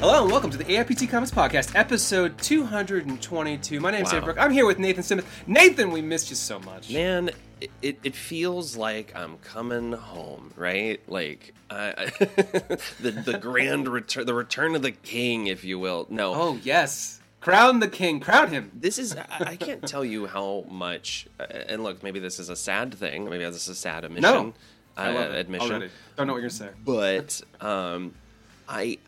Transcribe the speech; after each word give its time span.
Hello 0.00 0.22
and 0.22 0.30
welcome 0.30 0.50
to 0.50 0.56
the 0.56 0.64
AIPT 0.64 1.10
Comics 1.10 1.32
Podcast, 1.32 1.74
episode 1.74 2.38
222. 2.38 3.80
My 3.80 3.90
name's 3.90 4.06
Wow. 4.06 4.12
Dave 4.12 4.24
Brooke. 4.24 4.38
I'm 4.38 4.52
here 4.52 4.64
with 4.64 4.78
Nathan 4.78 5.02
Simmons. 5.02 5.26
Nathan, 5.48 5.90
we 5.90 6.00
missed 6.02 6.30
you 6.30 6.36
so 6.36 6.60
much. 6.60 6.90
Man, 6.90 7.30
it, 7.60 7.70
it, 7.82 7.98
it 8.04 8.14
feels 8.14 8.76
like 8.76 9.12
I'm 9.16 9.38
coming 9.38 9.92
home, 9.92 10.52
right? 10.56 11.00
Like 11.08 11.52
I, 11.68 11.88
I 11.88 12.04
the 13.00 13.10
the 13.10 13.38
grand 13.40 13.88
return, 13.88 14.24
the 14.26 14.34
return 14.34 14.76
of 14.76 14.82
the 14.82 14.92
king, 14.92 15.48
if 15.48 15.64
you 15.64 15.80
will. 15.80 16.06
No, 16.10 16.32
Oh, 16.34 16.60
yes. 16.62 17.20
Crown 17.40 17.80
the 17.80 17.88
king. 17.88 18.20
Crown 18.20 18.50
him. 18.50 18.70
this 18.74 18.98
is 18.98 19.16
I, 19.16 19.26
I 19.40 19.56
can't 19.56 19.82
tell 19.86 20.04
you 20.04 20.26
how 20.28 20.64
much. 20.70 21.26
uh, 21.40 21.44
And 21.68 21.82
look, 21.82 22.02
maybe 22.04 22.20
this 22.20 22.38
is 22.38 22.48
a 22.50 22.56
sad 22.56 22.94
thing. 22.94 23.24
Maybe 23.28 23.44
this 23.44 23.56
is 23.62 23.68
a 23.68 23.74
sad 23.74 24.04
admission. 24.04 24.22
No. 24.22 24.48
uh, 24.96 25.00
I 25.00 25.10
love 25.12 25.32
it 25.32 25.38
admission. 25.40 25.70
already. 25.70 25.90
Don't 26.16 26.28
know 26.28 26.34
what 26.34 26.42
you're 26.42 26.50
going 26.50 26.50
to 26.50 26.56
say. 26.56 26.70
but 27.60 27.66
um, 27.66 28.14
I 28.68 28.98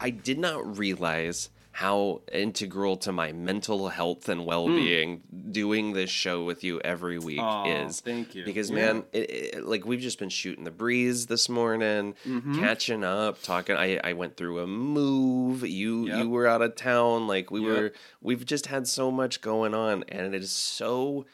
I 0.00 0.10
did 0.10 0.38
not 0.38 0.78
realize 0.78 1.50
how 1.72 2.22
integral 2.32 2.96
to 2.96 3.12
my 3.12 3.32
mental 3.32 3.88
health 3.90 4.30
and 4.30 4.46
well 4.46 4.66
being 4.66 5.20
doing 5.50 5.92
this 5.92 6.08
show 6.08 6.42
with 6.42 6.64
you 6.64 6.80
every 6.80 7.18
week 7.18 7.38
is. 7.66 8.00
thank 8.00 8.34
you. 8.34 8.46
Because 8.46 8.70
Yeah. 8.70 8.76
man, 8.76 9.04
it, 9.12 9.30
it, 9.30 9.64
like 9.66 9.84
we've 9.84 10.00
just 10.00 10.18
been 10.18 10.30
shooting 10.30 10.64
the 10.64 10.70
breeze 10.70 11.26
this 11.26 11.50
morning, 11.50 12.14
Mm-hmm. 12.26 12.60
catching 12.60 13.04
up, 13.04 13.42
talking. 13.42 13.76
I 13.76 13.98
I 14.02 14.14
went 14.14 14.38
through 14.38 14.60
a 14.60 14.66
move. 14.66 15.68
You 15.68 16.06
Yep. 16.08 16.18
you 16.24 16.30
were 16.30 16.46
out 16.46 16.62
of 16.62 16.76
town. 16.76 17.26
Like 17.26 17.50
we 17.50 17.60
Yep. 17.60 17.68
were. 17.68 17.92
We've 18.22 18.46
just 18.46 18.66
had 18.68 18.88
so 18.88 19.10
much 19.10 19.42
going 19.42 19.74
on, 19.74 20.02
and 20.08 20.34
it 20.34 20.42
is 20.42 20.52
so 20.52 21.26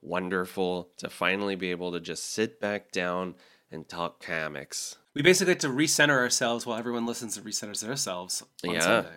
wonderful 0.00 0.88
to 0.96 1.10
finally 1.10 1.56
be 1.56 1.70
able 1.70 1.92
to 1.92 2.00
just 2.00 2.24
sit 2.32 2.58
back 2.58 2.90
down 2.90 3.34
and 3.70 3.86
talk 3.88 4.22
comics. 4.24 4.96
We 5.14 5.22
basically 5.22 5.52
have 5.54 5.60
to 5.62 5.68
recenter 5.68 6.16
ourselves 6.18 6.64
while 6.66 6.78
everyone 6.78 7.04
listens 7.06 7.36
and 7.36 7.44
recenters 7.44 7.80
themselves 7.84 8.44
on 8.64 8.74
Yeah. 8.74 8.80
Sunday. 8.80 9.16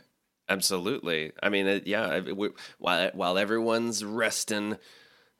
Absolutely. 0.49 1.31
I 1.41 1.49
mean, 1.49 1.67
it, 1.67 1.87
yeah. 1.87 2.15
it- 2.15 2.35
we- 2.35 2.49
while 2.79 3.09
while 3.13 3.37
everyone's 3.37 4.03
resting, 4.03 4.77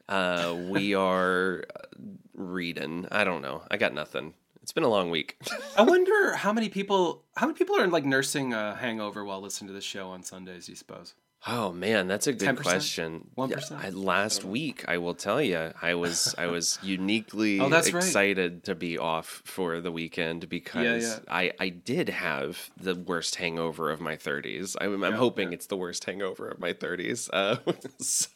uh, 0.07 0.55
we 0.69 0.93
are 0.93 1.63
uh, 1.75 1.97
reading. 2.33 3.07
I 3.11 3.23
don't 3.23 3.41
know. 3.41 3.63
I 3.69 3.77
got 3.77 3.93
nothing. 3.93 4.33
It's 4.61 4.71
been 4.71 4.83
a 4.85 4.89
long 4.89 5.09
week. 5.09 5.37
I 5.77 5.81
wonder 5.93 6.35
how 6.35 6.53
many 6.53 6.69
people 6.69 7.23
how 7.35 7.47
many 7.47 7.57
people 7.57 7.77
are 7.77 7.87
like 7.87 8.05
nursing 8.05 8.53
a 8.53 8.75
hangover 8.75 9.25
while 9.25 9.41
listening 9.41 9.67
to 9.67 9.73
this 9.73 9.83
show 9.83 10.09
on 10.11 10.23
Sundays, 10.23 10.69
you 10.69 10.75
suppose? 10.75 11.15
Oh 11.47 11.71
man, 11.73 12.07
that's 12.07 12.27
a 12.27 12.33
good 12.33 12.55
10%? 12.57 12.61
question. 12.61 13.27
1%? 13.37 13.49
Yeah, 13.71 13.77
I, 13.77 13.89
last 13.89 14.43
week, 14.45 14.85
I 14.87 14.97
will 14.97 15.13
tell 15.15 15.41
you, 15.41 15.71
I 15.81 15.93
was 15.95 16.33
I 16.37 16.47
was 16.47 16.79
uniquely 16.83 17.59
Oh, 17.59 17.69
that's 17.69 17.91
right. 17.93 18.03
excited 18.03 18.63
to 18.65 18.75
be 18.75 18.97
off 18.97 19.41
for 19.45 19.81
the 19.81 19.91
weekend 19.91 20.47
because 20.49 21.03
yeah. 21.03 21.19
I 21.29 21.51
I 21.59 21.69
did 21.69 22.09
have 22.09 22.69
the 22.77 22.95
worst 22.95 23.35
hangover 23.35 23.89
of 23.91 23.99
my 24.01 24.15
30s. 24.15 24.75
I'm, 24.79 25.03
I'm 25.03 25.11
Yeah, 25.13 25.17
hoping 25.17 25.53
it's 25.53 25.67
the 25.67 25.77
worst 25.77 26.05
hangover 26.05 26.47
of 26.49 26.59
my 26.59 26.73
30s. 26.73 27.29
Uh, 27.33 27.57
so. 27.99 28.27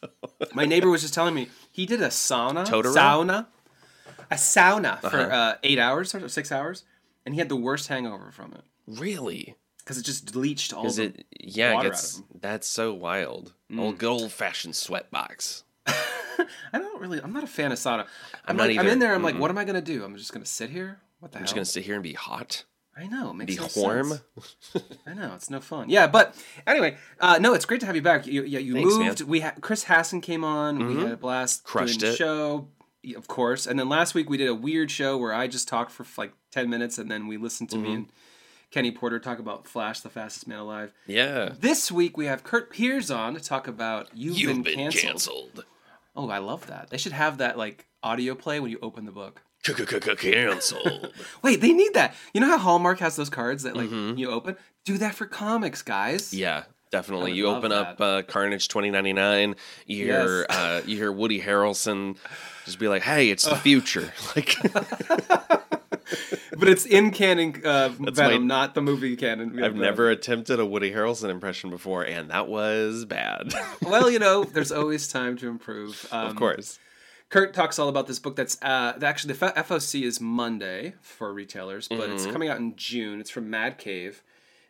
My 0.54 0.64
neighbor 0.66 0.88
was 0.90 1.02
just 1.02 1.14
telling 1.14 1.34
me 1.34 1.48
he 1.72 1.86
did 1.86 2.00
a 2.02 2.08
sauna, 2.08 2.66
Totoro? 2.66 2.94
sauna, 2.94 3.46
a 4.30 4.34
sauna 4.34 5.00
for 5.00 5.06
Uh-huh. 5.20 5.34
uh, 5.34 5.54
eight 5.62 5.78
hours 5.78 6.14
or 6.14 6.28
six 6.28 6.50
hours, 6.52 6.84
and 7.24 7.34
he 7.34 7.38
had 7.40 7.48
the 7.48 7.56
worst 7.56 7.88
hangover 7.88 8.30
from 8.32 8.52
it 8.52 8.62
Really? 8.86 9.54
Because 9.88 9.98
it 9.98 10.04
just 10.04 10.36
leached 10.36 10.74
all 10.74 10.90
the. 10.90 11.04
it? 11.04 11.24
Yeah, 11.40 11.72
water 11.72 11.86
it 11.86 11.90
out 11.90 11.92
gets. 11.94 12.18
of 12.18 12.24
Mm. 12.24 12.40
That's 12.42 12.66
so 12.68 12.92
wild. 12.92 13.54
Old 13.76 13.96
good 13.96 14.10
old 14.10 14.30
fashioned 14.30 14.76
sweat 14.76 15.10
box. 15.10 15.64
I 15.86 16.44
don't 16.74 17.00
really. 17.00 17.20
I'm 17.22 17.32
not 17.32 17.42
a 17.42 17.46
fan 17.46 17.72
of 17.72 17.78
sauna. 17.78 18.00
I'm, 18.00 18.06
I'm 18.48 18.56
not 18.58 18.68
like, 18.68 18.78
I'm 18.78 18.86
in 18.86 18.98
there. 18.98 19.14
I'm 19.14 19.22
like, 19.22 19.38
what 19.38 19.50
am 19.50 19.56
I 19.56 19.64
gonna 19.64 19.80
do? 19.80 20.04
I'm 20.04 20.14
just 20.16 20.34
gonna 20.34 20.44
sit 20.44 20.68
here. 20.68 21.00
What 21.20 21.32
the 21.32 21.38
I'm 21.38 21.40
hell? 21.40 21.44
just 21.46 21.54
gonna 21.54 21.64
sit 21.64 21.84
here 21.84 21.94
and 21.94 22.02
be 22.02 22.12
hot, 22.12 22.64
I 22.96 23.06
know. 23.06 23.30
It 23.30 23.34
makes 23.34 23.54
be 23.56 23.60
no 23.62 23.68
warm. 23.76 24.20
I 25.06 25.14
know 25.14 25.32
it's 25.34 25.48
no 25.48 25.60
fun. 25.60 25.88
Yeah, 25.88 26.06
but 26.06 26.34
anyway, 26.66 26.98
uh, 27.18 27.38
no, 27.40 27.54
it's 27.54 27.64
great 27.64 27.80
to 27.80 27.86
have 27.86 27.96
you 27.96 28.02
back. 28.02 28.26
You, 28.26 28.44
yeah, 28.44 28.58
you 28.58 28.74
Thanks, 28.74 28.94
moved. 28.94 29.20
man. 29.20 29.28
We 29.28 29.40
ha- 29.40 29.54
Chris 29.62 29.84
Hassan 29.84 30.20
came 30.20 30.44
on. 30.44 30.86
We 30.86 31.02
had 31.02 31.12
a 31.12 31.16
blast. 31.16 31.64
Crushed 31.64 32.02
it. 32.02 32.14
Show, 32.16 32.68
of 33.16 33.26
course. 33.26 33.66
And 33.66 33.78
then 33.80 33.88
last 33.88 34.14
week 34.14 34.28
we 34.28 34.36
did 34.36 34.48
a 34.48 34.54
weird 34.54 34.90
show 34.90 35.16
where 35.16 35.32
I 35.32 35.46
just 35.46 35.66
talked 35.66 35.92
for 35.92 36.04
like 36.18 36.34
ten 36.52 36.68
minutes, 36.68 36.98
and 36.98 37.10
then 37.10 37.26
we 37.26 37.38
listened 37.38 37.70
to 37.70 37.78
me 37.78 37.94
and 37.94 38.12
Kenny 38.70 38.90
Porter 38.90 39.18
talk 39.18 39.38
about 39.38 39.66
Flash, 39.66 40.00
the 40.00 40.10
fastest 40.10 40.46
man 40.46 40.58
alive. 40.58 40.92
Yeah. 41.06 41.52
This 41.58 41.90
week 41.90 42.16
we 42.16 42.26
have 42.26 42.44
Curt 42.44 42.72
Pires 42.74 43.10
on 43.10 43.34
to 43.34 43.40
talk 43.40 43.66
about 43.66 44.08
You've, 44.14 44.38
You've 44.38 44.52
Been, 44.52 44.62
been 44.62 44.74
canceled. 44.76 45.02
canceled. 45.02 45.64
Oh, 46.14 46.28
I 46.30 46.38
love 46.38 46.66
that. 46.66 46.90
They 46.90 46.98
should 46.98 47.12
have 47.12 47.38
that 47.38 47.56
like 47.56 47.86
audio 48.02 48.34
play 48.34 48.60
when 48.60 48.70
you 48.70 48.78
open 48.82 49.04
the 49.06 49.12
book. 49.12 49.42
Canceled. 49.64 51.12
Wait, 51.42 51.60
they 51.60 51.72
need 51.72 51.94
that. 51.94 52.14
You 52.32 52.40
know 52.40 52.46
how 52.48 52.58
Hallmark 52.58 52.98
has 53.00 53.16
those 53.16 53.30
cards 53.30 53.62
that 53.64 53.76
like 53.76 53.90
you 53.90 54.30
open? 54.30 54.56
Do 54.84 54.98
that 54.98 55.14
for 55.14 55.26
comics, 55.26 55.82
guys. 55.82 56.28
Mm-hmm. 56.28 56.38
yeah. 56.38 56.62
Definitely. 56.90 57.32
You 57.32 57.48
open 57.48 57.70
up 57.70 58.00
uh, 58.00 58.22
Carnage 58.22 58.68
2099. 58.68 59.56
You 59.86 60.04
hear 60.06 60.46
Yes. 60.48 60.58
uh, 60.58 60.82
you 60.86 60.96
hear 60.96 61.12
Woody 61.12 61.38
Harrelson 61.38 62.16
just 62.64 62.78
be 62.78 62.88
like, 62.88 63.02
"Hey, 63.02 63.28
it's 63.28 63.44
the 63.44 63.56
future." 63.68 64.10
Like, 64.34 64.56
But 66.56 66.68
it's 66.68 66.86
in 66.86 67.10
canon 67.10 67.60
uh, 67.64 67.90
Venom, 67.90 68.42
my- 68.42 68.46
not 68.46 68.74
the 68.74 68.82
movie 68.82 69.16
canon. 69.16 69.62
I've 69.62 69.74
never 69.76 70.10
attempted 70.10 70.58
a 70.60 70.66
Woody 70.66 70.90
Harrelson 70.92 71.28
impression 71.30 71.70
before, 71.70 72.02
and 72.04 72.30
that 72.30 72.48
was 72.48 73.04
bad. 73.04 73.52
Well, 73.82 74.10
you 74.10 74.18
know, 74.18 74.44
there's 74.44 74.72
always 74.72 75.08
time 75.08 75.36
to 75.38 75.48
improve. 75.48 76.06
Um, 76.12 76.26
of 76.28 76.36
course. 76.36 76.78
Curt 77.30 77.52
talks 77.54 77.78
all 77.78 77.88
about 77.88 78.06
this 78.06 78.18
book. 78.18 78.36
That's 78.36 78.56
uh, 78.62 78.98
actually 79.02 79.34
the 79.34 79.46
FOC 79.46 80.02
is 80.02 80.20
Monday 80.20 80.94
for 81.02 81.32
retailers, 81.32 81.88
but 81.88 81.98
Mm-hmm. 82.00 82.12
it's 82.14 82.26
coming 82.26 82.48
out 82.48 82.58
in 82.58 82.74
June. 82.76 83.20
It's 83.20 83.30
from 83.30 83.50
Mad 83.50 83.76
Cave, 83.78 84.22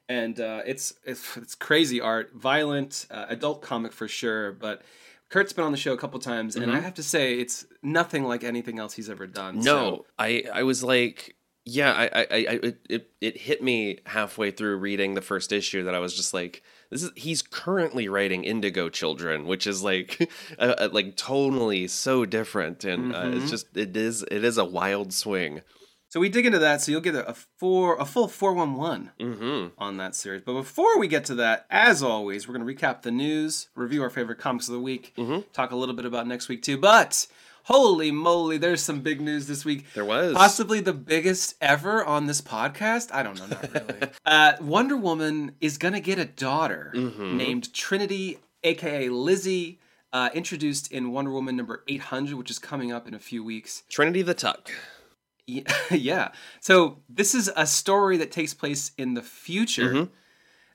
and 0.09 0.41
uh, 0.41 0.63
it's, 0.67 0.95
it's 1.05 1.37
it's 1.37 1.55
crazy 1.55 2.01
art, 2.01 2.33
violent, 2.35 3.07
uh, 3.11 3.27
adult 3.29 3.63
comic 3.63 3.93
for 3.93 4.09
sure. 4.09 4.53
But 4.53 4.83
Curt's 5.31 5.53
been 5.53 5.65
on 5.65 5.73
the 5.73 5.79
show 5.79 5.93
a 5.93 5.99
couple 5.99 6.19
times, 6.21 6.57
and 6.57 6.73
I 6.73 6.81
have 6.81 6.95
to 6.95 7.03
say 7.03 7.35
it's 7.39 7.67
nothing 7.83 8.25
like 8.25 8.45
anything 8.45 8.79
else 8.79 8.95
he's 8.95 9.11
ever 9.11 9.27
done. 9.27 9.57
Mm-hmm. 9.57 9.65
No, 9.65 9.75
So- 9.97 10.07
I 10.19 10.45
I 10.53 10.63
was 10.63 10.83
like, 10.83 11.37
yeah, 11.67 11.93
I 11.93 12.05
I, 12.05 12.27
I 12.31 12.59
it, 12.63 12.79
it 12.89 13.11
it 13.21 13.37
hit 13.37 13.63
me 13.63 13.99
halfway 14.07 14.51
through 14.51 14.77
reading 14.79 15.15
the 15.15 15.21
first 15.21 15.53
issue 15.53 15.85
that 15.85 15.95
I 15.95 15.99
was 15.99 16.17
just 16.17 16.33
like, 16.33 16.63
this 16.91 17.03
is 17.03 17.11
he's 17.15 17.43
currently 17.43 18.09
writing 18.09 18.45
Indigo 18.45 18.89
Children, 18.89 19.47
which 19.47 19.67
is 19.67 19.83
like, 19.83 20.31
uh, 20.59 20.75
uh, 20.79 20.89
like 20.93 21.17
tonally 21.17 21.91
so 21.91 22.25
different, 22.25 22.85
and 22.85 23.15
uh, 23.15 23.25
Mm-hmm. 23.25 23.37
it's 23.43 23.51
just 23.51 23.77
it 23.77 23.95
is 23.97 24.23
it 24.31 24.45
is 24.45 24.57
a 24.57 24.65
wild 24.65 25.13
swing. 25.13 25.61
So 26.11 26.21
we 26.21 26.29
dig 26.29 26.47
into 26.47 26.59
that. 26.61 26.81
So 26.81 26.91
you'll 26.93 27.01
get 27.03 27.15
a, 27.15 27.35
four, 27.59 27.97
a 27.99 28.05
full 28.05 28.29
four 28.29 28.55
one 28.55 28.75
one 28.75 29.13
Mm-hmm. 29.21 29.75
on 29.77 29.97
that 29.99 30.15
series. 30.15 30.43
But 30.43 30.55
before 30.55 30.99
we 30.99 31.07
get 31.09 31.25
to 31.27 31.35
that, 31.37 31.67
as 31.71 32.03
always, 32.03 32.49
we're 32.49 32.55
going 32.59 32.67
to 32.67 32.75
recap 32.75 33.03
the 33.03 33.11
news, 33.11 33.69
review 33.75 34.03
our 34.03 34.11
favorite 34.11 34.39
comics 34.39 34.69
of 34.69 34.75
the 34.75 34.81
week, 34.81 35.13
Mm-hmm. 35.19 35.41
talk 35.53 35.71
a 35.71 35.77
little 35.77 35.95
bit 35.95 36.05
about 36.07 36.27
next 36.27 36.49
week 36.49 36.63
too. 36.63 36.79
But 36.79 37.27
holy 37.65 38.11
moly, 38.11 38.57
there's 38.57 38.83
some 38.83 39.01
big 39.01 39.21
news 39.21 39.47
this 39.47 39.67
week. 39.67 39.85
There 39.95 40.05
was 40.05 40.33
Possibly 40.35 40.81
the 40.81 40.95
biggest 40.95 41.55
ever 41.61 42.03
on 42.03 42.27
this 42.27 42.41
podcast. 42.41 43.13
I 43.13 43.23
don't 43.23 43.39
know, 43.39 43.47
not 43.47 43.75
really. 43.75 44.09
uh, 44.27 44.53
Wonder 44.63 44.97
Woman 44.97 45.53
is 45.61 45.77
going 45.77 45.95
to 45.95 46.01
get 46.01 46.19
a 46.19 46.25
daughter 46.25 46.91
Mm-hmm. 46.95 47.37
named 47.37 47.75
Trinity, 47.75 48.39
aka 48.65 49.09
Lizzie. 49.11 49.79
Uh, 50.11 50.31
introduced 50.33 50.91
in 50.91 51.13
Wonder 51.13 51.31
Woman 51.31 51.55
number 51.55 51.85
800, 51.87 52.35
which 52.39 52.51
is 52.51 52.59
coming 52.59 52.91
up 52.91 53.07
in 53.07 53.13
a 53.13 53.19
few 53.19 53.45
weeks. 53.45 53.83
Trinity 53.91 54.23
the 54.23 54.33
Tuck. 54.33 54.71
Yeah. 55.91 56.31
So 56.61 56.99
this 57.09 57.35
is 57.35 57.51
a 57.57 57.67
story 57.67 58.17
that 58.19 58.31
takes 58.31 58.55
place 58.55 58.93
in 58.99 59.15
the 59.15 59.23
future. 59.23 59.93
Mm-hmm. 59.93 60.13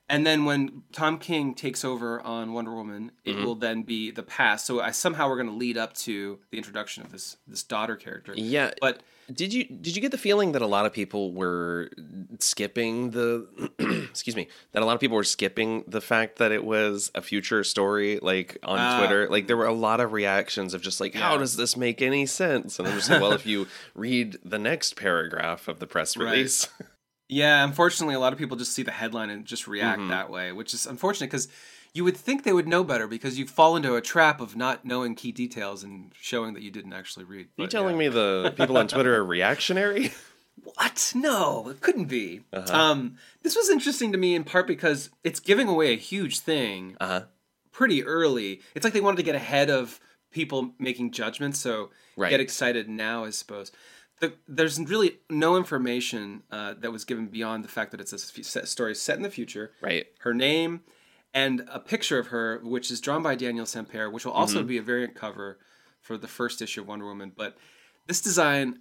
And 0.08 0.26
then 0.26 0.44
when 0.44 0.82
Tom 0.92 1.18
King 1.18 1.54
takes 1.54 1.82
over 1.84 2.20
on 2.20 2.52
Wonder 2.52 2.74
Woman, 2.74 3.12
it 3.24 3.32
Mm-hmm. 3.36 3.44
will 3.44 3.54
then 3.54 3.82
be 3.84 4.10
the 4.10 4.22
past. 4.22 4.66
So 4.66 4.80
I 4.80 4.90
somehow 4.90 5.28
we're 5.28 5.36
going 5.36 5.48
to 5.48 5.54
lead 5.56 5.78
up 5.78 5.94
to 5.94 6.40
the 6.50 6.58
introduction 6.58 7.02
of 7.04 7.12
this 7.12 7.36
this 7.46 7.62
daughter 7.62 7.96
character. 7.96 8.34
Yeah, 8.36 8.72
But 8.80 9.02
Did 9.32 9.52
you 9.54 9.64
did 9.64 9.96
you 9.96 10.02
get 10.02 10.10
the 10.10 10.18
feeling 10.18 10.52
that 10.52 10.62
a 10.62 10.66
lot 10.66 10.86
of 10.86 10.92
people 10.92 11.32
were 11.32 11.90
skipping 12.38 13.10
the 13.12 13.46
excuse 14.10 14.36
me 14.36 14.48
that 14.72 14.82
a 14.82 14.86
lot 14.86 14.94
of 14.94 15.00
people 15.00 15.16
were 15.16 15.24
skipping 15.24 15.84
the 15.86 16.00
fact 16.00 16.36
that 16.38 16.52
it 16.52 16.64
was 16.64 17.10
a 17.14 17.22
future 17.22 17.64
story 17.64 18.18
like 18.20 18.58
on 18.64 18.78
Ah. 18.78 18.98
Twitter 18.98 19.28
like 19.30 19.46
there 19.46 19.56
were 19.56 19.66
a 19.66 19.72
lot 19.72 20.00
of 20.00 20.12
reactions 20.12 20.74
of 20.74 20.82
just 20.82 21.00
like 21.00 21.14
how 21.14 21.38
does 21.38 21.56
this 21.56 21.76
make 21.76 22.02
any 22.02 22.26
sense 22.26 22.78
and 22.78 22.86
I'm 22.88 22.94
just 22.96 23.08
like 23.10 23.20
well 23.22 23.32
if 23.32 23.46
you 23.46 23.66
read 23.94 24.38
the 24.44 24.58
next 24.58 24.96
paragraph 24.96 25.68
of 25.68 25.78
the 25.78 25.86
press 25.86 26.16
Right. 26.16 26.68
yeah, 27.34 27.64
unfortunately, 27.64 28.14
a 28.14 28.20
lot 28.20 28.32
of 28.32 28.38
people 28.38 28.56
just 28.56 28.72
see 28.72 28.82
the 28.82 28.90
headline 28.92 29.30
and 29.30 29.44
just 29.44 29.66
react 29.66 30.00
Mm-hmm. 30.00 30.10
that 30.10 30.30
way, 30.30 30.52
which 30.52 30.72
is 30.74 30.86
unfortunate 30.86 31.30
because 31.30 31.48
you 31.92 32.02
would 32.04 32.16
think 32.16 32.42
they 32.44 32.52
would 32.52 32.66
know 32.68 32.82
better 32.84 33.06
because 33.06 33.38
you 33.38 33.46
fall 33.46 33.76
into 33.76 33.94
a 33.94 34.00
trap 34.00 34.40
of 34.40 34.56
not 34.56 34.84
knowing 34.84 35.14
key 35.14 35.32
details 35.32 35.84
and 35.84 36.12
showing 36.20 36.54
that 36.54 36.62
you 36.62 36.70
didn't 36.70 36.92
actually 36.92 37.24
read. 37.24 37.48
you 37.56 37.66
telling 37.66 37.96
me 37.98 38.08
the 38.08 38.52
people 38.56 38.76
on 38.78 38.88
Twitter 38.88 39.14
are 39.16 39.24
reactionary 39.24 40.12
What? 40.62 41.12
No, 41.14 41.68
it 41.68 41.80
couldn't 41.80 42.06
be. 42.06 42.40
Uh-huh. 42.52 42.72
Um, 42.74 43.16
this 43.42 43.54
was 43.56 43.68
interesting 43.70 44.12
to 44.12 44.18
me 44.18 44.34
in 44.34 44.44
part 44.44 44.66
because 44.66 45.10
it's 45.22 45.40
giving 45.40 45.68
away 45.68 45.92
a 45.92 45.96
huge 45.96 46.38
thing 46.40 46.96
uh 47.00 47.06
huh 47.06 47.22
pretty 47.72 48.04
early. 48.04 48.60
It's 48.74 48.84
like 48.84 48.92
they 48.94 49.00
wanted 49.00 49.16
to 49.16 49.24
get 49.24 49.34
ahead 49.34 49.68
of 49.68 49.98
people 50.30 50.72
making 50.78 51.10
judgments, 51.10 51.58
so 51.58 51.90
Right. 52.16 52.30
get 52.30 52.38
excited 52.40 52.88
now, 52.88 53.24
I 53.24 53.30
suppose. 53.30 53.72
The, 54.20 54.32
there's 54.46 54.78
really 54.78 55.18
no 55.28 55.56
information 55.56 56.44
uh, 56.50 56.74
that 56.80 56.92
was 56.92 57.04
given 57.04 57.26
beyond 57.26 57.64
the 57.64 57.68
fact 57.68 57.90
that 57.90 58.00
it's 58.00 58.12
a 58.12 58.16
f- 58.60 58.66
story 58.66 58.94
set 58.94 59.16
in 59.16 59.22
the 59.22 59.30
future. 59.30 59.72
Right. 59.82 60.06
Her 60.20 60.32
name 60.32 60.80
and 61.34 61.68
a 61.70 61.80
picture 61.80 62.18
of 62.18 62.28
her, 62.28 62.60
which 62.62 62.90
is 62.92 63.00
drawn 63.00 63.22
by 63.22 63.34
Daniel 63.34 63.66
Sampere, 63.66 64.10
which 64.10 64.24
will 64.24 64.32
also 64.32 64.58
Mm-hmm. 64.58 64.68
be 64.68 64.78
a 64.78 64.82
variant 64.82 65.14
cover 65.16 65.58
for 66.00 66.16
the 66.16 66.28
first 66.28 66.62
issue 66.62 66.82
of 66.82 66.86
Wonder 66.88 67.06
Woman. 67.06 67.32
But 67.36 67.56
this 68.06 68.20
design, 68.20 68.78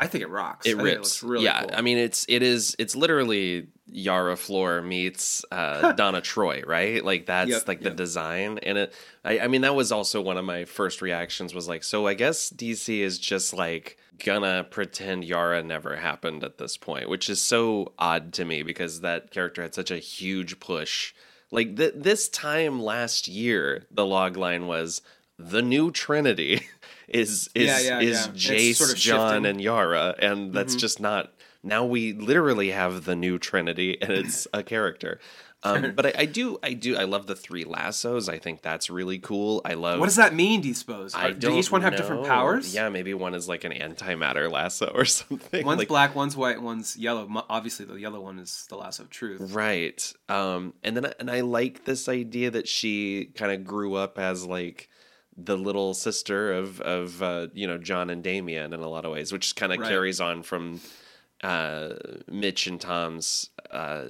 I 0.00 0.08
think 0.08 0.22
it 0.24 0.28
rocks. 0.28 0.66
It 0.66 0.76
I 0.76 0.82
rips. 0.82 0.96
looks 0.98 1.22
really 1.22 1.44
yeah, 1.44 1.60
cool. 1.60 1.70
I 1.72 1.80
mean 1.80 1.98
it's 1.98 2.26
it 2.28 2.42
is 2.42 2.74
it's 2.80 2.96
literally 2.96 3.68
Yara 3.86 4.36
Flor 4.36 4.82
meets 4.82 5.44
uh, 5.52 5.92
Donna 6.00 6.20
Troy, 6.20 6.62
right? 6.66 7.04
Like 7.04 7.26
that's 7.26 7.50
Yep, 7.50 7.68
like 7.68 7.80
the 7.80 7.90
design, 7.90 8.58
and 8.64 8.76
it. 8.76 8.94
I, 9.24 9.38
I 9.40 9.48
mean 9.48 9.60
that 9.60 9.76
was 9.76 9.92
also 9.92 10.20
one 10.20 10.36
of 10.36 10.44
my 10.44 10.64
first 10.64 11.00
reactions 11.00 11.54
was 11.54 11.68
like, 11.68 11.84
so 11.84 12.08
I 12.08 12.14
guess 12.14 12.50
DC 12.50 12.98
is 12.98 13.20
just 13.20 13.54
like 13.54 13.98
gonna 14.24 14.64
pretend 14.70 15.24
Yara 15.24 15.62
never 15.62 15.96
happened 15.96 16.44
at 16.44 16.58
this 16.58 16.76
point, 16.76 17.08
which 17.08 17.28
is 17.30 17.40
so 17.40 17.92
odd 17.98 18.32
to 18.34 18.44
me 18.44 18.62
because 18.62 19.00
that 19.00 19.30
character 19.30 19.62
had 19.62 19.74
such 19.74 19.90
a 19.90 19.98
huge 19.98 20.60
push. 20.60 21.14
Like 21.50 21.76
th- 21.76 21.94
this 21.96 22.28
time 22.28 22.80
last 22.82 23.28
year, 23.28 23.84
the 23.90 24.04
log 24.06 24.36
line 24.36 24.66
was 24.66 25.02
the 25.38 25.62
new 25.62 25.90
Trinity 25.90 26.62
is 27.08 27.48
is 27.54 27.66
Yeah, 27.86 28.00
yeah, 28.00 28.08
is 28.08 28.26
yeah. 28.26 28.32
Jace, 28.32 28.76
sort 28.76 28.90
of 28.92 28.96
John, 28.96 29.32
shifting. 29.34 29.46
and 29.46 29.60
Yara, 29.60 30.14
and 30.18 30.52
that's 30.52 30.74
Mm-hmm. 30.74 30.78
just 30.80 31.00
not. 31.00 31.32
Now 31.62 31.84
we 31.84 32.12
literally 32.12 32.70
have 32.70 33.04
the 33.04 33.16
new 33.16 33.38
Trinity, 33.38 33.96
and 34.00 34.10
it's 34.12 34.46
a 34.54 34.62
character. 34.62 35.18
Um, 35.64 35.92
but 35.96 36.06
I, 36.06 36.12
I 36.18 36.24
do, 36.26 36.58
I 36.62 36.74
do, 36.74 36.96
I 36.96 37.04
love 37.04 37.26
the 37.26 37.34
three 37.34 37.64
lassos. 37.64 38.28
I 38.28 38.38
think 38.38 38.60
that's 38.60 38.90
really 38.90 39.18
cool. 39.18 39.62
I 39.64 39.74
love. 39.74 39.98
what 39.98 40.06
does 40.06 40.16
that 40.16 40.34
mean? 40.34 40.60
Do 40.60 40.68
you 40.68 40.74
suppose? 40.74 41.14
I 41.14 41.30
don't 41.30 41.54
each 41.56 41.72
one 41.72 41.80
have 41.82 41.96
different 41.96 42.26
powers? 42.26 42.74
Yeah, 42.74 42.90
maybe 42.90 43.14
one 43.14 43.34
is 43.34 43.48
like 43.48 43.64
an 43.64 43.72
antimatter 43.72 44.50
lasso 44.50 44.92
or 44.94 45.04
something. 45.06 45.64
One's 45.64 45.78
like, 45.78 45.88
black, 45.88 46.14
one's 46.14 46.36
white, 46.36 46.60
one's 46.60 46.96
yellow. 46.96 47.26
Obviously, 47.48 47.86
the 47.86 47.94
yellow 47.94 48.20
one 48.20 48.38
is 48.38 48.66
the 48.68 48.76
lasso 48.76 49.04
of 49.04 49.10
truth. 49.10 49.54
Right. 49.54 50.12
Um, 50.28 50.74
and 50.82 50.96
then 50.96 51.12
and 51.18 51.30
I 51.30 51.40
like 51.40 51.84
this 51.86 52.08
idea 52.08 52.50
that 52.50 52.68
she 52.68 53.30
kind 53.34 53.50
of 53.50 53.64
grew 53.64 53.94
up 53.94 54.18
as 54.18 54.44
like 54.46 54.90
the 55.36 55.56
little 55.56 55.94
sister 55.94 56.52
of 56.52 56.80
of 56.82 57.22
uh, 57.22 57.46
you 57.54 57.66
know 57.66 57.78
John 57.78 58.10
and 58.10 58.22
Damian 58.22 58.72
in 58.74 58.80
a 58.80 58.88
lot 58.88 59.04
of 59.06 59.12
ways, 59.12 59.32
which 59.32 59.56
kind 59.56 59.72
of 59.72 59.78
Right. 59.80 59.88
carries 59.88 60.20
on 60.20 60.42
from 60.42 60.80
uh, 61.42 61.94
Mitch 62.28 62.66
and 62.66 62.80
Tom's 62.80 63.50
uh, 63.70 64.06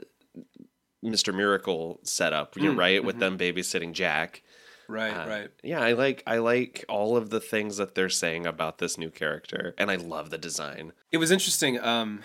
Mr. 1.04 1.34
Miracle 1.34 2.00
setup. 2.02 2.56
You're 2.56 2.74
right 2.74 3.04
with 3.04 3.18
them 3.18 3.36
babysitting 3.38 3.92
Jack. 3.92 4.42
Right, 4.88 5.10
Uh, 5.12 5.28
right. 5.28 5.50
Yeah, 5.62 5.80
I 5.80 5.92
like 5.92 6.22
I 6.26 6.38
like 6.38 6.84
all 6.88 7.16
of 7.16 7.30
the 7.30 7.40
things 7.40 7.76
that 7.78 7.94
they're 7.94 8.10
saying 8.10 8.46
about 8.46 8.78
this 8.78 8.98
new 8.98 9.10
character, 9.10 9.74
and 9.78 9.90
I 9.90 9.96
love 9.96 10.30
the 10.30 10.38
design. 10.38 10.92
It 11.12 11.16
was 11.18 11.30
interesting. 11.30 11.80
Um, 11.80 12.22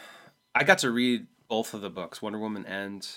I 0.54 0.64
got 0.64 0.80
to 0.80 0.92
read 0.92 1.28
both 1.48 1.74
of 1.74 1.82
the 1.82 1.90
books, 1.90 2.22
Wonder 2.22 2.38
Woman 2.40 2.66
and 2.66 3.08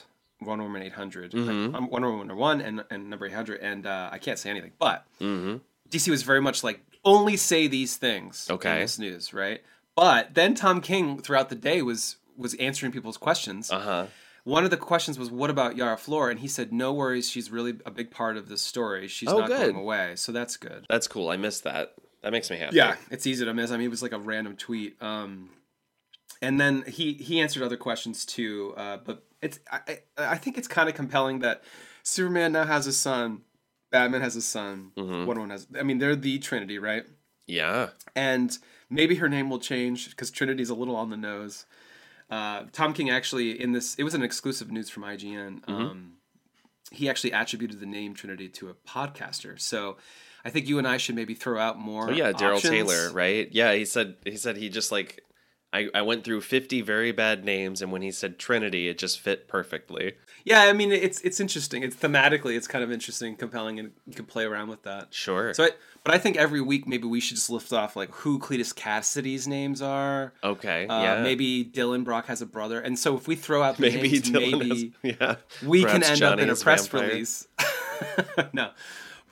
Wonder 0.41 0.65
Woman 0.65 0.83
800. 0.83 1.33
Mm-hmm. 1.33 1.75
Um, 1.75 1.91
Wonder 1.91 2.11
Woman 2.11 2.29
number 2.29 2.41
one 2.41 2.61
and, 2.61 2.85
and 2.91 3.11
number 3.11 3.27
800, 3.27 3.61
and 3.61 3.87
uh, 3.87 4.11
I 4.13 4.19
can't 4.19 4.39
say 4.39 4.49
anything. 4.51 4.73
But 4.79 5.07
Mm-hmm. 5.21 5.57
DC 5.91 6.09
was 6.09 6.23
very 6.23 6.41
much 6.41 6.63
like, 6.65 6.81
only 7.05 7.37
say 7.37 7.67
these 7.67 7.97
things 7.97 8.49
Okay. 8.51 8.75
in 8.75 8.81
this 8.81 8.99
news, 8.99 9.35
right? 9.35 9.61
But 9.97 10.35
then 10.35 10.55
Tom 10.55 10.81
King, 10.81 11.21
throughout 11.21 11.49
the 11.49 11.55
day, 11.57 11.83
was 11.83 12.17
was 12.37 12.55
answering 12.55 12.93
people's 12.93 13.17
questions. 13.19 13.71
Uh 13.73 13.81
huh. 13.81 14.07
One 14.45 14.65
of 14.65 14.71
the 14.71 14.77
questions 14.77 15.19
was, 15.19 15.31
"What 15.31 15.51
about 15.51 15.77
Yara 15.77 15.97
Flor?" 15.97 16.29
And 16.31 16.41
he 16.41 16.49
said, 16.49 16.73
"No 16.73 16.93
worries, 16.93 17.31
she's 17.31 17.51
really 17.51 17.79
a 17.87 17.91
big 17.91 18.11
part 18.11 18.37
of 18.37 18.49
this 18.49 18.61
story. 18.63 19.07
She's 19.09 19.29
Oh, 19.29 19.39
not 19.41 19.49
good. 19.49 19.73
going 19.73 19.77
away, 19.77 20.15
so 20.17 20.33
that's 20.33 20.57
good." 20.57 20.85
That's 20.89 21.07
cool. 21.07 21.29
I 21.31 21.37
missed 21.37 21.63
that. 21.65 21.95
That 22.23 22.33
makes 22.33 22.51
me 22.51 22.57
happy. 22.57 22.77
Yeah, 22.77 22.97
it's 23.11 23.27
easy 23.27 23.45
to 23.45 23.55
miss. 23.55 23.71
I 23.71 23.77
mean, 23.77 23.87
it 23.87 23.91
was 23.91 24.03
like 24.03 24.13
a 24.13 24.19
random 24.19 24.57
tweet. 24.57 25.01
Um, 25.03 25.51
and 26.41 26.61
then 26.61 26.83
he 26.89 27.15
he 27.15 27.41
answered 27.41 27.63
other 27.63 27.77
questions 27.77 28.25
too. 28.25 28.75
Uh, 28.77 28.97
but 28.99 29.25
it's 29.41 29.61
I 29.71 30.01
I, 30.17 30.37
think 30.39 30.59
it's 30.59 30.69
kind 30.69 30.89
of 30.89 30.95
compelling 30.95 31.41
that 31.41 31.63
Superman 32.03 32.53
now 32.53 32.65
has 32.65 32.87
a 32.89 32.93
son, 32.93 33.43
Batman 33.93 34.21
has 34.23 34.35
a 34.37 34.43
son, 34.43 34.91
Mhm. 34.97 35.27
Wonder 35.27 35.41
Woman 35.43 35.51
has. 35.51 35.67
I 35.79 35.83
mean, 35.85 35.99
they're 35.99 36.17
the 36.17 36.39
Trinity, 36.41 36.79
right? 36.79 37.05
Yeah. 37.47 37.91
And 38.17 38.57
maybe 38.91 39.17
her 39.17 39.29
name 39.29 39.51
will 39.51 39.59
change 39.61 40.11
because 40.11 40.31
Trinity's 40.31 40.71
a 40.71 40.75
little 40.75 40.97
on 40.97 41.11
the 41.11 41.17
nose. 41.17 41.67
Uh, 42.33 42.65
Tom 42.73 42.95
King 42.95 43.11
actually 43.11 43.61
in 43.61 43.73
this 43.73 43.95
it 43.97 44.05
was 44.05 44.15
an 44.15 44.23
exclusive 44.23 44.73
news 44.73 44.89
from 44.89 45.03
IGN. 45.03 45.61
Mm-hmm. 45.61 45.73
Um, 45.73 46.13
he 46.91 47.07
actually 47.07 47.33
attributed 47.33 47.79
the 47.79 47.87
name 47.87 48.15
Trinity 48.15 48.49
to 48.49 48.71
a 48.71 48.75
podcaster. 48.75 49.61
So 49.61 49.99
I 50.43 50.49
think 50.49 50.67
you 50.67 50.79
and 50.79 50.89
I 50.89 50.97
should 50.97 51.15
maybe 51.15 51.35
throw 51.35 51.59
out 51.59 51.79
more. 51.79 52.09
Oh 52.09 52.13
yeah, 52.13 52.33
Daryl. 52.33 52.59
Taylor, 52.59 53.13
right? 53.13 53.51
Yeah, 53.53 53.75
he 53.75 53.85
said 53.85 54.17
he 54.25 54.39
said 54.39 54.57
he 54.57 54.71
just 54.71 54.91
like 54.91 55.23
I, 55.73 55.89
I 55.95 56.03
went 56.03 56.25
through 56.25 56.43
50 56.43 56.83
very 56.83 57.13
bad 57.13 57.45
names 57.45 57.81
and 57.81 57.91
when 57.91 58.03
he 58.03 58.11
said 58.11 58.39
Trinity, 58.39 58.89
it 58.89 58.99
just 58.99 59.19
fit 59.21 59.49
perfectly. 59.49 60.15
Yeah, 60.45 60.63
I 60.63 60.73
mean 60.73 60.93
it's 60.93 61.21
it's 61.21 61.41
interesting. 61.41 61.83
It's 61.83 61.97
thematically 61.97 62.57
it's 62.57 62.67
kind 62.67 62.83
of 62.83 62.91
interesting, 62.91 63.37
compelling, 63.37 63.79
and 63.79 63.93
you 64.07 64.15
can 64.15 64.25
play 64.25 64.45
around 64.45 64.69
with 64.69 64.83
that. 64.83 65.15
Sure. 65.15 65.55
So, 65.55 65.65
I, 65.65 65.71
but 66.05 66.15
I 66.15 66.19
think 66.19 66.37
every 66.37 66.61
week 66.61 66.87
maybe 66.87 67.07
we 67.07 67.21
should 67.21 67.37
just 67.37 67.49
lift 67.49 67.73
off 67.73 67.95
like 67.95 68.11
who 68.11 68.39
Cletus 68.39 68.75
Kasady's 68.75 69.47
names 69.47 69.81
are. 69.81 70.33
okay. 70.43 70.87
Uh, 70.87 71.03
yeah. 71.03 71.23
Maybe 71.23 71.65
Dylan 71.65 72.05
Brock 72.05 72.27
has 72.27 72.43
a 72.43 72.47
brother, 72.47 72.81
and 72.81 72.99
so 72.99 73.17
if 73.17 73.29
we 73.29 73.37
throw 73.37 73.63
out 73.63 73.77
the 73.77 73.83
maybe 73.83 74.11
names, 74.11 74.31
Dylan 74.31 74.59
maybe 74.59 74.69
has, 74.69 74.85
yeah. 75.21 75.37
we 75.65 75.85
can 75.85 76.03
end 76.03 76.19
Johnny 76.19 76.33
up 76.33 76.39
in 76.41 76.51
a 76.51 76.57
press 76.57 76.89
vampire. 76.89 77.09
release. 77.09 77.47
no, 78.53 78.71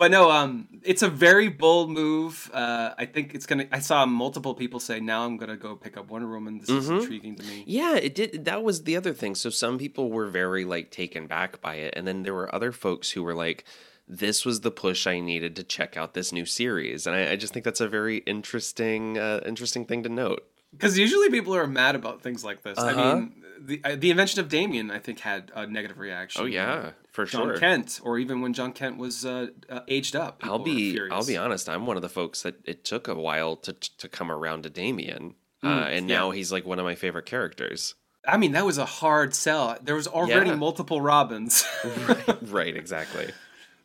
but 0.00 0.10
no, 0.10 0.30
um, 0.30 0.66
it's 0.82 1.02
a 1.02 1.08
very 1.10 1.48
bold 1.48 1.90
move. 1.90 2.50
Uh, 2.54 2.94
I 2.98 3.04
think 3.04 3.34
it's 3.34 3.44
gonna. 3.46 3.66
I 3.70 3.78
saw 3.80 4.06
multiple 4.06 4.54
people 4.54 4.80
say, 4.80 4.98
"Now 4.98 5.26
I'm 5.26 5.36
gonna 5.36 5.56
go 5.58 5.76
pick 5.76 5.96
up 5.98 6.10
Wonder 6.10 6.26
Woman." 6.26 6.58
This 6.58 6.70
is 6.70 6.88
Mhm. 6.88 7.00
intriguing 7.02 7.36
to 7.36 7.44
me. 7.44 7.64
Yeah, 7.66 7.96
it 7.96 8.14
did. 8.14 8.46
That 8.46 8.62
was 8.64 8.84
the 8.84 8.96
other 8.96 9.12
thing. 9.12 9.34
So 9.34 9.50
some 9.50 9.76
people 9.78 10.10
were 10.10 10.26
very 10.26 10.64
like 10.64 10.90
taken 10.90 11.26
back 11.26 11.60
by 11.60 11.74
it, 11.76 11.92
and 11.96 12.08
then 12.08 12.22
there 12.24 12.34
were 12.34 12.52
other 12.54 12.72
folks 12.72 13.10
who 13.10 13.22
were 13.22 13.34
like, 13.34 13.64
"This 14.08 14.44
was 14.46 14.62
the 14.62 14.70
push 14.70 15.06
I 15.06 15.20
needed 15.20 15.54
to 15.56 15.62
check 15.62 15.96
out 15.98 16.14
this 16.14 16.32
new 16.32 16.46
series," 16.46 17.06
and 17.06 17.14
I, 17.14 17.32
I 17.32 17.36
just 17.36 17.52
think 17.52 17.64
that's 17.66 17.80
a 17.82 17.88
very 17.88 18.18
interesting, 18.26 19.18
uh, 19.18 19.40
interesting 19.44 19.84
thing 19.84 20.02
to 20.04 20.08
note. 20.08 20.46
Because 20.72 20.98
usually 20.98 21.30
people 21.30 21.54
are 21.54 21.66
mad 21.66 21.94
about 21.96 22.22
things 22.22 22.44
like 22.44 22.62
this. 22.62 22.78
I 22.78 22.92
Uh-huh. 22.92 23.16
mean, 23.16 23.44
the 23.62 23.80
uh, 23.84 23.96
the 23.96 24.10
invention 24.10 24.40
of 24.40 24.48
Damian, 24.48 24.90
I 24.90 24.98
think, 24.98 25.20
had 25.20 25.50
a 25.54 25.66
negative 25.66 25.98
reaction. 25.98 26.42
Oh 26.42 26.46
yeah, 26.46 26.90
for 27.12 27.24
John 27.26 27.42
sure. 27.42 27.52
John 27.54 27.60
Kent, 27.60 28.00
or 28.02 28.18
even 28.18 28.40
when 28.40 28.54
John 28.54 28.72
Kent 28.72 28.96
was 28.96 29.24
uh, 29.26 29.48
uh, 29.68 29.80
aged 29.88 30.16
up. 30.16 30.40
I'll 30.42 30.58
be. 30.58 30.98
I'll 31.10 31.26
be 31.26 31.36
honest. 31.36 31.68
I'm 31.68 31.86
one 31.86 31.96
of 31.96 32.02
the 32.02 32.08
folks 32.08 32.42
that 32.42 32.56
it 32.64 32.84
took 32.84 33.06
a 33.08 33.14
while 33.14 33.56
to 33.56 33.72
to 33.72 34.08
come 34.08 34.30
around 34.30 34.62
to 34.62 34.70
Damian, 34.70 35.34
uh, 35.62 35.66
Mm, 35.66 35.96
and 35.98 36.08
yeah. 36.08 36.16
now 36.18 36.30
he's 36.30 36.50
like 36.50 36.64
one 36.64 36.78
of 36.78 36.84
my 36.86 36.94
favorite 36.94 37.26
characters. 37.26 37.96
I 38.26 38.36
mean, 38.36 38.52
that 38.52 38.64
was 38.64 38.78
a 38.78 38.84
hard 38.86 39.34
sell. 39.34 39.76
There 39.82 39.94
was 39.94 40.06
already 40.06 40.50
Yeah. 40.50 40.56
multiple 40.56 41.00
Robins. 41.02 41.64
right, 42.08 42.38
right, 42.42 42.76
exactly. 42.82 43.30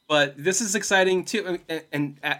but 0.07 0.35
this 0.37 0.61
is 0.61 0.75
exciting 0.75 1.25
too. 1.25 1.45
I 1.47 1.51
mean, 1.51 1.61
And, 1.69 1.83
and 1.91 2.19
uh, 2.23 2.35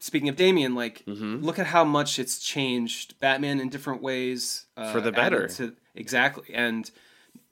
speaking 0.00 0.28
of 0.28 0.34
Damian, 0.36 0.74
like, 0.74 1.04
Mhm. 1.06 1.42
look 1.44 1.58
at 1.58 1.66
how 1.66 1.84
much 1.84 2.18
it's 2.18 2.38
changed 2.40 3.18
Batman 3.20 3.60
in 3.60 3.68
different 3.68 4.02
ways 4.02 4.66
uh, 4.76 4.92
For 4.92 5.00
the 5.00 5.12
better. 5.12 5.46
To, 5.48 5.74
exactly, 5.94 6.52
and 6.52 6.90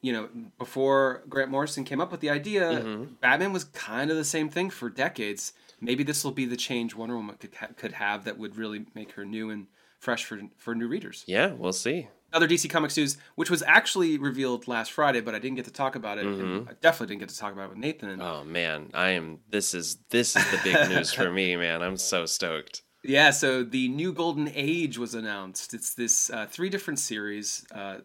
you 0.00 0.12
know, 0.12 0.28
before 0.58 1.22
Grant 1.28 1.50
Morrison 1.50 1.84
came 1.84 2.00
up 2.00 2.10
with 2.12 2.20
the 2.20 2.30
idea, 2.30 2.82
Mm-hmm. 2.82 3.04
Batman 3.20 3.52
was 3.52 3.64
kind 3.64 4.10
of 4.10 4.16
the 4.16 4.24
same 4.24 4.48
thing 4.48 4.70
for 4.70 4.88
decades. 4.88 5.52
Maybe 5.80 6.02
this 6.04 6.22
will 6.24 6.30
be 6.32 6.44
the 6.44 6.56
change 6.56 6.94
Wonder 6.94 7.16
Woman 7.16 7.36
could 7.36 7.54
ha- 7.54 7.68
could 7.76 7.92
have 7.92 8.24
that 8.24 8.38
would 8.38 8.56
really 8.56 8.86
make 8.94 9.12
her 9.12 9.24
new 9.24 9.50
and 9.50 9.66
fresh 9.98 10.24
for 10.24 10.40
for 10.56 10.74
new 10.74 10.86
readers. 10.88 11.24
Yeah, 11.26 11.52
we'll 11.52 11.72
see. 11.72 12.08
Other 12.32 12.46
DC 12.46 12.68
Comics 12.68 12.96
news, 12.96 13.16
which 13.36 13.50
was 13.50 13.62
actually 13.62 14.18
revealed 14.18 14.68
last 14.68 14.92
Friday, 14.92 15.20
but 15.20 15.34
I 15.34 15.38
didn't 15.38 15.56
get 15.56 15.64
to 15.64 15.72
talk 15.72 15.96
about 15.96 16.18
it. 16.18 16.26
and 16.26 16.68
I 16.68 16.72
definitely 16.80 17.14
didn't 17.14 17.20
get 17.20 17.28
to 17.30 17.38
talk 17.38 17.52
about 17.52 17.64
it 17.66 17.70
with 17.70 17.78
Nathan. 17.78 18.10
And 18.10 18.20
Mm-hmm. 18.20 18.40
Oh 18.40 18.44
man, 18.44 18.90
I 18.92 19.10
am. 19.10 19.38
This 19.48 19.72
is 19.74 19.96
this 20.10 20.36
is 20.36 20.44
the 20.50 20.60
big 20.62 20.88
news 20.90 21.12
for 21.12 21.30
me, 21.30 21.56
man. 21.56 21.82
I'm 21.82 21.96
so 21.96 22.26
stoked. 22.26 22.82
Yeah, 23.02 23.30
so 23.30 23.62
the 23.62 23.88
new 23.88 24.12
Golden 24.12 24.50
Age 24.54 24.98
was 24.98 25.14
announced. 25.14 25.72
It's 25.72 25.94
this 25.94 26.30
uh, 26.30 26.46
three 26.50 26.68
different 26.68 26.98
series, 26.98 27.64
uh, 27.72 27.98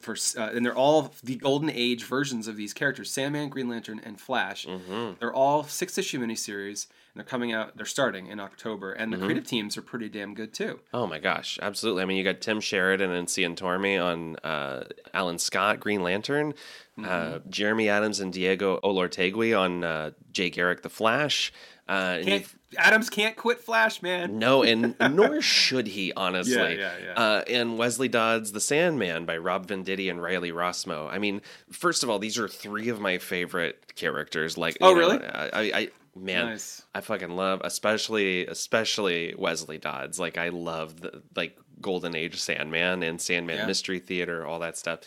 for 0.00 0.16
uh, 0.36 0.50
and 0.54 0.64
they're 0.64 0.74
all 0.74 1.12
the 1.22 1.36
Golden 1.36 1.70
Age 1.70 2.04
versions 2.04 2.48
of 2.48 2.56
these 2.56 2.72
characters: 2.72 3.10
Sandman, 3.10 3.50
Green 3.50 3.68
Lantern, 3.68 4.00
and 4.02 4.20
Flash. 4.20 4.66
Mm-hmm. 4.66 5.12
They're 5.20 5.32
all 5.32 5.62
six 5.64 5.96
issue 5.98 6.18
miniseries, 6.18 6.86
and 7.12 7.20
they're 7.20 7.28
coming 7.28 7.52
out. 7.52 7.76
They're 7.76 7.86
starting 7.86 8.26
in 8.28 8.38
October, 8.40 8.92
and 8.92 9.12
the 9.12 9.16
Mm-hmm. 9.16 9.24
creative 9.26 9.46
teams 9.46 9.76
are 9.76 9.82
pretty 9.82 10.08
damn 10.08 10.34
good 10.34 10.52
too. 10.54 10.80
Oh 10.94 11.06
my 11.06 11.18
gosh, 11.18 11.58
absolutely. 11.60 12.02
I 12.02 12.06
mean, 12.06 12.16
you 12.16 12.24
got 12.24 12.40
Tim 12.40 12.60
Sheridan 12.60 13.10
and 13.10 13.28
Cian 13.28 13.56
Tormey 13.56 14.02
on 14.02 14.36
uh, 14.44 14.84
Alan 15.14 15.38
Scott, 15.38 15.80
Green 15.80 16.02
Lantern, 16.02 16.54
uh, 16.98 17.02
Mm-hmm. 17.02 17.50
Jeremy 17.50 17.88
Adams 17.88 18.20
and 18.20 18.32
Diego 18.32 18.78
Olortegui 18.84 19.58
on 19.58 19.82
uh, 19.84 20.10
Jay 20.32 20.50
Garrick, 20.50 20.82
The 20.82 20.90
Flash. 20.90 21.52
Uh, 21.88 22.18
Can't, 22.22 22.46
Adams 22.78 23.10
can't 23.10 23.36
quit 23.36 23.60
Flash, 23.60 24.00
man. 24.02 24.38
no, 24.38 24.62
and 24.62 24.94
nor 25.10 25.40
should 25.42 25.88
he, 25.88 26.12
honestly. 26.14 26.54
Yeah, 26.54 26.68
yeah, 26.76 26.92
yeah. 27.04 27.12
Uh, 27.14 27.42
and 27.48 27.76
Wesley 27.78 28.08
Dodds, 28.08 28.52
The 28.52 28.60
Sandman 28.60 29.24
by 29.24 29.36
Rob 29.38 29.66
Venditti 29.66 30.10
and 30.10 30.22
Riley 30.22 30.52
Rossmo. 30.52 31.10
I 31.10 31.18
mean, 31.18 31.40
first 31.72 32.02
of 32.02 32.10
all, 32.10 32.18
these 32.18 32.38
are 32.38 32.46
three 32.48 32.88
of 32.88 33.00
my 33.00 33.18
favorite 33.18 33.94
characters. 33.96 34.56
Like, 34.56 34.76
Oh, 34.80 34.90
you 34.90 34.94
know, 34.94 35.00
really? 35.00 35.24
I, 35.26 35.48
I, 35.52 35.60
I 35.78 35.88
man, 36.14 36.46
Nice. 36.46 36.82
I 36.94 37.00
fucking 37.00 37.30
love, 37.30 37.60
especially, 37.64 38.46
especially 38.46 39.34
Wesley 39.36 39.78
Dodds. 39.78 40.20
Like, 40.20 40.38
I 40.38 40.50
love 40.50 41.00
the 41.00 41.22
like 41.34 41.58
golden 41.80 42.14
age 42.14 42.38
Sandman 42.40 43.02
and 43.02 43.20
Sandman 43.20 43.56
Yeah. 43.58 43.66
Mystery 43.66 43.98
Theater, 43.98 44.46
all 44.46 44.60
that 44.60 44.76
stuff. 44.78 45.00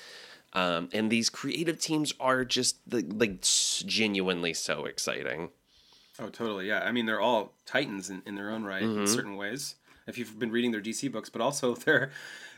Um, 0.53 0.89
and 0.93 1.10
these 1.10 1.29
creative 1.29 1.79
teams 1.79 2.13
are 2.20 2.43
just 2.46 2.77
the, 2.89 3.01
like 3.01 3.41
genuinely 3.41 4.53
so 4.53 4.86
exciting. 4.86 5.50
Oh, 6.20 6.29
totally. 6.29 6.67
Yeah. 6.67 6.79
I 6.79 6.91
mean, 6.91 7.05
they're 7.05 7.20
all 7.22 7.53
titans 7.65 8.10
in, 8.10 8.22
in 8.25 8.36
their 8.36 8.50
own 8.51 8.63
right 8.63 8.84
Mm-hmm. 8.84 9.01
in 9.01 9.08
certain 9.08 9.36
ways. 9.38 9.75
If 10.05 10.17
you've 10.17 10.38
been 10.38 10.51
reading 10.51 10.72
their 10.72 10.82
DC 10.82 11.12
books, 11.12 11.29
but 11.29 11.41
also 11.41 11.75
their 11.86 12.12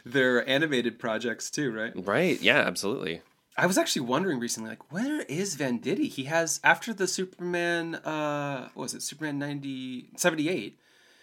their 0.05 0.47
animated 0.47 0.99
projects 0.99 1.49
too, 1.49 1.71
right? 1.71 1.93
Right? 1.95 2.41
Yeah, 2.41 2.59
absolutely. 2.59 3.21
I 3.57 3.65
was 3.67 3.77
actually 3.77 4.01
wondering 4.01 4.39
recently, 4.39 4.69
like, 4.71 4.91
where 4.91 5.21
is 5.21 5.55
Venditti? 5.55 6.09
He 6.09 6.25
has 6.25 6.59
after 6.63 6.93
the 6.93 7.07
Superman, 7.07 7.95
uh, 7.95 8.67
what 8.73 8.83
was 8.83 8.93
it 8.93 9.01
Superman 9.01 9.39
90, 9.39 10.09
78, 10.17 10.77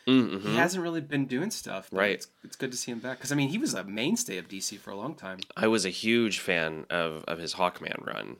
Mm-hmm. 0.07 0.49
He 0.49 0.57
hasn't 0.57 0.83
really 0.83 1.01
been 1.01 1.27
doing 1.27 1.53
stuff. 1.53 1.89
but 1.93 1.99
Right. 1.99 2.11
It's, 2.15 2.27
it's 2.43 2.57
good 2.57 2.73
to 2.73 2.77
see 2.77 2.91
him 2.91 2.99
back 2.99 3.19
because 3.19 3.31
I 3.31 3.37
mean 3.37 3.51
he 3.51 3.59
was 3.59 3.73
a 3.75 3.85
mainstay 3.85 4.37
of 4.39 4.49
DC 4.49 4.79
for 4.81 4.91
a 4.91 4.97
long 4.97 5.15
time. 5.15 5.39
I 5.57 5.69
was 5.69 5.85
a 5.85 5.91
huge 5.91 6.41
fan 6.41 6.87
of 6.91 7.23
of 7.29 7.39
his 7.39 7.55
Hawkman 7.55 8.05
run. 8.05 8.39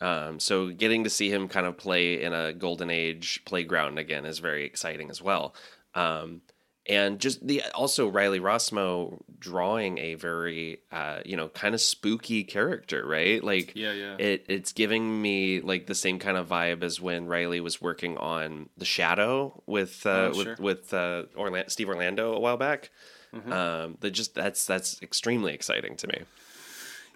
Um, 0.00 0.40
so 0.40 0.70
getting 0.70 1.04
to 1.04 1.10
see 1.10 1.30
him 1.30 1.48
kind 1.48 1.66
of 1.66 1.76
play 1.76 2.22
in 2.22 2.32
a 2.32 2.52
golden 2.52 2.90
age 2.90 3.42
playground 3.44 3.98
again 3.98 4.24
is 4.26 4.38
very 4.38 4.64
exciting 4.64 5.10
as 5.10 5.22
well. 5.22 5.54
Um, 5.94 6.42
and 6.86 7.18
just 7.18 7.46
the 7.46 7.62
also 7.74 8.08
Riley 8.08 8.40
Rossmo 8.40 9.18
drawing 9.38 9.96
a 9.96 10.14
very 10.14 10.80
uh, 10.92 11.20
you 11.24 11.34
know 11.34 11.48
kind 11.48 11.74
of 11.74 11.80
spooky 11.80 12.44
character, 12.44 13.06
right? 13.06 13.42
Like 13.42 13.72
Yeah, 13.74 13.92
yeah. 13.92 14.16
it 14.18 14.44
it's 14.48 14.72
giving 14.72 15.22
me 15.22 15.60
like 15.62 15.86
the 15.86 15.94
same 15.94 16.18
kind 16.18 16.36
of 16.36 16.48
vibe 16.48 16.82
as 16.82 17.00
when 17.00 17.26
Riley 17.26 17.60
was 17.60 17.80
working 17.80 18.18
on 18.18 18.68
The 18.76 18.84
Shadow 18.84 19.62
with 19.66 20.04
uh, 20.04 20.10
Oh, 20.10 20.28
with 20.36 20.46
sure. 20.46 20.56
with 20.60 20.92
uh, 20.92 21.22
Orla- 21.36 21.70
Steve 21.70 21.88
Orlando 21.88 22.34
a 22.34 22.40
while 22.40 22.58
back. 22.58 22.90
Mm-hmm. 23.34 23.52
Um, 23.52 23.96
that 24.00 24.10
just 24.10 24.34
that's 24.34 24.66
that's 24.66 25.00
extremely 25.02 25.54
exciting 25.54 25.96
to 25.96 26.06
me. 26.08 26.18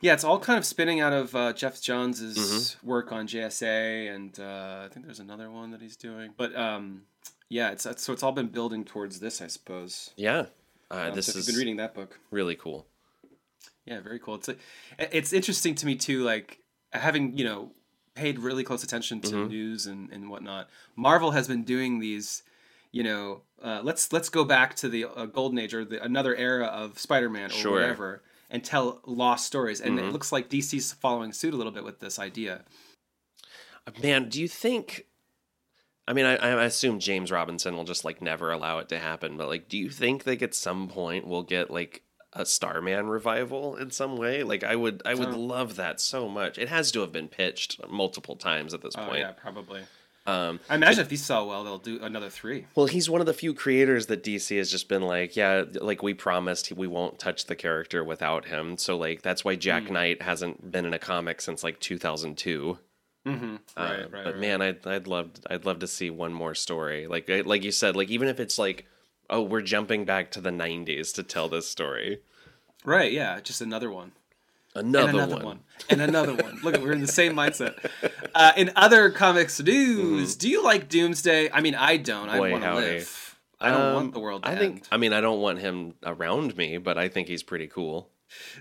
Yeah, 0.01 0.13
it's 0.13 0.23
all 0.25 0.39
kind 0.39 0.59
of 0.59 0.65
spinning 0.65 1.01
out 1.01 1.13
of 1.13 1.35
uh, 1.35 1.53
Geoff 1.53 1.81
Johns's 1.81 2.37
Mm-hmm. 2.39 2.87
work 2.89 3.11
on 3.13 3.27
JSA, 3.27 4.15
and 4.15 4.39
uh, 4.39 4.85
I 4.85 4.89
think 4.93 5.07
there's 5.07 5.19
another 5.21 5.51
one 5.51 5.73
that 5.73 5.81
he's 5.83 5.97
doing. 5.97 6.33
But 6.37 6.55
um, 6.57 7.03
yeah, 7.49 7.71
it's, 7.71 7.85
it's 7.87 8.03
so 8.03 8.13
it's 8.13 8.23
all 8.23 8.33
been 8.33 8.47
building 8.49 8.85
towards 8.85 9.19
this, 9.21 9.43
I 9.43 9.49
suppose. 9.49 10.11
Yeah, 10.17 10.47
uh, 10.91 11.09
Um, 11.09 11.15
this 11.15 11.27
so 11.27 11.31
is 11.39 11.47
you've 11.47 11.55
been 11.55 11.59
reading 11.59 11.77
that 11.79 11.95
book. 11.95 12.19
really 12.31 12.55
cool. 12.55 12.87
Yeah, 13.87 14.01
very 14.01 14.19
cool. 14.19 14.35
It's 14.37 14.51
it's 14.99 15.33
interesting 15.33 15.75
to 15.77 15.87
me 15.87 15.97
too, 15.97 16.23
like 16.23 16.61
having 16.93 17.37
you 17.39 17.45
know 17.45 17.73
paid 18.15 18.39
really 18.39 18.63
close 18.65 18.85
attention 18.85 19.21
to 19.23 19.31
Mm-hmm. 19.35 19.49
news 19.49 19.87
and 19.87 20.11
and 20.13 20.31
whatnot. 20.31 20.69
Marvel 20.95 21.31
has 21.33 21.49
been 21.49 21.65
doing 21.65 21.99
these, 21.99 22.43
you 22.93 23.03
know, 23.03 23.41
uh, 23.63 23.81
let's 23.83 24.13
let's 24.13 24.29
go 24.29 24.45
back 24.45 24.75
to 24.77 24.89
the 24.89 25.07
uh, 25.07 25.25
golden 25.27 25.59
age 25.59 25.73
or 25.75 25.85
the, 25.85 26.03
another 26.05 26.37
era 26.37 26.67
of 26.67 26.99
Spider-Man 26.99 27.47
or 27.47 27.55
Sure. 27.55 27.73
Whatever, 27.73 28.23
and 28.51 28.65
tell 28.65 29.01
lost 29.07 29.47
stories. 29.47 29.81
And 29.81 29.99
it 29.99 30.13
looks 30.13 30.33
like 30.33 30.49
DC's 30.49 30.93
following 30.93 31.33
suit 31.33 31.55
a 31.55 31.57
little 31.57 31.73
bit 31.73 31.85
with 31.85 32.01
this 32.01 32.19
idea. 32.19 32.63
Uh, 33.87 33.91
Man, 34.03 34.29
do 34.29 34.41
you 34.41 34.49
think? 34.49 35.07
I 36.07 36.15
mean, 36.15 36.25
I, 36.25 36.37
I 36.37 36.65
assume 36.65 36.99
James 37.01 37.31
Robinson 37.31 37.77
will 37.77 37.85
just 37.85 38.05
like 38.05 38.23
never 38.23 38.51
allow 38.51 38.79
it 38.79 38.89
to 38.91 38.99
happen. 38.99 39.37
But 39.37 39.49
like, 39.49 39.69
do 39.69 39.77
you 39.77 39.91
think 39.91 40.27
like 40.27 40.41
at 40.43 40.55
some 40.55 40.89
point 40.89 41.27
we'll 41.27 41.43
get 41.43 41.71
like 41.71 42.03
a 42.33 42.47
Starman 42.47 43.09
revival 43.09 43.77
in 43.77 43.91
some 43.91 44.17
way? 44.17 44.43
Like, 44.43 44.65
I 44.65 44.75
would, 44.77 45.03
I 45.05 45.15
would 45.15 45.29
Oh. 45.29 45.39
love 45.39 45.77
that 45.77 46.01
so 46.01 46.29
much. 46.29 46.57
It 46.59 46.69
has 46.69 46.91
to 46.93 47.01
have 47.01 47.13
been 47.13 47.29
pitched 47.29 47.81
multiple 47.91 48.37
times 48.37 48.73
at 48.73 48.81
this 48.83 48.95
Oh 48.97 49.05
point. 49.05 49.19
yeah, 49.21 49.33
probably. 49.33 49.83
Um, 50.29 50.61
I 50.69 50.75
imagine 50.75 51.01
if 51.01 51.09
these 51.09 51.25
sell 51.25 51.49
well, 51.49 51.65
they'll 51.65 51.79
do 51.79 51.99
another 52.03 52.29
three. 52.29 52.67
Well, 52.75 52.87
he's 52.87 53.09
one 53.09 53.21
of 53.21 53.27
the 53.27 53.33
few 53.33 53.55
creators 53.55 54.07
that 54.09 54.23
DC 54.23 54.57
has 54.59 54.71
just 54.71 54.89
been 54.89 55.03
like, 55.03 55.37
yeah, 55.37 55.65
like 55.81 56.03
we 56.03 56.13
promised 56.13 56.71
we 56.73 56.87
won't 56.87 57.19
touch 57.19 57.47
the 57.47 57.57
character 57.57 58.05
without 58.05 58.45
him. 58.47 58.77
So 58.77 58.97
like 58.97 59.23
that's 59.23 59.45
why 59.45 59.57
Jack 59.57 59.85
Hmm. 59.87 59.95
Knight 59.95 60.23
hasn't 60.23 60.71
been 60.71 60.85
in 60.85 60.93
a 60.93 60.99
comic 60.99 61.41
since 61.41 61.65
like 61.65 61.81
2002. 61.81 62.79
Mm-hmm. 63.27 63.45
Right, 63.53 63.57
Uh, 63.77 64.09
right. 64.09 64.11
but 64.13 64.25
right. 64.35 64.39
man, 64.39 64.63
I'd 64.63 64.87
I'd 64.87 65.07
love 65.07 65.31
I'd 65.49 65.65
love 65.65 65.79
to 65.81 65.87
see 65.87 66.11
one 66.11 66.33
more 66.33 66.55
story. 66.55 67.07
Like 67.07 67.29
like 67.47 67.65
you 67.65 67.73
said, 67.73 67.97
like 67.97 68.11
even 68.11 68.29
if 68.29 68.39
it's 68.39 68.59
like, 68.59 68.87
oh, 69.31 69.43
we're 69.43 69.61
jumping 69.63 70.05
back 70.05 70.31
to 70.33 70.41
the 70.41 70.51
90s 70.51 71.13
to 71.15 71.23
tell 71.23 71.49
this 71.49 71.69
story. 71.69 72.21
right, 72.85 73.13
yeah, 73.13 73.41
just 73.41 73.61
another 73.61 73.91
one. 73.91 74.13
Another, 74.79 75.11
another 75.11 75.35
one. 75.37 75.45
one. 75.45 75.61
and 75.91 76.01
another 76.01 76.35
one. 76.35 76.61
Look, 76.63 76.77
we're 76.81 76.93
in 76.93 77.01
the 77.01 77.07
same 77.07 77.35
mindset. 77.35 77.75
Uh, 78.35 78.53
in 78.57 78.71
other 78.77 79.11
comics 79.11 79.61
news, 79.61 80.37
do 80.37 80.49
you 80.49 80.63
like 80.65 80.89
Doomsday? 80.89 81.51
I 81.53 81.61
mean, 81.61 81.75
I 81.75 81.97
don't. 81.97 82.29
I 82.29 82.39
Mm-hmm. 82.39 82.53
Want 82.53 82.65
to 82.65 82.75
live. 82.75 83.37
I 83.61 83.71
don't 83.71 83.81
Um, 83.81 83.95
want 83.95 84.15
the 84.15 84.21
world 84.21 84.43
to 84.45 84.49
I 84.49 84.53
end. 84.53 84.61
think 84.61 84.83
I 84.93 84.97
mean 84.99 85.13
I 85.13 85.21
don't 85.21 85.41
want 85.41 85.59
him 85.59 85.95
around 86.05 86.57
me, 86.57 86.79
but 86.79 86.97
I 86.97 87.09
think 87.09 87.27
he's 87.27 87.43
pretty 87.43 87.67
cool. 87.67 88.09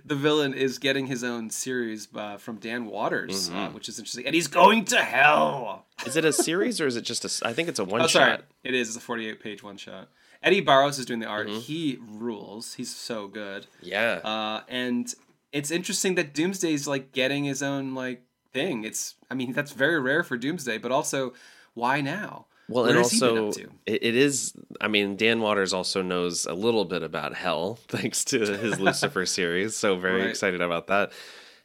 the 0.06 0.16
villain 0.16 0.54
is 0.56 0.80
getting 0.80 1.06
his 1.08 1.24
own 1.24 1.50
series 1.52 2.08
uh, 2.16 2.38
from 2.38 2.56
Dan 2.58 2.88
Watters, 2.88 3.50
Mm-hmm. 3.50 3.58
uh, 3.60 3.70
which 3.72 3.90
is 3.90 4.00
interesting, 4.00 4.26
and 4.26 4.34
he's 4.34 4.48
going 4.48 4.86
to 4.86 4.98
hell. 4.98 5.86
Is 6.06 6.16
it 6.16 6.26
a 6.26 6.34
series 6.34 6.82
or 6.82 6.88
is 6.88 6.96
it 6.96 7.02
just 7.04 7.24
a? 7.26 7.48
I 7.48 7.54
think 7.54 7.70
it's 7.70 7.78
a 7.80 7.84
one 7.86 8.02
Oh, 8.02 8.08
sorry, 8.08 8.32
shot. 8.38 8.46
it 8.64 8.74
is. 8.74 8.88
It's 8.88 8.98
a 8.98 9.02
forty-eight 9.02 9.40
page 9.40 9.62
one 9.62 9.78
shot. 9.78 10.10
Eddy 10.42 10.62
Barrows 10.62 10.98
is 11.00 11.06
doing 11.06 11.20
the 11.20 11.26
art. 11.28 11.48
Mm-hmm. 11.48 11.60
He 11.60 12.00
rules. 12.02 12.76
He's 12.76 12.96
so 12.96 13.28
good. 13.28 13.68
Yeah. 13.82 14.22
Uh, 14.24 14.62
and 14.70 15.14
it's 15.52 15.72
interesting 15.72 16.16
that 16.16 16.34
Doomsday's 16.34 16.88
like 16.88 17.12
getting 17.12 17.44
his 17.46 17.64
own 17.64 17.96
like 17.96 18.24
thing. 18.54 18.84
It's 18.84 19.16
I 19.30 19.36
mean 19.36 19.54
that's 19.54 19.72
very 19.72 20.00
rare 20.00 20.24
for 20.24 20.38
Doomsday, 20.38 20.78
but 20.80 20.92
also 20.92 21.34
why 21.74 22.02
now? 22.02 22.48
Well, 22.70 22.84
Where 22.84 22.92
and 22.92 22.98
has 23.00 23.12
he 23.12 23.20
been 23.20 23.38
also 23.38 23.62
it, 23.86 24.04
is. 24.16 24.54
I 24.82 24.90
mean, 24.90 25.16
Dan 25.16 25.40
Watters 25.40 25.74
also 25.74 26.02
knows 26.02 26.46
a 26.46 26.54
little 26.54 26.84
bit 26.84 27.02
about 27.02 27.34
hell 27.34 27.80
thanks 27.88 28.26
to 28.26 28.40
his 28.40 28.80
Lucifer 28.80 29.26
series. 29.26 29.76
So 29.76 29.96
very 29.98 30.22
Right. 30.22 30.30
excited 30.30 30.62
about 30.62 30.88
that. 30.88 31.12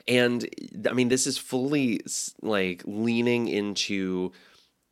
And 0.07 0.49
I 0.89 0.93
mean, 0.93 1.09
this 1.09 1.27
is 1.27 1.39
fully 1.39 2.01
like 2.41 2.83
leaning 2.87 3.49
into 3.49 4.33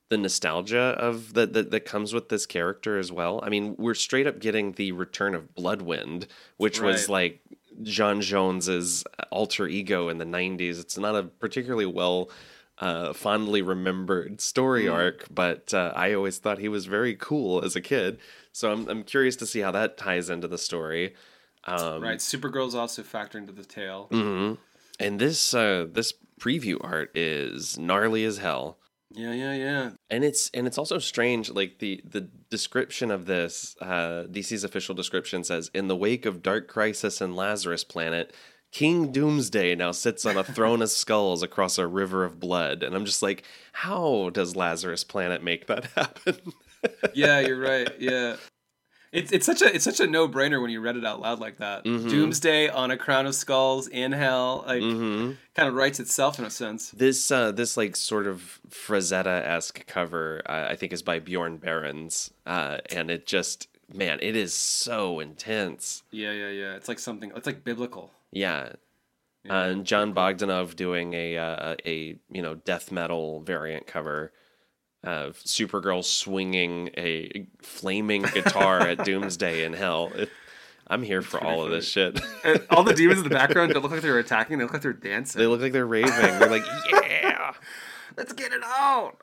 the 0.08 0.18
nostalgia 0.18 0.96
of 0.98 1.34
that 1.34 1.52
that 1.52 1.70
that 1.70 1.84
comes 1.84 2.12
with 2.12 2.28
this 2.28 2.44
character 2.46 2.98
as 2.98 3.12
well. 3.12 3.40
I 3.44 3.48
mean, 3.48 3.76
we're 3.78 3.94
straight 3.94 4.26
up 4.26 4.40
getting 4.40 4.72
the 4.72 4.90
return 4.92 5.34
of 5.36 5.54
Bloodwynd, 5.54 6.26
which 6.56 6.80
was 6.80 7.08
like 7.08 7.40
J'onn 7.82 8.20
J'onzz's 8.20 9.04
alter 9.30 9.66
ego 9.66 10.08
in 10.08 10.18
the 10.18 10.24
'90s. 10.24 10.80
It's 10.80 10.98
not 10.98 11.16
a 11.16 11.24
particularly 11.24 11.86
well. 11.86 12.30
Uh, 12.78 13.12
fondly 13.12 13.60
remembered 13.60 14.40
story 14.40 14.84
Mm. 14.84 14.94
arc, 14.94 15.26
but 15.30 15.74
uh, 15.74 15.92
I 15.94 16.14
always 16.14 16.38
thought 16.38 16.58
he 16.58 16.68
was 16.70 16.86
very 16.86 17.14
cool 17.14 17.62
as 17.62 17.76
a 17.76 17.80
kid. 17.82 18.18
So 18.52 18.72
I'm 18.72 18.88
I'm 18.88 19.02
curious 19.02 19.36
to 19.36 19.46
see 19.46 19.60
how 19.60 19.70
that 19.72 19.98
ties 19.98 20.30
into 20.30 20.48
the 20.48 20.56
story. 20.56 21.14
Um, 21.64 22.02
right, 22.02 22.16
Supergirl's 22.18 22.74
also 22.74 23.02
factoring 23.02 23.40
into 23.42 23.52
the 23.52 23.66
tale. 23.66 24.08
mhm. 24.10 24.56
And 24.98 25.18
this 25.20 25.52
uh, 25.52 25.88
this 25.92 26.14
preview 26.40 26.78
art 26.80 27.10
is 27.14 27.78
gnarly 27.78 28.24
as 28.24 28.38
hell 28.38 28.78
Yeah, 29.10 29.34
yeah, 29.34 29.52
yeah. 29.54 29.90
and 30.08 30.24
it's 30.24 30.48
and 30.54 30.66
it's 30.66 30.78
also 30.78 30.98
strange 30.98 31.50
like 31.50 31.80
the 31.80 32.00
the 32.02 32.30
description 32.50 33.10
of 33.10 33.26
this 33.26 33.76
uh 33.80 34.24
dc's 34.30 34.64
official 34.64 34.94
description 34.94 35.44
says 35.44 35.70
in 35.72 35.88
the 35.88 35.96
wake 35.96 36.26
of 36.26 36.42
dark 36.42 36.66
crisis 36.68 37.20
and 37.20 37.36
lazarus 37.36 37.84
planet 37.84 38.34
king 38.72 39.12
doomsday 39.12 39.74
now 39.74 39.92
sits 39.92 40.26
on 40.26 40.36
a 40.36 40.44
throne 40.44 40.82
of 40.82 40.90
skulls 40.90 41.42
across 41.42 41.78
a 41.78 41.86
river 41.86 42.24
of 42.24 42.40
blood 42.40 42.82
and 42.82 42.94
i'm 42.94 43.04
just 43.04 43.22
like 43.22 43.44
how 43.72 44.30
does 44.30 44.56
lazarus 44.56 45.04
planet 45.04 45.42
make 45.42 45.66
that 45.66 45.84
happen 45.96 46.36
Yeah, 47.14 47.40
you're 47.40 47.60
right. 47.60 47.88
Yeah. 48.00 48.36
It's, 49.12 49.32
it's 49.32 49.44
such 49.46 49.60
a 49.60 49.74
it's 49.74 49.84
such 49.84 49.98
a 49.98 50.06
no 50.06 50.28
brainer 50.28 50.62
when 50.62 50.70
you 50.70 50.80
read 50.80 50.96
it 50.96 51.04
out 51.04 51.20
loud 51.20 51.40
like 51.40 51.56
that. 51.58 51.84
Mhm. 51.84 52.08
Doomsday 52.08 52.68
on 52.68 52.90
a 52.92 52.96
crown 52.96 53.26
of 53.26 53.34
skulls 53.34 53.88
in 53.88 54.12
hell, 54.12 54.62
like 54.66 54.82
hmm 54.82 55.32
kind 55.54 55.68
of 55.68 55.74
writes 55.74 55.98
itself 56.00 56.38
in 56.38 56.44
a 56.44 56.50
sense. 56.50 56.90
this 56.92 57.30
uh 57.30 57.50
this 57.52 57.76
like 57.76 57.96
sort 57.96 58.26
of 58.26 58.60
frazetta-esque 58.70 59.86
cover 59.86 60.40
uh, 60.46 60.68
i 60.70 60.76
think 60.76 60.92
is 60.92 61.02
by 61.02 61.18
Bjorn 61.18 61.58
Barends 61.58 62.30
uh 62.46 62.78
and 62.94 63.10
it 63.10 63.26
just 63.26 63.68
man 63.92 64.18
it 64.22 64.36
is 64.36 64.54
so 64.54 65.20
intense 65.20 66.02
Yeah, 66.12 66.32
yeah, 66.32 66.48
yeah. 66.50 66.74
It's 66.76 66.88
like 66.88 66.98
something. 66.98 67.32
It's 67.36 67.46
like 67.46 67.64
biblical. 67.64 68.12
yeah 68.30 68.72
Yeah. 69.44 69.58
Uh, 69.62 69.68
and 69.70 69.86
Jon 69.86 70.14
Bogdanove 70.14 70.76
doing 70.76 71.14
a 71.14 71.36
uh, 71.36 71.74
a 71.86 72.16
you 72.30 72.42
know 72.42 72.54
death 72.56 72.92
metal 72.92 73.40
variant 73.40 73.86
cover 73.86 74.32
of 75.02 75.38
Supergirl 75.38 76.04
swinging 76.04 76.90
a 76.96 77.46
flaming 77.62 78.22
guitar 78.22 78.80
at 78.80 78.98
Doomsday 79.04 79.64
in 79.64 79.72
Hell. 79.72 80.10
It, 80.14 80.30
I'm 80.86 81.02
here 81.02 81.22
for 81.22 81.42
all 81.42 81.64
of 81.64 81.70
this 81.70 81.88
shit. 81.88 82.20
And 82.44 82.66
all 82.70 82.82
the 82.82 82.94
demons 82.94 83.18
in 83.18 83.24
the 83.24 83.30
background 83.30 83.72
don't 83.72 83.82
look 83.82 83.92
like 83.92 84.02
they're 84.02 84.18
attacking. 84.18 84.58
They 84.58 84.64
look 84.64 84.72
like 84.72 84.82
they're 84.82 84.92
dancing. 84.92 85.38
they 85.38 85.46
look 85.46 85.60
like 85.60 85.72
they're 85.72 85.86
raving. 85.86 86.10
They're 86.10 86.50
like, 86.50 86.66
yeah. 86.90 87.52
Let's 88.16 88.32
get 88.32 88.52
it 88.52 88.62
out. 88.64 89.18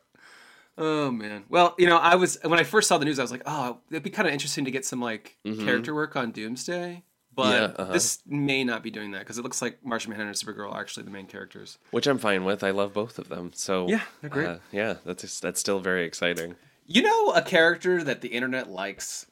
Oh 0.77 1.12
man. 1.12 1.43
Well, 1.50 1.75
you 1.77 1.88
know, 1.88 1.98
I 1.98 2.15
was 2.15 2.38
when 2.43 2.60
I 2.60 2.63
first 2.63 2.88
saw 2.88 2.98
the 2.98 3.05
news, 3.05 3.19
I 3.19 3.24
was 3.24 3.31
like, 3.31 3.41
oh, 3.46 3.79
it'd 3.89 4.03
be 4.03 4.10
kind 4.10 4.27
of 4.27 4.34
interesting 4.34 4.65
to 4.65 4.72
get 4.72 4.86
some 4.86 5.01
like 5.01 5.38
mm-hmm. 5.46 5.65
character 5.65 5.93
work 5.93 6.15
on 6.15 6.31
Doomsday. 6.31 7.03
But. 7.38 7.53
Yeah, 7.53 7.84
uh-huh. 7.84 7.94
this 7.94 8.20
may 8.25 8.63
not 8.63 8.82
be 8.82 8.89
doing 8.89 9.12
that 9.12 9.20
because 9.20 9.38
it 9.38 9.44
looks 9.44 9.62
like 9.62 9.86
Martian 9.86 10.10
Manhunter 10.10 10.32
and 10.32 10.38
Supergirl 10.38 10.74
are 10.74 10.82
actually 10.82 11.03
the 11.03 11.12
main 11.12 11.27
characters. 11.27 11.77
Which 11.91 12.08
I'm 12.08 12.17
fine 12.17 12.44
with. 12.44 12.63
I 12.63 12.72
love 12.72 12.94
both 12.94 13.20
of 13.20 13.29
them. 13.29 13.51
So 13.53 13.88
Yeah, 13.88 14.01
they're 14.22 14.29
great. 14.32 14.48
uh, 14.48 14.58
yeah, 14.72 14.96
that's 15.06 15.39
that's 15.39 15.60
still 15.60 15.79
very 15.79 16.03
exciting. 16.03 16.56
You 16.88 17.03
know, 17.03 17.32
a 17.34 17.44
character 17.44 18.03
that 18.03 18.22
the 18.22 18.29
internet 18.29 18.72
likes 18.72 19.27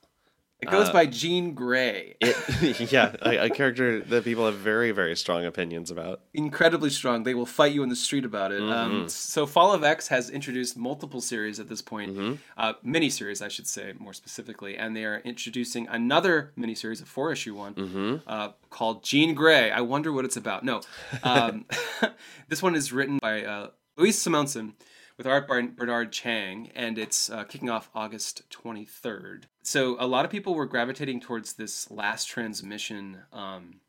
It 0.61 0.69
goes 0.71 0.89
Uh, 0.89 0.93
by 0.93 1.05
Jean 1.05 1.53
Grey. 1.53 2.15
It, 2.21 2.89
yeah, 2.91 3.15
a, 3.21 3.45
a 3.45 3.49
character 3.49 3.99
that 3.99 4.23
people 4.23 4.45
have 4.45 4.55
very, 4.55 4.91
very 4.91 5.15
strong 5.15 5.45
opinions 5.45 5.91
about. 5.91 6.21
incredibly 6.33 6.89
strong. 6.89 7.23
They 7.23 7.33
will 7.33 7.45
fight 7.45 7.73
you 7.73 7.83
in 7.83 7.89
the 7.89 7.95
street 7.95 8.23
about 8.25 8.51
it. 8.51 8.61
Um, 8.63 9.09
so 9.09 9.45
Fall 9.45 9.73
of 9.73 9.83
X 9.83 10.07
has 10.07 10.29
introduced 10.29 10.77
multiple 10.77 11.19
series 11.21 11.59
at 11.59 11.67
this 11.67 11.81
point, 11.81 12.39
uh, 12.57 12.73
mini 12.83 13.09
series, 13.09 13.41
I 13.41 13.49
should 13.49 13.67
say 13.67 13.93
more 13.99 14.13
specifically, 14.13 14.77
and 14.77 14.95
they 14.95 15.03
are 15.03 15.19
introducing 15.25 15.87
another 15.89 16.51
mini 16.55 16.73
series, 16.73 17.01
a 17.01 17.05
four 17.05 17.31
issue 17.33 17.53
one, 17.53 18.21
uh, 18.25 18.49
called 18.69 19.03
Jean 19.03 19.33
Grey. 19.35 19.71
I 19.71 19.81
wonder 19.81 20.11
what 20.13 20.23
it's 20.25 20.37
about. 20.37 20.63
No, 20.63 20.81
um, 21.23 21.65
this 22.47 22.63
one 22.63 22.75
is 22.75 22.91
written 22.93 23.17
by 23.19 23.43
uh, 23.43 23.67
Louise 23.97 24.21
Simonson 24.21 24.73
with 25.17 25.27
art 25.27 25.47
by 25.47 25.61
Bernard 25.63 26.11
Chang, 26.13 26.71
and 26.75 26.97
it's 26.97 27.29
uh, 27.29 27.43
kicking 27.43 27.69
off 27.69 27.89
August 27.93 28.43
23rd. 28.49 29.43
So 29.65 29.97
a 29.99 30.07
lot 30.07 30.25
of 30.25 30.31
people 30.31 30.55
were 30.55 30.65
gravitating 30.65 31.21
towards 31.21 31.53
this 31.53 31.89
last 31.91 32.25
transmission. 32.25 33.23
Um, 33.33 33.81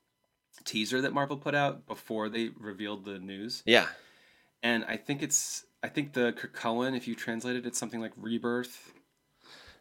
teaser 0.64 1.00
that 1.02 1.12
Marvel 1.12 1.36
put 1.36 1.54
out 1.54 1.86
before 1.86 2.28
they 2.28 2.50
revealed 2.58 3.04
the 3.04 3.18
news. 3.18 3.62
Yeah, 3.66 3.86
And 4.62 4.84
I 4.86 4.96
think 4.96 5.22
it's 5.22 5.64
I 5.82 5.88
think 5.88 6.12
the 6.12 6.32
Krakoan, 6.32 6.96
if 6.96 7.06
you 7.06 7.14
translate 7.14 7.56
it, 7.56 7.66
it's 7.66 7.78
something 7.78 8.00
like 8.00 8.12
rebirth. 8.16 8.92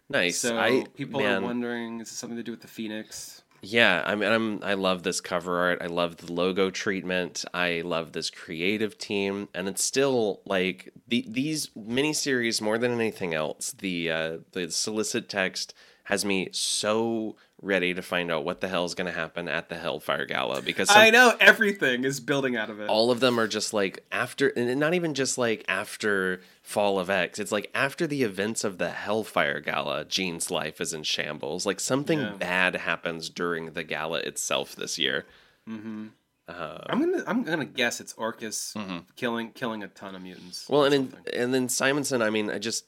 nice. 0.09 0.37
So 0.37 0.57
I, 0.57 0.85
people 0.95 1.21
man, 1.21 1.43
are 1.43 1.45
wondering, 1.45 2.01
is 2.01 2.11
it 2.11 2.15
something 2.15 2.37
to 2.37 2.43
do 2.43 2.51
with 2.51 2.61
the 2.61 2.67
Phoenix? 2.67 3.43
Yeah, 3.67 4.03
I 4.05 4.13
mean, 4.13 4.31
I'm 4.31 4.63
I 4.63 4.75
love 4.75 5.01
this 5.01 5.19
cover 5.21 5.59
art. 5.59 5.81
I 5.81 5.87
love 5.87 6.17
the 6.17 6.31
logo 6.31 6.69
treatment. 6.69 7.43
I 7.51 7.81
love 7.81 8.11
this 8.11 8.29
creative 8.29 8.97
team, 8.99 9.49
and 9.55 9.67
it's 9.67 9.83
still 9.83 10.41
like 10.45 10.93
the 11.07 11.25
these 11.27 11.69
miniseries 11.69 12.61
more 12.61 12.77
than 12.77 12.91
anything 12.91 13.33
else. 13.33 13.71
The 13.71 14.11
uh, 14.11 14.37
the 14.51 14.69
solicit 14.69 15.29
text 15.29 15.73
has 16.05 16.23
me 16.25 16.49
so 16.51 17.35
ready 17.61 17.93
to 17.93 18.01
find 18.01 18.31
out 18.31 18.43
what 18.45 18.61
the 18.61 18.67
hell 18.67 18.85
is 18.85 18.93
going 18.93 19.07
to 19.11 19.17
happen 19.17 19.47
at 19.47 19.69
the 19.69 19.75
Hellfire 19.75 20.25
Gala 20.25 20.61
because 20.61 20.89
some, 20.89 21.01
I 21.01 21.09
know 21.09 21.33
everything 21.39 22.03
is 22.03 22.19
building 22.19 22.55
out 22.55 22.69
of 22.69 22.79
it. 22.79 22.89
all 22.89 23.09
of 23.11 23.19
them 23.21 23.39
are 23.39 23.47
just 23.47 23.73
like 23.73 24.03
after, 24.11 24.49
and 24.49 24.79
not 24.79 24.93
even 24.93 25.13
just 25.13 25.37
like 25.37 25.65
after 25.67 26.41
Fall 26.61 26.99
of 26.99 27.09
X. 27.09 27.39
It's 27.39 27.51
like 27.51 27.69
after 27.73 28.05
the 28.07 28.23
events 28.23 28.63
of 28.63 28.77
the 28.77 28.89
Hellfire 28.91 29.59
Gala, 29.61 30.05
Jean's 30.05 30.49
life 30.51 30.79
is 30.81 30.93
in 30.93 31.03
shambles. 31.03 31.65
Like 31.65 31.79
something 31.79 32.19
Yeah. 32.19 32.33
bad 32.37 32.75
happens 32.75 33.29
during 33.29 33.71
the 33.71 33.83
gala 33.83 34.19
itself 34.19 34.75
this 34.75 34.97
year. 34.99 35.25
hmm 35.65 36.07
Uh, 36.47 36.77
I'm 36.87 36.99
gonna 36.99 37.23
I'm 37.25 37.41
gonna 37.43 37.65
guess 37.65 37.99
it's 37.99 38.13
Orchis 38.13 38.75
killing 39.15 39.51
killing 39.53 39.81
a 39.81 39.87
ton 39.87 40.13
of 40.15 40.21
mutants. 40.21 40.67
well, 40.69 40.83
and 40.83 40.93
something. 41.11 41.33
and 41.33 41.51
then 41.53 41.67
Simonson. 41.69 42.21
I 42.21 42.29
mean, 42.29 42.51
I 42.51 42.59
just 42.59 42.85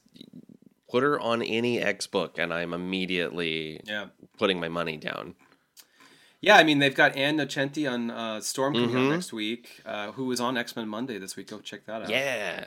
put 0.90 1.02
her 1.02 1.18
on 1.20 1.42
any 1.42 1.80
X 1.80 2.06
book, 2.06 2.38
and 2.38 2.52
I'm 2.52 2.72
immediately 2.74 3.80
yeah. 3.84 4.06
putting 4.38 4.58
my 4.60 4.68
money 4.68 4.96
down. 4.96 5.34
Yeah, 6.40 6.56
I 6.56 6.62
mean 6.64 6.78
they've 6.78 6.94
got 6.94 7.16
Ann 7.16 7.36
Nocenti 7.38 7.90
on 7.90 8.10
uh, 8.10 8.40
Storm 8.40 8.72
coming 8.74 8.90
Mhm. 8.90 9.06
out 9.06 9.10
next 9.12 9.32
week, 9.32 9.82
uh, 9.84 10.12
who 10.12 10.26
was 10.26 10.40
on 10.40 10.56
X 10.56 10.76
Men 10.76 10.88
Monday 10.88 11.18
this 11.18 11.36
week. 11.36 11.48
Go 11.48 11.58
check 11.60 11.84
that 11.86 12.02
out. 12.02 12.10
Yeah, 12.10 12.66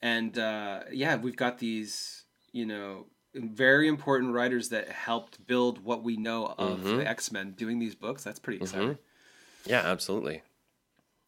and 0.00 0.38
uh, 0.38 0.84
yeah, 0.90 1.16
we've 1.16 1.36
got 1.36 1.58
these, 1.58 2.24
you 2.52 2.64
know, 2.64 3.06
very 3.34 3.86
important 3.88 4.32
writers 4.32 4.70
that 4.70 4.88
helped 4.88 5.46
build 5.46 5.84
what 5.84 6.02
we 6.02 6.16
know 6.16 6.46
of 6.58 6.80
Mhm. 6.80 6.96
the 6.98 7.08
X 7.08 7.30
Men 7.30 7.52
doing 7.52 7.78
these 7.78 7.94
books. 7.94 8.24
That's 8.24 8.38
pretty 8.38 8.60
exciting. 8.62 8.96
yeah, 9.66 9.82
absolutely. 9.82 10.42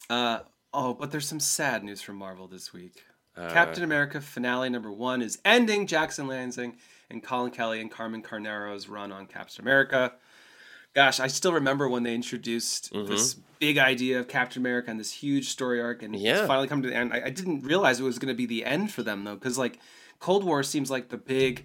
Uh, 0.08 0.40
oh, 0.72 0.94
but 0.94 1.10
there's 1.10 1.28
some 1.28 1.40
sad 1.40 1.84
news 1.84 2.00
from 2.00 2.16
Marvel 2.16 2.48
this 2.48 2.72
week. 2.72 3.04
Uh, 3.36 3.50
Captain 3.52 3.82
America 3.84 4.20
finale 4.20 4.68
number 4.68 4.92
one 4.92 5.22
is 5.22 5.38
ending. 5.44 5.86
Jackson 5.86 6.26
Lanzing 6.26 6.74
and 7.10 7.22
Collin 7.22 7.50
Kelly 7.50 7.80
and 7.80 7.90
Carmen 7.90 8.22
Carnero's 8.22 8.88
run 8.88 9.10
on 9.12 9.26
Captain 9.26 9.62
America. 9.62 10.12
Gosh, 10.94 11.20
I 11.20 11.26
still 11.28 11.52
remember 11.54 11.88
when 11.88 12.02
they 12.02 12.14
introduced 12.14 12.92
Mhm. 12.92 13.08
this 13.08 13.34
big 13.58 13.78
idea 13.78 14.20
of 14.20 14.28
Captain 14.28 14.60
America 14.60 14.90
and 14.90 15.00
this 15.00 15.10
huge 15.12 15.48
story 15.48 15.80
arc, 15.80 16.02
and 16.02 16.14
Yeah. 16.14 16.38
it's 16.40 16.46
finally 16.46 16.68
come 16.68 16.82
to 16.82 16.88
the 16.88 16.94
end. 16.94 17.14
I, 17.14 17.22
I 17.26 17.30
didn't 17.30 17.62
realize 17.62 17.98
it 18.00 18.02
was 18.02 18.18
going 18.18 18.28
to 18.34 18.36
be 18.36 18.44
the 18.44 18.64
end 18.66 18.92
for 18.92 19.02
them 19.02 19.24
though, 19.24 19.34
because 19.36 19.56
like 19.56 19.78
Cold 20.20 20.44
War 20.44 20.62
seems 20.62 20.90
like 20.90 21.08
the 21.08 21.16
big, 21.16 21.64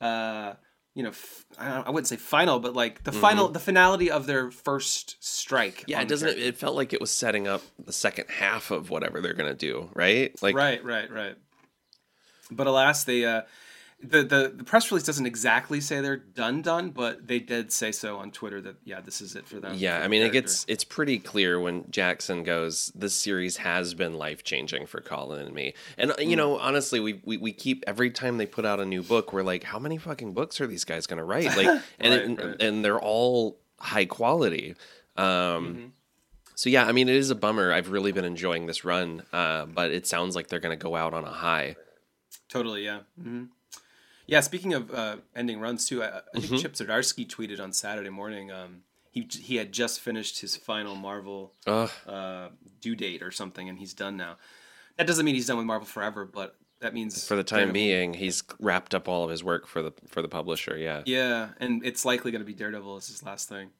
uh, 0.00 0.54
you 0.96 1.02
know, 1.02 1.10
f- 1.10 1.44
I, 1.58 1.90
wouldn't 1.90 2.06
say 2.06 2.16
final, 2.16 2.58
but 2.58 2.72
like 2.72 3.04
the 3.04 3.12
final, 3.12 3.48
the 3.48 3.60
finality 3.60 4.10
of 4.10 4.24
their 4.24 4.50
first 4.50 5.22
strike. 5.22 5.80
Mm-hmm. 5.80 5.90
Yeah, 5.90 6.00
it 6.00 6.08
doesn't. 6.08 6.38
It 6.38 6.56
felt 6.56 6.74
like 6.74 6.94
it 6.94 7.02
was 7.02 7.10
setting 7.10 7.46
up 7.46 7.60
the 7.78 7.92
second 7.92 8.30
half 8.30 8.70
of 8.70 8.88
whatever 8.88 9.20
they're 9.20 9.34
gonna 9.34 9.52
do, 9.52 9.90
right? 9.92 10.34
Like, 10.40 10.56
right, 10.56 10.82
right, 10.82 11.10
right. 11.10 11.36
But 12.50 12.66
alas, 12.66 13.04
they 13.04 13.26
uh, 13.26 13.42
the 14.02 14.22
the 14.22 14.52
the 14.54 14.64
press 14.64 14.90
release 14.90 15.04
doesn't 15.06 15.24
exactly 15.26 15.80
say 15.80 16.00
they're 16.00 16.16
done 16.18 16.60
done, 16.60 16.90
but 16.90 17.26
they 17.26 17.38
did 17.38 17.72
say 17.72 17.90
so 17.92 18.18
on 18.18 18.30
Twitter 18.30 18.60
that 18.60 18.76
yeah, 18.84 19.00
this 19.00 19.20
is 19.22 19.34
it 19.34 19.48
for 19.48 19.58
them. 19.58 19.74
Yeah, 19.76 19.98
for 19.98 20.04
I 20.04 20.08
mean, 20.08 20.22
it 20.22 20.32
gets 20.32 20.66
it's 20.68 20.84
pretty 20.84 21.18
clear 21.18 21.58
when 21.58 21.90
Jackson 21.90 22.42
goes. 22.42 22.92
This 22.94 23.14
series 23.14 23.56
has 23.58 23.94
been 23.94 24.14
life 24.14 24.44
changing 24.44 24.86
for 24.86 25.00
Collin 25.00 25.40
and 25.46 25.54
me, 25.54 25.72
and 25.96 26.10
uh, 26.10 26.14
you 26.18 26.36
know, 26.36 26.58
honestly, 26.58 27.00
we, 27.00 27.20
we 27.24 27.38
we 27.38 27.52
keep 27.52 27.84
every 27.86 28.10
time 28.10 28.36
they 28.36 28.46
put 28.46 28.66
out 28.66 28.80
a 28.80 28.84
new 28.84 29.02
book, 29.02 29.32
we're 29.32 29.42
like, 29.42 29.64
how 29.64 29.78
many 29.78 29.96
fucking 29.96 30.34
books 30.34 30.60
are 30.60 30.66
these 30.66 30.84
guys 30.84 31.06
gonna 31.06 31.24
write? 31.24 31.56
Like, 31.56 31.66
and 31.98 32.12
Right, 32.14 32.24
and, 32.24 32.38
right. 32.38 32.62
and 32.62 32.84
they're 32.84 33.00
all 33.00 33.58
high 33.80 34.04
quality. 34.06 34.74
Um, 35.16 35.26
Mm-hmm. 35.26 35.86
So 36.54 36.70
yeah, 36.70 36.86
I 36.86 36.92
mean, 36.92 37.10
it 37.10 37.16
is 37.16 37.30
a 37.30 37.34
bummer. 37.34 37.70
I've 37.70 37.90
really 37.90 38.12
been 38.12 38.24
enjoying 38.24 38.64
this 38.64 38.82
run, 38.82 39.22
uh, 39.30 39.66
but 39.66 39.90
it 39.90 40.06
sounds 40.06 40.34
like 40.34 40.48
they're 40.48 40.58
gonna 40.60 40.74
go 40.76 40.96
out 40.96 41.12
on 41.12 41.24
a 41.24 41.30
high. 41.30 41.76
totally 42.48 42.84
yeah. 42.84 43.00
hmm 43.22 43.44
Yeah, 44.26 44.40
speaking 44.40 44.74
of 44.74 44.92
uh, 44.92 45.16
ending 45.34 45.60
runs 45.60 45.86
too, 45.86 46.02
I, 46.02 46.20
I 46.34 46.40
think 46.40 46.60
Chip 46.60 46.72
Zdarsky 46.74 47.26
tweeted 47.26 47.60
on 47.60 47.72
Saturday 47.72 48.10
morning. 48.10 48.50
Um, 48.50 48.82
he 49.10 49.28
he 49.40 49.56
had 49.56 49.72
just 49.72 50.00
finished 50.00 50.40
his 50.40 50.56
final 50.56 50.94
Marvel 50.96 51.52
uh, 52.06 52.48
due 52.80 52.96
date 52.96 53.22
or 53.22 53.30
something, 53.30 53.68
and 53.68 53.78
he's 53.78 53.94
done 53.94 54.16
now. 54.16 54.36
That 54.96 55.06
doesn't 55.06 55.24
mean 55.24 55.34
he's 55.34 55.46
done 55.46 55.56
with 55.58 55.66
Marvel 55.66 55.86
forever, 55.86 56.24
but 56.24 56.56
that 56.80 56.92
means 56.92 57.26
For 57.26 57.36
the 57.36 57.44
time 57.44 57.68
Daredevil- 57.68 57.72
being, 57.72 58.14
he's 58.14 58.42
wrapped 58.60 58.94
up 58.94 59.08
all 59.08 59.24
of 59.24 59.30
his 59.30 59.42
work 59.44 59.66
for 59.66 59.80
the 59.82 59.92
for 60.08 60.20
the 60.22 60.28
publisher. 60.28 60.76
Yeah, 60.76 61.02
Yeah, 61.06 61.50
and 61.60 61.84
it's 61.84 62.04
likely 62.04 62.30
going 62.32 62.42
to 62.42 62.46
be 62.46 62.52
Daredevil 62.54 62.96
as 62.96 63.06
his 63.08 63.22
last 63.22 63.48
thing. 63.48 63.70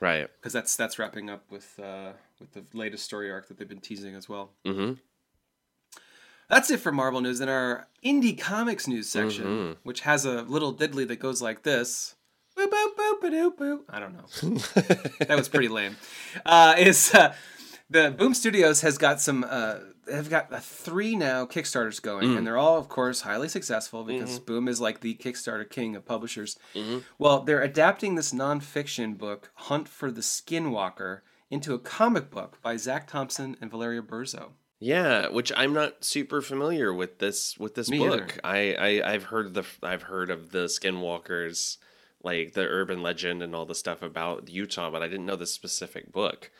right. 0.00 0.28
because 0.38 0.52
that's 0.52 0.74
that's 0.76 0.98
wrapping 0.98 1.30
up 1.30 1.44
with 1.50 1.78
uh, 1.82 2.12
with 2.40 2.52
the 2.52 2.64
latest 2.76 3.04
story 3.04 3.30
arc 3.30 3.48
that 3.48 3.56
they've 3.58 3.68
been 3.68 3.80
teasing 3.80 4.14
as 4.14 4.28
well. 4.28 4.50
Mm-hmm. 4.66 4.94
That's 6.52 6.70
it 6.70 6.80
for 6.80 6.92
Marvel 6.92 7.22
news. 7.22 7.40
In 7.40 7.48
our 7.48 7.88
indie 8.04 8.38
comics 8.38 8.86
news 8.86 9.08
section, 9.08 9.44
Mhm. 9.44 9.76
which 9.84 10.00
has 10.02 10.26
a 10.26 10.42
little 10.42 10.74
diddly 10.74 11.08
that 11.08 11.16
goes 11.18 11.40
like 11.40 11.62
this. 11.62 12.14
Boop, 12.56 12.68
boop, 12.68 12.94
boop, 12.94 13.20
ba-doop, 13.22 13.56
boop. 13.56 13.80
I 13.88 13.98
don't 13.98 14.12
know. 14.12 14.26
that 15.26 15.34
was 15.36 15.48
pretty 15.48 15.68
lame. 15.68 15.96
Uh, 16.44 16.74
is 16.78 17.14
uh, 17.14 17.34
the 17.88 18.10
Boom 18.10 18.34
Studios 18.34 18.82
has 18.82 18.98
got 18.98 19.18
some. 19.22 19.46
Uh, 19.48 19.76
they've 20.06 20.28
got 20.28 20.52
uh, 20.52 20.58
three 20.60 21.16
now 21.16 21.46
Kickstarters 21.46 22.02
going, 22.02 22.36
and 22.36 22.46
they're 22.46 22.58
all, 22.58 22.76
of 22.76 22.90
course, 22.90 23.22
highly 23.22 23.48
successful 23.48 24.04
because 24.04 24.38
Boom 24.38 24.68
is 24.68 24.78
like 24.78 25.00
the 25.00 25.14
Kickstarter 25.14 25.68
king 25.68 25.96
of 25.96 26.04
publishers. 26.04 26.58
Well, 27.18 27.40
they're 27.40 27.62
adapting 27.62 28.14
this 28.16 28.32
nonfiction 28.34 29.16
book, 29.16 29.50
Hunt 29.54 29.88
for 29.88 30.10
the 30.10 30.20
Skinwalker, 30.20 31.20
into 31.50 31.72
a 31.72 31.78
comic 31.78 32.30
book 32.30 32.58
by 32.60 32.76
Zac 32.76 33.06
Thompson 33.06 33.56
and 33.62 33.70
Valeria 33.70 34.02
Burzo. 34.02 34.50
Yeah, 34.82 35.28
which 35.28 35.52
I'm 35.56 35.72
not 35.72 36.04
super 36.04 36.42
familiar 36.42 36.92
with 36.92 37.20
this 37.20 37.56
with 37.56 37.76
this 37.76 37.88
Me 37.88 37.98
book. 37.98 38.40
I, 38.42 38.74
I 38.74 39.12
I've 39.12 39.22
heard 39.22 39.54
the 39.54 39.64
I've 39.80 40.02
heard 40.02 40.28
of 40.28 40.50
the 40.50 40.64
Skinwalkers, 40.64 41.76
like 42.24 42.54
the 42.54 42.62
urban 42.62 43.00
legend 43.00 43.44
and 43.44 43.54
all 43.54 43.64
the 43.64 43.76
stuff 43.76 44.02
about 44.02 44.48
Utah, 44.48 44.90
but 44.90 45.00
I 45.00 45.06
didn't 45.06 45.26
know 45.26 45.36
the 45.36 45.46
specific 45.46 46.10
book. 46.10 46.50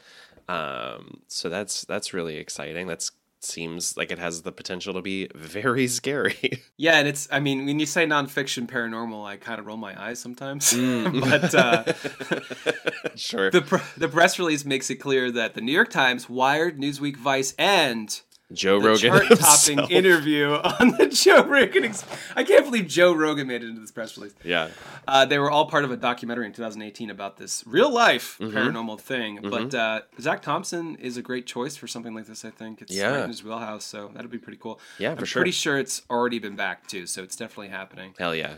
Um, 0.48 1.22
so 1.26 1.48
that's 1.48 1.84
that's 1.84 2.14
really 2.14 2.36
exciting. 2.36 2.86
That's 2.86 3.10
seems 3.44 3.96
like 3.96 4.10
it 4.10 4.18
has 4.18 4.42
the 4.42 4.52
potential 4.52 4.94
to 4.94 5.02
be 5.02 5.28
very 5.34 5.86
scary. 5.98 6.62
Yeah, 6.76 6.98
and 6.98 7.08
it's, 7.08 7.28
I 7.30 7.40
mean, 7.40 7.66
when 7.66 7.78
you 7.78 7.86
say 7.86 8.06
nonfiction 8.06 8.66
paranormal, 8.66 9.24
I 9.24 9.36
kind 9.36 9.58
of 9.58 9.66
roll 9.66 9.76
my 9.76 10.00
eyes 10.00 10.18
sometimes. 10.18 10.72
Mm. 10.82 11.20
but 11.20 11.54
uh, 11.54 13.12
sure. 13.16 13.50
the, 13.50 13.62
pr- 13.62 13.98
the 13.98 14.08
press 14.08 14.38
release 14.38 14.64
makes 14.64 14.90
it 14.90 14.96
clear 14.96 15.30
that 15.30 15.54
the 15.54 15.60
New 15.60 15.72
York 15.72 15.90
Times, 15.90 16.28
Wired, 16.28 16.78
Newsweek, 16.78 17.16
Vice, 17.16 17.54
and 17.58 18.20
Joe 18.54 18.80
the 18.80 18.88
Rogan 18.88 19.10
chart-topping 19.10 19.38
himself. 19.78 19.90
interview 19.90 20.50
on 20.52 20.88
the 20.98 21.06
Joe 21.12 21.44
Rogan. 21.44 21.84
Ex- 21.84 22.04
I 22.36 22.44
can't 22.44 22.64
believe 22.64 22.86
Joe 22.88 23.12
Rogan 23.12 23.46
made 23.46 23.62
it 23.62 23.68
into 23.68 23.80
this 23.80 23.90
press 23.90 24.16
release. 24.16 24.34
Yeah. 24.44 24.68
Uh, 25.06 25.24
they 25.24 25.38
were 25.38 25.50
all 25.50 25.66
part 25.66 25.84
of 25.84 25.90
a 25.90 25.96
documentary 25.96 26.46
in 26.46 26.52
2018 26.52 27.10
about 27.10 27.36
this 27.36 27.64
real 27.66 27.90
life 27.90 28.38
Mm-hmm. 28.40 28.56
paranormal 28.56 29.00
thing. 29.00 29.40
But 29.42 29.74
uh, 29.74 30.00
Zac 30.20 30.42
Thompson 30.42 30.96
is 30.96 31.16
a 31.16 31.22
great 31.22 31.46
choice 31.46 31.76
for 31.76 31.86
something 31.86 32.14
like 32.14 32.26
this. 32.26 32.44
I 32.44 32.50
think 32.50 32.82
it's 32.82 32.92
Yeah. 32.94 33.10
right 33.10 33.22
in 33.24 33.28
his 33.28 33.42
wheelhouse, 33.44 33.84
so 33.84 34.10
that'd 34.14 34.30
be 34.30 34.38
pretty 34.38 34.58
cool. 34.60 34.80
Yeah, 34.98 35.12
I'm 35.12 35.16
for 35.16 35.26
sure. 35.26 35.40
pretty 35.40 35.52
sure 35.52 35.78
it's 35.78 36.02
already 36.10 36.38
been 36.38 36.56
backed 36.56 36.90
too, 36.90 37.06
so 37.06 37.22
it's 37.22 37.36
definitely 37.36 37.68
happening. 37.68 38.14
Hell 38.18 38.34
yeah. 38.34 38.54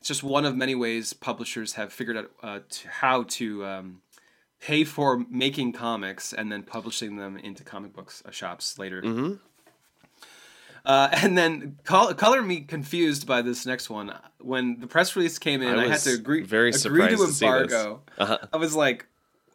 It's 0.00 0.06
just 0.08 0.22
one 0.22 0.44
of 0.44 0.56
many 0.56 0.74
ways 0.76 1.12
publishers 1.12 1.72
have 1.72 1.92
figured 1.92 2.16
out 2.16 2.30
uh, 2.42 2.58
to, 2.68 2.88
how 2.88 3.24
to 3.24 3.64
um, 3.66 4.00
pay 4.60 4.84
for 4.84 5.24
making 5.30 5.72
comics 5.72 6.32
and 6.32 6.50
then 6.50 6.62
publishing 6.62 7.16
them 7.16 7.36
into 7.36 7.62
comic 7.64 7.92
books 7.92 8.22
uh, 8.26 8.30
shops 8.30 8.78
later. 8.78 9.02
Mm-hmm. 9.02 9.34
Uh, 10.84 11.08
and 11.22 11.36
then 11.36 11.78
col- 11.84 12.14
color 12.14 12.42
me 12.42 12.60
confused 12.60 13.26
by 13.26 13.42
this 13.42 13.66
next 13.66 13.90
one. 13.90 14.12
When 14.40 14.80
the 14.80 14.86
press 14.86 15.14
release 15.16 15.38
came 15.38 15.62
in, 15.62 15.78
I 15.78 15.84
I, 15.84 15.88
had 15.88 16.00
to 16.00 16.14
agree 16.14 16.42
very 16.42 16.70
agree 16.70 17.08
to 17.08 17.16
to 17.16 17.24
embargo. 17.24 18.02
Uh-huh. 18.16 18.38
I 18.52 18.56
was 18.56 18.74
like, 18.74 19.06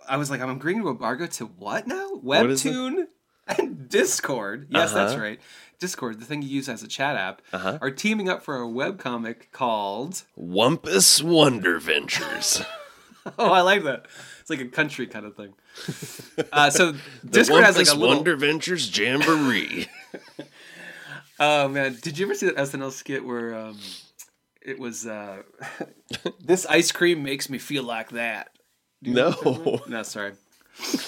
I 0.07 0.17
was 0.17 0.29
like, 0.29 0.41
I'm 0.41 0.49
agreeing 0.49 0.81
to 0.81 0.89
embargo 0.89 1.25
to 1.27 1.45
what 1.45 1.87
now? 1.87 2.09
What? 2.21 2.45
Webtoon 2.45 3.07
and 3.47 3.89
Discord. 3.89 4.67
Yes, 4.69 4.93
that's 4.93 5.13
Uh-huh. 5.13 5.21
right. 5.21 5.39
Discord, 5.79 6.19
the 6.19 6.25
thing 6.25 6.41
you 6.41 6.47
use 6.49 6.69
as 6.69 6.81
a 6.83 6.87
chat 6.87 7.15
app, 7.17 7.41
Uh-huh. 7.51 7.77
are 7.81 7.91
teaming 7.91 8.29
up 8.29 8.41
for 8.43 8.61
a 8.61 8.65
webcomic 8.67 9.51
called. 9.51 10.23
Wumpus 10.39 11.21
Wonderventures. 11.21 12.65
Oh, 13.39 13.53
I 13.53 13.61
like 13.61 13.83
that. 13.85 14.05
It's 14.43 14.49
like 14.49 14.60
a 14.60 14.65
country 14.65 15.08
kind 15.08 15.25
of 15.25 15.38
thing. 15.38 15.53
Uh, 16.51 16.69
so 16.69 16.93
Discord 17.29 17.63
has 17.63 17.77
like 17.77 17.88
a 17.88 17.93
little. 17.95 18.15
Wonder 18.17 18.36
Ventures 18.36 18.95
Jamboree. 18.95 19.88
Oh 21.39 21.67
man, 21.67 21.97
did 22.01 22.17
you 22.19 22.25
ever 22.27 22.36
see 22.36 22.45
that 22.45 22.56
SNL 22.58 22.91
skit 22.91 23.25
where 23.25 23.56
um, 23.56 23.77
it 24.62 24.77
was 24.79 25.08
uh, 25.08 25.41
this 26.39 26.65
ice 26.67 26.91
cream 26.91 27.23
makes 27.23 27.49
me 27.49 27.58
feel 27.58 27.84
like 27.84 28.10
that? 28.12 28.49
no. 29.01 29.82
No, 29.88 30.03
sorry. 30.03 30.34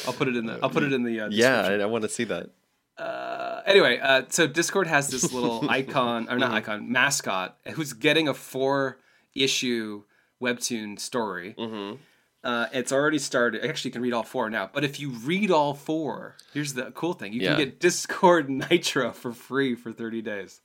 I'll 0.07 0.13
put 0.13 0.27
it 0.27 0.35
in 0.35 0.47
the. 0.47 0.59
I'll 0.63 0.69
put 0.71 0.83
it 0.83 0.91
in 0.93 1.03
the. 1.03 1.21
Uh, 1.21 1.29
Yeah. 1.29 1.61
I, 1.61 1.73
I 1.75 1.85
want 1.85 2.01
to 2.03 2.09
see 2.09 2.23
that. 2.25 2.49
Uh, 2.97 3.61
anyway, 3.67 3.99
uh, 4.01 4.23
so 4.29 4.47
Discord 4.47 4.87
has 4.87 5.09
this 5.09 5.31
little 5.31 5.69
icon, 5.69 6.27
or 6.29 6.37
not 6.39 6.47
Mm-hmm. 6.47 6.55
icon, 6.55 6.91
mascot, 6.91 7.57
who's 7.73 7.93
getting 7.93 8.27
a 8.27 8.33
four 8.33 8.97
issue 9.35 10.03
webtoon 10.41 10.99
story. 10.99 11.55
Mm-hmm. 11.57 11.97
Uh, 12.45 12.67
it's 12.71 12.91
already 12.91 13.17
started. 13.17 13.65
Actually, 13.65 13.89
you 13.89 13.93
can 13.93 14.01
read 14.03 14.13
all 14.13 14.23
four 14.23 14.49
now. 14.51 14.69
But 14.71 14.83
if 14.83 14.99
you 14.99 15.09
read 15.09 15.49
all 15.49 15.73
four, 15.73 16.37
here's 16.53 16.73
the 16.75 16.91
cool 16.91 17.13
thing: 17.13 17.33
you 17.33 17.41
Yeah. 17.41 17.55
can 17.55 17.65
get 17.65 17.79
Discord 17.87 18.49
Nitro 18.49 19.11
for 19.11 19.33
free 19.33 19.73
for 19.75 19.91
30 19.91 20.21
days. 20.21 20.61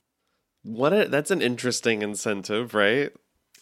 What? 0.63 0.93
A, 0.93 1.07
that's 1.07 1.31
an 1.31 1.41
interesting 1.41 2.03
incentive, 2.03 2.75
right? 2.75 3.11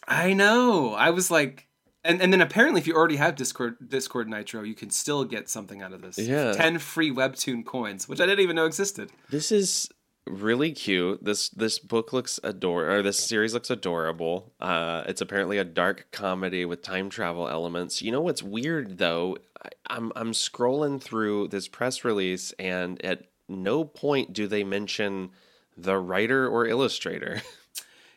I 0.06 0.34
know. 0.34 0.92
I 0.92 1.10
was 1.10 1.30
like, 1.30 1.66
and 2.04 2.20
and 2.20 2.30
then 2.30 2.42
apparently, 2.42 2.80
if 2.80 2.86
you 2.86 2.94
already 2.94 3.16
have 3.16 3.36
Discord 3.36 3.76
Discord 3.88 4.28
Nitro, 4.28 4.62
you 4.64 4.74
can 4.74 4.90
still 4.90 5.24
get 5.24 5.48
something 5.48 5.80
out 5.80 5.92
of 5.94 6.02
this. 6.02 6.18
Yeah. 6.18 6.52
ten 6.52 6.78
free 6.78 7.10
webtoon 7.10 7.64
coins, 7.64 8.06
which 8.06 8.20
I 8.20 8.26
didn't 8.26 8.40
even 8.40 8.56
know 8.56 8.66
existed. 8.66 9.10
This 9.30 9.50
is 9.50 9.88
really 10.30 10.72
cute. 10.72 11.24
This 11.24 11.48
this 11.50 11.78
book 11.78 12.12
looks 12.12 12.40
ador 12.42 12.90
or 12.90 13.02
this 13.02 13.18
series 13.18 13.54
looks 13.54 13.70
adorable. 13.70 14.52
Uh, 14.60 15.02
it's 15.06 15.20
apparently 15.20 15.58
a 15.58 15.64
dark 15.64 16.06
comedy 16.12 16.64
with 16.64 16.82
time 16.82 17.10
travel 17.10 17.48
elements. 17.48 18.00
You 18.02 18.12
know 18.12 18.20
what's 18.20 18.42
weird 18.42 18.98
though? 18.98 19.36
I, 19.62 19.68
I'm 19.88 20.12
I'm 20.16 20.32
scrolling 20.32 21.02
through 21.02 21.48
this 21.48 21.68
press 21.68 22.04
release, 22.04 22.52
and 22.58 23.04
at 23.04 23.24
no 23.48 23.84
point 23.84 24.32
do 24.32 24.46
they 24.46 24.64
mention 24.64 25.30
the 25.76 25.98
writer 25.98 26.48
or 26.48 26.66
illustrator. 26.66 27.42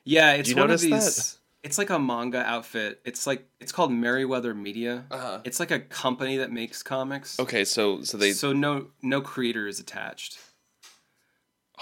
Yeah, 0.05 0.33
it's 0.33 0.53
one 0.53 0.63
of 0.63 0.67
notice 0.69 0.81
that? 0.81 0.89
these. 0.89 1.39
It's 1.63 1.77
like 1.77 1.89
a 1.89 1.97
manga 1.97 2.43
outfit. 2.43 2.99
It's 3.05 3.25
like 3.25 3.47
it's 3.61 3.71
called 3.71 3.89
Merryweather 3.89 4.53
Media. 4.53 5.05
Uh-huh. 5.09 5.39
It's 5.45 5.61
like 5.61 5.71
a 5.71 5.79
company 5.79 6.35
that 6.37 6.51
makes 6.51 6.83
comics. 6.83 7.39
okay, 7.39 7.63
so 7.63 8.01
so 8.01 8.17
they 8.17 8.33
so 8.33 8.51
no 8.51 8.87
no 9.01 9.21
creator 9.21 9.65
is 9.65 9.79
attached. 9.79 10.37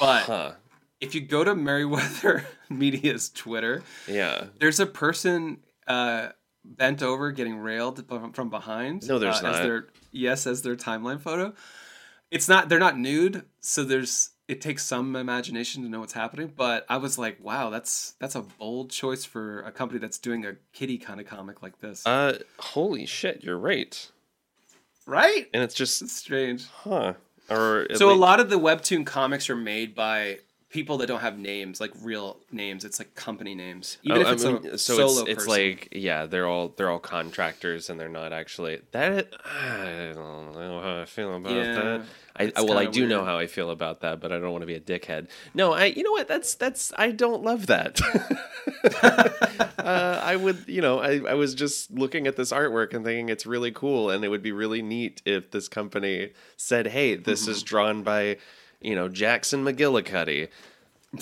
But 0.01 0.23
huh 0.23 0.51
if 1.01 1.15
you 1.15 1.21
go 1.21 1.43
to 1.43 1.55
Merryweather 1.55 2.45
Media's 2.69 3.29
Twitter, 3.29 3.81
yeah. 4.07 4.45
there's 4.59 4.79
a 4.79 4.85
person 4.85 5.57
uh, 5.87 6.29
bent 6.63 7.01
over 7.01 7.31
getting 7.31 7.57
railed 7.57 8.07
from 8.07 8.31
from 8.31 8.49
behind. 8.49 9.07
No, 9.07 9.19
there's 9.19 9.39
uh, 9.39 9.41
not. 9.41 9.55
As 9.55 9.59
their, 9.61 9.87
yes, 10.11 10.47
as 10.47 10.61
their 10.61 10.75
timeline 10.75 11.19
photo. 11.19 11.53
It's 12.29 12.47
not. 12.47 12.69
They're 12.69 12.79
not 12.79 12.97
nude, 12.97 13.43
so 13.59 13.83
there's. 13.83 14.29
It 14.47 14.59
takes 14.61 14.83
some 14.85 15.15
imagination 15.15 15.81
to 15.83 15.89
know 15.89 16.01
what's 16.01 16.13
happening. 16.13 16.51
But 16.55 16.85
I 16.89 16.97
was 16.97 17.17
like, 17.17 17.43
wow, 17.43 17.69
that's 17.69 18.13
that's 18.19 18.35
a 18.35 18.41
bold 18.41 18.91
choice 18.91 19.25
for 19.25 19.61
a 19.61 19.71
company 19.71 19.99
that's 19.99 20.19
doing 20.19 20.45
a 20.45 20.53
kitty 20.71 20.97
kind 20.97 21.19
of 21.19 21.25
comic 21.25 21.61
like 21.61 21.79
this, 21.79 22.05
Uh, 22.05 22.37
holy 22.59 23.05
shit, 23.05 23.43
you're 23.43 23.57
right. 23.57 24.09
right? 25.05 25.47
And 25.53 25.63
it's 25.63 25.73
just 25.73 26.01
It's 26.01 26.15
strange. 26.15 26.67
huh. 26.67 27.13
Or 27.51 27.87
So 27.95 28.11
a 28.11 28.13
lot 28.13 28.39
of 28.39 28.49
the 28.49 28.59
webtoon 28.59 29.05
comics 29.05 29.49
are 29.49 29.55
made 29.55 29.93
by 29.93 30.39
people 30.71 30.97
that 30.99 31.07
don't 31.07 31.19
have 31.21 31.37
names, 31.37 31.81
like 31.81 31.91
real 32.01 32.37
names. 32.51 32.85
It's 32.85 32.97
like 32.99 33.13
company 33.15 33.53
names, 33.55 33.97
even 34.03 34.17
Oh, 34.17 34.21
if 34.21 34.27
I 34.27 34.31
it's 34.33 34.45
mean, 34.45 34.65
a 34.73 34.77
so 34.77 34.95
solo 34.95 35.21
it's, 35.21 35.29
it's 35.31 35.47
person. 35.47 35.49
like 35.49 35.89
yeah 35.91 36.25
they're 36.25 36.47
all 36.47 36.69
they're 36.77 36.89
all 36.89 36.99
contractors 36.99 37.89
and 37.89 37.99
they're 37.99 38.09
not 38.09 38.31
actually 38.33 38.81
that 38.91 39.27
I 39.45 40.11
don't 40.13 40.53
know 40.53 40.81
how 40.81 41.01
I 41.01 41.05
feel 41.05 41.35
about 41.35 41.55
Yeah, 41.55 41.73
that 41.75 42.01
I, 42.37 42.51
I 42.55 42.61
well 42.61 42.77
I 42.77 42.85
do 42.85 43.05
know 43.07 43.25
how 43.25 43.37
I 43.37 43.47
feel 43.47 43.69
about 43.69 44.01
that 44.01 44.19
but 44.21 44.31
I 44.31 44.39
don't 44.39 44.51
want 44.51 44.61
to 44.61 44.65
be 44.67 44.75
a 44.75 44.79
dickhead 44.79 45.27
no 45.53 45.73
I 45.73 45.85
you 45.85 46.03
know 46.03 46.11
what 46.11 46.27
that's 46.27 46.55
that's 46.55 46.91
I 46.97 47.11
don't 47.11 47.43
love 47.43 47.67
that 47.67 47.99
uh, 49.03 50.19
I 50.23 50.35
would 50.35 50.63
you 50.67 50.81
know 50.81 50.99
I, 50.99 51.19
I 51.29 51.33
was 51.33 51.53
just 51.55 51.91
looking 51.91 52.27
at 52.27 52.35
this 52.35 52.51
artwork 52.51 52.93
and 52.93 53.03
thinking 53.05 53.29
it's 53.29 53.45
really 53.45 53.71
cool 53.71 54.09
and 54.09 54.23
it 54.23 54.29
would 54.29 54.41
be 54.43 54.51
really 54.51 54.81
neat 54.81 55.21
if 55.25 55.51
this 55.51 55.67
company 55.67 56.31
said 56.57 56.87
hey 56.87 57.15
this 57.15 57.41
Mm-hmm. 57.41 57.51
is 57.51 57.63
drawn 57.63 58.03
by 58.03 58.37
you 58.81 58.95
know 58.95 59.07
Jackson 59.07 59.63
McGillicuddy 59.63 60.49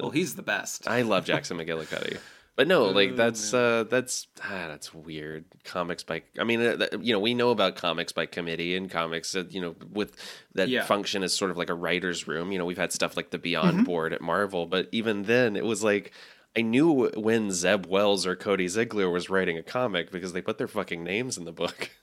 well, 0.00 0.10
he's 0.10 0.34
the 0.34 0.42
best. 0.42 0.88
I 0.88 1.02
love 1.02 1.24
Jackson 1.24 1.56
McGillicuddy. 1.58 2.18
But 2.56 2.66
no, 2.66 2.86
like 2.86 3.10
Oh, 3.12 3.14
that's 3.14 3.54
uh, 3.54 3.84
that's 3.88 4.26
ah, 4.42 4.66
that's 4.66 4.92
weird. 4.92 5.44
Comics 5.62 6.02
by 6.02 6.22
I 6.40 6.42
mean, 6.44 6.60
uh, 6.60 6.76
th- 6.76 6.90
you 7.00 7.12
know, 7.12 7.20
we 7.20 7.32
know 7.34 7.50
about 7.50 7.76
comics 7.76 8.10
by 8.10 8.26
committee 8.26 8.74
and 8.76 8.90
comics, 8.90 9.36
uh, 9.36 9.44
you 9.48 9.60
know, 9.60 9.76
with 9.92 10.16
that 10.54 10.68
Yeah. 10.68 10.84
function 10.84 11.22
as 11.22 11.32
sort 11.36 11.52
of 11.52 11.56
like 11.56 11.70
a 11.70 11.74
writer's 11.74 12.26
room. 12.26 12.50
You 12.50 12.58
know, 12.58 12.64
we've 12.64 12.76
had 12.76 12.92
stuff 12.92 13.16
like 13.16 13.30
the 13.30 13.38
Beyond 13.38 13.76
Mm-hmm. 13.76 13.84
board 13.84 14.12
at 14.12 14.20
Marvel, 14.20 14.66
but 14.66 14.88
even 14.90 15.22
then, 15.24 15.54
it 15.54 15.64
was 15.64 15.84
like 15.84 16.12
I 16.56 16.62
knew 16.62 17.08
when 17.14 17.52
Zeb 17.52 17.86
Wells 17.86 18.26
or 18.26 18.34
Cody 18.34 18.66
Ziglar 18.66 19.12
was 19.12 19.30
writing 19.30 19.56
a 19.56 19.62
comic 19.62 20.10
because 20.10 20.32
they 20.32 20.42
put 20.42 20.58
their 20.58 20.66
fucking 20.66 21.04
names 21.04 21.38
in 21.38 21.44
the 21.44 21.52
book. 21.52 21.90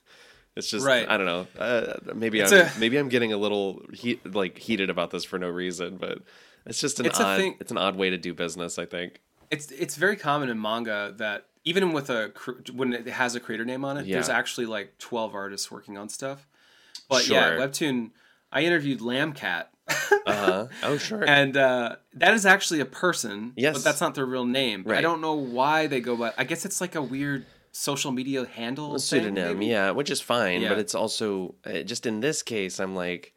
It's 0.56 0.70
just 0.70 0.86
Right. 0.86 1.08
I 1.10 1.18
don't 1.18 1.26
know. 1.26 1.48
Uh, 1.58 1.94
maybe 2.13 2.39
It's 2.39 2.52
I'm 2.52 2.68
a- 2.68 2.72
maybe 2.80 2.98
I'm 2.98 3.10
getting 3.10 3.34
a 3.34 3.38
little 3.38 3.82
heat, 3.94 4.34
like 4.34 4.58
heated 4.58 4.89
about 4.89 5.12
this 5.12 5.24
for 5.26 5.38
no 5.38 5.50
reason, 5.50 5.98
but 5.98 6.20
it's 6.65 6.80
just 6.80 7.00
an 7.00 7.06
It's 7.06 7.20
odd 7.20 7.39
it's 7.60 7.72
an 7.72 7.78
odd 7.78 7.96
way 7.98 8.10
to 8.10 8.18
do 8.18 8.34
business. 8.34 8.80
I 8.80 8.86
think. 8.86 9.20
It's 9.52 9.70
it's 9.72 9.96
very 9.96 10.15
common 10.15 10.50
in 10.50 10.60
manga 10.62 11.13
that 11.18 11.46
even 11.65 11.91
with 11.94 12.10
a 12.10 12.32
when 12.74 12.94
it 12.94 13.08
has 13.08 13.36
a 13.36 13.39
creator 13.39 13.65
name 13.65 13.84
on 13.86 13.98
it, 13.98 14.08
there's 14.08 14.30
actually 14.30 14.65
like 14.65 14.98
twelve 14.98 15.36
artists 15.36 15.70
working 15.72 15.98
on 15.98 16.10
stuff. 16.10 16.48
But 17.10 17.28
yeah, 17.28 17.52
webtoon. 17.52 18.12
I 18.52 18.62
interviewed 18.62 19.00
Lambcat, 19.02 19.65
Uh 19.88 20.18
huh. 20.28 20.68
Oh 20.84 20.98
sure. 20.98 21.28
and 21.28 21.58
uh, 21.58 21.98
that 22.13 22.34
is 22.34 22.46
actually 22.46 22.80
a 22.80 22.86
person. 22.86 23.52
Yes. 23.58 23.74
but 23.76 23.84
that's 23.84 24.00
not 24.00 24.15
their 24.15 24.26
real 24.26 24.46
name. 24.46 24.84
But 24.84 24.96
I 24.96 25.02
don't 25.02 25.20
know 25.20 25.34
why 25.34 25.88
they 25.88 26.00
go 26.00 26.15
by. 26.15 26.32
I 26.38 26.46
guess 26.46 26.63
it's 26.65 26.80
like 26.80 26.96
a 26.96 27.02
weird 27.02 27.46
social 27.76 28.12
media 28.12 28.46
handle 28.46 28.96
a 28.96 29.00
pseudonym, 29.00 29.60
maybe? 29.60 29.66
yeah, 29.72 29.92
which 29.92 30.10
is 30.10 30.22
fine, 30.22 30.62
Yeah. 30.62 30.70
but 30.70 30.78
it's 30.80 30.96
also 30.96 31.56
uh, 31.66 31.82
just 31.84 32.06
in 32.06 32.22
this 32.22 32.42
case, 32.42 32.80
I'm 32.80 32.96
like, 32.96 33.34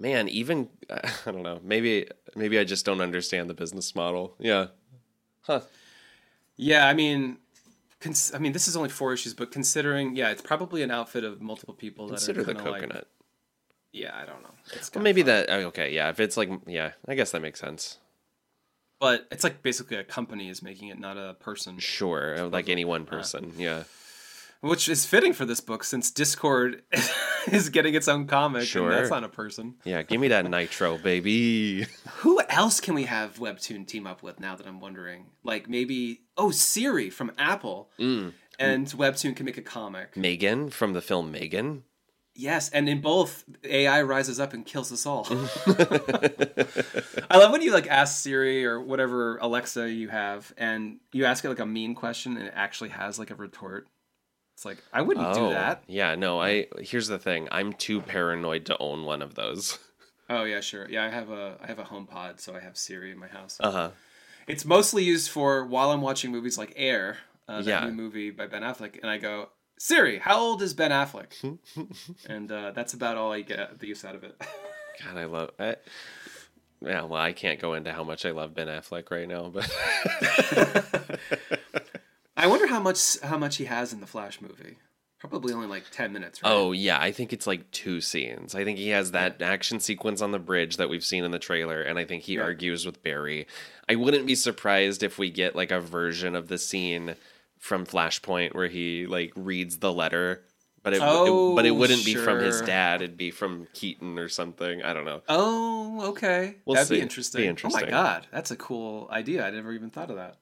man, 0.00 0.28
even 0.28 0.68
I 0.90 1.30
don't 1.30 1.42
know, 1.42 1.60
maybe 1.62 2.08
maybe 2.34 2.58
I 2.58 2.64
just 2.64 2.84
don't 2.84 3.00
understand 3.00 3.48
the 3.48 3.54
business 3.54 3.94
model. 3.94 4.34
Yeah, 4.40 4.66
huh? 5.42 5.60
Yeah, 6.56 6.88
I 6.88 6.94
mean, 6.94 7.38
cons- 8.00 8.32
I 8.34 8.38
mean, 8.38 8.52
this 8.52 8.66
is 8.66 8.76
only 8.76 8.88
four 8.90 9.12
issues, 9.12 9.32
but 9.32 9.52
considering, 9.52 10.16
yeah, 10.16 10.30
it's 10.30 10.42
probably 10.42 10.82
an 10.82 10.90
outfit 10.90 11.22
of 11.22 11.40
multiple 11.40 11.74
people. 11.74 12.08
Consider 12.08 12.42
that 12.42 12.46
the 12.46 12.60
are 12.60 12.64
kinda 12.64 12.72
coconut. 12.72 12.94
Like, 12.96 13.06
yeah, 13.92 14.12
I 14.20 14.26
don't 14.26 14.42
know. 14.42 14.54
It's 14.72 14.92
well, 14.92 15.04
maybe 15.04 15.22
fun. 15.22 15.28
that 15.28 15.46
oh, 15.50 15.60
okay, 15.70 15.94
yeah. 15.94 16.10
If 16.10 16.18
it's 16.18 16.36
like, 16.36 16.50
yeah, 16.66 16.92
I 17.06 17.14
guess 17.14 17.30
that 17.30 17.40
makes 17.42 17.60
sense. 17.60 17.98
But 19.00 19.26
it's 19.30 19.44
like 19.44 19.62
basically 19.62 19.96
a 19.96 20.04
company 20.04 20.48
is 20.48 20.62
making 20.62 20.88
it, 20.88 20.98
not 20.98 21.16
a 21.16 21.34
person, 21.34 21.78
Sure, 21.78 22.48
like 22.48 22.68
any 22.68 22.84
one 22.84 23.04
person, 23.06 23.52
yeah. 23.56 23.84
which 24.60 24.88
is 24.88 25.04
fitting 25.06 25.32
for 25.32 25.44
this 25.44 25.60
book 25.60 25.84
since 25.84 26.10
Discord 26.10 26.82
is 27.52 27.68
getting 27.68 27.94
its 27.94 28.08
own 28.08 28.26
comic. 28.26 28.64
Sure. 28.64 28.90
and 28.90 28.92
that's 28.98 29.10
not 29.10 29.24
a 29.24 29.28
person. 29.28 29.74
Yeah, 29.84 30.02
give 30.02 30.20
me 30.20 30.28
that 30.28 30.48
nitro, 30.48 30.98
baby. 30.98 31.86
Who 32.18 32.40
else 32.48 32.80
can 32.80 32.94
we 32.94 33.04
have 33.04 33.36
Webtoon 33.38 33.86
team 33.86 34.06
up 34.06 34.22
with 34.22 34.40
now 34.40 34.56
that 34.56 34.66
I'm 34.66 34.80
wondering? 34.80 35.26
Like 35.44 35.68
maybe 35.68 36.22
oh 36.36 36.50
Siri 36.50 37.10
from 37.10 37.32
Apple, 37.38 37.90
Mm. 37.98 38.32
and 38.58 38.86
Webtoon 38.88 39.36
can 39.36 39.46
make 39.46 39.58
a 39.58 39.62
comic. 39.62 40.16
Megan 40.16 40.70
from 40.70 40.92
the 40.92 41.00
film 41.00 41.30
Megan. 41.30 41.84
Yes, 42.38 42.68
and 42.70 42.88
in 42.88 43.00
both, 43.00 43.44
AI 43.64 44.00
rises 44.02 44.38
up 44.38 44.52
and 44.52 44.64
kills 44.64 44.92
us 44.92 45.04
all. 45.06 45.26
I 47.30 47.36
love 47.36 47.50
when 47.50 47.62
you 47.62 47.72
like 47.72 47.88
ask 47.88 48.22
Siri 48.22 48.64
or 48.64 48.80
whatever 48.80 49.38
Alexa 49.38 49.90
you 49.90 50.08
have, 50.08 50.54
and 50.56 50.98
you 51.12 51.24
ask 51.24 51.44
it 51.44 51.48
like 51.48 51.58
a 51.58 51.66
mean 51.66 51.96
question, 51.96 52.36
and 52.36 52.46
it 52.46 52.52
actually 52.54 52.90
has 52.90 53.18
like 53.18 53.30
a 53.32 53.34
retort. 53.34 53.88
It's 54.54 54.64
like 54.64 54.78
I 54.92 55.02
wouldn't 55.02 55.34
do 55.34 55.48
that. 55.50 55.78
Oh, 55.82 55.84
Yeah, 55.88 56.14
no, 56.14 56.40
I 56.40 56.68
here's 56.80 57.08
the 57.08 57.18
thing. 57.18 57.48
I'm 57.50 57.72
too 57.72 58.00
paranoid 58.00 58.66
to 58.66 58.78
own 58.78 59.04
one 59.04 59.20
of 59.22 59.34
those. 59.34 59.78
Oh 60.30 60.44
yeah, 60.44 60.60
sure. 60.60 60.86
Yeah, 60.90 61.06
I 61.06 61.08
have 61.08 61.30
a 61.30 61.56
I 61.62 61.66
have 61.68 61.78
a 61.78 61.84
HomePod, 61.84 62.38
so 62.38 62.54
I 62.54 62.60
have 62.60 62.76
Siri 62.76 63.10
in 63.12 63.18
my 63.18 63.28
house. 63.28 63.56
Uh-huh. 63.60 63.92
It's 64.46 64.66
mostly 64.66 65.02
used 65.02 65.30
for 65.30 65.64
while 65.64 65.90
I'm 65.90 66.02
watching 66.02 66.30
movies 66.30 66.58
like 66.58 66.74
Air, 66.76 67.16
uh, 67.48 67.62
that 67.62 67.66
Yeah. 67.66 67.86
new 67.86 67.92
movie 67.92 68.30
by 68.30 68.46
Ben 68.46 68.60
Affleck, 68.60 69.00
and 69.00 69.08
I 69.10 69.16
go 69.16 69.48
Siri, 69.78 70.18
how 70.18 70.38
old 70.40 70.60
is 70.62 70.74
Ben 70.74 70.90
Affleck? 70.90 71.58
and 72.28 72.50
uh, 72.50 72.72
that's 72.72 72.94
about 72.94 73.16
all 73.16 73.32
I 73.32 73.42
get 73.42 73.78
the 73.78 73.86
use 73.86 74.04
out 74.04 74.14
of 74.14 74.24
it. 74.24 74.36
God, 75.04 75.16
I 75.16 75.24
love 75.26 75.50
I, 75.58 75.76
Yeah, 76.80 77.02
well, 77.02 77.20
I 77.20 77.32
can't 77.32 77.60
go 77.60 77.74
into 77.74 77.92
how 77.92 78.02
much 78.04 78.26
I 78.26 78.32
love 78.32 78.54
Ben 78.54 78.66
Affleck 78.66 79.10
right 79.10 79.28
now, 79.28 79.48
but 79.48 79.70
I 82.36 82.46
wonder 82.46 82.66
how 82.66 82.80
much 82.80 83.18
how 83.20 83.38
much 83.38 83.56
he 83.56 83.64
has 83.66 83.92
in 83.92 84.00
the 84.00 84.06
Flash 84.06 84.40
movie. 84.40 84.76
Probably 85.20 85.52
only 85.52 85.66
like 85.66 85.84
ten 85.90 86.12
minutes. 86.12 86.42
Right? 86.42 86.50
oh 86.50 86.70
yeah, 86.72 86.98
I 87.00 87.10
think 87.12 87.32
it's 87.32 87.46
like 87.46 87.68
two 87.72 88.00
scenes. 88.00 88.54
I 88.54 88.64
think 88.64 88.78
he 88.78 88.88
has 88.90 89.10
that 89.12 89.42
action 89.42 89.80
sequence 89.80 90.20
on 90.22 90.30
the 90.30 90.38
bridge 90.38 90.76
that 90.76 90.88
we've 90.88 91.04
seen 91.04 91.24
in 91.24 91.32
the 91.32 91.38
trailer, 91.40 91.82
and 91.82 91.98
I 91.98 92.04
think 92.04 92.22
he 92.24 92.34
Yeah. 92.34 92.42
argues 92.42 92.86
with 92.86 93.02
Barry. 93.02 93.46
I 93.88 93.96
wouldn't 93.96 94.26
be 94.26 94.34
surprised 94.36 95.02
if 95.02 95.18
we 95.18 95.30
get 95.30 95.56
like 95.56 95.72
a 95.72 95.80
version 95.80 96.36
of 96.36 96.46
the 96.48 96.58
scene 96.58 97.16
from 97.58 97.84
Flashpoint 97.86 98.54
where 98.54 98.68
he 98.68 99.06
like 99.06 99.32
reads 99.36 99.78
the 99.78 99.92
letter. 99.92 100.44
But 100.82 100.94
it, 100.94 101.00
Oh, 101.02 101.52
it- 101.52 101.56
but 101.56 101.66
it 101.66 101.72
wouldn't 101.72 102.04
be 102.04 102.14
from 102.14 102.38
his 102.38 102.60
dad. 102.62 103.02
It'd 103.02 103.16
be 103.16 103.30
from 103.30 103.66
Keaton 103.74 104.18
or 104.18 104.28
something. 104.28 104.82
I 104.82 104.92
don't 104.94 105.04
know. 105.04 105.22
Oh, 105.28 106.08
okay. 106.10 106.56
We'll 106.64 106.74
That'd 106.76 106.88
see. 106.88 106.94
be 106.94 106.98
Be 107.00 107.02
interesting. 107.02 107.48
Oh 107.48 107.72
my 107.72 107.82
god, 107.90 108.26
that's 108.30 108.50
a 108.52 108.56
cool 108.56 109.08
idea. 109.10 109.44
I 109.44 109.50
never 109.50 109.72
even 109.72 109.90
thought 109.90 110.08
of 110.10 110.16
that. 110.16 110.36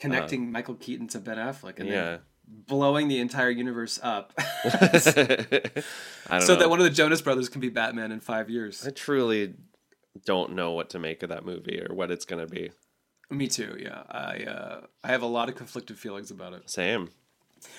Connecting 0.00 0.50
Michael 0.50 0.74
Keaton 0.74 1.06
to 1.08 1.18
Ben 1.20 1.36
Affleck 1.36 1.78
and 1.78 1.88
Uh, 1.88 1.92
Yeah. 1.92 2.02
then 2.10 2.20
blowing 2.46 3.08
the 3.08 3.20
entire 3.20 3.50
universe 3.50 3.98
up, 4.02 4.32
I 4.64 5.70
don't 6.30 6.42
so 6.42 6.54
know. 6.54 6.60
that 6.60 6.70
one 6.70 6.78
of 6.80 6.84
the 6.84 6.90
Jonas 6.90 7.22
Brothers 7.22 7.48
can 7.48 7.60
be 7.60 7.68
Batman 7.68 8.10
in 8.12 8.20
five 8.20 8.50
years. 8.50 8.86
I 8.86 8.90
truly 8.90 9.54
don't 10.26 10.52
know 10.54 10.72
what 10.72 10.90
to 10.90 10.98
make 10.98 11.22
of 11.22 11.28
that 11.28 11.44
movie 11.44 11.80
or 11.80 11.94
what 11.94 12.10
it's 12.10 12.24
gonna 12.24 12.46
be. 12.46 12.70
Me 13.34 13.48
too. 13.48 13.76
Yeah, 13.80 14.02
I 14.08 14.44
uh, 14.48 14.80
I 15.02 15.08
have 15.08 15.22
a 15.22 15.26
lot 15.26 15.48
of 15.48 15.54
conflicted 15.56 15.98
feelings 15.98 16.30
about 16.30 16.52
it. 16.52 16.70
Same. 16.70 17.10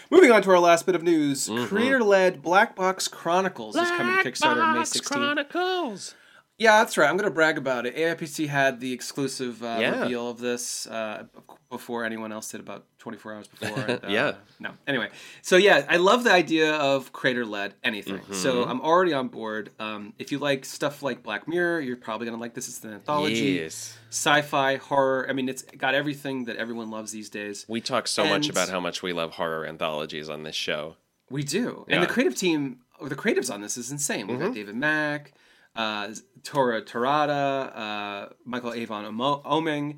Moving 0.10 0.32
on 0.32 0.42
to 0.42 0.50
our 0.52 0.60
last 0.60 0.86
bit 0.86 0.96
of 0.96 1.04
news: 1.04 1.48
Mm-hmm. 1.48 1.66
creator-led 1.68 2.42
Black 2.42 2.76
Box 2.76 3.08
Chronicles 3.08 3.76
is 3.76 3.88
coming 3.92 4.22
to 4.24 4.32
Kickstarter 4.32 4.62
on 4.62 4.76
May 4.76 4.82
16th. 4.82 5.06
Chronicles. 5.06 6.16
Yeah, 6.58 6.78
that's 6.80 6.98
right. 6.98 7.10
I'm 7.10 7.18
going 7.18 7.30
to 7.30 7.34
brag 7.36 7.58
about 7.58 7.86
it. 7.86 7.98
AIPT 7.98 8.48
had 8.48 8.80
the 8.80 8.94
exclusive 8.94 9.62
uh, 9.62 9.78
Yeah. 9.80 10.02
reveal 10.04 10.30
of 10.30 10.38
this 10.40 10.88
uh, 10.88 11.26
before 11.70 12.06
anyone 12.06 12.32
else 12.32 12.50
did, 12.50 12.62
about 12.62 12.86
24 13.00 13.34
hours 13.34 13.48
before. 13.50 13.78
and, 13.78 13.92
uh, 14.06 14.08
Yeah. 14.08 14.36
No. 14.62 14.72
Anyway, 14.88 15.10
so 15.42 15.58
yeah, 15.58 15.86
I 15.90 15.98
love 15.98 16.24
the 16.24 16.32
idea 16.32 16.74
of 16.76 17.12
creator 17.12 17.46
led 17.46 17.74
anything. 17.84 18.22
So 18.32 18.54
Mm-hmm. 18.62 18.72
I'm 18.72 18.82
already 18.82 19.12
on 19.14 19.28
board. 19.28 19.72
Um, 19.80 20.14
if 20.18 20.32
you 20.32 20.40
like 20.40 20.64
stuff 20.64 21.04
like 21.04 21.24
Black 21.24 21.46
Mirror, 21.46 21.82
you're 21.82 21.98
probably 21.98 22.26
going 22.26 22.38
to 22.38 22.42
like 22.42 22.54
this. 22.54 22.70
It's 22.70 22.82
an 22.86 22.94
anthology. 22.94 23.60
Yes. 23.62 23.98
Sci-fi, 24.10 24.78
horror. 24.78 25.28
I 25.30 25.34
mean, 25.34 25.50
it's 25.50 25.64
got 25.64 25.94
everything 25.94 26.46
that 26.46 26.56
everyone 26.56 26.90
loves 26.90 27.12
these 27.12 27.30
days. 27.30 27.66
We 27.68 27.82
talk 27.82 28.08
so 28.08 28.26
much 28.26 28.48
about 28.48 28.70
how 28.70 28.80
much 28.80 29.04
we 29.04 29.12
love 29.12 29.32
horror 29.32 29.66
anthologies 29.68 30.30
on 30.30 30.44
this 30.44 30.56
show. 30.56 30.96
We 31.30 31.44
do. 31.44 31.86
And 31.90 32.02
the 32.02 32.08
creative 32.08 32.36
team, 32.38 32.80
or 32.98 33.10
the 33.10 33.16
creatives 33.16 33.54
on 33.54 33.60
this 33.60 33.76
is 33.76 33.92
insane. 33.92 34.28
We've 34.28 34.38
Mm-hmm. 34.38 34.46
got 34.46 34.56
David 34.56 34.76
Mack, 34.76 35.34
uh, 35.76 36.10
Tora 36.44 36.82
Tarada, 36.82 37.76
uh, 37.76 38.30
Michael 38.46 38.74
Avon 38.74 39.06
Oeming. 39.06 39.98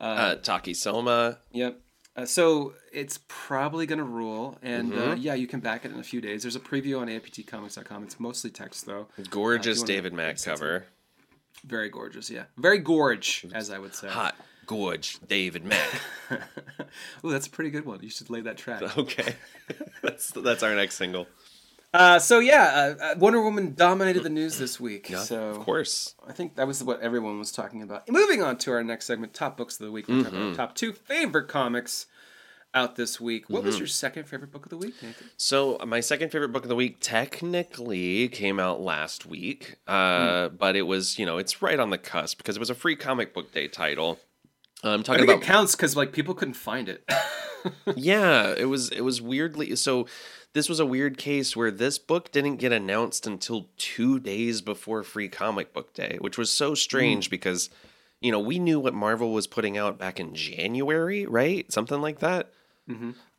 Uh, 0.00 0.36
Taki 0.36 0.74
Soma. 0.74 1.38
Yep. 1.52 1.80
Uh, 2.16 2.24
so 2.24 2.74
it's 2.92 3.20
probably 3.28 3.86
going 3.86 3.98
to 3.98 4.04
rule. 4.04 4.58
And 4.62 4.92
uh, 4.92 4.96
Mm-hmm. 4.96 5.20
yeah, 5.22 5.34
you 5.34 5.46
can 5.46 5.60
back 5.60 5.84
it 5.84 5.92
in 5.92 5.98
a 5.98 6.02
few 6.04 6.20
days. 6.20 6.42
There's 6.42 6.56
a 6.56 6.60
preview 6.60 7.00
on 7.00 7.08
aiptcomics.com. 7.08 8.02
It's 8.04 8.18
mostly 8.20 8.50
text, 8.50 8.86
though. 8.86 9.06
Gorgeous 9.30 9.82
David 9.82 10.12
Mack 10.12 10.42
cover. 10.42 10.86
Very 11.64 11.88
gorgeous. 11.88 12.30
Yeah. 12.30 12.44
Very 12.56 12.78
gorge, 12.78 13.44
as 13.52 13.70
I 13.70 13.78
would 13.78 13.94
say. 13.94 14.08
Hot, 14.08 14.36
gorge, 14.66 15.18
David 15.26 15.64
Mack. 15.64 15.88
Ooh, 17.24 17.30
that's 17.32 17.48
a 17.48 17.50
pretty 17.50 17.70
good 17.70 17.84
one. 17.84 18.00
You 18.02 18.10
should 18.10 18.30
lay 18.30 18.40
that 18.42 18.56
track. 18.56 18.82
okay. 18.98 19.34
that's 20.02 20.30
that's 20.30 20.62
our 20.62 20.74
next 20.76 20.94
single. 20.96 21.26
Uh, 21.94 22.18
so 22.18 22.38
yeah, 22.38 22.94
uh, 23.00 23.02
uh, 23.02 23.14
Wonder 23.18 23.40
Woman 23.40 23.74
dominated 23.74 24.22
the 24.22 24.28
news 24.28 24.58
this 24.58 24.78
week. 24.78 25.06
so 25.16 25.48
Of 25.50 25.60
course. 25.60 26.14
I 26.28 26.32
think 26.32 26.56
that 26.56 26.66
was 26.66 26.84
what 26.84 27.00
everyone 27.00 27.38
was 27.38 27.50
talking 27.50 27.82
about. 27.82 28.08
Moving 28.10 28.42
on 28.42 28.58
to 28.58 28.72
our 28.72 28.84
next 28.84 29.06
segment, 29.06 29.32
top 29.32 29.56
books 29.56 29.80
of 29.80 29.86
the 29.86 29.92
week. 29.92 30.06
Mm-hmm. 30.06 30.26
about 30.36 30.54
top 30.54 30.74
two 30.74 30.92
favorite 30.92 31.48
comics 31.48 32.06
out 32.74 32.96
this 32.96 33.18
week. 33.18 33.48
What 33.48 33.62
was 33.64 33.76
Mm-hmm. 33.76 33.80
your 33.80 33.86
second 33.88 34.24
favorite 34.24 34.52
book 34.52 34.66
of 34.66 34.70
the 34.70 34.76
week, 34.76 34.94
Nathan? 35.02 35.30
So 35.38 35.78
my 35.86 36.00
second 36.00 36.30
favorite 36.30 36.50
book 36.52 36.64
of 36.64 36.68
the 36.68 36.76
week 36.76 36.98
technically 37.00 38.28
came 38.28 38.60
out 38.60 38.80
last 38.82 39.24
week, 39.24 39.76
uh, 39.86 40.48
but 40.50 40.76
it 40.76 40.82
was 40.82 41.18
you 41.18 41.24
know 41.24 41.38
it's 41.38 41.62
right 41.62 41.80
on 41.80 41.88
the 41.88 41.98
cusp 41.98 42.36
because 42.36 42.56
it 42.56 42.60
was 42.60 42.70
a 42.70 42.74
free 42.74 42.96
comic 42.96 43.32
book 43.32 43.52
day 43.52 43.66
title. 43.68 44.18
I'm 44.84 45.00
I 45.00 45.02
talking 45.02 45.20
think 45.26 45.30
about 45.30 45.42
it 45.42 45.46
counts 45.46 45.74
because 45.74 45.96
like 45.96 46.12
people 46.12 46.34
couldn't 46.34 46.54
find 46.54 46.88
it. 46.90 47.02
yeah, 47.96 48.54
it 48.56 48.66
was 48.66 48.90
it 48.90 49.00
was 49.00 49.22
weirdly 49.22 49.74
so. 49.76 50.06
This 50.54 50.68
was 50.68 50.80
a 50.80 50.86
weird 50.86 51.18
case 51.18 51.54
where 51.56 51.70
this 51.70 51.98
book 51.98 52.32
didn't 52.32 52.56
get 52.56 52.72
announced 52.72 53.26
until 53.26 53.68
two 53.76 54.18
days 54.18 54.60
before 54.62 55.02
Free 55.02 55.28
Comic 55.28 55.72
Book 55.72 55.92
Day, 55.94 56.16
which 56.20 56.38
was 56.38 56.50
so 56.50 56.74
strange 56.74 57.30
because, 57.30 57.70
you 58.20 58.32
know, 58.32 58.40
we 58.40 58.58
knew 58.58 58.80
what 58.80 58.94
Marvel 58.94 59.32
was 59.32 59.46
putting 59.46 59.76
out 59.76 59.98
back 59.98 60.18
in 60.18 60.34
January, 60.34 61.26
right? 61.26 61.70
Something 61.70 62.00
like 62.00 62.20
that. 62.20 62.50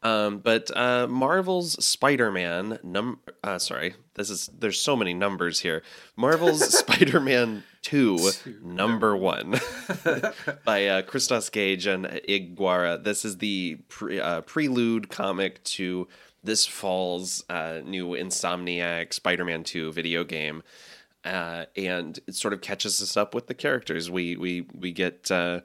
Um, 0.04 0.38
but 0.40 0.70
uh, 0.78 1.08
Marvel's 1.08 1.84
Spider-Man 1.84 2.80
num 2.84 3.20
uh, 3.44 3.58
sorry, 3.58 3.96
this 4.14 4.30
is 4.30 4.48
there's 4.58 4.80
so 4.80 4.96
many 4.96 5.14
numbers 5.14 5.60
here. 5.62 5.82
Marvel's 6.16 6.78
Spider-Man 6.80 7.64
Two, 7.82 8.30
number 8.62 9.16
one, 9.16 9.60
by 10.66 10.86
uh, 10.88 11.02
Christos 11.02 11.50
Gage 11.50 11.88
and 11.88 12.22
Ig 12.28 12.56
Guara. 12.58 12.98
This 12.98 13.24
is 13.26 13.38
the 13.38 13.78
pre- 13.88 14.20
uh, 14.20 14.42
prelude 14.42 15.10
comic 15.10 15.64
to 15.64 16.08
this 16.50 16.66
fall's 16.66 17.44
uh, 17.50 17.82
new 17.86 18.10
Insomniac 18.10 19.14
Spider-Man 19.14 19.64
Two 19.64 19.92
video 19.92 20.24
game. 20.24 20.64
Uh, 21.24 21.66
and 21.76 22.18
it 22.28 22.36
sort 22.36 22.54
of 22.54 22.62
catches 22.62 23.02
us 23.02 23.18
up 23.18 23.36
with 23.36 23.48
the 23.48 23.54
characters. 23.54 24.10
We 24.10 24.36
we 24.36 24.66
we 24.74 24.92
get 24.92 25.30
uh, 25.30 25.62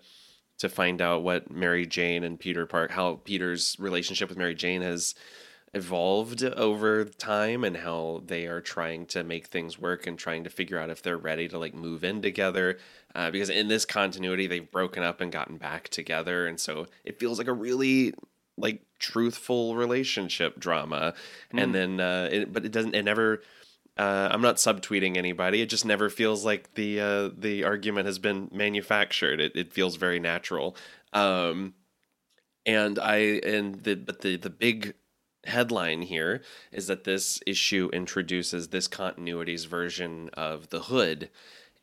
to 0.59 0.69
find 0.69 1.01
out 1.01 1.23
what 1.23 1.51
Mary 1.51 1.87
Jane 1.87 2.25
and 2.25 2.39
Peter 2.39 2.67
Park, 2.67 2.91
how 2.91 3.21
Peter's 3.25 3.77
relationship 3.79 4.29
with 4.29 4.39
Mary 4.39 4.55
Jane 4.55 4.83
has 4.83 5.15
evolved 5.73 6.43
over 6.43 7.05
time, 7.05 7.65
and 7.65 7.77
how 7.77 8.23
they 8.27 8.47
are 8.47 8.61
trying 8.61 9.07
to 9.07 9.23
make 9.23 9.47
things 9.47 9.79
work 9.79 10.07
and 10.07 10.19
trying 10.19 10.45
to 10.45 10.51
figure 10.51 10.79
out 10.79 10.91
if 10.91 11.03
they're 11.03 11.17
ready 11.17 11.49
to 11.49 11.59
like 11.59 11.75
move 11.75 12.05
in 12.05 12.21
together. 12.21 12.79
Uh, 13.15 13.31
because 13.31 13.49
in 13.49 13.69
this 13.69 13.85
continuity, 13.85 14.49
they've 14.49 14.73
broken 14.73 15.05
up 15.05 15.21
and 15.21 15.31
gotten 15.31 15.57
back 15.57 15.89
together, 15.89 16.49
and 16.49 16.59
so 16.59 16.87
it 17.05 17.19
feels 17.21 17.39
like 17.39 17.49
a 17.49 17.53
really 17.53 18.13
like 18.57 18.83
truthful 18.99 19.77
relationship 19.77 20.59
drama. 20.59 21.15
And 21.53 21.75
then, 21.75 22.01
uh, 22.01 22.29
it, 22.31 22.53
but 22.53 22.65
it 22.65 22.73
doesn't. 22.73 22.95
It 22.95 23.05
never 23.05 23.43
uh, 23.97 24.29
I'm 24.31 24.43
not 24.43 24.57
subtweeting 24.57 25.17
anybody. 25.17 25.63
It 25.63 25.69
just 25.69 25.85
never 25.85 26.11
feels 26.11 26.45
like 26.45 26.75
the 26.75 27.01
uh, 27.01 27.31
the 27.37 27.65
argument 27.65 28.07
has 28.07 28.19
been 28.19 28.51
manufactured. 28.53 29.41
It, 29.41 29.53
it 29.55 29.73
feels 29.73 29.97
very 29.97 30.19
natural. 30.19 30.77
Um, 31.13 31.75
and 32.67 32.99
I 32.99 33.17
and 33.45 33.77
the 33.85 33.95
but 33.95 34.23
the 34.23 34.37
the 34.37 34.51
big 34.51 34.95
headline 35.45 36.03
here 36.03 36.43
is 36.73 36.87
that 36.89 37.05
this 37.05 37.41
issue 37.47 37.91
introduces 37.93 38.69
this 38.69 38.89
continuity's 38.89 39.67
version 39.67 40.31
of 40.33 40.71
the 40.71 40.81
hood. 40.81 41.31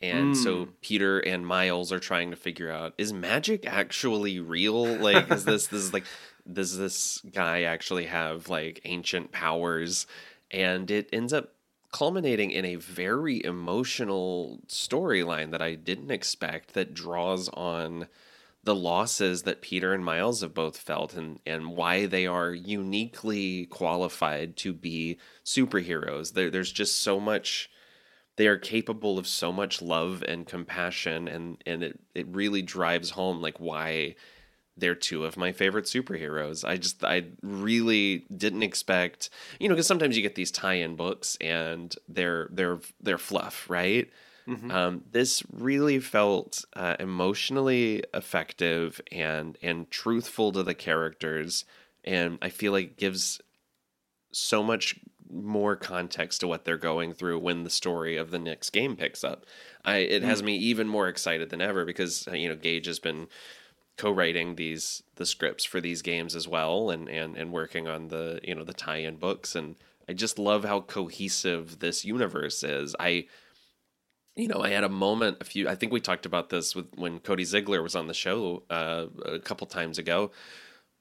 And 0.01 0.35
so 0.35 0.69
Peter 0.81 1.19
and 1.19 1.45
Miles 1.45 1.91
are 1.91 1.99
trying 1.99 2.31
to 2.31 2.35
figure 2.35 2.71
out 2.71 2.95
is 2.97 3.13
magic 3.13 3.67
actually 3.67 4.39
real? 4.39 4.97
Like 4.97 5.31
is 5.31 5.45
this 5.45 5.67
this 5.67 5.83
is 5.83 5.93
like 5.93 6.05
does 6.53 6.77
this 6.77 7.21
guy 7.33 7.63
actually 7.63 8.05
have 8.05 8.49
like 8.49 8.81
ancient 8.85 9.31
powers? 9.31 10.07
And 10.51 10.89
it 10.91 11.09
ends 11.13 11.33
up 11.33 11.53
culminating 11.91 12.51
in 12.51 12.65
a 12.65 12.75
very 12.75 13.43
emotional 13.43 14.59
storyline 14.67 15.51
that 15.51 15.61
I 15.61 15.75
didn't 15.75 16.11
expect 16.11 16.73
that 16.73 16.93
draws 16.93 17.49
on 17.49 18.07
the 18.63 18.75
losses 18.75 19.43
that 19.43 19.61
Peter 19.61 19.93
and 19.93 20.05
Miles 20.05 20.41
have 20.41 20.53
both 20.53 20.77
felt 20.77 21.15
and, 21.15 21.39
and 21.45 21.75
why 21.75 22.05
they 22.05 22.27
are 22.27 22.53
uniquely 22.53 23.65
qualified 23.65 24.55
to 24.57 24.73
be 24.73 25.17
superheroes. 25.43 26.33
There, 26.33 26.49
there's 26.51 26.71
just 26.71 27.01
so 27.01 27.19
much 27.19 27.69
they 28.37 28.47
are 28.47 28.57
capable 28.57 29.19
of 29.19 29.27
so 29.27 29.51
much 29.51 29.81
love 29.81 30.23
and 30.27 30.47
compassion 30.47 31.27
and, 31.27 31.61
and 31.65 31.83
it, 31.83 31.99
it 32.15 32.27
really 32.29 32.61
drives 32.61 33.11
home 33.11 33.41
like 33.41 33.59
why 33.59 34.15
they're 34.77 34.95
two 34.95 35.25
of 35.25 35.37
my 35.37 35.51
favorite 35.51 35.85
superheroes. 35.85 36.67
I 36.67 36.77
just 36.77 37.03
I 37.03 37.25
really 37.41 38.25
didn't 38.35 38.63
expect, 38.63 39.29
you 39.59 39.67
know, 39.67 39.75
because 39.75 39.87
sometimes 39.87 40.15
you 40.15 40.23
get 40.23 40.35
these 40.35 40.51
tie-in 40.51 40.95
books 40.95 41.37
and 41.41 41.93
they're 42.07 42.49
they're 42.51 42.79
they're 43.01 43.17
fluff, 43.17 43.69
right? 43.69 44.09
Um, 44.71 45.03
this 45.11 45.43
really 45.51 45.99
felt 45.99 46.65
uh, 46.73 46.95
emotionally 46.99 48.03
effective 48.13 48.99
and 49.11 49.57
and 49.61 49.89
truthful 49.91 50.51
to 50.53 50.63
the 50.63 50.73
characters, 50.73 51.63
and 52.03 52.37
I 52.41 52.49
feel 52.49 52.71
like 52.71 52.97
gives 52.97 53.39
so 54.31 54.63
much 54.63 54.99
more 55.31 55.75
context 55.75 56.41
to 56.41 56.47
what 56.47 56.65
they're 56.65 56.77
going 56.77 57.13
through 57.13 57.39
when 57.39 57.63
the 57.63 57.69
story 57.69 58.17
of 58.17 58.31
the 58.31 58.39
next 58.39 58.71
game 58.71 58.95
picks 58.95 59.23
up. 59.23 59.45
I 59.85 59.97
it 59.97 60.23
has 60.23 60.43
me 60.43 60.57
even 60.57 60.87
more 60.87 61.07
excited 61.07 61.49
than 61.49 61.61
ever 61.61 61.85
because 61.85 62.27
you 62.33 62.49
know 62.49 62.55
Gage 62.55 62.87
has 62.87 62.99
been 62.99 63.27
co-writing 64.01 64.55
these 64.55 65.03
the 65.17 65.25
scripts 65.27 65.63
for 65.63 65.79
these 65.79 66.01
games 66.01 66.35
as 66.35 66.47
well 66.47 66.89
and 66.89 67.07
and 67.07 67.37
and 67.37 67.51
working 67.51 67.87
on 67.87 68.07
the 68.07 68.39
you 68.43 68.55
know 68.55 68.63
the 68.63 68.73
tie-in 68.73 69.15
books 69.15 69.55
and 69.55 69.75
I 70.09 70.13
just 70.13 70.39
love 70.39 70.65
how 70.65 70.81
cohesive 70.81 71.77
this 71.79 72.03
universe 72.03 72.63
is. 72.63 72.95
I 72.99 73.27
you 74.35 74.47
know, 74.47 74.61
I 74.63 74.69
had 74.69 74.83
a 74.83 74.89
moment 74.89 75.37
a 75.39 75.43
few. 75.43 75.69
I 75.69 75.75
think 75.75 75.91
we 75.91 75.99
talked 75.99 76.25
about 76.25 76.49
this 76.49 76.75
with 76.75 76.87
when 76.95 77.19
Cody 77.19 77.43
Ziglar 77.43 77.83
was 77.83 77.95
on 77.95 78.07
the 78.07 78.13
show 78.13 78.63
uh, 78.71 79.05
a 79.23 79.39
couple 79.39 79.67
times 79.67 79.99
ago. 79.99 80.31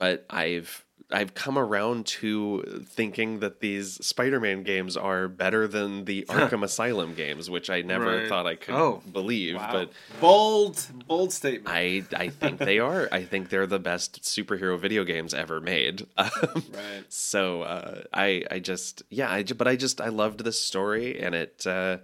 But 0.01 0.25
I've 0.31 0.85
I've 1.13 1.35
come 1.35 1.59
around 1.59 2.07
to 2.07 2.85
thinking 2.89 3.41
that 3.41 3.59
these 3.61 3.95
Spider-Man 4.07 4.63
games 4.63 4.97
are 4.97 5.27
better 5.27 5.67
than 5.67 6.05
the 6.05 6.25
Arkham 6.29 6.63
Asylum 6.63 7.15
games, 7.15 7.51
which 7.51 7.69
I 7.69 7.83
never 7.83 8.19
Right. 8.19 8.29
thought 8.29 8.47
I 8.47 8.55
could 8.55 8.77
Oh, 8.77 9.03
believe. 9.13 9.57
Wow. 9.57 9.73
But 9.73 9.93
bold, 10.21 10.87
bold 11.09 11.33
statement. 11.33 11.69
I 11.69 12.05
I 12.17 12.29
think 12.29 12.59
they 12.61 12.79
are. 12.91 13.09
I 13.13 13.25
think 13.25 13.49
they're 13.51 13.67
the 13.67 13.81
best 13.81 14.23
superhero 14.23 14.79
video 14.79 15.03
games 15.05 15.35
ever 15.35 15.61
made. 15.61 16.07
Um, 16.17 16.29
right. 16.73 17.05
so 17.09 17.63
uh, 17.63 18.03
I 18.15 18.45
I 18.51 18.59
just 18.61 19.03
yeah 19.11 19.31
I 19.31 19.43
but 19.43 19.67
I 19.69 19.75
just 19.77 20.01
I 20.01 20.09
loved 20.09 20.45
this 20.45 20.61
story 20.61 21.21
and 21.21 21.35
it 21.35 21.67
uh, 21.67 21.99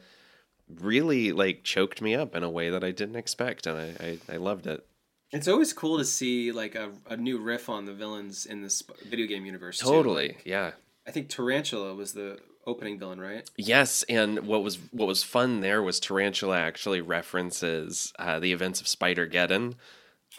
really 0.80 1.32
like 1.32 1.62
choked 1.64 2.02
me 2.02 2.14
up 2.14 2.34
in 2.34 2.42
a 2.42 2.50
way 2.50 2.70
that 2.70 2.82
I 2.84 2.90
didn't 2.90 3.16
expect 3.16 3.66
and 3.66 3.78
I 3.78 4.18
I, 4.30 4.34
I 4.34 4.36
loved 4.38 4.66
it. 4.66 4.84
It's 5.32 5.48
always 5.48 5.72
cool 5.72 5.98
to 5.98 6.04
see 6.04 6.52
like 6.52 6.74
a, 6.74 6.92
a 7.08 7.16
new 7.16 7.38
riff 7.38 7.68
on 7.68 7.84
the 7.84 7.92
villains 7.92 8.46
in 8.46 8.62
this 8.62 8.82
video 9.08 9.26
game 9.26 9.44
universe. 9.44 9.78
Totally 9.78 10.28
Like, 10.28 10.42
yeah. 10.46 10.70
I 11.06 11.10
think 11.10 11.28
Tarantula 11.28 11.94
was 11.94 12.12
the 12.12 12.38
opening 12.66 12.98
villain, 12.98 13.20
right? 13.20 13.48
Yes, 13.56 14.02
and 14.08 14.40
what 14.46 14.62
was 14.62 14.78
what 14.90 15.06
was 15.06 15.22
fun 15.22 15.60
there 15.60 15.82
was 15.82 16.00
Tarantula 16.00 16.58
actually 16.58 17.00
references 17.00 18.12
uh, 18.18 18.40
the 18.40 18.52
events 18.52 18.80
of 18.80 18.88
Spider 18.88 19.26
Geddon. 19.26 19.74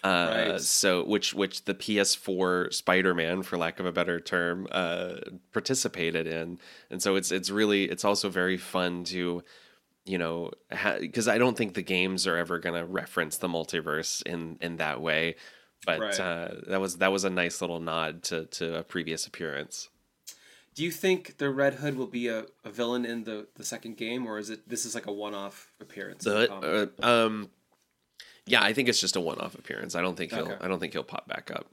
Uh, 0.03 0.47
Right. 0.51 0.61
So, 0.61 1.03
which 1.03 1.33
which 1.33 1.65
the 1.65 1.73
PS4 1.73 2.71
Spider-Man, 2.71 3.43
for 3.43 3.57
lack 3.57 3.79
of 3.79 3.85
a 3.85 3.91
better 3.91 4.19
term, 4.19 4.67
uh, 4.71 5.15
participated 5.53 6.27
in, 6.27 6.59
and 6.91 7.01
so 7.01 7.15
it's 7.15 7.31
it's 7.31 7.49
really 7.49 7.85
it's 7.85 8.05
also 8.05 8.29
very 8.29 8.57
fun 8.57 9.03
to, 9.05 9.43
you 10.07 10.17
know, 10.17 10.51
because 10.99 11.27
I 11.27 11.37
don't 11.37 11.57
think 11.57 11.73
the 11.73 11.81
games 11.81 12.25
are 12.27 12.37
ever 12.37 12.59
gonna 12.59 12.85
reference 12.85 13.37
the 13.37 13.47
multiverse 13.47 14.23
in 14.25 14.57
in 14.61 14.77
that 14.77 15.01
way, 15.01 15.35
but 15.85 15.99
Right. 15.99 16.19
uh, 16.19 16.49
that 16.67 16.79
was 16.81 16.97
that 16.97 17.11
was 17.11 17.23
a 17.23 17.29
nice 17.29 17.61
little 17.61 17.79
nod 17.79 18.23
to 18.23 18.45
to 18.45 18.77
a 18.77 18.83
previous 18.83 19.27
appearance. 19.27 19.89
Do 20.75 20.83
you 20.83 20.91
think 20.91 21.37
the 21.37 21.49
Red 21.49 21.75
Hood 21.75 21.97
will 21.97 22.05
be 22.07 22.27
a, 22.27 22.45
a 22.63 22.69
villain 22.69 23.03
in 23.03 23.23
the, 23.23 23.47
the 23.55 23.63
second 23.63 23.97
game, 23.97 24.27
or 24.27 24.37
is 24.37 24.51
it 24.51 24.69
this 24.69 24.85
is 24.85 24.93
like 24.93 25.07
a 25.07 25.11
one 25.11 25.33
off 25.33 25.71
appearance? 25.81 26.23
the 26.23 26.47
The 26.61 26.91
uh, 27.03 27.25
um, 27.25 27.49
yeah, 28.47 28.63
I 28.63 28.73
think 28.73 28.87
it's 28.87 29.01
just 29.01 29.15
a 29.15 29.21
one-off 29.21 29.55
appearance. 29.55 29.93
I 29.93 30.01
don't 30.01 30.15
think 30.15 30.31
he'll. 30.31 30.43
Okay. 30.51 30.55
I 30.61 30.67
don't 30.67 30.79
think 30.79 30.93
he'll 30.93 31.03
pop 31.03 31.27
back 31.27 31.51
up. 31.51 31.67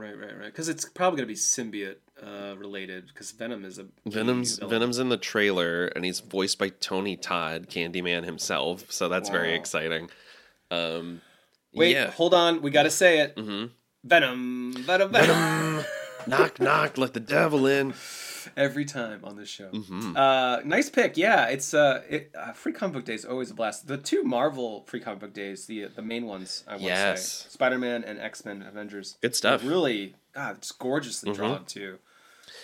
Right, 0.00 0.18
right, 0.18 0.36
right. 0.38 0.46
Because 0.46 0.68
it's 0.68 0.84
probably 0.86 1.18
gonna 1.18 1.26
be 1.26 1.34
symbiote 1.34 1.96
uh, 2.22 2.56
related. 2.56 3.08
Because 3.08 3.30
Venom 3.32 3.64
is 3.64 3.78
a 3.78 3.86
Venom's 4.06 4.58
villain. 4.58 4.70
Venom's 4.70 4.98
in 4.98 5.08
the 5.10 5.16
trailer, 5.16 5.86
and 5.86 6.04
he's 6.04 6.20
voiced 6.20 6.58
by 6.58 6.70
Tony 6.70 7.16
Todd, 7.16 7.68
Candyman 7.68 8.24
himself. 8.24 8.90
So 8.90 9.08
that's 9.08 9.28
very 9.28 9.54
exciting. 9.54 10.10
Um, 10.70 11.20
Wait, 11.74 11.92
yeah. 11.94 12.10
hold 12.10 12.34
on. 12.34 12.62
We 12.62 12.70
got 12.70 12.84
to 12.84 12.90
say 12.90 13.20
it. 13.20 13.38
hmm 13.38 13.66
Venom, 14.02 14.72
Venom, 14.78 15.12
Venom. 15.12 15.84
knock, 16.26 16.58
knock, 16.58 16.96
let 16.96 17.12
the 17.12 17.20
devil 17.20 17.66
in. 17.66 17.92
Every 18.60 18.84
time 18.84 19.20
on 19.24 19.36
this 19.36 19.48
show. 19.48 19.68
hmm 19.70 20.14
Uh, 20.16 20.60
nice 20.64 20.90
pick. 20.90 21.16
Yeah, 21.16 21.46
it's 21.46 21.72
uh, 21.72 22.02
it, 22.08 22.30
uh, 22.38 22.52
free 22.52 22.72
comic 22.72 22.94
book 22.94 23.04
day 23.06 23.14
is 23.14 23.24
always 23.24 23.50
a 23.50 23.54
blast. 23.54 23.86
The 23.86 23.96
two 23.96 24.22
Marvel 24.22 24.84
free 24.86 25.00
comic 25.00 25.20
book 25.20 25.32
days, 25.32 25.66
the 25.66 25.86
the 25.86 26.02
main 26.02 26.26
ones, 26.26 26.62
I 26.68 26.72
want 26.72 26.82
to 26.82 26.88
Yes. 26.88 27.26
say, 27.44 27.48
Spider 27.50 27.78
Man 27.78 28.04
and 28.04 28.18
X 28.20 28.44
Men 28.44 28.62
Avengers. 28.62 29.16
Good 29.22 29.34
stuff. 29.34 29.64
Really, 29.64 30.14
God, 30.34 30.56
it's 30.58 30.72
gorgeously 30.72 31.30
Mhm. 31.30 31.36
drawn 31.36 31.64
too. 31.64 31.98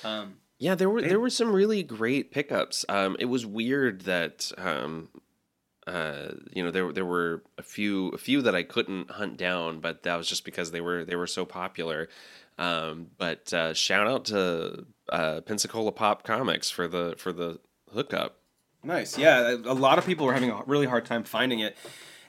Um, 0.05 0.37
Yeah, 0.59 0.75
there 0.75 0.89
were 0.91 1.03
They- 1.03 1.09
there 1.09 1.21
were 1.21 1.31
some 1.31 1.53
really 1.55 1.83
great 1.83 2.31
pickups. 2.31 2.85
Um, 2.89 3.17
it 3.19 3.27
was 3.27 3.45
weird 3.45 4.03
that 4.03 4.53
um, 4.59 5.09
uh, 5.87 6.33
you 6.53 6.63
know 6.65 6.71
there 6.71 6.93
there 6.93 7.05
were 7.07 7.43
a 7.59 7.63
few 7.63 8.09
a 8.09 8.19
few 8.19 8.43
that 8.43 8.55
I 8.55 8.63
couldn't 8.65 9.11
hunt 9.13 9.37
down, 9.37 9.81
but 9.81 10.03
that 10.05 10.17
was 10.17 10.29
just 10.29 10.45
because 10.45 10.71
they 10.73 10.81
were 10.81 11.05
they 11.05 11.17
were 11.17 11.27
so 11.29 11.45
popular. 11.45 12.09
Um, 12.59 13.09
but 13.19 13.53
uh, 13.53 13.75
shout 13.75 14.07
out 14.07 14.25
to 14.27 14.87
uh, 15.11 15.41
Pensacola 15.43 15.93
Pop 15.93 16.23
Comics 16.23 16.71
for 16.71 16.89
the 16.89 17.15
for 17.19 17.33
the 17.33 17.61
hookup. 17.93 18.39
nice. 18.83 19.19
Yeah, 19.19 19.57
a 19.65 19.75
lot 19.75 19.99
of 19.99 20.07
people 20.07 20.27
were 20.27 20.33
having 20.33 20.51
a 20.51 20.63
really 20.67 20.87
hard 20.87 21.05
time 21.05 21.25
finding 21.25 21.61
it, 21.61 21.77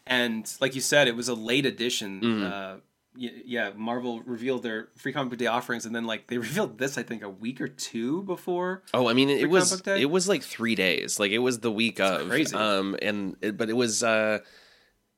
and 0.05 0.51
like 0.59 0.75
you 0.75 0.81
said, 0.81 1.07
it 1.07 1.15
was 1.15 1.27
a 1.29 1.33
late 1.35 1.65
edition. 1.65 2.21
Mm. 2.21 2.51
Uh, 2.51 2.77
yeah, 3.19 3.71
Marvel 3.75 4.21
revealed 4.21 4.61
their 4.61 4.89
free 4.95 5.11
comic 5.11 5.31
book 5.31 5.39
day 5.39 5.47
offerings, 5.47 5.85
and 5.87 5.95
then 5.95 6.05
like 6.05 6.27
they 6.27 6.37
revealed 6.47 6.77
this, 6.77 6.97
I 6.97 7.03
think, 7.03 7.23
a 7.23 7.29
week 7.29 7.59
or 7.61 7.67
two 7.67 8.21
before. 8.23 8.83
Oh, 8.93 9.07
I 9.07 9.13
mean, 9.13 9.29
it 9.29 9.39
Free 9.39 9.49
was 9.49 9.69
Comic 9.69 9.85
Book 9.85 9.95
Day? 9.95 10.01
it 10.01 10.09
was 10.11 10.27
like 10.27 10.43
three 10.43 10.75
days. 10.75 11.19
Like 11.19 11.31
it 11.31 11.39
was 11.39 11.59
the 11.61 11.71
week 11.71 11.99
of. 11.99 12.27
crazy. 12.27 12.55
Um, 12.55 12.95
and 13.01 13.35
it, 13.41 13.57
but 13.57 13.69
it 13.69 13.75
was 13.75 14.03
uh, 14.03 14.39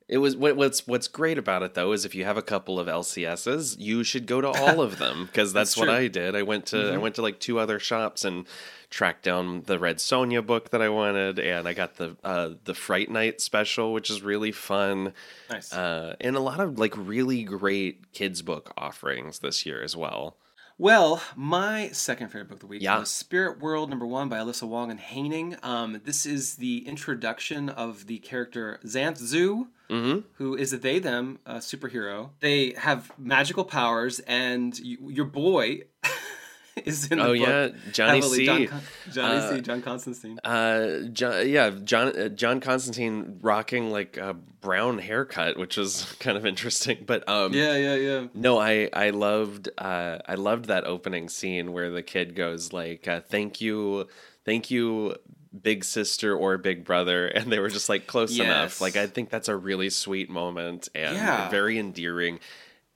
it 0.09 0.17
was 0.17 0.35
what, 0.35 0.55
what's 0.57 0.85
what's 0.87 1.07
great 1.07 1.37
about 1.37 1.63
it 1.63 1.75
though 1.75 1.91
is 1.93 2.03
if 2.03 2.13
you 2.15 2.25
have 2.25 2.35
a 2.37 2.41
couple 2.41 2.79
of 2.79 2.87
LCSs, 2.87 3.77
you 3.79 4.03
should 4.03 4.25
go 4.25 4.41
to 4.41 4.47
all 4.49 4.81
of 4.81 4.97
them 4.97 5.25
because 5.27 5.53
that's, 5.53 5.75
That's 5.75 5.77
what. 5.77 5.89
I 5.89 6.07
did. 6.07 6.35
I 6.35 6.41
went 6.41 6.65
to 6.67 6.77
I 6.93 6.95
Mhm. 6.95 7.01
went 7.01 7.15
to 7.15 7.21
like 7.21 7.39
two 7.39 7.59
other 7.59 7.79
shops 7.79 8.25
and 8.25 8.45
tracked 8.89 9.23
down 9.23 9.61
the 9.67 9.77
Red 9.77 9.97
Sonja 9.97 10.43
book 10.45 10.71
that 10.71 10.81
I 10.81 10.89
wanted, 10.89 11.37
and 11.37 11.67
I 11.67 11.73
got 11.73 11.95
the 11.97 12.17
uh, 12.23 12.49
the 12.65 12.73
Fright 12.73 13.09
Night 13.11 13.39
special, 13.39 13.93
which 13.93 14.09
is 14.09 14.21
really 14.23 14.51
fun, 14.51 15.13
Nice. 15.49 15.71
uh, 15.71 16.15
and 16.19 16.35
a 16.35 16.39
lot 16.39 16.59
of 16.59 16.79
like 16.79 16.93
really 16.97 17.43
great 17.43 18.11
kids 18.13 18.41
book 18.41 18.73
offerings 18.77 19.39
this 19.39 19.65
year 19.65 19.81
as 19.83 19.95
well. 19.95 20.37
Well, 20.81 21.21
my 21.35 21.89
second 21.89 22.29
favorite 22.29 22.47
book 22.47 22.55
of 22.55 22.59
the 22.61 22.67
week 22.67 22.81
Yeah. 22.81 22.99
was 22.99 23.11
Spirit 23.11 23.59
World 23.59 23.89
number 23.89 24.07
one 24.07 24.29
by 24.29 24.37
Alyssa 24.37 24.63
Wong 24.67 24.89
and 24.89 24.99
Haining. 24.99 25.57
Um, 25.61 25.99
this 26.05 26.25
is 26.25 26.55
the 26.55 26.87
introduction 26.87 27.67
of 27.69 28.07
the 28.07 28.17
character 28.19 28.79
Xanthe 28.85 29.21
Zhou, 29.21 29.67
hmm 29.89 30.19
who 30.33 30.55
is 30.55 30.71
a 30.73 30.77
they 30.77 30.99
them 30.99 31.39
uh, 31.45 31.55
superhero. 31.57 32.29
They 32.39 32.73
have 32.77 33.11
magical 33.17 33.63
powers, 33.65 34.19
and 34.21 34.77
you, 34.79 35.09
your 35.09 35.25
boy 35.25 35.81
is 36.85 37.11
in 37.11 37.17
the 37.17 37.23
Oh 37.25 37.27
book. 37.33 37.37
yeah, 37.39 37.67
Johnny 37.91 38.19
heavily. 38.19 38.37
C. 38.37 38.45
John, 38.45 38.67
Con- 38.67 38.81
Johnny 39.11 39.37
Uh, 39.37 39.49
C. 39.55 39.61
John 39.61 39.81
Constantine. 39.81 40.39
Uh, 40.43 40.99
John, 41.11 41.49
yeah, 41.49 41.71
John, 41.83 42.17
uh, 42.19 42.29
John 42.29 42.59
Constantine 42.61 43.39
rocking 43.41 43.91
like 43.91 44.15
a 44.17 44.33
brown 44.33 44.99
haircut, 44.99 45.57
which 45.57 45.75
was 45.77 46.05
kind 46.19 46.37
of 46.37 46.45
interesting. 46.45 47.03
But 47.05 47.27
um, 47.27 47.53
Yeah, 47.53 47.75
yeah, 47.75 47.95
yeah. 47.95 48.27
no, 48.33 48.57
I 48.59 48.89
I 48.93 49.09
loved 49.09 49.69
uh 49.77 50.19
I 50.25 50.35
loved 50.35 50.65
that 50.65 50.85
opening 50.85 51.27
scene 51.29 51.73
where 51.73 51.89
the 51.89 52.03
kid 52.03 52.35
goes 52.35 52.71
like, 52.71 53.07
uh, 53.07 53.21
"Thank 53.21 53.59
you, 53.59 54.07
thank 54.45 54.69
you." 54.71 55.15
Big 55.61 55.83
sister 55.83 56.35
or 56.35 56.57
big 56.57 56.83
brother, 56.85 57.27
and 57.35 57.51
they 57.51 57.59
were 57.59 57.69
just 57.69 57.89
like 57.89 58.05
close 58.07 58.37
enough. 58.37 58.81
Like 58.81 58.95
I 58.95 59.07
think 59.07 59.29
that's 59.29 59.47
a 59.49 59.55
really 59.55 59.89
sweet 59.89 60.29
moment 60.29 60.89
and 60.93 61.15
Yeah. 61.15 61.49
very 61.49 61.79
endearing. 61.79 62.39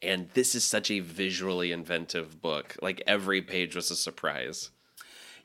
And 0.02 0.30
this 0.34 0.54
is 0.54 0.64
such 0.66 0.92
a 0.92 1.00
visually 1.00 1.72
inventive 1.72 2.42
book. 2.42 2.76
Like 2.82 3.02
every 3.08 3.42
page 3.42 3.76
was 3.76 3.90
a 3.90 3.96
surprise. 3.96 4.70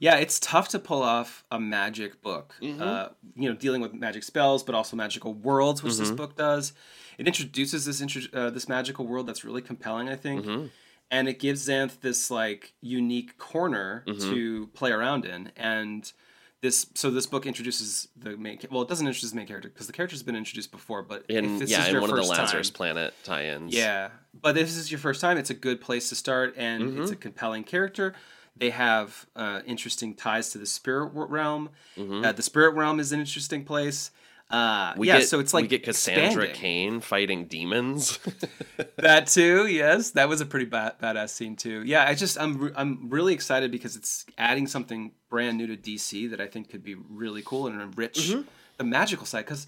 Yeah, 0.01 0.17
it's 0.17 0.39
tough 0.39 0.69
to 0.71 0.79
pull 0.79 1.03
off 1.03 1.45
a 1.51 1.59
magic 1.59 2.23
book. 2.23 2.55
Mhm. 2.61 2.81
Uh, 2.81 3.09
you 3.37 3.49
know, 3.49 3.55
dealing 3.57 3.81
with 3.81 3.95
magic 3.95 4.23
spells, 4.23 4.63
but 4.63 4.75
also 4.75 4.97
magical 4.97 5.33
worlds, 5.35 5.83
which 5.83 5.97
this 5.97 6.11
Mhm. 6.11 6.17
book 6.17 6.37
does. 6.37 6.73
It 7.19 7.27
introduces 7.27 7.85
this 7.85 8.01
intro- 8.01 8.23
uh, 8.33 8.51
this 8.51 8.69
magical 8.69 9.07
world 9.07 9.27
that's 9.27 9.45
really 9.45 9.63
compelling, 9.63 10.09
I 10.09 10.15
think, 10.15 10.45
Mhm. 10.45 10.71
and 11.11 11.29
it 11.29 11.39
gives 11.41 11.69
Xanthe 11.69 12.01
this 12.01 12.31
like 12.31 12.75
unique 12.81 13.39
corner 13.39 14.05
Mhm. 14.07 14.21
to 14.21 14.67
play 14.75 14.93
around 14.93 15.25
in. 15.25 15.51
And 15.57 16.13
this, 16.61 16.87
so 16.95 17.11
this 17.11 17.27
book 17.27 17.47
introduces 17.47 18.09
the 18.17 18.37
main. 18.37 18.59
Well, 18.71 18.83
it 18.83 18.89
doesn't 18.89 19.07
introduce 19.07 19.31
the 19.31 19.37
main 19.37 19.47
character 19.47 19.69
because 19.69 19.87
the 19.87 19.93
character's 19.93 20.23
been 20.23 20.35
introduced 20.37 20.71
before. 20.73 21.03
But 21.03 21.25
in 21.29 21.45
if 21.55 21.59
this 21.61 21.71
yeah 21.71 21.83
is 21.83 21.87
in 21.89 21.93
your 21.93 22.01
one 22.01 22.11
of 22.11 22.17
the 22.17 22.23
Lazarus 22.23 22.71
time, 22.71 22.75
Planet 22.75 23.15
tie-ins. 23.25 23.75
yeah, 23.75 24.09
but 24.41 24.57
if 24.59 24.67
this 24.67 24.77
is 24.77 24.91
your 24.91 24.99
first 24.99 25.21
time, 25.21 25.39
it's 25.39 25.51
a 25.51 25.55
good 25.55 25.81
place 25.81 26.09
to 26.09 26.15
start, 26.17 26.55
and 26.57 26.83
Mm-hmm. 26.83 27.03
it's 27.03 27.11
a 27.13 27.17
compelling 27.17 27.65
character. 27.65 28.15
They 28.57 28.71
have 28.71 29.27
uh, 29.37 29.61
interesting 29.67 30.15
ties 30.15 30.51
to 30.51 30.59
the 30.59 30.67
spirit 30.67 31.13
realm. 31.15 31.71
Mhm. 31.97 32.25
Uh, 32.27 32.33
the 32.33 32.43
spirit 32.43 32.75
realm 32.75 32.99
is 32.99 33.13
an 33.13 33.21
interesting 33.21 33.65
place. 33.65 34.11
Uh, 34.51 34.95
we 34.97 35.07
yeah, 35.09 35.19
get, 35.19 35.29
so 35.29 35.39
it's 35.41 35.53
like 35.55 35.63
we 35.63 35.69
get 35.69 35.83
Cassandra 35.85 36.45
expanding. 36.45 36.55
Cain 36.55 37.01
fighting 37.01 37.45
demons. 37.47 38.19
that 38.97 39.27
too. 39.27 39.67
Yes, 39.67 40.13
that 40.13 40.29
was 40.29 40.41
a 40.41 40.47
pretty 40.47 40.65
bad, 40.65 40.99
badass 40.99 41.29
scene 41.29 41.55
too. 41.55 41.83
Yeah, 41.85 42.05
I 42.09 42.15
just 42.15 42.41
I'm 42.41 42.73
I'm 42.75 43.11
really 43.11 43.35
excited 43.35 43.71
because 43.71 43.95
it's 43.95 44.25
adding 44.39 44.67
something 44.67 45.13
brand 45.29 45.59
new 45.59 45.67
to 45.67 45.77
DC 45.77 46.31
that 46.31 46.41
I 46.41 46.47
think 46.47 46.71
could 46.71 46.83
be 46.85 46.95
really 46.95 47.43
cool 47.45 47.67
and 47.67 47.81
enrich 47.81 48.31
Mm-hmm. 48.31 48.43
the 48.79 48.85
magical 48.85 49.27
side 49.27 49.45
because. 49.45 49.67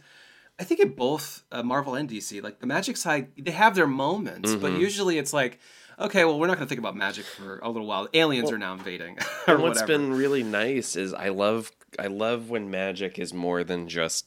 I 0.58 0.62
think 0.64 0.80
in 0.80 0.90
both 0.90 1.42
uh, 1.50 1.62
Marvel 1.62 1.94
and 1.94 2.06
DC, 2.06 2.42
like 2.42 2.60
the 2.60 2.66
magic 2.66 2.98
side, 2.98 3.28
they 3.38 3.50
have 3.50 3.74
their 3.74 3.86
moments, 3.86 4.54
but 4.54 4.72
Mm-hmm. 4.72 4.80
usually 4.82 5.16
it's 5.16 5.32
like, 5.32 5.58
okay, 5.98 6.22
well, 6.26 6.38
we're 6.38 6.48
not 6.48 6.56
going 6.58 6.66
to 6.66 6.68
think 6.68 6.78
about 6.80 6.94
magic 6.94 7.24
for 7.24 7.60
a 7.60 7.70
little 7.70 7.86
while. 7.86 8.08
Aliens 8.12 8.52
are 8.52 8.58
now 8.58 8.74
invading, 8.74 9.16
or 9.48 9.56
what's 9.56 9.80
whatever. 9.80 9.86
been 9.86 10.12
really 10.12 10.42
nice 10.42 10.96
is 10.96 11.14
I 11.14 11.30
love 11.30 11.72
I 11.98 12.08
love 12.08 12.50
when 12.50 12.70
magic 12.70 13.18
is 13.18 13.32
more 13.32 13.64
than 13.64 13.88
just 13.88 14.26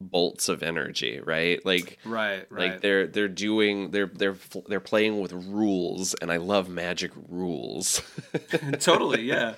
bolts 0.00 0.48
of 0.48 0.64
energy, 0.64 1.20
right? 1.24 1.64
Like 1.64 1.98
right, 2.04 2.44
right. 2.50 2.72
like 2.72 2.80
they're 2.80 3.06
they're 3.06 3.28
doing 3.28 3.92
they're 3.92 4.10
they're 4.12 4.36
they're 4.66 4.80
playing 4.80 5.20
with 5.20 5.32
rules 5.32 6.14
and 6.14 6.32
I 6.32 6.38
love 6.38 6.68
magic 6.68 7.12
rules. 7.28 8.02
totally, 8.80 9.22
yeah. 9.22 9.54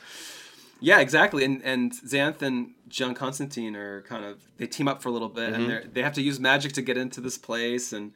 Yeah, 0.80 1.00
exactly. 1.00 1.44
And 1.44 1.62
and 1.62 1.92
Xanthe 1.92 2.42
and 2.42 2.72
John 2.88 3.14
Constantine 3.14 3.76
are 3.76 4.02
kind 4.02 4.24
of 4.24 4.40
they 4.56 4.66
team 4.66 4.88
up 4.88 5.02
for 5.02 5.08
a 5.08 5.12
little 5.12 5.28
bit, 5.28 5.52
Mm-hmm. 5.52 5.62
and 5.62 5.70
they 5.70 5.86
they 5.94 6.02
have 6.02 6.14
to 6.14 6.22
use 6.22 6.40
magic 6.40 6.72
to 6.74 6.82
get 6.82 6.96
into 6.96 7.20
this 7.20 7.36
place. 7.38 7.92
And 7.92 8.12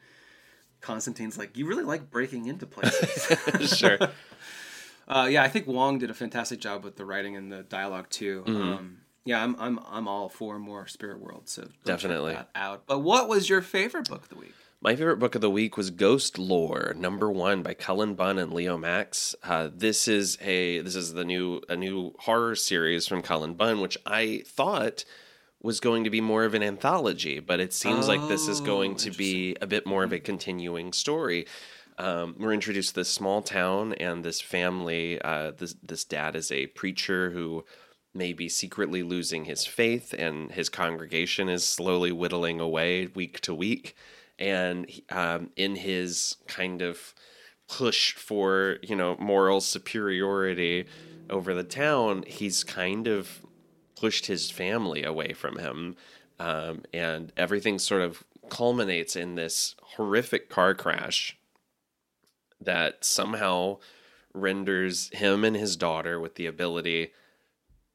Constantine's 0.81 1.37
like, 1.37 1.57
"You 1.57 1.65
really 1.67 1.83
like 1.83 2.09
breaking 2.09 2.45
into 2.47 2.65
places." 2.65 3.69
sure. 3.77 3.97
uh, 5.07 5.27
yeah, 5.29 5.43
I 5.43 5.47
think 5.47 5.67
Wong 5.67 5.99
did 5.99 6.09
a 6.09 6.13
fantastic 6.13 6.59
job 6.59 6.83
with 6.83 6.95
the 6.97 7.05
writing 7.05 7.35
and 7.35 7.51
the 7.51 7.63
dialogue 7.63 8.09
too. 8.09 8.43
Mm-hmm. 8.47 8.61
Um, 8.73 8.97
yeah, 9.25 9.43
I'm 9.43 9.55
I'm 9.59 9.79
I'm 9.87 10.07
all 10.07 10.29
for 10.29 10.59
more 10.59 10.87
Spirit 10.87 11.19
World. 11.19 11.49
So 11.49 11.67
Definitely. 11.83 12.37
out. 12.55 12.83
But 12.87 12.99
what 12.99 13.27
was 13.27 13.49
your 13.49 13.61
favorite 13.61 14.07
book 14.09 14.23
of 14.23 14.29
the 14.29 14.35
week? 14.37 14.53
My 14.81 14.95
favorite 14.95 15.17
book 15.17 15.35
of 15.35 15.41
the 15.41 15.49
week 15.49 15.77
was 15.77 15.89
Ghostlore, 15.89 16.95
number 16.95 17.31
one 17.31 17.63
by 17.63 17.73
Cullen 17.73 18.13
Bunn 18.13 18.37
and 18.37 18.51
Leomacs. 18.51 19.33
Uh, 19.43 19.69
this 19.73 20.07
is 20.07 20.37
a 20.41 20.81
this 20.81 20.95
is 20.95 21.13
the 21.13 21.23
new 21.23 21.61
a 21.69 21.75
new 21.75 22.13
horror 22.19 22.55
series 22.55 23.07
from 23.07 23.21
Cullen 23.21 23.55
Bunn, 23.55 23.79
which 23.79 23.97
I 24.05 24.43
thought 24.45 25.05
was 25.61 25.79
going 25.79 26.03
to 26.03 26.09
be 26.09 26.21
more 26.21 26.43
of 26.43 26.53
an 26.53 26.61
anthology, 26.61 27.39
but 27.39 27.59
it 27.59 27.73
seems 27.73 28.07
like 28.07 28.27
this 28.27 28.47
is 28.47 28.61
going 28.61 28.91
Oh, 28.91 28.97
to 28.97 29.11
be 29.11 29.55
a 29.61 29.65
bit 29.65 29.87
more 29.87 30.03
of 30.03 30.13
a 30.13 30.19
continuing 30.19 30.93
story. 30.93 31.47
Um, 31.97 32.35
we're 32.37 32.53
introduced 32.53 32.89
to 32.89 32.95
this 32.95 33.09
small 33.09 33.41
town 33.41 33.93
and 33.93 34.23
this 34.23 34.41
family. 34.41 35.19
Uh, 35.21 35.51
this 35.57 35.75
this 35.81 36.03
dad 36.03 36.35
is 36.35 36.51
a 36.51 36.67
preacher 36.67 37.31
who 37.31 37.63
may 38.13 38.33
be 38.33 38.49
secretly 38.49 39.01
losing 39.03 39.45
his 39.45 39.65
faith, 39.65 40.13
and 40.13 40.51
his 40.51 40.69
congregation 40.69 41.49
is 41.49 41.65
slowly 41.65 42.11
whittling 42.11 42.59
away 42.59 43.07
week 43.07 43.39
to 43.41 43.55
week. 43.55 43.95
And 44.37 44.89
um, 45.09 45.49
in 45.55 45.75
his 45.75 46.37
kind 46.47 46.81
of 46.81 47.13
push 47.67 48.13
for 48.13 48.77
you 48.83 48.95
know 48.95 49.15
moral 49.17 49.61
superiority 49.61 50.85
over 51.29 51.53
the 51.53 51.63
town, 51.63 52.23
he's 52.27 52.63
kind 52.63 53.07
of 53.07 53.41
pushed 53.95 54.27
his 54.27 54.51
family 54.51 55.03
away 55.03 55.33
from 55.33 55.57
him, 55.57 55.95
um, 56.39 56.83
and 56.93 57.31
everything 57.37 57.79
sort 57.79 58.01
of 58.01 58.23
culminates 58.49 59.15
in 59.15 59.35
this 59.35 59.75
horrific 59.81 60.49
car 60.49 60.75
crash 60.75 61.37
that 62.61 63.03
somehow 63.03 63.77
renders 64.33 65.09
him 65.13 65.43
and 65.43 65.55
his 65.55 65.75
daughter 65.75 66.19
with 66.19 66.35
the 66.35 66.45
ability 66.45 67.11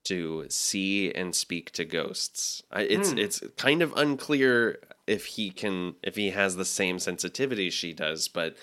to 0.05 0.47
see 0.49 1.13
and 1.13 1.35
speak 1.35 1.71
to 1.73 1.85
ghosts. 1.85 2.63
I, 2.71 2.83
it's 2.83 3.13
it's 3.13 3.43
kind 3.57 3.83
of 3.83 3.93
unclear 3.97 4.79
if 5.07 5.27
he 5.27 5.51
can 5.51 5.95
if 6.03 6.17
he 6.17 6.31
has 6.31 6.57
the 6.57 6.65
same 6.65 6.99
sensitivity 6.99 7.71
she 7.71 7.93
does, 7.93 8.29
but 8.29 8.57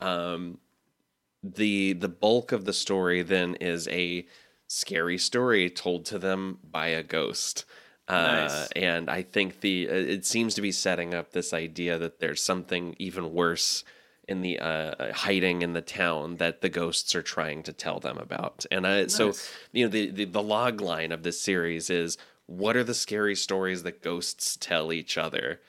um, 0.00 0.58
the 1.42 1.92
the 1.94 2.08
bulk 2.08 2.52
of 2.52 2.64
the 2.64 2.72
story 2.72 3.22
then 3.22 3.54
is 3.56 3.88
a 3.88 4.26
scary 4.66 5.18
story 5.18 5.68
told 5.68 6.04
to 6.06 6.18
them 6.18 6.58
by 6.62 6.88
a 6.88 7.02
ghost. 7.02 7.64
Uh, 8.08 8.48
Nice. 8.48 8.68
and 8.72 9.08
I 9.08 9.22
think 9.22 9.60
the 9.60 9.84
it 9.84 10.26
seems 10.26 10.54
to 10.54 10.62
be 10.62 10.72
setting 10.72 11.14
up 11.14 11.30
this 11.32 11.52
idea 11.52 11.96
that 11.98 12.18
there's 12.18 12.42
something 12.42 12.96
even 12.98 13.32
worse 13.32 13.84
in 14.30 14.40
the 14.40 14.58
uh, 14.58 15.12
hiding 15.12 15.62
in 15.62 15.72
the 15.74 15.80
town 15.82 16.36
that 16.36 16.60
the 16.62 16.68
ghosts 16.68 17.14
are 17.14 17.22
trying 17.22 17.62
to 17.64 17.72
tell 17.72 17.98
them 18.00 18.16
about. 18.18 18.64
And 18.70 18.86
uh, 18.86 19.08
so 19.08 19.32
you 19.72 19.84
know 19.84 19.90
the, 19.90 20.10
the 20.10 20.24
the 20.24 20.42
log 20.42 20.80
line 20.80 21.12
of 21.12 21.22
this 21.22 21.40
series 21.40 21.90
is 21.90 22.16
what 22.46 22.76
are 22.76 22.84
the 22.84 22.94
scary 22.94 23.34
stories 23.36 23.82
that 23.82 24.02
ghosts 24.02 24.56
tell 24.56 24.92
each 24.92 25.18
other? 25.18 25.60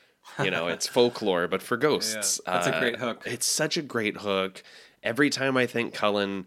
You 0.42 0.52
know, 0.52 0.68
it's 0.68 0.88
folklore, 0.98 1.48
but 1.48 1.62
for 1.62 1.78
ghosts. 1.78 2.40
that's 2.46 2.68
a 2.68 2.76
Uh, 2.76 2.80
great 2.80 2.96
hook. 2.98 3.24
It's 3.26 3.46
such 3.48 3.76
a 3.78 3.82
great 3.82 4.18
hook. 4.18 4.64
Every 5.04 5.30
time 5.30 5.58
I 5.58 5.66
think 5.66 5.94
Cullen 5.94 6.46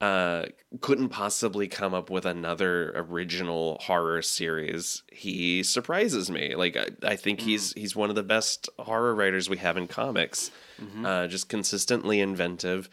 uh, 0.00 0.46
couldn't 0.80 1.10
possibly 1.10 1.68
come 1.68 1.92
up 1.92 2.08
with 2.08 2.24
another 2.24 2.90
original 2.96 3.78
horror 3.82 4.22
series, 4.22 5.02
he 5.12 5.62
surprises 5.62 6.30
me. 6.30 6.54
Like 6.54 6.76
I, 6.76 6.86
I 7.02 7.16
think 7.16 7.40
he's 7.40 7.72
he's 7.74 7.94
one 7.94 8.08
of 8.08 8.16
the 8.16 8.22
best 8.22 8.68
horror 8.78 9.14
writers 9.14 9.50
we 9.50 9.58
have 9.58 9.76
in 9.76 9.86
comics. 9.86 10.50
Uh, 11.04 11.26
just 11.26 11.50
consistently 11.50 12.20
inventive, 12.20 12.88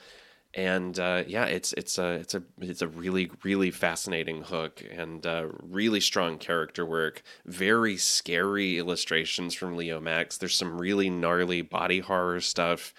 and 0.53 0.99
uh, 0.99 1.23
yeah, 1.25 1.45
it's 1.45 1.71
it's 1.73 1.97
a 1.97 2.15
it's 2.15 2.35
a 2.35 2.43
it's 2.59 2.81
a 2.81 2.87
really 2.89 3.31
really 3.43 3.71
fascinating 3.71 4.41
hook 4.43 4.83
and 4.91 5.25
uh, 5.25 5.47
really 5.61 6.01
strong 6.01 6.37
character 6.37 6.85
work. 6.85 7.23
Very 7.45 7.95
scary 7.95 8.77
illustrations 8.77 9.53
from 9.53 9.77
Leomacs. 9.77 10.37
There's 10.37 10.57
some 10.57 10.77
really 10.77 11.09
gnarly 11.09 11.61
body 11.61 11.99
horror 11.99 12.41
stuff 12.41 12.93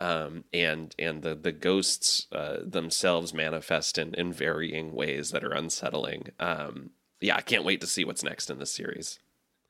um, 0.00 0.44
and 0.52 0.94
and 0.98 1.22
the 1.22 1.34
the 1.34 1.52
ghosts 1.52 2.26
uh, 2.32 2.58
themselves 2.64 3.32
manifest 3.34 3.98
in 3.98 4.14
in 4.14 4.32
varying 4.32 4.92
ways 4.92 5.30
that 5.30 5.44
are 5.44 5.52
unsettling. 5.52 6.28
Um, 6.40 6.90
yeah, 7.20 7.36
I 7.36 7.40
can't 7.40 7.64
wait 7.64 7.80
to 7.80 7.86
see 7.86 8.04
what's 8.04 8.22
next 8.22 8.48
in 8.50 8.58
this 8.58 8.72
series. 8.72 9.18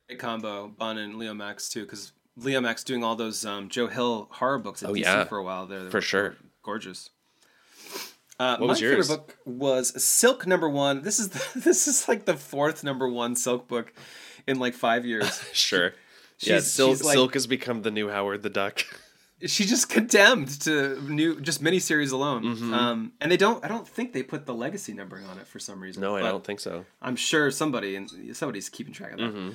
Great 0.06 0.18
combo, 0.18 0.68
Bunn 0.68 0.98
and 0.98 1.14
Leomacs 1.14 1.70
too, 1.70 1.82
because 1.84 2.12
Leomacs 2.38 2.84
doing 2.84 3.02
all 3.02 3.16
those 3.16 3.44
um, 3.44 3.68
Joe 3.68 3.86
Hill 3.88 4.28
horror 4.32 4.58
books 4.58 4.82
at 4.82 4.90
Oh, 4.90 4.92
DC 4.92 5.00
yeah. 5.02 5.24
for 5.24 5.38
a 5.38 5.42
while 5.42 5.66
there. 5.66 5.84
They 5.84 5.90
For 5.90 6.00
sure. 6.00 6.36
gorgeous. 6.62 7.10
Uh, 8.40 8.56
What 8.58 8.60
my 8.60 8.66
was 8.66 8.80
yours? 8.80 9.08
favorite 9.08 9.26
book 9.26 9.36
was 9.44 10.02
Silk 10.02 10.46
number 10.46 10.68
one. 10.68 11.02
This 11.02 11.18
is 11.18 11.30
the, 11.30 11.44
this 11.60 11.88
is 11.88 12.06
like 12.08 12.24
the 12.26 12.36
fourth 12.36 12.84
number 12.84 13.08
one 13.08 13.34
Silk 13.34 13.66
book 13.66 13.92
in 14.46 14.58
like 14.58 14.74
five 14.74 15.04
years. 15.04 15.42
Sure. 15.52 15.92
yeah, 16.40 16.60
Silk, 16.60 16.90
she's 16.98 17.04
like- 17.04 17.14
Silk 17.14 17.34
has 17.34 17.46
become 17.46 17.82
the 17.82 17.90
new 17.90 18.08
Howard 18.10 18.42
the 18.42 18.50
Duck. 18.50 18.84
She's 19.46 19.68
just 19.68 19.88
condemned 19.98 20.60
to 20.62 21.00
new 21.02 21.40
just 21.40 21.62
miniseries 21.62 22.12
alone. 22.12 22.44
Mm-hmm. 22.44 22.74
Um, 22.74 23.12
and 23.20 23.30
they 23.30 23.36
don't. 23.36 23.64
I 23.64 23.68
don't 23.68 23.86
think 23.86 24.12
they 24.12 24.22
put 24.22 24.46
the 24.46 24.54
legacy 24.54 24.92
numbering 24.92 25.26
on 25.26 25.38
it 25.38 25.46
for 25.46 25.58
some 25.58 25.80
reason. 25.80 26.00
no, 26.00 26.16
I 26.16 26.22
don't 26.22 26.44
think 26.44 26.60
so. 26.60 26.84
I'm 27.00 27.16
sure 27.16 27.50
somebody 27.50 27.96
and 27.96 28.36
somebody's 28.36 28.68
keeping 28.68 28.92
track 28.92 29.12
of 29.12 29.18
that. 29.18 29.34
Mm-hmm. 29.34 29.50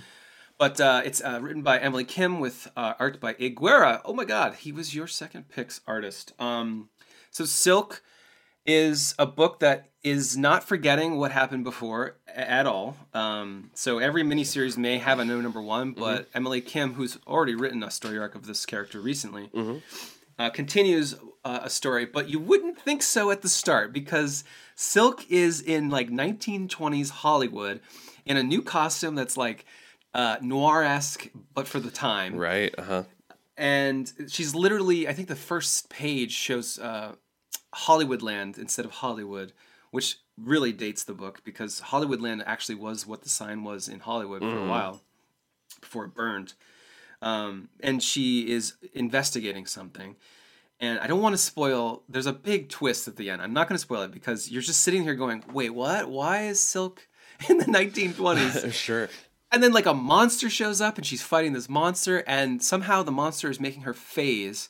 But 0.57 0.79
uh, 0.79 1.01
it's 1.03 1.21
uh, 1.21 1.39
written 1.41 1.63
by 1.63 1.79
Emily 1.79 2.03
Kim 2.05 2.39
with 2.39 2.71
uh, 2.77 2.93
art 2.99 3.19
by 3.19 3.35
Ig 3.39 3.55
Guara. 3.55 4.01
Oh 4.05 4.13
my 4.13 4.25
God, 4.25 4.55
he 4.55 4.71
was 4.71 4.95
your 4.95 5.07
second 5.07 5.49
picks 5.49 5.81
artist. 5.87 6.33
Um, 6.39 6.89
so 7.31 7.43
Silk 7.45 8.03
is 8.65 9.15
a 9.17 9.25
book 9.25 9.59
that 9.59 9.89
is 10.03 10.35
not 10.37 10.63
forgetting 10.65 11.17
what 11.17 11.31
happened 11.31 11.63
before 11.63 12.17
at 12.27 12.65
all. 12.67 12.97
Um, 13.13 13.71
so 13.73 13.99
every 13.99 14.23
miniseries 14.23 14.77
may 14.77 14.97
have 14.97 15.19
a 15.19 15.25
new 15.25 15.41
number 15.41 15.61
one, 15.61 15.91
but 15.93 16.27
Emily 16.33 16.59
Kim, 16.61 16.95
who's 16.95 17.17
already 17.25 17.55
written 17.55 17.81
a 17.83 17.89
story 17.91 18.17
arc 18.19 18.35
of 18.35 18.45
this 18.45 18.65
character 18.65 18.99
recently, 18.99 19.49
uh, 20.37 20.49
continues 20.49 21.15
uh, 21.45 21.59
a 21.63 21.69
story. 21.69 22.05
But 22.05 22.29
you 22.29 22.39
wouldn't 22.39 22.77
think 22.79 23.01
so 23.01 23.31
at 23.31 23.41
the 23.43 23.49
start 23.49 23.93
because 23.93 24.43
Silk 24.75 25.29
is 25.31 25.61
in 25.61 25.89
like 25.89 26.09
1920s 26.09 27.09
Hollywood 27.09 27.79
in 28.25 28.35
a 28.37 28.43
new 28.43 28.61
costume 28.61 29.15
that's 29.15 29.37
like 29.37 29.65
uh, 30.13 30.35
noir 30.41 30.83
esque, 30.83 31.29
but 31.53 31.67
for 31.67 31.79
the 31.79 31.89
time 31.91 32.35
Right? 32.35 32.73
Uh 32.77 32.83
huh. 32.83 33.03
and 33.57 34.11
she's 34.27 34.53
literally 34.55 35.07
i 35.07 35.13
think 35.13 35.27
the 35.27 35.35
first 35.35 35.87
page 35.89 36.31
shows 36.31 36.79
uh, 36.79 37.13
hollywoodland 37.75 38.57
instead 38.57 38.85
of 38.85 38.91
hollywood 38.91 39.53
which 39.93 40.17
really 40.37 40.71
dates 40.73 41.03
the 41.03 41.13
book 41.13 41.41
because 41.43 41.79
hollywoodland 41.91 42.41
actually 42.47 42.73
was 42.75 43.05
what 43.05 43.21
the 43.21 43.29
sign 43.29 43.63
was 43.63 43.87
in 43.87 43.99
hollywood 43.99 44.41
for 44.41 44.57
a 44.57 44.67
while 44.67 45.01
before 45.79 46.05
it 46.05 46.13
burned. 46.15 46.53
Um, 47.21 47.69
and 47.79 48.01
she 48.03 48.49
is 48.51 48.73
investigating 48.93 49.65
something. 49.65 50.15
And 50.79 50.99
i 50.99 51.07
don't 51.07 51.21
want 51.21 51.33
to 51.33 51.37
spoil 51.51 52.03
there's 52.09 52.25
a 52.25 52.33
big 52.33 52.69
twist 52.69 53.07
at 53.07 53.15
the 53.15 53.29
end. 53.29 53.41
I'm 53.41 53.53
not 53.53 53.67
going 53.69 53.75
to 53.77 53.87
spoil 53.87 54.01
it 54.01 54.11
because 54.11 54.49
you're 54.51 54.61
just 54.71 54.81
sitting 54.81 55.03
here 55.03 55.15
going 55.15 55.43
wait 55.53 55.69
what? 55.69 56.09
Why 56.09 56.35
is 56.47 56.59
silk 56.59 57.07
in 57.49 57.57
the 57.59 57.65
1920s 57.65 58.73
Sure. 58.87 59.09
and 59.51 59.61
then 59.61 59.71
like 59.73 59.85
a 59.85 59.93
monster 59.93 60.49
shows 60.49 60.81
up 60.81 60.97
and 60.97 61.05
she's 61.05 61.21
fighting 61.21 61.53
this 61.53 61.69
monster 61.69 62.23
and 62.25 62.63
somehow 62.63 63.03
the 63.03 63.11
monster 63.11 63.49
is 63.49 63.59
making 63.59 63.83
her 63.83 63.93
phase 63.93 64.69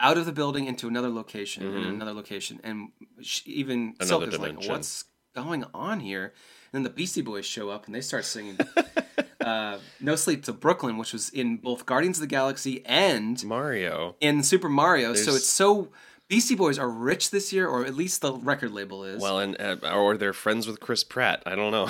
out 0.00 0.16
of 0.16 0.26
the 0.26 0.32
building 0.32 0.66
into 0.66 0.86
another 0.88 1.08
location 1.08 1.66
and 1.66 1.86
another 1.86 2.12
location 2.12 2.60
and 2.62 2.88
she, 3.20 3.50
even 3.50 3.94
Silk 4.02 4.22
Mm-hmm. 4.24 4.32
Is 4.32 4.38
like 4.38 4.68
what's 4.68 5.04
going 5.34 5.64
on 5.74 6.00
here 6.00 6.24
and 6.24 6.32
then 6.72 6.82
the 6.82 6.90
Beastie 6.90 7.22
Boys 7.22 7.46
show 7.46 7.70
up 7.70 7.86
and 7.86 7.94
they 7.94 8.00
start 8.00 8.24
singing 8.24 8.58
uh, 9.40 9.78
No 10.00 10.16
Sleep 10.16 10.44
to 10.44 10.52
Brooklyn 10.52 10.98
which 10.98 11.12
was 11.12 11.28
in 11.30 11.56
both 11.56 11.86
Guardians 11.86 12.18
of 12.18 12.22
the 12.22 12.26
Galaxy 12.26 12.84
and 12.86 13.42
Mario. 13.44 14.16
in 14.20 14.42
Super 14.42 14.68
Mario 14.68 15.14
so 15.14 15.34
it's 15.34 15.48
so 15.48 15.88
Beastie 16.28 16.54
Boys 16.54 16.78
are 16.78 16.90
rich 16.90 17.30
this 17.30 17.52
year 17.52 17.66
or 17.66 17.86
at 17.86 17.94
least 17.94 18.20
the 18.20 18.34
record 18.34 18.70
label 18.70 19.02
is 19.02 19.20
Well, 19.22 19.38
and 19.38 19.58
uh, 19.60 19.76
or 19.94 20.16
they're 20.18 20.34
friends 20.34 20.66
with 20.66 20.78
Chris 20.78 21.02
Pratt. 21.02 21.42
I 21.46 21.54
don't 21.54 21.72
know. 21.72 21.88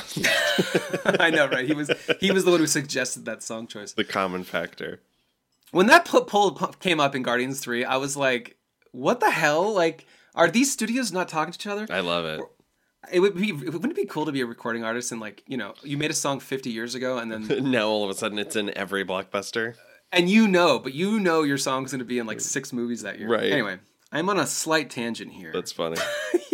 I 1.19 1.31
know 1.31 1.49
right 1.49 1.67
he 1.67 1.75
was 1.75 1.91
he 2.21 2.31
was 2.31 2.45
the 2.45 2.53
one 2.53 2.61
who 2.61 2.69
suggested 2.69 3.25
that 3.25 3.43
song 3.43 3.67
choice 3.67 3.93
the 3.93 4.05
common 4.05 4.45
factor. 4.45 5.01
When 5.71 5.87
that 5.89 6.05
poll 6.05 6.53
came 6.81 7.01
up 7.01 7.15
in 7.15 7.23
Guardians 7.23 7.61
3, 7.61 7.85
I 7.85 7.97
was 7.97 8.17
like, 8.17 8.57
what 8.93 9.21
the 9.21 9.31
hell? 9.31 9.73
Like, 9.75 10.07
are 10.35 10.51
these 10.51 10.73
studios 10.73 11.13
not 11.13 11.29
talking 11.29 11.53
to 11.53 11.59
each 11.59 11.67
other? 11.67 11.87
I 11.91 12.01
love 12.01 12.25
it. 12.25 12.41
It 13.13 13.21
would 13.21 13.35
be, 13.37 13.53
wouldn't 13.53 13.93
it 13.93 13.97
be 13.97 14.07
cool 14.07 14.27
to 14.27 14.33
be 14.33 14.41
a 14.41 14.47
recording 14.47 14.85
artist 14.85 15.13
and 15.13 15.21
like, 15.21 15.43
you 15.47 15.57
know, 15.57 15.75
you 15.83 15.97
made 15.97 16.11
a 16.11 16.15
song 16.15 16.41
50 16.41 16.71
years 16.71 16.95
ago 16.95 17.19
and 17.19 17.31
then, 17.31 17.71
now 17.71 17.89
all 17.89 18.05
of 18.05 18.11
a 18.11 18.15
sudden 18.15 18.39
it's 18.39 18.57
in 18.57 18.77
every 18.77 19.05
blockbuster. 19.05 19.75
and 20.13 20.29
you 20.29 20.49
know, 20.49 20.79
but 20.79 20.95
you 20.95 21.21
know 21.21 21.43
your 21.43 21.59
song's 21.59 21.91
going 21.93 22.01
to 22.01 22.05
be 22.05 22.19
in 22.19 22.27
like 22.27 22.41
six 22.41 22.73
movies 22.73 23.03
that 23.03 23.19
year. 23.19 23.29
Right. 23.29 23.53
Anyway, 23.53 23.79
I'm 24.11 24.29
on 24.29 24.39
a 24.39 24.47
slight 24.47 24.91
tangent 24.91 25.33
here. 25.33 25.53
That's 25.53 25.73
funny. 25.73 25.97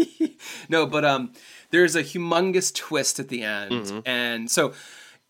no, 0.68 0.86
but 0.86 1.04
um, 1.04 1.32
there's 1.70 1.96
a 1.96 2.02
humongous 2.02 2.72
twist 2.74 3.18
at 3.18 3.28
the 3.28 3.42
end, 3.42 3.72
Mm-hmm. 3.72 3.98
and 4.06 4.50
so 4.50 4.74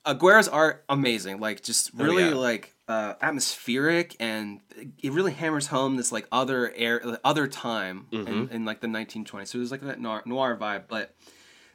Ig 0.06 0.18
Guara's 0.18 0.48
art 0.48 0.84
amazing, 0.88 1.38
like 1.40 1.62
just 1.62 1.92
really 1.94 2.24
Oh, 2.24 2.28
yeah. 2.30 2.34
like 2.34 2.73
uh, 2.88 3.14
atmospheric, 3.22 4.14
and 4.20 4.60
it 5.02 5.12
really 5.12 5.32
hammers 5.32 5.68
home 5.68 5.96
this 5.96 6.12
like 6.12 6.26
other 6.30 6.72
air, 6.76 7.18
other 7.24 7.46
time 7.48 8.06
Mm-hmm. 8.12 8.28
in, 8.28 8.48
in 8.50 8.64
like 8.64 8.80
the 8.80 8.86
1920s. 8.88 9.48
So 9.48 9.58
there's 9.58 9.70
like 9.70 9.80
that 9.82 10.00
noir, 10.00 10.22
noir 10.26 10.56
vibe, 10.60 10.84
but 10.88 11.14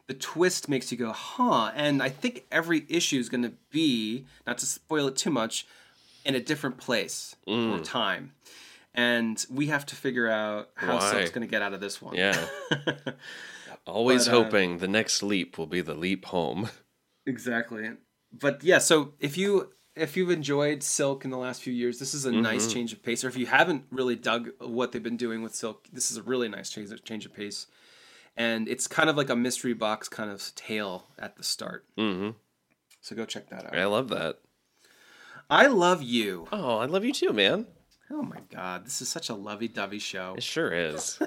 the 0.08 0.14
twist 0.14 0.70
makes 0.70 0.92
you 0.92 0.98
go, 0.98 1.12
huh? 1.12 1.72
And 1.76 2.02
I 2.02 2.10
think 2.10 2.46
every 2.52 2.86
issue 2.90 3.20
is 3.20 3.30
going 3.30 3.44
to 3.44 3.54
be, 3.72 4.26
not 4.48 4.58
to 4.60 4.66
spoil 4.66 5.08
it 5.08 5.16
too 5.16 5.30
much, 5.32 5.66
in 6.26 6.36
a 6.36 6.40
different 6.40 6.78
place 6.78 7.36
Mm. 7.48 7.80
or 7.80 7.84
time. 7.84 8.34
And 8.96 9.44
we 9.52 9.68
have 9.68 9.86
to 9.88 9.96
figure 9.96 10.28
out 10.28 10.70
how 10.76 10.96
Why? 10.96 11.12
Silk's 11.12 11.30
going 11.30 11.48
to 11.48 11.52
get 11.52 11.62
out 11.62 11.74
of 11.74 11.80
this 11.80 12.02
one. 12.02 12.16
Yeah. 12.16 12.48
Always 13.86 14.26
But, 14.28 14.34
uh, 14.36 14.44
hoping 14.44 14.78
the 14.80 14.88
next 14.88 15.24
leap 15.24 15.58
will 15.58 15.68
be 15.68 15.82
the 15.82 15.94
leap 15.94 16.26
home. 16.26 16.70
exactly. 17.26 17.92
But 18.32 18.64
yeah, 18.64 18.78
so 18.80 19.14
if 19.20 19.38
you 19.38 19.72
if 20.00 20.16
you've 20.18 20.32
enjoyed 20.32 20.82
Silk 20.84 21.26
in 21.26 21.32
the 21.32 21.38
last 21.38 21.62
few 21.62 21.74
years, 21.74 22.00
this 22.00 22.14
is 22.14 22.26
a 22.26 22.32
nice 22.32 22.72
change 22.72 22.94
of 22.94 23.04
pace. 23.04 23.24
Or 23.24 23.28
if 23.28 23.38
you 23.38 23.46
haven't 23.46 23.86
really 23.92 24.16
dug 24.16 24.50
what 24.60 24.92
they've 24.92 25.04
been 25.04 25.18
doing 25.18 25.42
with 25.42 25.56
Silk, 25.56 25.88
this 25.92 26.12
is 26.12 26.18
a 26.18 26.24
really 26.24 26.48
nice 26.48 26.70
change 26.70 26.92
change 27.04 27.26
of 27.26 27.34
pace. 27.34 27.68
And 28.38 28.68
it's 28.68 28.88
kind 28.88 29.10
of 29.10 29.18
like 29.18 29.30
a 29.30 29.36
mystery 29.36 29.74
box 29.74 30.08
kind 30.08 30.32
of 30.32 30.54
tale 30.56 31.08
at 31.18 31.36
the 31.36 31.44
start. 31.44 31.86
hmm 31.98 32.30
So 33.02 33.16
go 33.16 33.26
check 33.26 33.50
that 33.50 33.66
out. 33.66 33.78
I 33.78 33.86
love 33.86 34.10
that. 34.10 34.40
I 35.50 35.68
love 35.68 36.02
you. 36.02 36.48
Oh, 36.52 36.78
I 36.78 36.86
love 36.86 37.04
you 37.04 37.12
too, 37.14 37.34
man. 37.34 37.66
Oh 38.12 38.24
my 38.24 38.40
god, 38.52 38.86
this 38.86 39.02
is 39.04 39.10
such 39.10 39.30
a 39.30 39.36
lovey-dovey 39.36 40.00
show. 40.00 40.34
It 40.36 40.44
sure 40.44 40.74
is. 40.74 41.20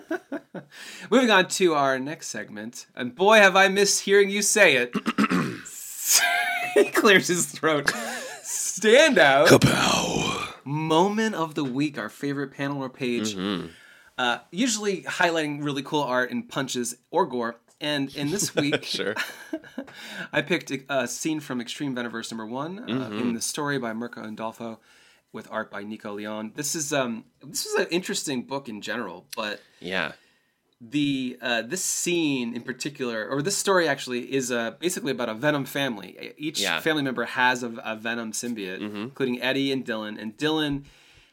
Moving 1.11 1.31
on 1.31 1.47
to 1.49 1.75
our 1.75 1.99
next 2.01 2.27
segment, 2.29 2.87
and 2.97 3.15
boy, 3.15 3.37
have 3.37 3.55
I 3.55 3.69
missed 3.69 4.03
hearing 4.03 4.31
you 4.31 4.43
say 4.43 4.77
it. 4.77 4.93
he 6.75 6.85
clears 6.91 7.29
his 7.29 7.47
throat. 7.47 7.93
Standout 8.81 9.49
Kapow. 9.49 10.55
moment 10.65 11.35
of 11.35 11.55
the 11.55 11.63
week, 11.65 11.99
our 11.99 12.09
favorite 12.09 12.53
panel 12.53 12.83
or 12.83 12.89
page. 12.89 13.35
Mm-hmm. 13.35 13.67
Uh, 14.17 14.39
usually 14.51 15.03
highlighting 15.03 15.63
really 15.63 15.83
cool 15.83 16.03
art 16.03 16.31
and 16.31 16.49
punches 16.49 16.97
or 17.11 17.27
gore. 17.27 17.57
And 17.83 18.15
in 18.17 18.31
this 18.31 18.55
week, 18.57 18.85
Sure. 18.85 19.15
I 20.33 20.41
picked 20.41 20.71
a, 20.71 20.81
a 20.89 21.07
scene 21.09 21.41
from 21.41 21.61
Extreme 21.61 21.95
Venomverse 21.97 22.31
number 22.33 22.47
one 22.47 22.79
uh, 22.79 22.83
Mm-hmm. 22.87 23.19
in 23.19 23.35
the 23.35 23.43
story 23.43 23.79
by 23.79 23.93
Mirka 23.93 24.25
Andolfo, 24.25 24.79
with 25.33 25.49
art 25.51 25.71
by 25.71 25.83
Nico 25.83 26.15
Leon. 26.15 26.53
This 26.55 26.75
is 26.75 26.93
um 26.95 27.25
this 27.45 27.67
is 27.67 27.75
an 27.75 27.89
interesting 27.91 28.43
book 28.45 28.69
in 28.71 28.81
general, 28.81 29.27
but 29.37 29.61
Yeah. 29.81 30.13
The 30.85 31.39
uh, 31.41 31.63
this 31.63 31.85
scene 31.85 32.55
in 32.57 32.63
particular, 32.63 33.29
or 33.29 33.41
this 33.41 33.57
story 33.57 33.87
actually, 33.89 34.33
is 34.35 34.51
uh, 34.51 34.73
basically 34.81 35.13
about 35.13 35.29
a 35.29 35.35
Venom 35.35 35.65
family. 35.65 36.35
Each 36.37 36.61
Yeah. 36.61 36.81
family 36.81 37.03
member 37.03 37.25
has 37.25 37.63
a, 37.63 37.73
a 37.85 37.95
Venom 37.97 38.33
symbiote, 38.33 38.81
including 38.81 39.41
Eddie 39.41 39.71
and 39.71 39.85
Dylan. 39.85 40.21
And 40.21 40.37
Dylan 40.37 40.85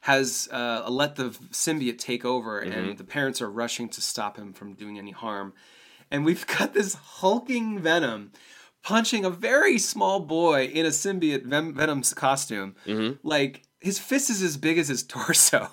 has 0.02 0.48
uh, 0.52 0.86
let 0.90 1.16
the 1.16 1.30
symbiote 1.52 1.98
take 1.98 2.24
over, 2.24 2.60
and 2.60 2.98
the 2.98 3.04
parents 3.04 3.42
are 3.42 3.50
rushing 3.50 3.90
to 3.90 4.02
stop 4.02 4.38
him 4.38 4.54
from 4.54 4.74
doing 4.74 4.98
any 5.00 5.12
harm. 5.12 5.54
And 6.12 6.24
we've 6.26 6.46
got 6.58 6.74
this 6.74 6.94
hulking 6.94 7.80
Venom 7.80 8.32
punching 8.84 9.26
a 9.26 9.30
very 9.30 9.78
small 9.78 10.20
boy 10.22 10.66
in 10.66 10.86
a 10.86 10.90
symbiote 10.90 11.44
Ven- 11.46 11.74
Venom's 11.74 12.14
costume. 12.14 12.76
Like 13.24 13.64
his 13.82 13.98
fist 14.00 14.30
is 14.30 14.42
as 14.44 14.58
big 14.58 14.78
as 14.78 14.88
his 14.90 15.04
torso. 15.16 15.70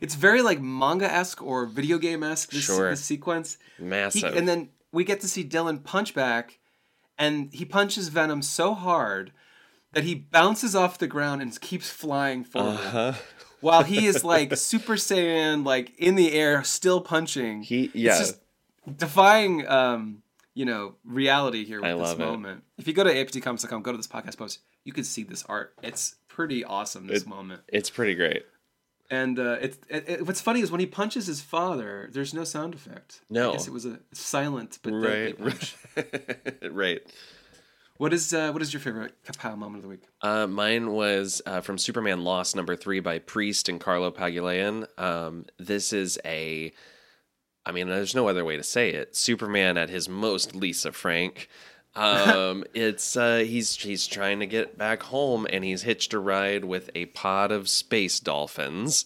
It's 0.00 0.14
very 0.14 0.42
like 0.42 0.60
manga 0.60 1.10
esque 1.12 1.42
or 1.42 1.66
video 1.66 1.98
game 1.98 2.22
esque. 2.22 2.50
This, 2.50 2.64
Sure. 2.64 2.90
this 2.90 3.04
sequence. 3.04 3.58
He- 3.78 3.84
Massive. 3.84 4.36
and 4.36 4.48
then 4.48 4.70
we 4.92 5.04
get 5.04 5.20
to 5.20 5.28
see 5.28 5.44
Dylan 5.44 5.82
punch 5.84 6.14
back, 6.14 6.58
and 7.18 7.52
he 7.52 7.64
punches 7.64 8.08
Venom 8.08 8.42
so 8.42 8.74
hard 8.74 9.32
that 9.92 10.04
he 10.04 10.14
bounces 10.14 10.74
off 10.74 10.98
the 10.98 11.06
ground 11.06 11.42
and 11.42 11.60
keeps 11.60 11.90
flying 11.90 12.44
forward. 12.44 12.74
uh-huh. 12.78 13.12
While 13.60 13.84
he 13.84 14.06
is 14.06 14.24
like 14.34 14.56
Super 14.56 14.94
Saiyan, 14.94 15.64
like 15.64 15.92
in 15.98 16.16
the 16.16 16.32
air, 16.32 16.64
still 16.64 17.00
punching. 17.00 17.62
He 17.62 17.90
yeah. 17.94 18.18
just 18.18 18.40
defying, 18.96 19.66
um, 19.68 20.22
you 20.54 20.64
know, 20.64 20.96
reality 21.04 21.64
here 21.64 21.80
with 21.80 21.90
I 21.90 21.92
this 21.94 22.00
love 22.02 22.20
it. 22.20 22.24
moment. 22.24 22.64
If 22.78 22.88
you 22.88 22.92
go 22.94 23.04
to 23.04 23.12
aiptcomics.com, 23.14 23.82
go 23.82 23.92
to 23.92 23.96
this 23.96 24.08
podcast 24.08 24.36
post, 24.36 24.60
you 24.84 24.92
can 24.92 25.04
see 25.04 25.22
this 25.22 25.44
art. 25.48 25.74
It's 25.82 26.16
pretty 26.28 26.64
awesome. 26.64 27.06
This 27.06 27.22
It- 27.22 27.28
moment. 27.28 27.62
It's 27.68 27.88
pretty 27.90 28.14
great. 28.14 28.44
And 29.10 29.38
uh, 29.38 29.58
it's 29.60 29.78
it, 29.88 30.04
it, 30.08 30.26
what's 30.26 30.40
funny 30.40 30.60
is 30.60 30.70
when 30.70 30.80
he 30.80 30.86
punches 30.86 31.26
his 31.26 31.40
father, 31.42 32.08
there's 32.12 32.32
no 32.32 32.44
sound 32.44 32.74
effect. 32.74 33.20
No. 33.28 33.50
I 33.50 33.52
guess 33.52 33.66
it 33.66 33.72
was 33.72 33.84
a 33.84 33.98
silent 34.12 34.78
but 34.82 34.92
Right. 34.92 35.38
punch. 35.38 35.76
right. 36.70 37.00
What 37.98 38.12
is 38.14 38.32
uh, 38.32 38.50
what 38.52 38.62
is 38.62 38.72
your 38.72 38.80
favorite 38.80 39.12
kapow 39.24 39.56
moment 39.56 39.76
of 39.76 39.82
the 39.82 39.88
week? 39.88 40.02
Uh, 40.22 40.46
mine 40.46 40.92
was 40.92 41.42
uh, 41.46 41.60
from 41.60 41.76
Superman 41.78 42.24
Lost 42.24 42.56
number 42.56 42.74
three 42.74 43.00
by 43.00 43.18
Priest 43.18 43.68
and 43.68 43.78
Carlo 43.78 44.10
Pagulayan. 44.10 44.86
Um, 44.98 45.44
this 45.58 45.92
is 45.92 46.18
a, 46.24 46.72
I 47.66 47.70
mean, 47.72 47.88
there's 47.88 48.14
no 48.14 48.28
other 48.28 48.44
way 48.44 48.56
to 48.56 48.62
say 48.62 48.90
it. 48.90 49.14
Superman 49.14 49.76
at 49.76 49.90
his 49.90 50.08
most 50.08 50.54
Lisa 50.54 50.90
Frank. 50.90 51.48
Um, 51.94 52.64
it's 52.74 53.16
uh, 53.16 53.38
he's 53.38 53.76
he's 53.76 54.06
trying 54.06 54.40
to 54.40 54.46
get 54.46 54.78
back 54.78 55.02
home 55.02 55.46
and 55.50 55.62
he's 55.62 55.82
hitched 55.82 56.14
a 56.14 56.18
ride 56.18 56.64
with 56.64 56.90
a 56.94 57.06
pod 57.06 57.52
of 57.52 57.68
space 57.68 58.20
dolphins. 58.20 59.04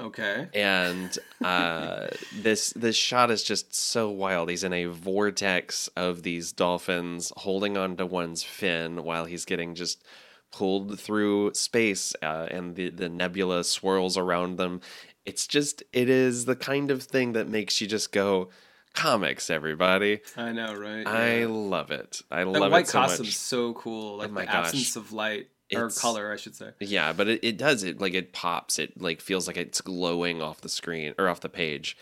Okay. 0.00 0.46
and 0.54 1.18
uh, 1.42 2.06
this 2.40 2.70
this 2.74 2.94
shot 2.94 3.32
is 3.32 3.42
just 3.42 3.74
so 3.74 4.08
wild. 4.10 4.48
He's 4.48 4.62
in 4.62 4.72
a 4.72 4.84
vortex 4.84 5.88
of 5.96 6.22
these 6.22 6.52
dolphins 6.52 7.32
holding 7.38 7.76
onto 7.76 8.06
one's 8.06 8.44
fin 8.44 9.02
while 9.02 9.24
he's 9.24 9.44
getting 9.44 9.74
just 9.74 10.04
pulled 10.52 11.00
through 11.00 11.52
space, 11.54 12.14
uh, 12.22 12.46
and 12.50 12.76
the 12.76 12.90
the 12.90 13.08
nebula 13.08 13.64
swirls 13.64 14.16
around 14.16 14.56
them. 14.56 14.80
It's 15.26 15.48
just 15.48 15.82
it 15.92 16.08
is 16.08 16.44
the 16.44 16.56
kind 16.56 16.92
of 16.92 17.02
thing 17.02 17.32
that 17.32 17.48
makes 17.48 17.80
you 17.80 17.88
just 17.88 18.12
go 18.12 18.50
comics, 18.98 19.50
everybody. 19.50 20.20
I 20.36 20.52
know, 20.52 20.74
right? 20.74 21.06
I 21.06 21.40
Yeah. 21.40 21.46
love 21.48 21.90
it. 21.90 22.22
I 22.30 22.44
that 22.44 22.50
love 22.50 22.72
white 22.72 22.84
it 22.84 22.88
so 22.88 22.98
costume's 22.98 23.28
much. 23.28 23.34
so 23.36 23.72
cool. 23.74 24.16
Like 24.18 24.28
Oh 24.28 24.32
my 24.32 24.40
the 24.42 24.46
gosh. 24.46 24.66
absence 24.68 24.96
of 24.96 25.12
light 25.12 25.48
or 25.74 25.86
It's- 25.86 26.00
color, 26.00 26.32
I 26.32 26.36
should 26.36 26.54
say. 26.56 26.70
Yeah, 26.80 27.12
but 27.12 27.28
it, 27.28 27.40
it 27.44 27.56
does 27.58 27.82
it 27.82 28.00
like 28.00 28.14
it 28.14 28.32
pops. 28.32 28.78
It 28.78 29.00
like 29.00 29.20
feels 29.20 29.46
like 29.46 29.56
it's 29.56 29.80
glowing 29.80 30.42
off 30.42 30.60
the 30.60 30.68
screen 30.68 31.14
or 31.18 31.28
off 31.28 31.40
the 31.40 31.48
page. 31.48 31.96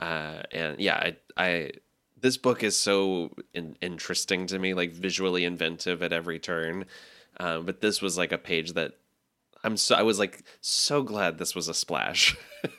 Uh, 0.00 0.42
and 0.50 0.78
yeah, 0.80 0.96
I, 0.96 1.16
I 1.36 1.70
this 2.20 2.36
book 2.36 2.62
is 2.62 2.76
so 2.76 3.34
in, 3.54 3.76
interesting 3.80 4.46
to 4.48 4.58
me, 4.58 4.74
like 4.74 4.92
visually 4.92 5.44
inventive 5.44 6.02
at 6.02 6.12
every 6.12 6.38
turn. 6.38 6.84
Um, 7.40 7.64
but 7.64 7.80
this 7.80 8.02
was 8.02 8.18
like 8.18 8.30
a 8.30 8.38
page 8.38 8.74
that 8.74 8.92
I'm 9.64 9.76
so 9.76 9.94
I 9.94 10.02
was 10.02 10.18
like 10.18 10.42
so 10.60 11.02
glad 11.02 11.38
this 11.38 11.54
was 11.54 11.68
a 11.68 11.74
splash. 11.74 12.36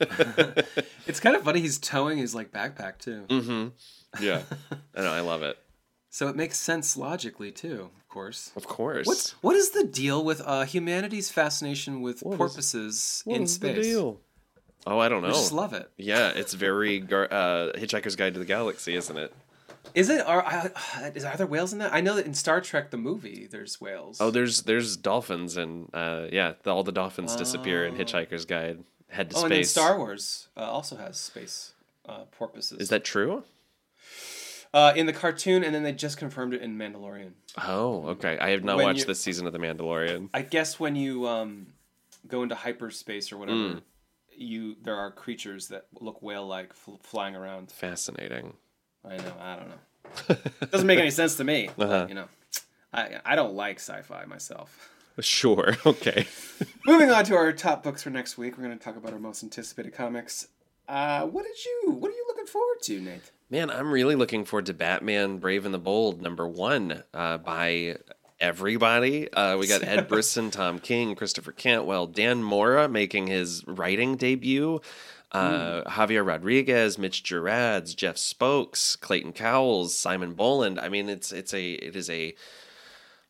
It's 1.06 1.20
kind 1.20 1.36
of 1.36 1.44
funny. 1.44 1.60
He's 1.60 1.78
towing 1.78 2.18
his 2.18 2.34
like 2.34 2.52
backpack 2.52 2.98
too, 3.00 3.26
hmm 3.30 3.68
Yeah, 4.24 4.42
I 4.96 5.02
know 5.02 5.12
I 5.12 5.20
love 5.20 5.44
it. 5.44 5.58
so 6.10 6.28
it 6.30 6.36
makes 6.36 6.58
sense 6.58 6.96
logically 6.96 7.52
too. 7.52 7.90
Of 8.00 8.08
course. 8.08 8.52
Of 8.56 8.68
course. 8.68 9.06
What's 9.08 9.32
what 9.44 9.56
is 9.56 9.72
the 9.72 9.84
deal 9.84 10.24
with 10.24 10.42
uh, 10.46 10.64
humanity's 10.66 11.30
fascination 11.30 12.02
with 12.02 12.22
What 12.22 12.34
is- 12.34 12.38
porpoises 12.38 13.22
What 13.26 13.36
in 13.38 13.44
is 13.44 13.60
the 13.60 13.72
space? 13.74 13.86
deal? 13.86 14.22
Oh, 14.86 15.00
I 15.00 15.08
don't 15.10 15.24
I 15.24 15.28
know. 15.30 15.34
just 15.34 15.52
love 15.54 15.74
it. 15.74 15.90
yeah, 15.98 16.30
it's 16.36 16.54
very 16.54 17.00
gar- 17.00 17.32
uh, 17.32 17.72
Hitchhiker's 17.76 18.16
Guide 18.18 18.34
to 18.34 18.40
the 18.40 18.46
Galaxy, 18.46 18.96
isn't 18.96 19.18
it? 19.18 19.34
Is 19.96 20.10
it? 20.10 20.26
Are, 20.26 20.46
uh, 20.46 20.70
is 21.16 21.26
are 21.26 21.36
there 21.38 21.48
whales 21.48 21.74
in 21.74 21.80
that? 21.80 21.94
I 21.94 22.02
know 22.02 22.16
that 22.16 22.26
in 22.26 22.34
Star 22.34 22.62
Trek 22.62 22.92
the 22.92 22.98
movie, 22.98 23.48
there's 23.52 23.80
whales. 23.82 24.18
Oh, 24.22 24.32
there's 24.32 24.64
there's 24.64 24.98
dolphins 24.98 25.58
and 25.58 25.90
uh, 25.94 26.28
yeah, 26.32 26.54
the, 26.64 26.72
all 26.74 26.84
the 26.84 26.92
dolphins 26.92 27.36
disappear 27.36 27.86
in 27.86 27.96
Oh. 27.96 27.98
Hitchhiker's 27.98 28.46
Guide. 28.46 28.84
Head 29.10 29.30
to 29.32 29.38
oh, 29.38 29.44
and 29.44 29.52
then 29.52 29.58
space. 29.60 29.72
Star 29.72 29.98
Wars 29.98 30.48
uh, 30.58 30.62
also 30.62 30.96
has 30.98 31.20
space 31.20 31.74
uh, 32.10 32.24
porpoises. 32.32 32.80
Is 32.80 32.90
that 32.90 33.04
true? 33.04 33.44
uh, 34.74 34.92
in 34.96 35.06
the 35.06 35.14
cartoon? 35.14 35.64
And 35.64 35.76
then 35.76 35.84
they 35.84 35.92
just 35.92 36.18
confirmed 36.18 36.54
it 36.56 36.62
in 36.64 36.78
Mandalorian. 36.80 37.34
Oh, 37.64 38.08
okay. 38.08 38.40
I 38.40 38.50
have 38.50 38.64
not 38.64 38.78
When 38.78 38.86
watched 38.88 39.02
you- 39.02 39.06
this 39.06 39.20
season 39.20 39.46
of 39.46 39.54
The 39.54 39.60
Mandalorian. 39.60 40.30
I 40.34 40.42
guess 40.42 40.80
when 40.80 40.96
you 40.96 41.28
um, 41.28 41.68
go 42.28 42.42
into 42.42 42.56
hyperspace 42.56 43.32
or 43.32 43.38
whatever, 43.38 43.58
Mm. 43.60 43.82
you 44.36 44.76
there 44.82 44.96
are 44.96 45.12
creatures 45.12 45.68
that 45.68 45.86
look 46.02 46.24
whale-like 46.24 46.74
fl- 46.74 46.96
flying 47.04 47.36
around. 47.36 47.72
Fascinating. 47.72 48.54
I 49.06 49.18
know. 49.18 49.34
I 49.40 49.56
don't 49.56 49.70
know. 49.70 50.36
It 50.62 50.72
Doesn't 50.72 50.88
make 50.88 51.00
any 51.00 51.12
sense 51.22 51.36
to 51.36 51.44
me. 51.44 51.70
Uh-huh. 51.78 52.06
you 52.08 52.16
know, 52.16 52.28
I 52.94 53.20
I 53.26 53.36
don't 53.36 53.54
like 53.56 53.78
sci-fi 53.78 54.26
myself. 54.26 54.90
Sure. 55.20 55.76
Okay. 55.86 56.26
Moving 56.86 57.12
on 57.12 57.24
to 57.26 57.36
our 57.36 57.54
top 57.54 57.84
books 57.84 58.04
for 58.04 58.10
next 58.10 58.38
week, 58.38 58.58
we're 58.58 58.64
going 58.64 58.78
to 58.78 58.84
talk 58.84 58.96
about 58.96 59.14
our 59.14 59.20
most 59.20 59.44
anticipated 59.44 59.94
comics. 59.94 60.48
Uh, 60.88 61.26
what 61.28 61.46
did 61.46 61.66
you? 61.66 61.92
What 61.92 62.10
are 62.10 62.16
you 62.16 62.26
looking 62.28 62.46
forward 62.46 62.82
to, 62.84 63.00
Nate? 63.00 63.32
Man, 63.50 63.70
I'm 63.70 63.92
really 63.92 64.16
looking 64.16 64.44
forward 64.44 64.66
to 64.68 64.74
Batman: 64.74 65.38
Brave 65.38 65.66
and 65.66 65.74
the 65.74 65.80
Bold 65.80 66.22
number 66.22 66.48
one 66.48 67.04
uh, 67.14 67.38
by 67.38 67.98
everybody. 68.40 69.32
Uh, 69.32 69.58
we 69.58 69.68
got 69.68 69.84
Ed 69.84 70.08
Brisson, 70.08 70.52
Tom 70.52 70.80
King, 70.80 71.16
Christopher 71.16 71.52
Cantwell, 71.52 72.08
Dan 72.08 72.44
Mora 72.44 72.90
making 72.90 73.28
his 73.28 73.64
writing 73.68 74.18
debut. 74.18 74.82
Uh, 75.34 75.82
Javier 75.90 76.26
Rodriguez, 76.26 76.98
Mitch 76.98 77.24
Gerads, 77.24 77.96
Jeff 77.96 78.18
Spokes, 78.18 78.96
Clayton 78.96 79.34
Cowles, 79.34 79.98
Simon 79.98 80.34
Boland. 80.34 80.80
I 80.80 80.90
mean, 80.90 81.10
it's 81.10 81.32
it's 81.32 81.54
a 81.54 81.72
it 81.74 81.96
is 81.96 82.10
a 82.10 82.36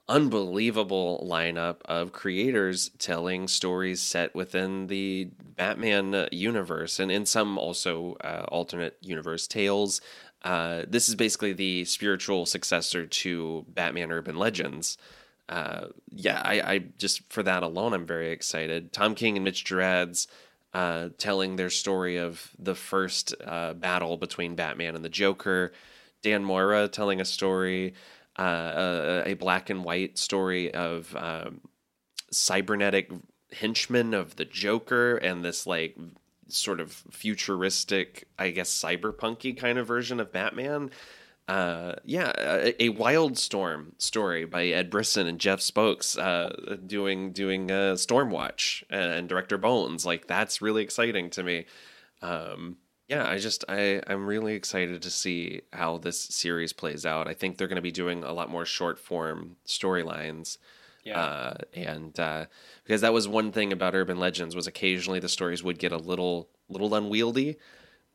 unbelievable 0.10 1.26
lineup 1.26 1.78
of 1.86 2.12
creators 2.12 2.90
telling 3.00 3.48
stories 3.48 4.02
set 4.02 4.36
within 4.36 4.88
the 4.88 5.30
Batman 5.56 6.28
universe 6.32 7.00
and 7.00 7.10
in 7.10 7.26
some 7.26 7.58
also 7.58 8.18
uh, 8.22 8.46
alternate 8.50 8.98
universe 9.02 9.48
tales. 9.48 10.02
Uh, 10.44 10.84
this 10.88 11.08
is 11.08 11.16
basically 11.16 11.54
the 11.54 11.86
spiritual 11.86 12.46
successor 12.46 13.06
to 13.06 13.66
Batman 13.70 14.12
Urban 14.12 14.36
Legends. 14.36 14.98
Uh, 15.48 15.86
yeah, 16.10 16.42
I, 16.44 16.74
I 16.74 16.78
just 16.98 17.32
for 17.32 17.44
that 17.44 17.64
alone, 17.64 17.94
I'm 17.94 18.06
very 18.06 18.32
excited. 18.32 18.92
Tom 18.92 19.16
King 19.16 19.38
and 19.38 19.46
Mitch 19.46 19.64
Gerads 19.64 20.28
uh, 20.74 21.10
telling 21.18 21.56
their 21.56 21.70
story 21.70 22.18
of 22.18 22.52
the 22.58 22.76
first 22.76 23.36
uh, 23.46 23.74
battle 23.74 24.18
between 24.18 24.56
Batman 24.56 24.96
and 24.96 25.06
the 25.06 25.10
Joker. 25.10 25.72
Dan 26.22 26.44
Mora 26.44 26.88
telling 26.88 27.22
a 27.22 27.26
story 27.26 27.94
uh, 28.38 29.22
a, 29.26 29.32
a, 29.32 29.34
black 29.36 29.70
and 29.70 29.84
white 29.84 30.18
story 30.18 30.74
of 30.74 31.16
um, 31.16 31.62
cybernetic 32.32 33.12
henchmen 33.52 34.14
of 34.16 34.36
the 34.36 34.46
Joker 34.46 35.18
and 35.18 35.46
this 35.46 35.68
like 35.68 35.96
sort 36.48 36.80
of 36.80 36.92
futuristic, 36.92 38.28
I 38.40 38.50
guess, 38.50 38.72
cyberpunky 38.72 39.56
kind 39.56 39.78
of 39.78 39.88
version 39.88 40.20
of 40.20 40.32
Batman. 40.32 40.90
Uh, 41.48 41.94
yeah, 42.06 42.32
a, 42.38 42.86
a 42.86 42.90
Wildstorm 42.92 43.92
story 43.98 44.46
by 44.46 44.68
Ed 44.68 44.90
Brisson 44.90 45.28
and 45.28 45.40
Jeff 45.40 45.60
Spokes, 45.60 46.18
uh, 46.18 46.78
doing 46.86 47.34
doing 47.34 47.70
uh, 47.70 47.96
Stormwatch 47.96 48.84
and, 48.90 49.12
and 49.12 49.30
director 49.30 49.58
Bones. 49.58 50.06
Like 50.06 50.28
that's 50.28 50.62
really 50.62 50.84
exciting 50.84 51.30
to 51.32 51.44
me. 51.44 51.66
Um, 52.22 52.78
yeah, 53.10 53.28
I 53.28 53.38
just 53.38 53.66
I 53.68 54.02
I'm 54.08 54.26
really 54.26 54.54
excited 54.54 55.02
to 55.02 55.10
see 55.10 55.62
how 55.74 55.98
this 55.98 56.20
series 56.20 56.72
plays 56.72 57.06
out. 57.06 57.28
I 57.28 57.34
think 57.34 57.58
they're 57.58 57.68
going 57.68 57.76
to 57.76 57.82
be 57.82 57.92
doing 57.92 58.24
a 58.24 58.32
lot 58.32 58.50
more 58.50 58.66
short 58.66 58.98
form 58.98 59.58
storylines. 59.68 60.58
Yeah. 61.04 61.20
Uh, 61.20 61.54
and 61.74 62.18
uh, 62.18 62.46
because 62.86 63.02
that 63.02 63.12
was 63.12 63.28
one 63.28 63.52
thing 63.52 63.74
about 63.74 63.94
Urban 63.94 64.18
Legends 64.18 64.56
was 64.56 64.68
occasionally 64.68 65.20
the 65.20 65.28
stories 65.28 65.62
would 65.62 65.78
get 65.78 65.92
a 65.92 65.98
little 65.98 66.48
little 66.70 66.96
unwieldy. 66.96 67.58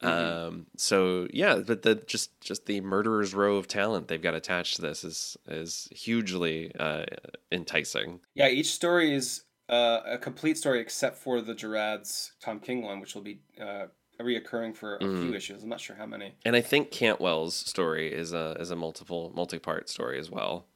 Mm-hmm. 0.03 0.46
Um, 0.49 0.66
so 0.76 1.26
yeah, 1.32 1.57
but 1.57 1.82
the 1.82 1.96
just 1.96 2.40
just 2.40 2.66
the 2.66 2.80
murderer's 2.80 3.34
row 3.34 3.57
of 3.57 3.66
talent 3.66 4.07
they've 4.09 4.22
got 4.22 4.34
attached 4.34 4.76
to 4.76 4.82
this 4.82 5.03
is 5.03 5.36
is 5.49 5.88
hugely 5.90 6.72
uh, 6.78 7.05
enticing. 7.51 8.20
Yeah, 8.34 8.49
each 8.49 8.70
story 8.72 9.12
is 9.12 9.42
uh, 9.68 10.01
a 10.07 10.18
complete 10.18 10.57
story 10.57 10.80
except 10.80 11.16
for 11.16 11.40
the 11.40 11.55
Gerads 11.55 12.32
Tom 12.40 12.61
King 12.61 12.82
one, 12.82 13.01
which 13.01 13.14
will 13.16 13.22
be 13.22 13.40
uh, 13.61 13.86
reoccurring 14.20 14.76
for 14.76 14.96
a 14.96 15.01
mm. 15.01 15.22
few 15.22 15.34
issues. 15.34 15.62
I'm 15.62 15.68
not 15.68 15.80
sure 15.80 15.96
how 15.96 16.07
many. 16.07 16.34
And 16.44 16.55
I 16.55 16.61
think 16.61 16.90
Cantwell's 16.90 17.57
story 17.57 18.12
is 18.12 18.32
a 18.32 18.57
is 18.61 18.70
a 18.70 18.76
multiple 18.76 19.32
multi 19.34 19.59
part 19.59 19.88
story 19.88 20.18
as 20.20 20.30
well. 20.30 20.66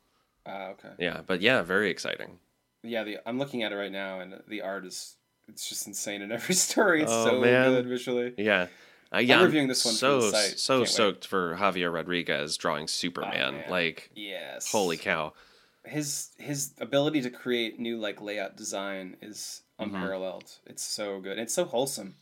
Uh, 0.45 0.73
okay. 0.73 0.91
Yeah, 0.99 1.21
but 1.25 1.41
yeah, 1.41 1.63
very 1.63 1.91
exciting. 1.91 2.39
Yeah, 2.83 3.05
the 3.05 3.19
I'm 3.25 3.39
looking 3.39 3.63
at 3.63 3.71
it 3.71 3.77
right 3.77 3.93
now, 3.93 4.19
and 4.19 4.41
the 4.49 4.63
art 4.63 4.85
is 4.85 5.17
it's 5.49 5.69
just 5.69 5.87
insane 5.87 6.23
in 6.23 6.33
every 6.33 6.55
story. 6.57 7.03
It's 7.03 7.13
oh, 7.13 7.25
so 7.25 7.41
man. 7.41 7.71
good 7.71 7.87
visually. 7.87 8.35
Yeah. 8.37 8.67
Uh, 9.15 9.19
yeah, 9.19 9.39
I'm 9.39 9.45
reviewing 9.45 9.69
this 9.69 9.85
one 9.85 9.95
so 9.95 10.21
so 10.31 10.79
Can't 10.79 10.89
stoked 10.89 11.25
wait. 11.25 11.27
for 11.27 11.57
Javier 11.57 11.93
Rodriguez 11.93 12.57
drawing 12.57 12.89
Superman. 12.89 13.63
Oh, 13.67 13.71
like, 13.71 14.11
yes, 14.15 14.71
holy 14.71 14.97
cow! 14.97 15.35
His 15.85 16.31
his 16.39 16.73
ability 16.81 17.21
to 17.23 17.31
create 17.31 17.79
new 17.79 17.99
like 17.99 18.23
layout 18.23 18.57
design 18.57 19.17
is 19.21 19.63
mm-hmm. 19.79 19.95
unparalleled. 19.95 20.45
Mm-hmm. 20.45 20.71
It's 20.71 20.83
so 20.83 21.21
good. 21.21 21.39
It's 21.39 21.53
so 21.53 21.65
wholesome 21.65 22.15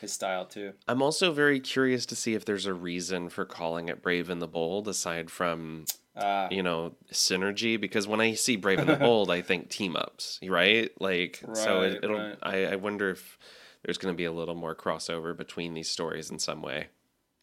his 0.00 0.12
style 0.12 0.46
too. 0.46 0.72
I'm 0.86 1.02
also 1.02 1.32
very 1.32 1.60
curious 1.60 2.06
to 2.06 2.16
see 2.16 2.34
if 2.34 2.44
there's 2.44 2.66
a 2.66 2.74
reason 2.74 3.28
for 3.28 3.44
calling 3.44 3.88
it 3.88 4.02
Brave 4.02 4.30
and 4.30 4.40
the 4.40 4.48
Bold 4.48 4.88
aside 4.88 5.30
from 5.30 5.84
uh, 6.16 6.48
you 6.50 6.62
know 6.62 6.94
synergy 7.12 7.80
because 7.80 8.06
when 8.06 8.20
I 8.20 8.34
see 8.34 8.56
Brave 8.56 8.78
and 8.78 8.88
the 8.88 8.96
Bold, 9.08 9.30
I 9.30 9.42
think 9.42 9.68
team 9.68 9.96
ups, 9.96 10.40
right? 10.42 10.90
Like 11.00 11.40
right, 11.46 11.56
so 11.56 11.82
it, 11.82 12.02
will 12.02 12.18
right. 12.18 12.38
I, 12.42 12.64
I 12.66 12.76
wonder 12.76 13.10
if 13.10 13.38
there's 13.84 13.98
going 13.98 14.12
to 14.12 14.16
be 14.16 14.24
a 14.24 14.32
little 14.32 14.54
more 14.54 14.74
crossover 14.74 15.36
between 15.36 15.74
these 15.74 15.90
stories 15.90 16.30
in 16.30 16.38
some 16.38 16.62
way. 16.62 16.88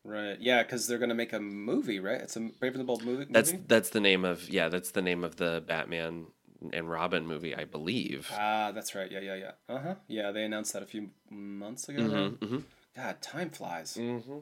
Right. 0.03 0.37
Yeah, 0.39 0.61
because 0.61 0.87
they're 0.87 0.99
going 0.99 1.09
to 1.09 1.15
make 1.15 1.33
a 1.33 1.39
movie, 1.39 1.99
right? 1.99 2.21
It's 2.21 2.35
a 2.35 2.41
Brave 2.59 2.73
and 2.73 2.81
the 2.81 2.85
Bold 2.85 3.03
movie. 3.03 3.25
That's 3.29 3.53
that's 3.67 3.89
the 3.89 3.99
name 3.99 4.23
of 4.23 4.47
yeah. 4.49 4.69
That's 4.69 4.91
the 4.91 5.01
name 5.01 5.23
of 5.23 5.37
the 5.37 5.63
Batman 5.65 6.27
and 6.73 6.89
Robin 6.89 7.25
movie, 7.25 7.55
I 7.55 7.65
believe. 7.65 8.29
Ah, 8.31 8.71
that's 8.71 8.93
right. 8.93 9.11
Yeah, 9.11 9.19
yeah, 9.19 9.35
yeah. 9.35 9.51
Uh 9.67 9.79
huh. 9.79 9.95
Yeah, 10.07 10.31
they 10.31 10.43
announced 10.43 10.73
that 10.73 10.83
a 10.83 10.85
few 10.85 11.09
months 11.29 11.89
ago. 11.89 12.03
Mm-hmm, 12.03 12.45
mm-hmm. 12.45 12.57
God, 12.95 13.21
time 13.21 13.49
flies. 13.49 13.97
Mm-hmm. 13.99 14.37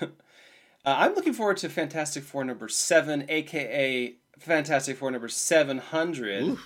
uh, 0.04 0.06
I'm 0.84 1.14
looking 1.14 1.32
forward 1.32 1.56
to 1.58 1.68
Fantastic 1.68 2.22
Four 2.22 2.44
number 2.44 2.68
seven, 2.68 3.26
aka 3.28 4.14
Fantastic 4.38 4.96
Four 4.96 5.10
number 5.10 5.28
seven 5.28 5.78
hundred. 5.78 6.58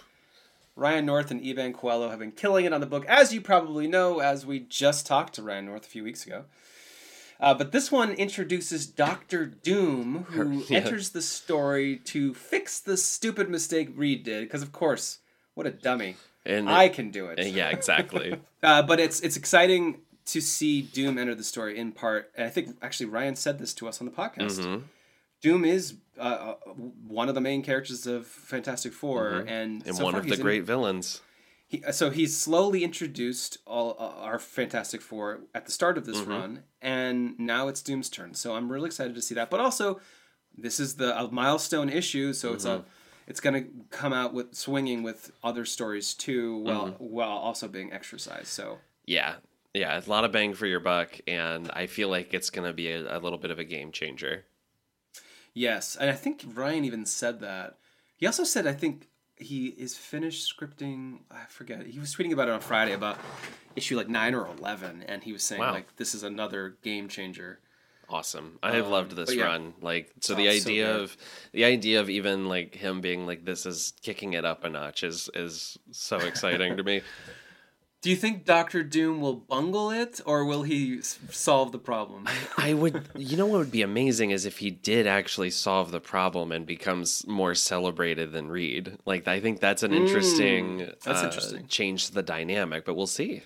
Ryan 0.77 1.07
North 1.07 1.31
and 1.31 1.41
Iban 1.41 1.75
Coello 1.75 2.11
have 2.11 2.19
been 2.19 2.33
killing 2.33 2.65
it 2.65 2.73
on 2.73 2.81
the 2.81 2.87
book, 2.87 3.05
as 3.07 3.35
you 3.35 3.41
probably 3.41 3.87
know, 3.87 4.21
as 4.21 4.47
we 4.47 4.61
just 4.61 5.07
talked 5.07 5.35
to 5.35 5.43
Ryan 5.43 5.67
North 5.67 5.87
a 5.87 5.89
few 5.89 6.05
weeks 6.05 6.27
ago. 6.27 6.45
Uh, 7.41 7.55
but 7.55 7.73
this 7.73 7.91
one 7.91 8.13
introduces 8.13 8.87
Doctor 8.87 9.47
Doom, 9.47 10.27
who 10.31 10.63
yeah. 10.69 10.79
enters 10.79 11.11
the 11.11 11.23
story 11.23 11.97
to 12.05 12.35
fix 12.35 12.79
the 12.81 12.97
stupid 12.97 13.49
mistake 13.49 13.91
Reed 13.95 14.23
did. 14.23 14.45
Because 14.45 14.63
of 14.63 14.73
course, 14.73 15.19
what 15.55 15.67
a 15.67 15.71
dummy! 15.71 16.17
And 16.45 16.69
I 16.69 16.89
can 16.89 17.11
do 17.11 17.27
it. 17.27 17.39
Yeah, 17.47 17.71
exactly. 17.71 18.37
uh, 18.63 18.83
but 18.83 19.01
it's 19.01 19.21
it's 19.21 19.37
exciting 19.37 20.01
to 20.27 20.41
see 20.41 20.83
Doom 20.83 21.19
enter 21.19 21.35
the 21.35 21.45
story 21.45 21.79
in 21.79 21.93
part. 21.93 22.31
And 22.37 22.47
I 22.47 22.51
think 22.51 22.77
actually 22.83 23.07
Ryan 23.07 23.37
said 23.37 23.59
this 23.59 23.73
to 23.75 23.89
us 23.89 24.01
on 24.01 24.07
the 24.07 24.13
podcast. 24.13 24.61
Mm-hmm. 24.61 24.85
Doom 25.41 25.65
is 25.65 25.95
uh, 26.19 26.23
uh 26.23 26.55
one 27.07 27.29
of 27.29 27.35
the 27.35 27.41
main 27.41 27.63
characters 27.63 28.07
of 28.07 28.27
Fantastic 28.27 28.93
4 28.93 29.25
mm-hmm. 29.25 29.49
and, 29.49 29.87
and 29.87 29.97
so 29.97 30.05
one 30.05 30.15
of 30.15 30.27
the 30.27 30.37
great 30.37 30.61
in, 30.61 30.65
villains. 30.67 31.23
He, 31.71 31.85
so 31.93 32.11
he's 32.11 32.37
slowly 32.37 32.83
introduced 32.83 33.59
all 33.65 33.97
uh, 33.97 34.25
our 34.25 34.41
Fantastic 34.41 35.01
Four 35.01 35.43
at 35.55 35.67
the 35.67 35.71
start 35.73 35.97
of 35.97 36.05
this 36.05 36.19
mm-hmm. 36.19 36.31
run, 36.31 36.63
and 36.83 37.39
now 37.39 37.69
it's 37.69 37.81
Doom's 37.81 38.09
turn. 38.09 38.35
So 38.35 38.57
I'm 38.57 38.73
really 38.73 38.87
excited 38.87 39.15
to 39.15 39.23
see 39.23 39.37
that. 39.37 39.51
But 39.51 39.61
also, 39.61 40.01
this 40.59 40.81
is 40.81 40.97
the 40.97 41.17
a 41.17 41.31
milestone 41.31 41.89
issue, 41.89 42.33
so 42.33 42.49
mm-hmm. 42.49 42.57
it's 42.57 42.65
a 42.65 42.85
it's 43.29 43.39
going 43.39 43.63
to 43.63 43.71
come 43.91 44.13
out 44.13 44.35
with 44.35 44.53
swinging 44.53 45.05
with 45.05 45.31
other 45.45 45.65
stories 45.65 46.13
too, 46.13 46.57
while 46.59 46.89
mm-hmm. 46.89 47.05
while 47.05 47.31
also 47.31 47.69
being 47.69 47.93
exercised. 47.93 48.49
So 48.49 48.79
yeah, 49.07 49.35
yeah, 49.73 50.01
a 50.05 50.11
lot 50.11 50.25
of 50.25 50.33
bang 50.33 50.55
for 50.55 50.67
your 50.67 50.81
buck, 50.81 51.21
and 51.29 51.71
I 51.73 51.87
feel 51.87 52.09
like 52.09 52.35
it's 52.35 52.51
going 52.51 52.67
to 52.67 52.75
be 52.75 52.91
a, 52.91 53.17
a 53.17 53.21
little 53.21 53.39
bit 53.39 53.53
of 53.53 53.61
a 53.61 53.65
game 53.65 53.93
changer. 53.93 54.45
Yes, 55.55 55.97
and 55.97 56.11
I 56.11 56.15
think 56.15 56.45
Ryan 56.55 56.85
even 56.85 57.07
said 57.07 57.41
that. 57.41 57.77
He 58.17 58.27
also 58.27 58.45
said, 58.45 58.67
I 58.67 58.73
think 58.73 59.09
he 59.37 59.69
is 59.69 59.97
finished 59.97 60.55
scripting. 60.55 61.21
I 61.31 61.45
forget. 61.49 61.87
He 61.87 61.99
was 61.99 62.15
tweeting 62.15 62.33
about 62.33 62.49
it 62.49 62.53
on 62.53 62.61
Friday 62.61 62.93
about 62.93 63.19
issue 63.75 63.97
like 63.97 64.09
nine 64.09 64.35
or 64.35 64.47
eleven, 64.47 65.03
and 65.09 65.23
he 65.23 65.33
was 65.33 65.43
saying 65.43 65.61
wow. 65.61 65.73
like 65.73 65.97
this 65.97 66.15
is 66.15 66.23
another 66.23 66.77
game 66.83 67.09
changer. 67.09 67.61
Awesome. 68.09 68.59
I 68.63 68.73
have 68.73 68.87
um, 68.87 68.91
loved 68.91 69.13
this 69.13 69.35
yeah. 69.35 69.45
run. 69.45 69.73
Like 69.81 70.13
so 70.21 70.35
the 70.35 70.49
idea 70.49 70.87
so 70.87 71.03
of 71.03 71.17
the 71.53 71.65
idea 71.65 72.01
of 72.01 72.11
even 72.11 72.49
like 72.49 72.75
him 72.75 73.01
being 73.01 73.27
like 73.27 73.45
this 73.45 73.67
is 73.67 73.93
kicking 74.03 74.33
it 74.33 74.45
up 74.45 74.65
a 74.65 74.69
notch 74.69 75.05
is 75.05 75.31
is 75.35 75.79
so 75.91 76.19
exciting 76.19 76.77
to 76.77 76.83
me. 76.83 77.03
Do 78.03 78.09
you 78.09 78.17
think 78.17 78.47
Doctor 78.47 78.83
Doom 78.83 79.21
will 79.21 79.35
bungle 79.35 79.91
it, 79.91 80.23
or 80.25 80.47
will 80.47 80.63
he 80.63 81.03
solve 81.03 81.71
the 81.71 81.79
problem? 81.79 82.25
I, 82.57 82.71
I, 82.71 82.75
would. 82.75 83.07
You 83.15 83.37
know 83.37 83.45
what 83.45 83.59
would 83.59 83.71
be 83.71 83.83
amazing 83.83 84.31
is 84.31 84.47
if 84.47 84.59
he 84.59 84.71
did 84.71 85.07
actually 85.07 85.51
solve 85.51 85.91
the 85.91 86.01
problem 86.01 86.51
and 86.51 86.65
becomes 86.65 87.27
more 87.27 87.55
celebrated 87.55 88.33
than 88.33 88.49
Reed. 88.49 88.97
Like 89.05 89.29
I 89.29 89.41
think 89.41 89.61
that's 89.61 89.83
an 89.83 89.93
interesting. 89.93 90.79
Mm, 90.79 91.03
that's 91.03 91.23
uh, 91.23 91.27
interesting. 91.27 91.67
Change 91.67 92.07
to 92.07 92.15
the 92.15 92.23
dynamic, 92.23 92.87
but 92.87 92.95
we'll 92.95 93.07
see. 93.07 93.43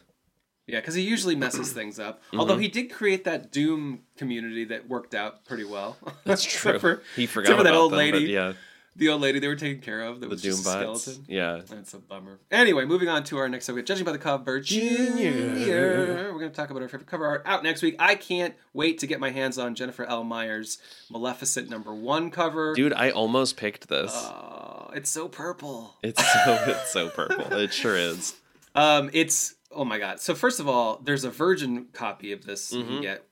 Yeah, 0.68 0.78
because 0.78 0.94
he 0.94 1.02
usually 1.02 1.34
messes 1.34 1.72
things 1.72 1.98
up. 1.98 2.22
Mm-hmm. 2.28 2.38
Although 2.38 2.58
he 2.58 2.68
did 2.68 2.92
create 2.92 3.24
that 3.24 3.50
Doom 3.50 4.02
community 4.16 4.64
that 4.66 4.88
worked 4.88 5.16
out 5.16 5.44
pretty 5.46 5.64
well. 5.64 5.96
That's 6.24 6.44
true. 6.60 6.78
for, 6.78 7.02
he 7.16 7.26
forgot 7.26 7.54
about 7.54 7.64
that 7.64 7.74
old 7.74 7.90
them, 7.90 7.98
lady. 7.98 8.20
yeah 8.26 8.52
the 8.96 9.08
old 9.08 9.20
lady 9.20 9.38
they 9.38 9.48
were 9.48 9.56
taking 9.56 9.80
care 9.80 10.02
of. 10.02 10.20
That 10.20 10.26
the 10.26 10.30
was 10.30 10.42
Doom 10.42 10.54
skeleton. 10.54 11.24
Yeah, 11.28 11.60
that's 11.68 11.94
a 11.94 11.98
bummer. 11.98 12.38
Anyway, 12.50 12.84
moving 12.84 13.08
on 13.08 13.24
to 13.24 13.38
our 13.38 13.48
next 13.48 13.66
subject, 13.66 13.88
judging 13.88 14.04
by 14.04 14.12
the 14.12 14.18
cover, 14.18 14.60
Junior. 14.60 16.30
We're 16.32 16.38
going 16.38 16.50
to 16.50 16.56
talk 16.56 16.70
about 16.70 16.82
our 16.82 16.88
favorite 16.88 17.08
cover 17.08 17.26
art 17.26 17.42
out 17.44 17.62
next 17.62 17.82
week. 17.82 17.96
I 17.98 18.14
can't 18.14 18.54
wait 18.72 18.98
to 18.98 19.06
get 19.06 19.20
my 19.20 19.30
hands 19.30 19.58
on 19.58 19.74
Jennifer 19.74 20.04
L. 20.04 20.24
Meyer's 20.24 20.78
Maleficent 21.10 21.68
number 21.68 21.94
one 21.94 22.30
cover. 22.30 22.74
Dude, 22.74 22.92
I 22.92 23.10
almost 23.10 23.56
picked 23.56 23.88
this. 23.88 24.12
Oh, 24.14 24.90
it's 24.94 25.10
so 25.10 25.28
purple. 25.28 25.96
It's 26.02 26.22
so 26.22 26.58
it's 26.66 26.92
so 26.92 27.08
purple. 27.08 27.52
It 27.58 27.72
sure 27.72 27.96
is. 27.96 28.34
Um, 28.74 29.10
it's 29.12 29.54
oh 29.72 29.84
my 29.84 29.98
god. 29.98 30.20
So 30.20 30.34
first 30.34 30.60
of 30.60 30.68
all, 30.68 31.00
there's 31.02 31.24
a 31.24 31.30
virgin 31.30 31.86
copy 31.92 32.32
of 32.32 32.44
this 32.44 32.72
mm-hmm. 32.72 32.92
you 32.92 33.02
get. 33.02 33.24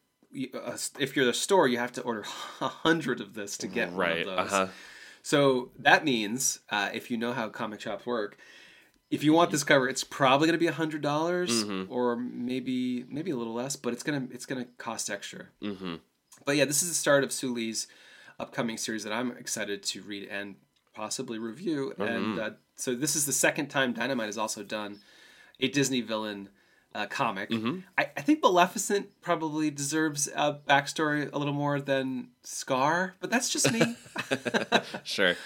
Uh, 0.55 0.79
if 0.99 1.15
you're 1.15 1.27
the 1.27 1.35
store, 1.35 1.69
you 1.69 1.77
have 1.77 1.93
to 1.93 2.01
order 2.01 2.25
a 2.61 2.69
hundred 2.69 3.21
of 3.21 3.35
this 3.35 3.59
to 3.59 3.67
get 3.67 3.93
right. 3.93 4.27
one 4.27 4.39
of 4.39 4.45
those. 4.51 4.53
Uh-huh. 4.53 4.67
So 5.23 5.71
that 5.79 6.05
means, 6.05 6.61
uh, 6.71 6.91
if 6.93 7.11
you 7.11 7.17
know 7.17 7.33
how 7.33 7.49
comic 7.49 7.81
shops 7.81 8.05
work, 8.05 8.37
if 9.11 9.23
you 9.23 9.33
want 9.33 9.51
this 9.51 9.63
cover, 9.63 9.89
it's 9.89 10.05
probably 10.05 10.47
going 10.49 10.55
to 10.55 10.59
be 10.59 10.67
a 10.67 10.73
hundred 10.73 11.03
dollars 11.03 11.65
Mm-hmm. 11.65 11.93
or 11.93 12.17
maybe 12.17 13.05
maybe 13.09 13.31
a 13.31 13.37
little 13.37 13.55
less, 13.55 13.77
but 13.77 13.93
it's 13.93 14.03
gonna 14.03 14.27
it's 14.33 14.47
gonna 14.47 14.67
cost 14.79 15.11
extra. 15.11 15.47
Mm-hmm. 15.63 15.97
But 16.45 16.57
yeah, 16.57 16.65
this 16.65 16.83
is 16.83 16.89
the 16.89 16.95
start 16.95 17.23
of 17.23 17.31
Soo 17.33 17.53
Lee's 17.53 17.87
upcoming 18.41 18.77
series 18.79 19.05
that 19.05 19.13
I'm 19.13 19.31
excited 19.37 19.83
to 19.85 20.03
read 20.03 20.29
and 20.29 20.57
possibly 20.95 21.39
review. 21.39 21.95
And 21.99 22.39
uh, 22.41 22.51
so 22.77 22.95
this 22.95 23.15
is 23.15 23.27
the 23.27 23.33
second 23.33 23.69
time 23.69 23.93
Dynamite 23.93 24.27
has 24.27 24.39
also 24.39 24.63
done 24.65 25.01
a 25.61 25.69
Disney 25.69 26.01
villain 26.01 26.49
uh, 26.95 27.07
comic. 27.07 27.51
I, 27.99 28.11
I 28.17 28.21
think 28.23 28.43
Maleficent 28.43 29.09
probably 29.21 29.71
deserves 29.71 30.29
a 30.35 30.59
backstory 30.69 31.33
a 31.33 31.39
little 31.39 31.55
more 31.55 31.81
than 31.81 32.29
Scar, 32.43 33.15
but 33.21 33.31
that's 33.31 33.49
just 33.51 33.73
me. 33.73 33.97
Sure. 35.05 35.37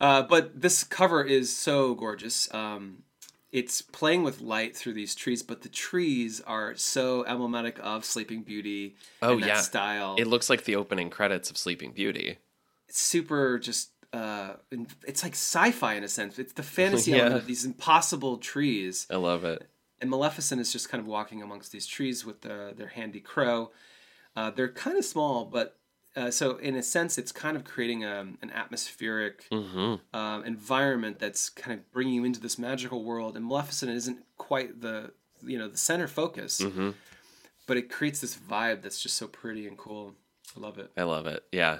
Uh, 0.00 0.22
but 0.22 0.60
this 0.60 0.84
cover 0.84 1.24
is 1.24 1.52
so 1.56 1.92
gorgeous. 1.92 2.48
Um, 2.54 3.02
it's 3.50 3.82
playing 3.82 4.22
with 4.22 4.40
light 4.40 4.76
through 4.76 4.92
these 4.92 5.12
trees, 5.16 5.42
but 5.42 5.62
the 5.62 5.68
trees 5.68 6.40
are 6.46 6.76
so 6.76 7.24
emblematic 7.24 7.80
of 7.82 8.04
Sleeping 8.04 8.42
Beauty. 8.42 8.94
Oh, 9.22 9.32
and 9.32 9.42
that 9.42 9.46
yeah. 9.48 9.60
style. 9.60 10.14
It 10.16 10.28
looks 10.28 10.48
like 10.48 10.62
the 10.62 10.76
opening 10.76 11.10
credits 11.10 11.50
of 11.50 11.56
Sleeping 11.58 11.90
Beauty. 11.90 12.38
it's 12.88 13.00
super 13.00 13.58
just. 13.58 13.90
Uh, 14.12 14.54
it's 15.04 15.24
like 15.24 15.32
sci-fi 15.32 15.94
in 15.94 16.04
a 16.04 16.08
sense. 16.08 16.38
It's 16.38 16.52
the 16.52 16.62
fantasy 16.62 17.10
Yeah. 17.14 17.18
element 17.22 17.40
of 17.42 17.46
these 17.48 17.64
impossible 17.64 18.36
trees, 18.38 19.04
I 19.10 19.16
love 19.16 19.44
it. 19.44 19.68
And 20.00 20.10
Maleficent 20.10 20.60
is 20.60 20.72
just 20.72 20.88
kind 20.88 21.00
of 21.00 21.06
walking 21.06 21.42
amongst 21.42 21.72
these 21.72 21.86
trees 21.86 22.24
with 22.24 22.42
the, 22.42 22.72
their 22.76 22.88
handy 22.88 23.20
crow. 23.20 23.70
Uh, 24.36 24.50
they're 24.50 24.68
kind 24.68 24.96
of 24.98 25.04
small, 25.04 25.44
but 25.44 25.76
uh, 26.16 26.30
so 26.30 26.56
in 26.56 26.74
a 26.76 26.82
sense, 26.82 27.18
it's 27.18 27.32
kind 27.32 27.56
of 27.56 27.64
creating 27.64 28.04
um, 28.04 28.38
an 28.42 28.50
atmospheric 28.50 29.46
Mm-hmm. 29.50 30.16
um, 30.18 30.44
environment 30.44 31.18
that's 31.18 31.48
kind 31.48 31.78
of 31.78 31.90
bringing 31.92 32.14
you 32.14 32.24
into 32.24 32.40
this 32.40 32.58
magical 32.58 33.04
world. 33.04 33.36
And 33.36 33.44
Maleficent 33.46 33.90
isn't 33.92 34.24
quite 34.36 34.80
the 34.80 35.12
you 35.42 35.58
know 35.58 35.68
the 35.68 35.76
center 35.78 36.08
focus, 36.08 36.60
Mm-hmm. 36.60 36.90
but 37.66 37.76
it 37.76 37.90
creates 37.90 38.20
this 38.20 38.36
vibe 38.36 38.82
that's 38.82 39.00
just 39.02 39.16
so 39.16 39.26
pretty 39.28 39.66
and 39.68 39.76
cool. 39.76 40.14
I 40.56 40.60
love 40.60 40.78
it. 40.78 40.90
I 40.96 41.02
love 41.02 41.26
it. 41.26 41.44
Yeah. 41.52 41.78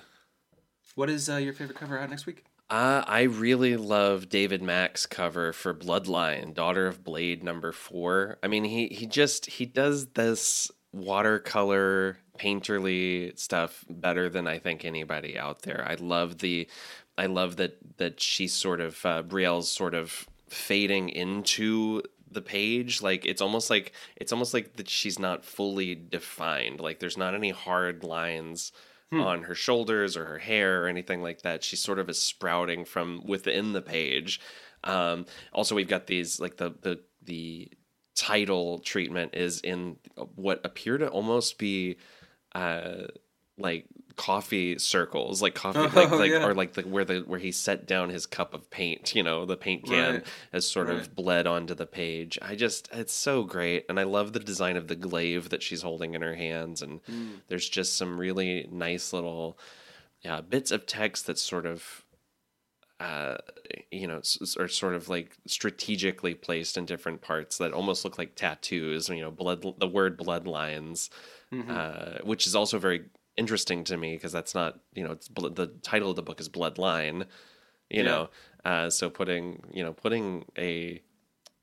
What 0.95 1.09
is 1.11 1.29
uh, 1.31 1.37
your 1.37 1.53
favorite 1.55 1.79
cover 1.79 1.99
out 1.99 2.11
next 2.11 2.27
week? 2.27 2.45
Uh, 2.71 3.03
I 3.07 3.23
really 3.23 3.77
love 3.79 4.29
David 4.29 4.61
Mack's 4.63 5.07
cover 5.07 5.55
for 5.55 5.73
Bloodline, 5.73 6.53
Daughter 6.53 6.87
of 6.87 7.03
Blade 7.03 7.43
number 7.43 7.73
four. 7.73 8.39
I 8.43 8.49
mean, 8.49 8.65
he 8.65 8.89
he 8.89 9.07
just 9.07 9.47
he 9.47 9.65
does 9.65 10.09
this 10.09 10.71
watercolor 10.93 12.19
painterly 12.39 13.37
stuff 13.39 13.85
better 13.89 14.29
than 14.29 14.47
I 14.47 14.59
think 14.59 14.85
anybody 14.85 15.39
out 15.39 15.63
there. 15.63 15.83
I 15.89 15.95
love 15.95 16.39
the, 16.39 16.69
I 17.17 17.27
love 17.27 17.57
that 17.57 17.79
that 17.97 18.21
she's 18.21 18.53
sort 18.53 18.83
of 18.83 19.05
uh, 19.07 19.23
Brielle's 19.23 19.71
sort 19.71 19.95
of 19.95 20.29
fading 20.49 21.09
into 21.09 22.03
the 22.31 22.43
page 22.43 23.01
like 23.01 23.25
it's 23.25 23.41
almost 23.41 23.71
like 23.71 23.93
it's 24.17 24.33
almost 24.33 24.53
like 24.53 24.77
that 24.77 24.89
she's 24.89 25.19
not 25.19 25.45
fully 25.47 25.95
defined 25.95 26.79
like 26.79 26.99
there's 26.99 27.17
not 27.17 27.35
any 27.35 27.51
hard 27.51 28.05
lines 28.05 28.71
on 29.13 29.45
her 29.45 29.55
shoulders 29.55 30.17
or 30.17 30.25
her 30.27 30.39
hair 30.39 30.85
or 30.85 30.89
anything 30.89 31.23
like 31.23 31.43
that. 31.43 31.65
She 31.65 31.77
sort 31.77 31.99
of 31.99 32.09
is 32.09 32.21
sprouting 32.21 32.85
from 32.85 33.23
within 33.25 33.73
the 33.73 33.83
page. 33.83 34.41
Um, 34.85 35.27
also, 35.53 35.75
we've 35.75 35.89
got 35.89 36.07
these 36.07 36.41
like 36.41 36.57
the 36.57 36.75
the 36.83 37.01
the 37.25 37.71
title 38.15 38.79
treatment 38.79 39.35
is 39.35 39.61
in 39.61 39.97
what 40.35 40.61
appear 40.65 40.99
to 40.99 41.09
almost 41.09 41.59
be 41.59 41.97
uh, 42.55 43.07
like 43.57 43.87
coffee 44.19 44.79
circles, 44.79 45.41
like 45.41 45.55
coffee, 45.55 45.79
like 45.79 46.13
Oh, 46.13 46.17
like 46.19 46.31
yeah. 46.31 46.47
or 46.47 46.53
like 46.53 46.75
the 46.75 46.83
where 46.83 47.07
the 47.07 47.21
where 47.21 47.39
he 47.39 47.51
set 47.53 47.87
down 47.87 48.11
his 48.11 48.27
cup 48.27 48.53
of 48.53 48.69
paint. 48.71 49.15
You 49.15 49.23
know, 49.23 49.47
the 49.47 49.57
paint 49.57 49.87
can 49.87 50.15
Right. 50.17 50.27
has 50.53 50.71
sort 50.71 50.91
of 50.91 51.15
bled 51.15 51.47
onto 51.47 51.75
the 51.75 51.87
page. 51.87 52.39
I 52.43 52.55
just 52.55 52.91
it's 52.93 53.15
so 53.15 53.45
great, 53.45 53.87
and 53.89 53.99
I 53.99 54.03
love 54.03 54.35
the 54.35 54.41
design 54.41 54.77
of 54.77 54.89
the 54.89 54.97
glaive 54.97 55.49
that 55.49 55.63
she's 55.63 55.81
holding 55.83 56.15
in 56.15 56.21
her 56.21 56.35
hands, 56.35 56.83
and 56.83 57.01
Hmm. 57.07 57.37
there's 57.49 57.69
just 57.69 57.97
some 57.97 58.19
really 58.19 58.69
nice 58.71 59.13
little 59.15 59.59
yeah, 60.23 60.41
bits 60.43 60.71
of 60.73 60.85
text 60.85 61.27
that 61.29 61.39
sort 61.39 61.65
of 61.65 62.05
uh, 63.01 63.37
you 63.93 64.09
know, 64.09 64.21
are 64.59 64.67
sort 64.67 64.95
of 64.95 65.09
like 65.09 65.37
strategically 65.47 66.35
placed 66.35 66.77
in 66.77 66.85
different 66.85 67.21
parts 67.21 67.57
that 67.59 67.73
almost 67.73 68.05
look 68.05 68.19
like 68.19 68.35
tattoos. 68.35 69.09
You 69.09 69.21
know, 69.21 69.31
blood, 69.31 69.65
the 69.79 69.87
word 69.87 70.19
bloodlines, 70.19 71.09
Mm-hmm. 71.53 71.71
uh, 71.71 72.19
which 72.27 72.47
is 72.47 72.55
also 72.55 72.79
very 72.79 73.05
interesting 73.39 73.85
to 73.85 73.97
me 73.97 74.15
because 74.15 74.33
that's 74.33 74.55
not, 74.55 74.79
you 74.95 75.05
know, 75.05 75.13
it's 75.13 75.29
bl- 75.29 75.49
the 75.49 75.69
title 75.83 76.11
of 76.11 76.17
the 76.17 76.23
book 76.23 76.41
is 76.41 76.49
Bloodline. 76.49 77.25
You 77.89 78.03
Yeah. 78.03 78.03
know, 78.03 78.31
uh, 78.65 78.91
so 78.91 79.09
putting, 79.09 79.63
you 79.73 79.83
know, 79.85 79.93
putting 79.95 80.45
a 80.59 81.01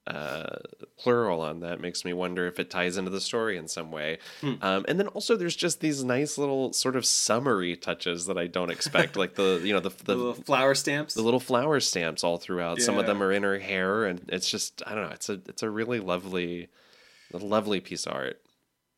uh, 0.07 0.57
plural 0.99 1.41
on 1.41 1.61
that 1.61 1.82
makes 1.82 2.05
me 2.05 2.13
wonder 2.13 2.45
if 2.45 2.59
it 2.59 2.69
ties 2.69 2.95
into 2.95 3.09
the 3.09 3.19
story 3.19 3.57
in 3.57 3.67
some 3.67 3.91
way. 3.91 4.19
Hmm. 4.41 4.53
Um, 4.61 4.86
and 4.88 4.99
then 4.99 5.07
also 5.07 5.36
there's 5.36 5.55
just 5.55 5.80
these 5.80 6.03
nice 6.03 6.38
little 6.38 6.73
sort 6.73 6.95
of 6.95 7.07
summary 7.07 7.76
touches 7.76 8.28
that 8.28 8.38
I 8.38 8.45
don't 8.45 8.69
expect, 8.69 9.15
like 9.17 9.34
the 9.34 9.59
you 9.63 9.73
know 9.73 9.80
the 9.80 9.89
The 10.05 10.15
the, 10.15 10.34
flower 10.43 10.76
stamps. 10.76 11.15
the 11.15 11.23
little 11.23 11.39
flower 11.39 11.80
stamps 11.80 12.23
all 12.23 12.38
throughout. 12.38 12.82
Some 12.82 12.99
of 12.99 13.07
them 13.07 13.21
are 13.23 13.32
in 13.32 13.41
her 13.41 13.57
hair, 13.57 14.05
and 14.05 14.21
it's 14.30 14.47
just 14.49 14.84
I 14.86 14.93
don't 14.93 15.05
know. 15.07 15.13
It's 15.13 15.30
a 15.30 15.41
it's 15.47 15.63
a 15.63 15.69
really 15.71 15.99
lovely, 15.99 16.67
lovely 17.34 17.80
piece 17.80 18.05
of 18.05 18.13
art. 18.13 18.39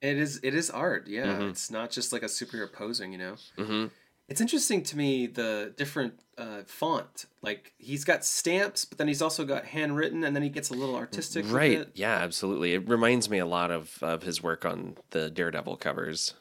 It 0.01 0.17
is. 0.17 0.39
It 0.43 0.53
is 0.53 0.69
art. 0.69 1.07
Yeah, 1.07 1.25
Mhm. 1.39 1.49
it's 1.49 1.71
not 1.71 1.89
just 1.91 2.13
like 2.13 2.21
a 2.23 2.27
superhero 2.27 2.71
posing. 2.71 3.11
You 3.11 3.17
know, 3.17 3.35
hmm 3.57 3.85
it's 4.29 4.41
interesting 4.41 4.83
to 4.83 4.97
me 4.97 5.25
the 5.25 5.73
different 5.77 6.19
uh, 6.37 6.61
font. 6.67 7.25
Like 7.41 7.73
he's 7.77 8.03
got 8.03 8.25
stamps, 8.25 8.83
but 8.85 8.97
then 8.97 9.07
he's 9.07 9.21
also 9.21 9.45
got 9.45 9.65
handwritten, 9.65 10.23
and 10.23 10.35
then 10.35 10.43
he 10.43 10.49
gets 10.49 10.69
a 10.69 10.73
little 10.73 10.95
artistic. 10.95 11.45
with 11.45 11.53
Right? 11.53 11.87
Yeah, 11.95 12.15
absolutely. 12.17 12.73
It 12.73 12.87
reminds 12.89 13.29
me 13.29 13.39
a 13.39 13.45
lot 13.45 13.71
of 13.71 13.97
of 14.03 14.23
his 14.23 14.43
work 14.43 14.65
on 14.65 14.97
the 15.11 15.29
Daredevil 15.29 15.77
covers. 15.77 16.33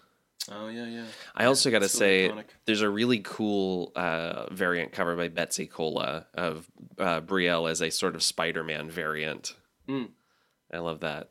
Oh 0.50 0.68
yeah, 0.68 0.86
yeah. 0.86 1.07
I 1.34 1.46
also 1.46 1.70
got 1.72 1.80
to 1.80 1.88
say, 1.88 2.28
iconic. 2.28 2.44
there's 2.66 2.80
a 2.82 2.88
really 2.90 3.20
cool 3.20 3.90
uh, 3.96 4.46
variant 4.52 4.92
cover 4.92 5.16
by 5.16 5.26
Betsy 5.28 5.66
Cola 5.66 6.26
of 6.34 6.70
uh, 6.98 7.20
Brielle 7.20 7.68
as 7.70 7.80
a 7.82 7.90
sort 7.90 8.14
of 8.14 8.22
Spider-Man 8.22 8.88
variant. 8.90 9.54
Mm. 9.88 10.11
I 10.72 10.78
love 10.78 11.00
that 11.00 11.30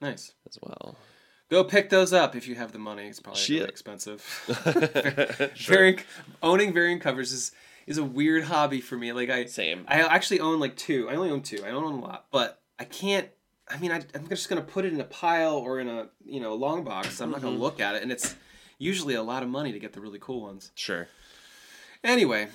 Nice. 0.00 0.34
as 0.48 0.58
well. 0.62 0.96
Go 1.52 1.62
pick 1.62 1.90
those 1.90 2.14
up 2.14 2.34
if 2.34 2.48
you 2.48 2.54
have 2.54 2.72
the 2.72 2.78
money. 2.78 3.08
It's 3.08 3.20
probably 3.20 3.42
really 3.50 3.68
expensive. 3.68 4.24
Sure. 5.54 5.74
Variant 5.76 6.00
owning 6.42 6.72
variant 6.72 7.02
covers 7.02 7.30
is 7.30 7.52
is 7.86 7.98
a 7.98 8.02
weird 8.04 8.44
hobby 8.44 8.80
for 8.80 8.96
me. 8.96 9.12
Like 9.12 9.28
I 9.28 9.44
Same. 9.44 9.84
I 9.86 10.00
actually 10.00 10.40
own 10.40 10.60
like 10.60 10.76
two. 10.76 11.10
I 11.10 11.14
only 11.14 11.30
own 11.30 11.42
two. 11.42 11.62
I 11.62 11.70
don't 11.70 11.84
own 11.84 11.94
a 11.94 12.00
lot, 12.00 12.24
but 12.30 12.58
I 12.78 12.84
can't. 12.84 13.28
I 13.68 13.76
mean, 13.76 13.92
I, 13.92 14.00
I'm 14.14 14.28
just 14.28 14.48
gonna 14.48 14.62
put 14.62 14.86
it 14.86 14.94
in 14.94 15.00
a 15.02 15.04
pile 15.04 15.56
or 15.56 15.78
in 15.78 15.88
a 15.88 16.08
you 16.24 16.40
know 16.40 16.54
long 16.54 16.84
box. 16.84 17.20
I'm 17.20 17.30
not 17.30 17.40
Mm-hmm. 17.40 17.48
gonna 17.48 17.58
look 17.58 17.80
at 17.80 17.96
it, 17.96 18.02
and 18.02 18.10
it's 18.10 18.34
usually 18.78 19.12
a 19.14 19.22
lot 19.22 19.42
of 19.42 19.50
money 19.50 19.72
to 19.72 19.78
get 19.78 19.92
the 19.92 20.00
really 20.00 20.18
cool 20.18 20.40
ones. 20.40 20.70
Sure. 20.74 21.06
Anyway, 22.02 22.48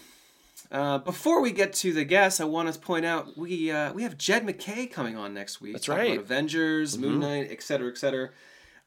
uh, 0.71 0.97
before 0.97 1.39
we 1.41 1.51
get 1.51 1.71
to 1.73 1.93
the 1.93 2.03
guests, 2.03 2.41
I 2.41 2.45
want 2.45 2.73
to 2.73 2.79
point 2.79 3.05
out 3.05 3.37
we 3.37 3.69
uh, 3.69 3.93
we 3.93 4.01
have 4.01 4.17
Jed 4.17 4.43
MacKay 4.43 4.87
coming 4.87 5.15
on 5.15 5.35
next 5.35 5.61
week. 5.61 5.73
That's 5.73 5.87
right. 5.87 6.13
Mm-hmm. 6.13 6.19
Avengers, 6.21 6.97
Moon 6.97 7.19
Knight, 7.19 7.49
et 7.51 7.61
cetera, 7.61 7.89
et 7.91 7.97
cetera. 7.99 8.29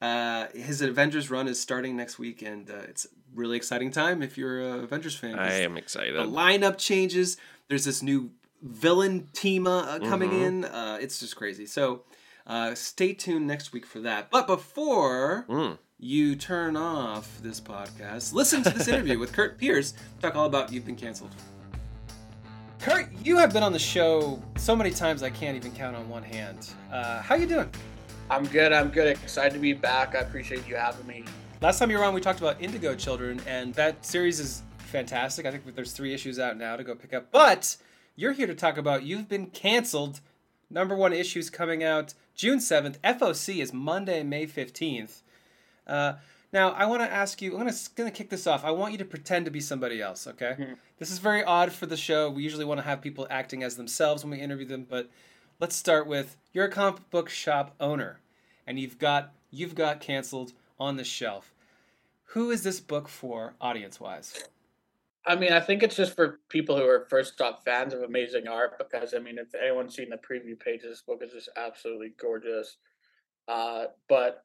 Uh, 0.00 0.46
his 0.54 0.80
Avengers 0.80 1.30
run 1.30 1.46
is 1.48 1.60
starting 1.60 1.96
next 1.96 2.18
week, 2.18 2.42
and 2.42 2.70
uh, 2.70 2.74
it's 2.88 3.04
a 3.04 3.08
really 3.34 3.56
exciting 3.56 3.90
time 3.90 4.22
if 4.22 4.38
you're 4.38 4.60
an 4.60 4.84
Avengers 4.84 5.14
fan. 5.14 5.38
I 5.38 5.60
am 5.60 5.76
excited. 5.76 6.14
the 6.16 6.24
lineup 6.24 6.78
changes. 6.78 7.36
There's 7.68 7.84
this 7.84 8.02
new 8.02 8.30
villain 8.62 9.28
team 9.32 9.66
uh, 9.66 9.98
coming 10.00 10.30
Mm-hmm. 10.30 10.42
in. 10.44 10.64
Uh, 10.64 10.98
it's 11.00 11.20
just 11.20 11.36
crazy. 11.36 11.66
So 11.66 12.02
uh, 12.46 12.74
stay 12.74 13.12
tuned 13.12 13.46
next 13.46 13.72
week 13.72 13.84
for 13.86 14.00
that. 14.00 14.30
But 14.30 14.46
before 14.46 15.44
Mm. 15.48 15.78
you 15.98 16.34
turn 16.34 16.76
off 16.76 17.38
this 17.42 17.60
podcast, 17.60 18.32
listen 18.32 18.62
to 18.62 18.70
this 18.70 18.88
interview 18.92 19.18
with 19.18 19.32
Curt 19.32 19.60
Pires. 19.60 19.92
Talk 20.22 20.34
all 20.34 20.46
about 20.46 20.72
you've 20.72 20.86
been 20.86 20.96
canceled. 20.96 21.34
Kurt, 22.80 23.08
you 23.22 23.36
have 23.36 23.52
been 23.52 23.62
on 23.62 23.72
the 23.74 23.78
show 23.78 24.42
so 24.56 24.74
many 24.74 24.90
times 24.90 25.22
I 25.22 25.28
can't 25.28 25.54
even 25.56 25.70
count 25.72 25.94
on 25.94 26.08
one 26.08 26.22
hand. 26.22 26.70
Uh, 26.90 27.20
how 27.20 27.34
you 27.34 27.46
doing? 27.46 27.70
I'm 28.30 28.46
good. 28.46 28.72
I'm 28.72 28.90
good. 28.90 29.08
Excited 29.08 29.54
to 29.54 29.58
be 29.58 29.72
back. 29.72 30.14
I 30.14 30.20
appreciate 30.20 30.66
you 30.68 30.76
having 30.76 31.04
me. 31.04 31.24
Last 31.60 31.80
time 31.80 31.90
you 31.90 31.98
were 31.98 32.04
on, 32.04 32.14
we 32.14 32.20
talked 32.20 32.38
about 32.38 32.62
Indigo 32.62 32.94
Children, 32.94 33.40
and 33.44 33.74
that 33.74 34.06
series 34.06 34.38
is 34.38 34.62
fantastic. 34.78 35.46
I 35.46 35.50
think 35.50 35.74
there's 35.74 35.90
three 35.92 36.14
issues 36.14 36.38
out 36.38 36.56
now 36.56 36.76
to 36.76 36.84
go 36.84 36.94
pick 36.94 37.12
up. 37.12 37.32
But 37.32 37.76
you're 38.14 38.30
here 38.30 38.46
to 38.46 38.54
talk 38.54 38.76
about 38.78 39.02
You've 39.02 39.28
Been 39.28 39.46
Cancelled. 39.46 40.20
Number 40.70 40.94
one 40.94 41.12
issues 41.12 41.50
coming 41.50 41.82
out 41.82 42.14
June 42.36 42.60
7th. 42.60 43.00
FOC 43.00 43.60
is 43.60 43.72
Monday, 43.72 44.22
May 44.22 44.46
15th. 44.46 45.22
Uh, 45.84 46.12
now, 46.52 46.70
I 46.70 46.86
want 46.86 47.02
to 47.02 47.12
ask 47.12 47.42
you, 47.42 47.54
I'm 47.54 47.58
gonna, 47.58 47.76
gonna 47.96 48.12
kick 48.12 48.30
this 48.30 48.46
off. 48.46 48.64
I 48.64 48.70
want 48.70 48.92
you 48.92 48.98
to 48.98 49.04
pretend 49.04 49.46
to 49.46 49.50
be 49.50 49.60
somebody 49.60 50.00
else, 50.00 50.28
okay? 50.28 50.74
This 51.00 51.10
is 51.10 51.18
very 51.18 51.42
odd 51.42 51.72
for 51.72 51.86
the 51.86 51.96
show. 51.96 52.30
We 52.30 52.44
usually 52.44 52.64
want 52.64 52.78
to 52.78 52.84
have 52.84 53.00
people 53.00 53.26
acting 53.28 53.64
as 53.64 53.74
themselves 53.74 54.22
when 54.22 54.30
we 54.30 54.38
interview 54.38 54.66
them, 54.66 54.86
but 54.88 55.10
let's 55.60 55.76
start 55.76 56.06
with 56.06 56.36
you're 56.52 56.64
a 56.64 56.70
comic 56.70 57.08
book 57.10 57.28
shop 57.28 57.74
owner, 57.78 58.20
and 58.66 58.80
you've 58.80 58.98
got 58.98 59.32
you've 59.50 59.74
got 59.74 60.00
canceled 60.00 60.52
on 60.78 60.96
the 60.96 61.04
shelf. 61.04 61.52
Who 62.24 62.50
is 62.50 62.62
this 62.62 62.80
book 62.80 63.08
for, 63.08 63.54
audience 63.60 64.00
wise? 64.00 64.44
I 65.26 65.36
mean, 65.36 65.52
I 65.52 65.60
think 65.60 65.82
it's 65.82 65.96
just 65.96 66.16
for 66.16 66.40
people 66.48 66.78
who 66.78 66.84
are 66.84 67.06
first 67.10 67.40
off 67.40 67.62
fans 67.64 67.92
of 67.92 68.02
amazing 68.02 68.48
art 68.48 68.78
because 68.78 69.12
I 69.14 69.18
mean, 69.18 69.38
if 69.38 69.54
anyone's 69.54 69.94
seen 69.94 70.08
the 70.08 70.16
preview 70.16 70.58
page, 70.58 70.82
this 70.82 71.02
book 71.02 71.20
is 71.22 71.32
just 71.32 71.50
absolutely 71.56 72.12
gorgeous. 72.18 72.78
Uh, 73.46 73.86
but 74.08 74.44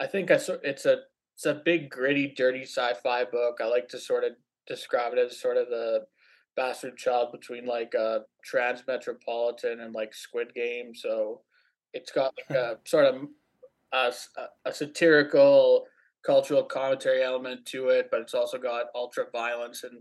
I 0.00 0.06
think 0.06 0.30
I, 0.30 0.40
it's 0.62 0.86
a 0.86 1.02
it's 1.34 1.46
a 1.46 1.54
big, 1.54 1.90
gritty, 1.90 2.28
dirty 2.28 2.62
sci-fi 2.62 3.24
book. 3.24 3.58
I 3.60 3.66
like 3.66 3.88
to 3.90 3.98
sort 3.98 4.24
of 4.24 4.32
describe 4.66 5.12
it 5.12 5.18
as 5.18 5.38
sort 5.38 5.56
of 5.56 5.68
the 5.68 6.06
bastard 6.56 6.96
child 6.96 7.32
between 7.32 7.66
like 7.66 7.94
uh, 7.94 8.20
Transmetropolitan 8.50 9.80
and 9.80 9.94
like 9.94 10.14
Squid 10.14 10.54
Game. 10.54 10.94
So 10.94 11.40
it's 11.92 12.12
got 12.12 12.34
like 12.50 12.56
a 12.58 12.78
sort 12.84 13.06
of 13.06 13.28
a, 13.92 14.12
a 14.64 14.72
satirical 14.72 15.86
cultural 16.24 16.64
commentary 16.64 17.22
element 17.22 17.66
to 17.66 17.88
it, 17.88 18.08
but 18.10 18.20
it's 18.20 18.34
also 18.34 18.58
got 18.58 18.86
ultra 18.94 19.26
violence 19.32 19.84
and 19.84 20.00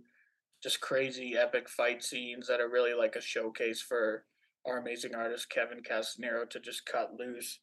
just 0.61 0.79
crazy 0.79 1.35
epic 1.37 1.67
fight 1.67 2.01
scenes 2.01 2.47
that 2.47 2.61
are 2.61 2.69
really 2.69 2.93
like 2.93 3.15
a 3.17 3.21
showcase 3.21 3.81
for 3.81 4.23
our 4.65 4.77
amazing 4.77 5.13
artist 5.13 5.49
Kevin 5.49 5.81
Castaniero 5.83 6.49
to 6.49 6.59
just 6.59 6.85
cut 6.85 7.11
loose. 7.19 7.59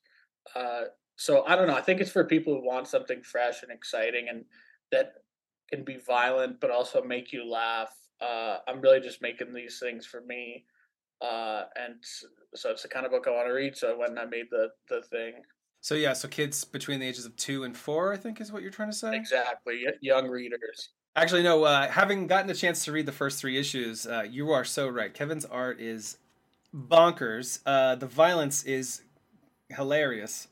Uh, 0.55 0.83
so 1.17 1.45
I 1.47 1.57
don't 1.57 1.67
know. 1.67 1.75
I 1.75 1.81
think 1.81 2.01
it's 2.01 2.11
for 2.11 2.25
people 2.25 2.55
who 2.55 2.67
want 2.67 2.87
something 2.87 3.23
fresh 3.23 3.63
and 3.63 3.73
exciting 3.73 4.29
and 4.29 4.45
that 4.93 5.15
can 5.71 5.83
be 5.83 5.97
violent 6.07 6.61
but 6.61 6.71
also 6.71 7.03
make 7.03 7.33
you 7.33 7.49
laugh. 7.49 7.95
Uh, 8.21 8.59
I'm 8.69 8.81
really 8.81 9.01
just 9.01 9.23
making 9.23 9.53
these 9.55 9.79
things 9.79 10.07
for 10.07 10.21
me, 10.21 10.65
uh, 11.23 11.63
and 11.77 11.97
so 12.55 12.71
it's 12.71 12.83
the 12.83 12.89
kind 12.89 13.07
of 13.07 13.13
book 13.13 13.27
I 13.27 13.31
want 13.31 13.47
to 13.47 13.53
read. 13.53 13.77
So 13.77 13.99
when 13.99 14.19
I 14.19 14.25
made 14.25 14.47
the 14.51 14.69
the 14.89 15.03
thing. 15.03 15.43
So 15.81 15.95
yeah, 15.95 16.13
so 16.13 16.29
kids 16.29 16.65
between 16.65 17.01
the 17.01 17.07
ages 17.07 17.25
of 17.25 17.35
two 17.37 17.65
and 17.65 17.75
four, 17.75 18.13
I 18.13 18.19
think, 18.19 18.41
is 18.41 18.53
what 18.53 18.63
you're 18.63 18.71
trying 18.71 18.91
to 18.91 18.97
say. 18.97 19.17
Exactly, 19.17 19.85
young 20.03 20.29
readers. 20.29 20.91
Actually, 21.17 21.43
no. 21.43 21.65
Uh, 21.65 21.89
having 21.89 22.27
gotten 22.27 22.51
a 22.51 22.55
chance 22.55 22.85
to 22.85 22.93
read 22.93 23.07
the 23.07 23.13
first 23.13 23.41
three 23.41 23.59
issues, 23.59 24.07
uh, 24.07 24.25
you 24.29 24.51
are 24.51 24.65
so 24.65 24.89
right. 24.89 25.13
Kevin's 25.13 25.45
art 25.45 25.81
is 25.81 26.19
bonkers. 26.75 27.61
Uh, 27.67 27.95
the 27.97 28.07
violence 28.07 28.63
is 28.65 29.03
hilarious. 29.71 30.49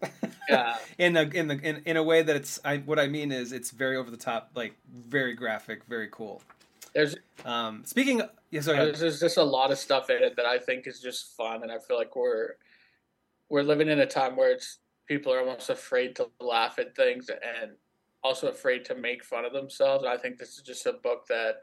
Yeah. 0.49 0.77
in 0.99 1.17
a 1.17 1.23
in 1.23 1.49
the 1.49 1.61
in, 1.61 1.83
in 1.85 1.97
a 1.97 2.03
way 2.03 2.23
that 2.23 2.35
it's 2.35 2.59
I 2.65 2.79
what 2.79 2.99
I 2.99 3.07
mean 3.07 3.31
is 3.33 3.53
it's 3.53 3.71
very 3.71 3.97
over 3.97 4.11
the 4.11 4.17
top, 4.17 4.51
like 4.55 4.75
very 4.93 5.35
graphic, 5.35 5.85
very 5.85 6.09
cool. 6.11 6.43
There's 6.99 7.15
um 7.45 7.85
speaking 7.85 8.23
of, 8.23 8.31
yeah, 8.51 8.61
sorry. 8.61 8.79
There's, 8.79 8.99
there's 8.99 9.21
just 9.21 9.37
a 9.37 9.45
lot 9.45 9.71
of 9.71 9.79
stuff 9.79 10.11
in 10.11 10.21
it 10.21 10.35
that 10.35 10.47
I 10.47 10.59
think 10.59 10.89
is 10.89 10.99
just 10.99 11.37
fun 11.37 11.63
and 11.63 11.71
I 11.71 11.79
feel 11.79 11.97
like 11.97 12.17
we're 12.17 12.57
we're 13.49 13.63
living 13.63 13.89
in 13.89 14.01
a 14.01 14.07
time 14.07 14.35
where 14.35 14.51
it's 14.51 14.79
people 15.07 15.33
are 15.33 15.39
almost 15.39 15.71
afraid 15.71 16.17
to 16.17 16.29
laugh 16.41 16.81
at 16.81 16.97
things 16.97 17.31
and 17.31 17.71
also 18.25 18.49
afraid 18.49 18.85
to 18.87 18.97
make 18.97 19.23
fun 19.23 19.45
of 19.45 19.53
themselves. 19.53 20.03
And 20.03 20.13
I 20.13 20.17
think 20.17 20.39
this 20.39 20.57
is 20.57 20.63
just 20.63 20.87
a 20.87 20.93
book 20.93 21.29
that 21.29 21.61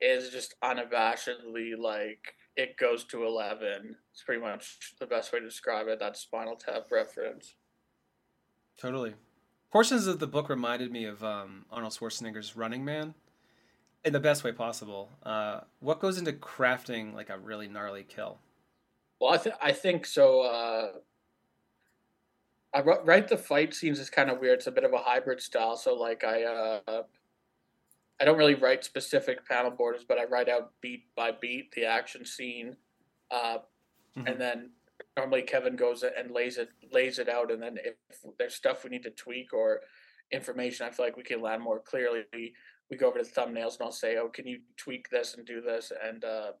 is 0.00 0.30
just 0.30 0.54
unabashedly 0.64 1.76
like 1.78 2.34
it 2.56 2.78
goes 2.78 3.04
to 3.04 3.26
11. 3.26 3.94
It's 4.10 4.22
pretty 4.22 4.40
much 4.40 4.94
the 4.98 5.06
best 5.06 5.34
way 5.34 5.40
to 5.40 5.44
describe 5.44 5.86
it. 5.88 5.98
That 5.98 6.16
Spinal 6.16 6.56
Tap 6.56 6.86
reference. 6.90 7.56
Totally. 8.80 9.12
Portions 9.70 10.06
of 10.06 10.18
the 10.18 10.26
book 10.26 10.48
reminded 10.48 10.90
me 10.90 11.04
of 11.04 11.22
um, 11.22 11.66
Arnold 11.70 11.92
Schwarzenegger's 11.92 12.56
Running 12.56 12.86
Man 12.86 13.12
in 14.04 14.12
the 14.12 14.20
best 14.20 14.44
way 14.44 14.52
possible. 14.52 15.10
Uh, 15.22 15.60
what 15.80 16.00
goes 16.00 16.18
into 16.18 16.32
crafting 16.32 17.14
like 17.14 17.30
a 17.30 17.38
really 17.38 17.68
gnarly 17.68 18.04
kill? 18.04 18.38
Well, 19.20 19.34
I, 19.34 19.36
th- 19.36 19.56
I 19.60 19.72
think 19.72 20.06
so. 20.06 20.40
Uh, 20.42 20.88
I 22.72 22.80
write 22.82 23.28
the 23.28 23.36
fight 23.36 23.74
scenes 23.74 23.98
is 23.98 24.10
kind 24.10 24.30
of 24.30 24.40
weird. 24.40 24.58
It's 24.58 24.66
a 24.66 24.72
bit 24.72 24.84
of 24.84 24.92
a 24.92 24.98
hybrid 24.98 25.40
style. 25.40 25.76
So 25.76 25.94
like 25.94 26.24
I 26.24 26.44
uh, 26.44 27.02
I 28.20 28.24
don't 28.24 28.38
really 28.38 28.54
write 28.54 28.84
specific 28.84 29.46
panel 29.46 29.70
borders, 29.70 30.04
but 30.06 30.18
I 30.18 30.24
write 30.24 30.48
out 30.48 30.72
beat 30.80 31.04
by 31.16 31.32
beat 31.32 31.72
the 31.72 31.84
action 31.84 32.24
scene, 32.24 32.76
uh, 33.30 33.58
mm-hmm. 34.16 34.26
and 34.26 34.40
then 34.40 34.70
normally 35.16 35.42
Kevin 35.42 35.74
goes 35.74 36.02
and 36.04 36.30
lays 36.30 36.58
it 36.58 36.68
lays 36.92 37.18
it 37.18 37.28
out, 37.28 37.50
and 37.50 37.62
then 37.62 37.76
if 37.82 37.94
there's 38.38 38.54
stuff 38.54 38.84
we 38.84 38.90
need 38.90 39.02
to 39.02 39.10
tweak 39.10 39.52
or 39.52 39.80
information 40.32 40.86
I 40.86 40.90
feel 40.90 41.06
like 41.06 41.16
we 41.16 41.24
can 41.24 41.42
land 41.42 41.60
more 41.60 41.80
clearly, 41.80 42.24
we 42.90 42.96
go 42.96 43.08
over 43.08 43.18
to 43.18 43.24
the 43.24 43.30
thumbnails 43.30 43.78
and 43.78 43.82
I'll 43.82 43.92
say, 43.92 44.16
"Oh, 44.16 44.28
can 44.28 44.46
you 44.46 44.60
tweak 44.76 45.08
this 45.10 45.34
and 45.34 45.46
do 45.46 45.60
this?" 45.60 45.92
and 46.04 46.24
uh, 46.24 46.52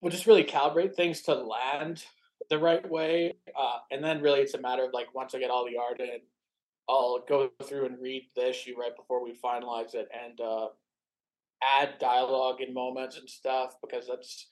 we'll 0.00 0.12
just 0.12 0.26
really 0.26 0.44
calibrate 0.44 0.94
things 0.94 1.22
to 1.22 1.34
land 1.34 2.04
the 2.50 2.58
right 2.58 2.88
way, 2.88 3.34
uh, 3.58 3.78
and 3.90 4.02
then 4.04 4.20
really 4.20 4.40
it's 4.40 4.54
a 4.54 4.60
matter 4.60 4.84
of 4.84 4.92
like 4.92 5.14
once 5.14 5.34
I 5.34 5.38
get 5.38 5.50
all 5.50 5.66
the 5.66 5.78
art 5.78 6.00
in 6.00 6.20
I'll 6.88 7.24
go 7.28 7.50
through 7.64 7.86
and 7.86 8.00
read 8.00 8.28
the 8.34 8.48
issue 8.48 8.74
right 8.78 8.94
before 8.96 9.22
we 9.22 9.32
finalize 9.32 9.94
it 9.94 10.08
and 10.12 10.40
uh, 10.40 10.68
add 11.62 11.98
dialogue 11.98 12.60
in 12.60 12.72
moments 12.72 13.18
and 13.18 13.28
stuff 13.28 13.74
because 13.82 14.06
that's 14.06 14.48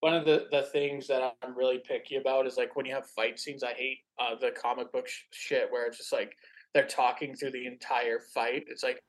one 0.00 0.14
of 0.14 0.24
the, 0.24 0.46
the 0.50 0.62
things 0.62 1.06
that 1.08 1.36
I'm 1.42 1.56
really 1.56 1.78
picky 1.78 2.16
about 2.16 2.46
is 2.46 2.56
like 2.56 2.74
when 2.74 2.86
you 2.86 2.94
have 2.94 3.06
fight 3.06 3.38
scenes. 3.38 3.62
I 3.62 3.74
hate 3.74 3.98
uh, 4.18 4.34
the 4.40 4.50
comic 4.50 4.90
book 4.92 5.06
sh- 5.06 5.22
shit 5.30 5.70
where 5.70 5.86
it's 5.86 5.98
just 5.98 6.12
like 6.12 6.36
they're 6.74 6.86
talking 6.86 7.34
through 7.34 7.50
the 7.50 7.66
entire 7.66 8.20
fight. 8.32 8.64
It's 8.68 8.82
like 8.82 9.02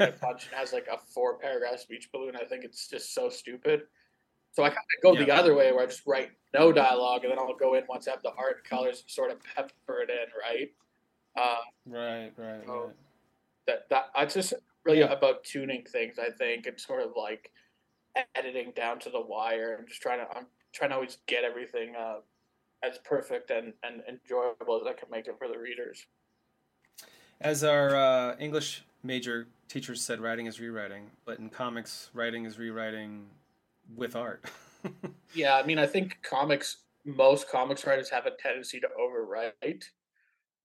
a 0.00 0.12
punch 0.20 0.48
has 0.52 0.72
like 0.72 0.86
a 0.90 0.98
four 0.98 1.38
paragraph 1.38 1.80
speech 1.80 2.08
balloon. 2.12 2.36
I 2.36 2.44
think 2.44 2.64
it's 2.64 2.88
just 2.88 3.14
so 3.14 3.28
stupid. 3.28 3.82
So 4.52 4.64
I 4.64 4.68
kind 4.68 4.78
of 4.78 5.02
go 5.02 5.18
yeah. 5.18 5.24
the 5.26 5.32
other 5.32 5.54
way 5.54 5.72
where 5.72 5.82
I 5.82 5.86
just 5.86 6.06
write 6.06 6.30
no 6.52 6.72
dialogue 6.72 7.24
and 7.24 7.30
then 7.30 7.38
I'll 7.38 7.54
go 7.54 7.74
in 7.74 7.84
once 7.88 8.06
I 8.06 8.12
have 8.12 8.22
the 8.22 8.32
art 8.36 8.58
and 8.58 8.64
colors 8.64 9.04
sort 9.06 9.30
of 9.30 9.38
pepper 9.42 10.02
it 10.02 10.10
in, 10.10 10.26
right? 10.38 10.70
Uh, 11.36 11.56
right, 11.86 12.32
right, 12.36 12.62
so 12.66 12.84
right. 12.86 12.94
That 13.66 13.88
that 13.90 14.10
it's 14.18 14.34
just 14.34 14.54
really 14.84 15.00
yeah. 15.00 15.12
about 15.12 15.44
tuning 15.44 15.84
things. 15.84 16.18
I 16.18 16.30
think 16.30 16.66
and 16.66 16.78
sort 16.78 17.02
of 17.02 17.12
like 17.16 17.50
editing 18.34 18.72
down 18.76 18.98
to 19.00 19.10
the 19.10 19.20
wire. 19.20 19.76
I'm 19.78 19.86
just 19.86 20.02
trying 20.02 20.18
to 20.18 20.36
I'm 20.36 20.46
trying 20.72 20.90
to 20.90 20.96
always 20.96 21.18
get 21.26 21.44
everything 21.44 21.94
uh, 21.96 22.16
as 22.82 22.98
perfect 23.04 23.50
and, 23.50 23.72
and 23.82 24.02
enjoyable 24.08 24.80
as 24.80 24.86
I 24.86 24.92
can 24.92 25.08
make 25.10 25.28
it 25.28 25.36
for 25.38 25.48
the 25.48 25.58
readers. 25.58 26.06
As 27.42 27.64
our 27.64 27.94
uh, 27.94 28.36
English 28.38 28.84
major 29.02 29.48
teachers 29.68 30.00
said, 30.00 30.20
writing 30.20 30.46
is 30.46 30.60
rewriting, 30.60 31.10
but 31.24 31.38
in 31.38 31.50
comics, 31.50 32.08
writing 32.14 32.46
is 32.46 32.58
rewriting 32.58 33.26
with 33.94 34.16
art. 34.16 34.44
yeah, 35.34 35.56
I 35.56 35.64
mean, 35.64 35.78
I 35.78 35.86
think 35.86 36.18
comics, 36.22 36.78
most 37.04 37.50
comics 37.50 37.84
writers 37.86 38.08
have 38.10 38.26
a 38.26 38.30
tendency 38.30 38.80
to 38.80 38.88
overwrite 38.98 39.82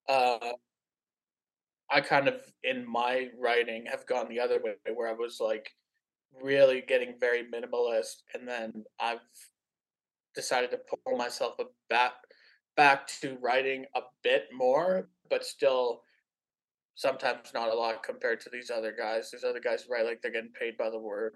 uh, 0.07 0.53
I 1.89 2.01
kind 2.01 2.27
of 2.27 2.41
in 2.63 2.85
my 2.89 3.29
writing 3.39 3.85
have 3.89 4.05
gone 4.05 4.27
the 4.29 4.39
other 4.39 4.59
way 4.63 4.73
where 4.93 5.09
I 5.09 5.13
was 5.13 5.39
like 5.39 5.71
really 6.41 6.83
getting 6.85 7.15
very 7.19 7.43
minimalist 7.43 8.23
and 8.33 8.47
then 8.47 8.83
I've 8.99 9.19
decided 10.35 10.71
to 10.71 10.77
pull 10.77 11.17
myself 11.17 11.55
back 11.89 12.13
back 12.75 13.07
to 13.21 13.37
writing 13.41 13.85
a 13.95 14.01
bit 14.23 14.45
more 14.53 15.09
but 15.29 15.45
still 15.45 16.03
sometimes 16.97 17.53
not 17.53 17.69
a 17.69 17.73
lot 17.73 18.03
compared 18.03 18.41
to 18.41 18.49
these 18.49 18.69
other 18.69 18.93
guys 18.97 19.31
these 19.31 19.45
other 19.45 19.61
guys 19.61 19.87
write 19.89 20.05
like 20.05 20.21
they're 20.21 20.31
getting 20.31 20.51
paid 20.51 20.77
by 20.77 20.89
the 20.89 20.99
word 20.99 21.35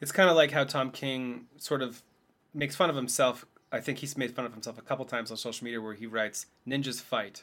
it's 0.00 0.12
kind 0.12 0.30
of 0.30 0.36
like 0.36 0.50
how 0.50 0.64
Tom 0.64 0.90
King 0.90 1.46
sort 1.56 1.82
of 1.82 2.02
makes 2.52 2.74
fun 2.76 2.90
of 2.90 2.96
himself 2.96 3.46
I 3.74 3.80
think 3.80 3.98
he's 3.98 4.16
made 4.16 4.32
fun 4.32 4.44
of 4.44 4.52
himself 4.52 4.78
a 4.78 4.82
couple 4.82 5.04
times 5.04 5.32
on 5.32 5.36
social 5.36 5.64
media 5.64 5.80
where 5.80 5.94
he 5.94 6.06
writes 6.06 6.46
"Ninjas 6.66 7.02
fight," 7.02 7.42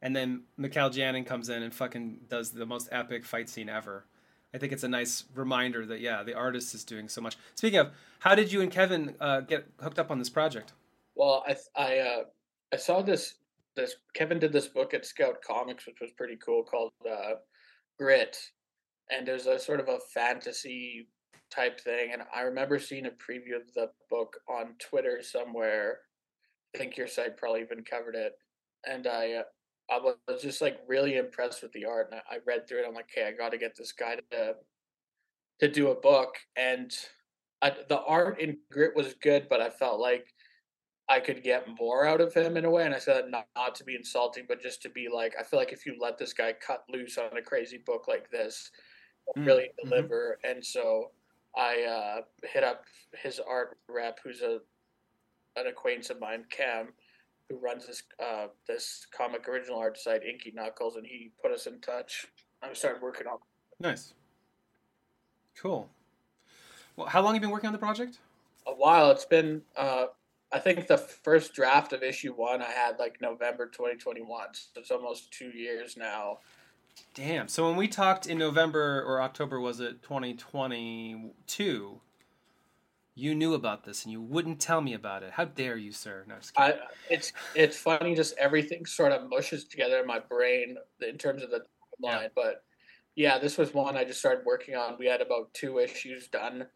and 0.00 0.14
then 0.14 0.44
Mikel 0.56 0.90
Janin 0.90 1.24
comes 1.24 1.48
in 1.48 1.60
and 1.60 1.74
fucking 1.74 2.20
does 2.28 2.52
the 2.52 2.64
most 2.64 2.88
epic 2.92 3.24
fight 3.24 3.48
scene 3.48 3.68
ever. 3.68 4.04
I 4.54 4.58
think 4.58 4.72
it's 4.72 4.84
a 4.84 4.88
nice 4.88 5.24
reminder 5.34 5.84
that 5.86 6.00
yeah, 6.00 6.22
the 6.22 6.34
artist 6.34 6.72
is 6.72 6.84
doing 6.84 7.08
so 7.08 7.20
much. 7.20 7.36
Speaking 7.56 7.80
of, 7.80 7.90
how 8.20 8.36
did 8.36 8.52
you 8.52 8.60
and 8.60 8.70
Kevin 8.70 9.16
uh, 9.20 9.40
get 9.40 9.66
hooked 9.80 9.98
up 9.98 10.12
on 10.12 10.20
this 10.20 10.30
project? 10.30 10.72
Well, 11.16 11.44
I 11.48 11.56
I 11.74 11.98
uh, 11.98 12.24
I 12.72 12.76
saw 12.76 13.02
this 13.02 13.34
this 13.76 13.96
Kevin 14.14 14.38
did 14.38 14.52
this 14.52 14.68
book 14.68 14.94
at 14.94 15.06
Scout 15.06 15.36
Comics, 15.46 15.86
which 15.86 16.00
was 16.00 16.10
pretty 16.16 16.36
cool, 16.44 16.64
called 16.64 16.92
uh, 17.08 17.34
Grit, 17.98 18.36
and 19.10 19.26
there's 19.26 19.46
a 19.46 19.58
sort 19.58 19.80
of 19.80 19.88
a 19.88 19.98
fantasy 20.12 21.08
type 21.54 21.80
thing. 21.80 22.10
And 22.12 22.22
I 22.34 22.42
remember 22.42 22.78
seeing 22.78 23.06
a 23.06 23.10
preview 23.10 23.56
of 23.56 23.72
the 23.74 23.90
book 24.10 24.36
on 24.48 24.74
Twitter 24.78 25.20
somewhere. 25.22 25.98
I 26.74 26.78
think 26.78 26.96
your 26.96 27.06
site 27.06 27.36
probably 27.36 27.62
even 27.62 27.84
covered 27.84 28.14
it. 28.14 28.32
And 28.84 29.06
I, 29.06 29.34
uh, 29.34 29.42
I 29.90 29.98
was 29.98 30.42
just 30.42 30.60
like 30.60 30.78
really 30.88 31.16
impressed 31.16 31.62
with 31.62 31.72
the 31.72 31.84
art. 31.84 32.08
And 32.10 32.20
I, 32.30 32.36
I 32.36 32.38
read 32.46 32.68
through 32.68 32.80
it. 32.80 32.86
I'm 32.88 32.94
like, 32.94 33.08
okay, 33.16 33.28
I 33.28 33.32
got 33.32 33.52
to 33.52 33.58
get 33.58 33.76
this 33.76 33.92
guy 33.92 34.16
to 34.30 34.54
to 35.60 35.68
do 35.68 35.88
a 35.90 35.94
book. 35.94 36.34
And 36.56 36.92
I, 37.62 37.72
the 37.88 38.00
art 38.00 38.40
in 38.40 38.58
Grit 38.70 38.94
was 38.94 39.14
good, 39.22 39.46
but 39.48 39.60
I 39.60 39.70
felt 39.70 40.00
like 40.00 40.26
I 41.08 41.20
could 41.20 41.42
get 41.42 41.66
more 41.78 42.04
out 42.06 42.20
of 42.20 42.34
him 42.34 42.56
in 42.56 42.64
a 42.64 42.70
way. 42.70 42.84
And 42.84 42.94
I 42.94 42.98
said 42.98 43.30
not, 43.30 43.46
not 43.54 43.74
to 43.76 43.84
be 43.84 43.94
insulting, 43.94 44.44
but 44.48 44.60
just 44.60 44.82
to 44.82 44.88
be 44.88 45.08
like, 45.12 45.34
I 45.38 45.44
feel 45.44 45.58
like 45.58 45.72
if 45.72 45.86
you 45.86 45.96
let 46.00 46.18
this 46.18 46.32
guy 46.32 46.52
cut 46.52 46.84
loose 46.92 47.16
on 47.16 47.36
a 47.36 47.42
crazy 47.42 47.78
book 47.78 48.06
like 48.08 48.30
this, 48.30 48.70
mm, 49.36 49.46
really 49.46 49.64
mm-hmm. 49.64 49.88
deliver. 49.88 50.38
And 50.42 50.64
so 50.64 51.12
I 51.56 51.82
uh, 51.82 52.48
hit 52.48 52.64
up 52.64 52.84
his 53.22 53.40
art 53.40 53.78
rep, 53.88 54.18
who's 54.22 54.42
a 54.42 54.58
an 55.58 55.68
acquaintance 55.68 56.10
of 56.10 56.20
mine, 56.20 56.44
Cam, 56.50 56.88
who 57.48 57.56
runs 57.58 57.86
this 57.86 58.02
uh, 58.22 58.48
this 58.66 59.06
comic 59.16 59.48
original 59.48 59.78
art 59.78 59.98
site, 59.98 60.22
Inky 60.24 60.52
Knuckles, 60.54 60.96
and 60.96 61.06
he 61.06 61.30
put 61.40 61.50
us 61.50 61.66
in 61.66 61.80
touch. 61.80 62.26
I 62.62 62.72
started 62.74 63.00
working 63.00 63.26
on. 63.26 63.38
Nice. 63.80 64.12
Cool. 65.56 65.88
Well, 66.96 67.06
how 67.06 67.22
long 67.22 67.34
have 67.34 67.42
you 67.42 67.46
been 67.46 67.52
working 67.52 67.68
on 67.68 67.72
the 67.72 67.78
project? 67.78 68.18
A 68.66 68.72
while. 68.72 69.10
It's 69.10 69.24
been. 69.24 69.62
Uh, 69.76 70.06
I 70.52 70.58
think 70.58 70.86
the 70.86 70.98
first 70.98 71.54
draft 71.54 71.92
of 71.92 72.02
issue 72.02 72.32
one 72.32 72.62
I 72.62 72.70
had 72.70 72.98
like 72.98 73.20
November 73.20 73.66
2021. 73.66 74.48
So 74.52 74.80
it's 74.80 74.90
almost 74.90 75.32
two 75.32 75.50
years 75.50 75.96
now. 75.96 76.38
Damn. 77.14 77.48
So 77.48 77.66
when 77.68 77.76
we 77.76 77.88
talked 77.88 78.26
in 78.26 78.38
November 78.38 79.02
or 79.06 79.20
October, 79.20 79.60
was 79.60 79.80
it 79.80 80.02
2022? 80.02 82.00
You 83.18 83.34
knew 83.34 83.54
about 83.54 83.84
this 83.84 84.04
and 84.04 84.12
you 84.12 84.20
wouldn't 84.20 84.60
tell 84.60 84.82
me 84.82 84.92
about 84.94 85.22
it. 85.22 85.32
How 85.32 85.46
dare 85.46 85.76
you, 85.76 85.90
sir? 85.90 86.24
No, 86.28 86.36
I, 86.56 86.74
it's 87.10 87.32
it's 87.54 87.78
funny, 87.78 88.14
just 88.14 88.36
everything 88.38 88.84
sort 88.84 89.12
of 89.12 89.30
mushes 89.30 89.64
together 89.64 89.98
in 90.00 90.06
my 90.06 90.18
brain 90.18 90.76
in 91.00 91.16
terms 91.16 91.42
of 91.42 91.50
the 91.50 91.60
timeline. 91.60 92.22
Yeah. 92.22 92.28
But 92.34 92.62
yeah, 93.14 93.38
this 93.38 93.56
was 93.56 93.72
one 93.72 93.96
I 93.96 94.04
just 94.04 94.20
started 94.20 94.44
working 94.44 94.74
on. 94.76 94.96
We 94.98 95.06
had 95.06 95.22
about 95.22 95.54
two 95.54 95.78
issues 95.78 96.28
done, 96.28 96.66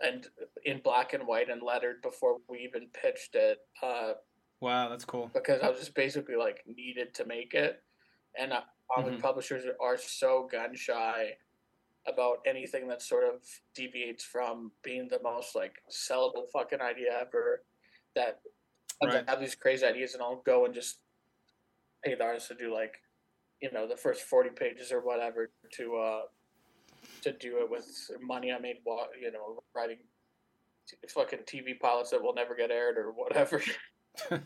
and 0.00 0.26
in 0.64 0.80
black 0.82 1.12
and 1.12 1.26
white 1.26 1.50
and 1.50 1.62
lettered 1.62 2.02
before 2.02 2.36
we 2.48 2.58
even 2.58 2.88
pitched 2.92 3.34
it. 3.34 3.58
Uh, 3.82 4.12
wow, 4.60 4.88
that's 4.88 5.04
cool. 5.04 5.30
Because 5.34 5.60
I 5.62 5.68
was 5.68 5.80
just 5.80 5.94
basically 5.94 6.36
like 6.36 6.62
needed 6.66 7.14
to 7.14 7.24
make 7.26 7.54
it, 7.54 7.82
and 8.38 8.52
uh, 8.52 8.60
comic 8.94 9.12
mm-hmm. 9.12 9.22
publishers 9.22 9.64
are 9.80 9.98
so 9.98 10.48
gun 10.50 10.74
shy 10.74 11.32
about 12.06 12.38
anything 12.46 12.88
that 12.88 13.02
sort 13.02 13.24
of 13.24 13.42
deviates 13.74 14.24
from 14.24 14.72
being 14.82 15.08
the 15.08 15.20
most 15.22 15.54
like 15.54 15.74
sellable 15.90 16.48
fucking 16.52 16.80
idea 16.80 17.10
ever. 17.20 17.62
That 18.14 18.40
right. 19.02 19.24
I 19.26 19.30
have 19.30 19.40
these 19.40 19.54
crazy 19.54 19.84
ideas 19.84 20.14
and 20.14 20.22
I'll 20.22 20.42
go 20.44 20.64
and 20.64 20.74
just 20.74 21.00
pay 22.04 22.14
the 22.14 22.24
artist 22.24 22.48
to 22.48 22.54
do 22.54 22.72
like, 22.72 22.94
you 23.60 23.70
know, 23.72 23.86
the 23.86 23.96
first 23.96 24.22
forty 24.22 24.50
pages 24.50 24.90
or 24.92 25.00
whatever 25.00 25.50
to 25.74 25.96
uh 25.96 26.20
to 27.22 27.32
do 27.32 27.58
it 27.58 27.70
with 27.70 28.10
money 28.20 28.52
I 28.52 28.58
made, 28.58 28.76
you 29.20 29.32
know, 29.32 29.62
writing 29.74 29.98
fucking 31.08 31.40
TV 31.40 31.78
pilots 31.78 32.10
that 32.10 32.22
will 32.22 32.34
never 32.34 32.54
get 32.54 32.70
aired 32.70 32.96
or 32.96 33.12
whatever. 33.12 33.62
right, 34.30 34.42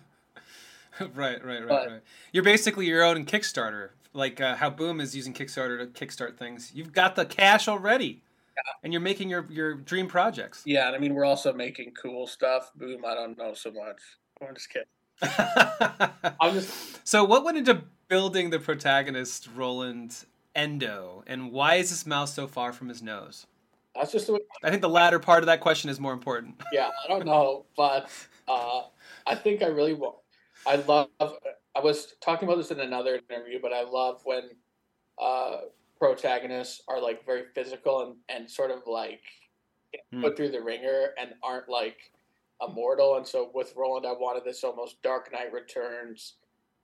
right, 1.14 1.44
right, 1.44 1.68
but, 1.68 1.88
right. 1.88 2.00
You're 2.32 2.44
basically 2.44 2.86
your 2.86 3.04
own 3.04 3.24
Kickstarter 3.24 3.90
like 4.14 4.40
uh, 4.40 4.56
how 4.56 4.70
Boom 4.70 5.00
is 5.00 5.14
using 5.14 5.32
Kickstarter 5.32 5.78
to 5.78 5.86
kickstart 5.86 6.36
things. 6.36 6.72
You've 6.74 6.92
got 6.92 7.16
the 7.16 7.24
cash 7.24 7.68
already, 7.68 8.22
yeah. 8.56 8.72
and 8.82 8.92
you're 8.92 9.02
making 9.02 9.28
your 9.28 9.46
your 9.50 9.74
dream 9.74 10.06
projects. 10.06 10.62
Yeah, 10.64 10.86
and 10.86 10.96
I 10.96 10.98
mean 10.98 11.14
we're 11.14 11.24
also 11.24 11.52
making 11.52 11.92
cool 12.00 12.26
stuff. 12.26 12.72
Boom, 12.74 13.04
I 13.04 13.14
don't 13.14 13.36
know 13.38 13.54
so 13.54 13.70
much. 13.70 14.00
I'm 14.46 14.54
just 14.54 14.68
kidding. 14.70 14.88
I'm 16.40 16.54
just. 16.54 17.06
So, 17.06 17.24
what 17.24 17.44
went 17.44 17.58
into 17.58 17.82
building 18.08 18.50
the 18.50 18.58
protagonist, 18.58 19.48
Roland 19.54 20.24
Endo, 20.55 21.24
and 21.26 21.53
why 21.53 21.76
is 21.76 21.90
this 21.90 22.07
mouse 22.07 22.34
so 22.34 22.46
far 22.46 22.72
from 22.72 22.88
his 22.88 23.03
nose? 23.03 23.46
That's 23.94 24.12
just. 24.12 24.28
Way- 24.28 24.40
I 24.62 24.70
think 24.70 24.82
the 24.82 24.88
latter 24.88 25.18
part 25.18 25.42
of 25.42 25.46
that 25.46 25.61
question 25.61 25.90
is 25.90 26.00
more 26.00 26.12
important. 26.12 26.61
Yeah, 26.72 26.90
I 27.05 27.09
don't 27.09 27.26
know, 27.26 27.66
but 27.76 28.11
uh, 28.48 28.82
I 29.26 29.34
think 29.34 29.62
I 29.62 29.66
really 29.66 29.94
want. 29.94 30.16
I 30.66 30.76
love 30.76 31.09
I 31.74 31.80
was 31.80 32.14
talking 32.20 32.48
about 32.48 32.59
this 32.59 32.70
in 32.70 32.80
another 32.80 33.20
interview, 33.30 33.59
but 33.61 33.72
I 33.72 33.82
love 33.82 34.20
when 34.24 34.50
uh, 35.20 35.59
protagonists 35.98 36.82
are 36.88 37.00
like 37.00 37.24
very 37.24 37.44
physical 37.55 38.03
and, 38.03 38.16
and 38.28 38.50
sort 38.50 38.70
of 38.70 38.80
like 38.86 39.22
mm. 40.12 40.22
put 40.22 40.36
through 40.36 40.50
the 40.50 40.61
ringer 40.61 41.11
and 41.18 41.30
aren't 41.42 41.68
like 41.68 42.12
immortal. 42.66 43.16
And 43.16 43.26
so 43.26 43.50
with 43.55 43.72
Roland, 43.76 44.07
I 44.07 44.12
wanted 44.12 44.44
this 44.44 44.64
almost 44.64 45.03
Dark 45.03 45.32
Knight 45.32 45.53
Returns, 45.53 46.34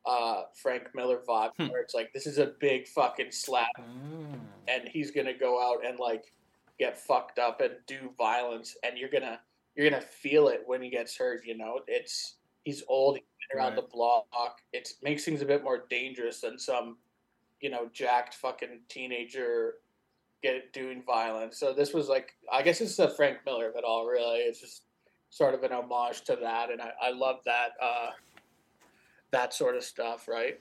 uh, 0.07 0.42
Frank 0.55 0.88
Miller 0.94 1.20
vibe, 1.28 1.51
hmm. 1.59 1.66
where 1.66 1.80
it's 1.80 1.94
like 1.94 2.12
this 2.12 2.26
is 2.26 2.38
a 2.38 2.53
big 2.61 2.86
fucking 2.88 3.30
slap, 3.30 3.68
mm. 3.78 4.38
and 4.66 4.88
he's 4.88 5.11
gonna 5.11 5.34
go 5.34 5.62
out 5.62 5.86
and 5.86 5.99
like 5.99 6.32
get 6.78 6.99
fucked 6.99 7.38
up 7.38 7.61
and 7.61 7.74
do 7.86 8.11
violence, 8.16 8.76
and 8.82 8.96
you're 8.96 9.11
gonna 9.11 9.40
you're 9.76 9.88
gonna 9.88 10.03
feel 10.03 10.49
it 10.49 10.62
when 10.66 10.82
he 10.82 10.90
gets 10.90 11.16
hurt. 11.16 11.44
You 11.44 11.57
know, 11.57 11.80
it's 11.86 12.36
he's 12.64 12.82
old, 12.88 13.16
he's 13.16 13.24
been 13.51 13.59
around 13.59 13.74
right. 13.74 13.82
the 13.82 13.88
block. 13.96 14.59
It 14.72 14.92
makes 15.03 15.24
things 15.24 15.42
a 15.42 15.46
bit 15.46 15.62
more 15.62 15.84
dangerous 15.88 16.40
than 16.40 16.59
some, 16.59 16.96
you 17.61 17.70
know, 17.70 17.88
jacked 17.92 18.34
fucking 18.34 18.80
teenager 18.88 19.74
get 20.42 20.72
doing 20.72 21.03
violence. 21.05 21.59
So 21.59 21.72
this 21.72 21.92
was 21.92 22.09
like, 22.09 22.34
I 22.53 22.62
guess 22.62 22.80
it's 22.80 22.99
a 22.99 23.11
Frank 23.11 23.38
Miller 23.44 23.68
of 23.68 23.76
it 23.76 23.84
all. 23.84 24.07
Really, 24.07 24.38
it's 24.38 24.61
just 24.61 24.82
sort 25.30 25.55
of 25.55 25.62
an 25.62 25.72
homage 25.72 26.22
to 26.24 26.36
that, 26.40 26.70
and 26.70 26.80
I, 26.80 26.92
I 27.03 27.11
love 27.11 27.36
that 27.44 27.70
uh, 27.82 28.11
that 29.31 29.55
sort 29.55 29.76
of 29.76 29.85
stuff, 29.85 30.29
right? 30.29 30.61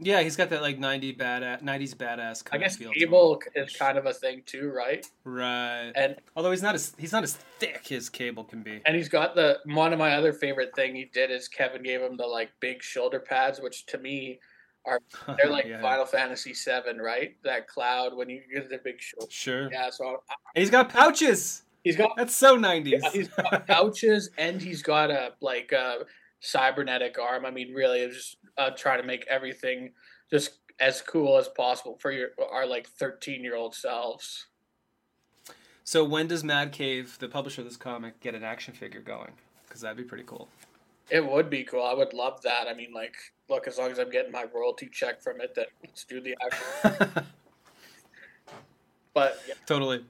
Yeah, 0.00 0.22
he's 0.22 0.36
got 0.36 0.50
that 0.50 0.62
like 0.62 0.78
90 0.78 1.14
badass, 1.14 1.62
90s 1.62 1.94
badass 1.94 2.44
kind 2.44 2.62
I 2.62 2.66
guess 2.66 2.80
of 2.80 2.92
Cable 2.92 3.40
is 3.56 3.74
kind 3.74 3.98
of 3.98 4.06
a 4.06 4.14
thing 4.14 4.42
too, 4.46 4.70
right? 4.70 5.04
Right. 5.24 5.90
And 5.96 6.16
although 6.36 6.52
he's 6.52 6.62
not 6.62 6.76
as 6.76 6.94
he's 6.98 7.10
not 7.10 7.24
as 7.24 7.34
thick 7.58 7.90
as 7.90 8.08
Cable 8.08 8.44
can 8.44 8.62
be. 8.62 8.80
And 8.86 8.94
he's 8.94 9.08
got 9.08 9.34
the 9.34 9.58
one 9.66 9.92
of 9.92 9.98
my 9.98 10.14
other 10.14 10.32
favorite 10.32 10.74
thing 10.76 10.94
he 10.94 11.06
did 11.06 11.32
is 11.32 11.48
Kevin 11.48 11.82
gave 11.82 12.00
him 12.00 12.16
the 12.16 12.26
like 12.26 12.50
big 12.60 12.80
shoulder 12.80 13.18
pads, 13.18 13.60
which 13.60 13.86
to 13.86 13.98
me 13.98 14.38
are 14.86 15.00
they're 15.36 15.50
like 15.50 15.66
yeah. 15.66 15.80
Final 15.80 16.06
Fantasy 16.06 16.54
7, 16.54 16.98
right? 16.98 17.36
That 17.42 17.66
cloud 17.66 18.16
when 18.16 18.28
you 18.28 18.40
get 18.52 18.70
the 18.70 18.78
big 18.78 19.00
shoulder. 19.00 19.26
Sure. 19.30 19.68
Yeah, 19.72 19.90
so 19.90 20.22
I, 20.30 20.60
he's 20.60 20.70
got 20.70 20.90
pouches. 20.90 21.62
He's 21.82 21.96
got 21.96 22.16
That's 22.16 22.36
so 22.36 22.56
90s. 22.56 23.02
Yeah, 23.02 23.10
he's 23.10 23.28
got 23.28 23.66
pouches 23.66 24.30
and 24.38 24.62
he's 24.62 24.82
got 24.82 25.10
a 25.10 25.32
like 25.40 25.72
a 25.72 26.04
cybernetic 26.40 27.18
arm. 27.18 27.44
I 27.44 27.50
mean, 27.50 27.72
really, 27.72 28.00
it's 28.00 28.16
just 28.16 28.36
uh, 28.56 28.70
try 28.70 28.96
to 28.96 29.02
make 29.02 29.26
everything 29.28 29.92
just 30.30 30.58
as 30.80 31.00
cool 31.02 31.38
as 31.38 31.48
possible 31.48 31.98
for 32.00 32.12
your 32.12 32.28
our 32.52 32.66
like 32.66 32.86
13 32.86 33.42
year 33.42 33.56
old 33.56 33.74
selves. 33.74 34.46
So 35.84 36.04
when 36.04 36.26
does 36.26 36.44
Mad 36.44 36.72
Cave, 36.72 37.16
the 37.18 37.28
publisher 37.28 37.62
of 37.62 37.66
this 37.66 37.78
comic, 37.78 38.20
get 38.20 38.34
an 38.34 38.44
action 38.44 38.74
figure 38.74 39.00
going? 39.00 39.32
Because 39.66 39.80
that'd 39.80 39.96
be 39.96 40.04
pretty 40.04 40.24
cool. 40.24 40.48
It 41.10 41.26
would 41.26 41.48
be 41.48 41.64
cool. 41.64 41.82
I 41.82 41.94
would 41.94 42.12
love 42.12 42.42
that. 42.42 42.66
I 42.68 42.74
mean, 42.74 42.92
like, 42.92 43.16
look, 43.48 43.66
as 43.66 43.78
long 43.78 43.90
as 43.90 43.98
I'm 43.98 44.10
getting 44.10 44.30
my 44.30 44.44
royalty 44.54 44.90
check 44.92 45.22
from 45.22 45.40
it, 45.40 45.54
then 45.54 45.64
let's 45.82 46.04
do 46.04 46.20
the 46.20 46.36
action. 46.44 47.08
but 49.14 49.40
yeah. 49.48 49.54
totally. 49.64 50.04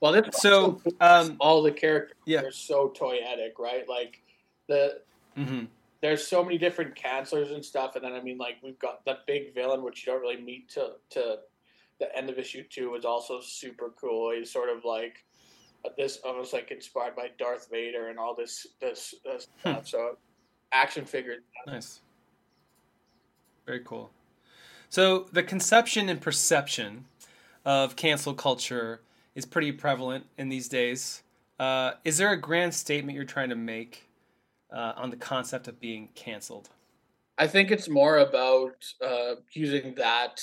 Well, 0.00 0.14
it's 0.14 0.40
so 0.40 0.80
um, 1.00 1.36
all 1.40 1.62
the 1.62 1.72
characters 1.72 2.16
yeah. 2.24 2.42
are 2.42 2.52
so 2.52 2.92
toyetic, 2.96 3.58
right? 3.58 3.88
Like 3.88 4.22
the 4.68 5.00
mm-hmm 5.36 5.64
there's 6.02 6.26
so 6.26 6.44
many 6.44 6.58
different 6.58 6.94
cancelers 6.94 7.52
and 7.52 7.64
stuff, 7.64 7.96
and 7.96 8.04
then 8.04 8.12
I 8.12 8.20
mean, 8.20 8.38
like 8.38 8.56
we've 8.62 8.78
got 8.78 9.04
that 9.06 9.26
big 9.26 9.54
villain, 9.54 9.82
which 9.82 10.06
you 10.06 10.12
don't 10.12 10.20
really 10.20 10.40
meet 10.40 10.68
to 10.70 10.92
to 11.10 11.38
the 11.98 12.16
end 12.16 12.28
of 12.28 12.38
issue 12.38 12.62
two, 12.68 12.94
is 12.94 13.04
also 13.04 13.40
super 13.40 13.92
cool. 14.00 14.32
He's 14.36 14.50
sort 14.50 14.68
of 14.68 14.84
like 14.84 15.24
this, 15.96 16.18
almost 16.24 16.52
like 16.52 16.70
inspired 16.70 17.16
by 17.16 17.30
Darth 17.38 17.68
Vader 17.70 18.08
and 18.08 18.18
all 18.18 18.34
this 18.34 18.66
this, 18.80 19.14
this 19.24 19.48
hmm. 19.62 19.70
stuff. 19.70 19.88
So, 19.88 20.18
action 20.72 21.04
figure. 21.04 21.36
Nice. 21.66 22.00
Very 23.64 23.80
cool. 23.80 24.10
So 24.88 25.26
the 25.32 25.42
conception 25.42 26.08
and 26.08 26.20
perception 26.20 27.06
of 27.64 27.96
cancel 27.96 28.32
culture 28.34 29.00
is 29.34 29.44
pretty 29.44 29.72
prevalent 29.72 30.26
in 30.38 30.48
these 30.48 30.68
days. 30.68 31.24
Uh, 31.58 31.92
is 32.04 32.18
there 32.18 32.30
a 32.30 32.40
grand 32.40 32.74
statement 32.74 33.16
you're 33.16 33.24
trying 33.24 33.48
to 33.48 33.56
make 33.56 34.05
uh, 34.74 34.92
on 34.96 35.10
the 35.10 35.16
concept 35.16 35.68
of 35.68 35.80
being 35.80 36.08
canceled? 36.14 36.70
I 37.38 37.46
think 37.46 37.70
it's 37.70 37.88
more 37.88 38.18
about 38.18 38.84
uh, 39.04 39.34
using 39.52 39.94
that 39.96 40.42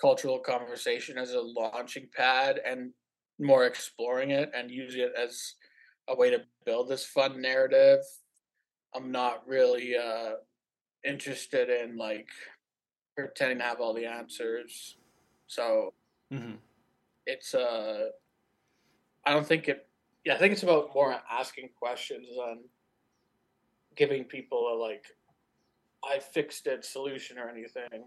cultural 0.00 0.38
conversation 0.38 1.18
as 1.18 1.32
a 1.32 1.40
launching 1.40 2.08
pad 2.14 2.60
and 2.64 2.92
more 3.38 3.66
exploring 3.66 4.30
it 4.30 4.50
and 4.54 4.70
using 4.70 5.02
it 5.02 5.12
as 5.18 5.54
a 6.08 6.16
way 6.16 6.30
to 6.30 6.42
build 6.64 6.88
this 6.88 7.04
fun 7.04 7.40
narrative. 7.40 8.00
I'm 8.94 9.12
not 9.12 9.46
really 9.46 9.96
uh, 9.96 10.34
interested 11.04 11.68
in 11.68 11.96
like 11.96 12.28
pretending 13.16 13.58
to 13.58 13.64
have 13.64 13.80
all 13.80 13.94
the 13.94 14.06
answers. 14.06 14.96
So 15.46 15.94
mm-hmm. 16.32 16.54
it's 17.26 17.54
uh 17.54 18.08
I 19.24 19.32
don't 19.32 19.46
think 19.46 19.68
it 19.68 19.86
yeah, 20.24 20.34
I 20.34 20.38
think 20.38 20.52
it's 20.52 20.62
about 20.62 20.94
more 20.94 21.16
asking 21.30 21.70
questions 21.78 22.26
than 22.36 22.64
giving 23.98 24.24
people 24.24 24.72
a 24.72 24.74
like 24.80 25.06
I 26.02 26.20
fixed 26.20 26.66
it 26.66 26.84
solution 26.84 27.38
or 27.38 27.50
anything. 27.50 28.04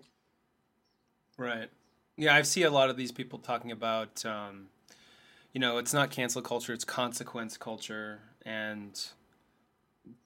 Right. 1.38 1.70
Yeah, 2.18 2.34
I 2.34 2.42
see 2.42 2.64
a 2.64 2.72
lot 2.72 2.90
of 2.90 2.98
these 2.98 3.12
people 3.12 3.38
talking 3.38 3.72
about 3.72 4.26
um, 4.26 4.68
you 5.54 5.60
know, 5.60 5.78
it's 5.78 5.94
not 5.94 6.10
cancel 6.10 6.42
culture, 6.42 6.74
it's 6.74 6.86
consequence 6.86 7.58
culture 7.58 8.22
and 8.44 9.00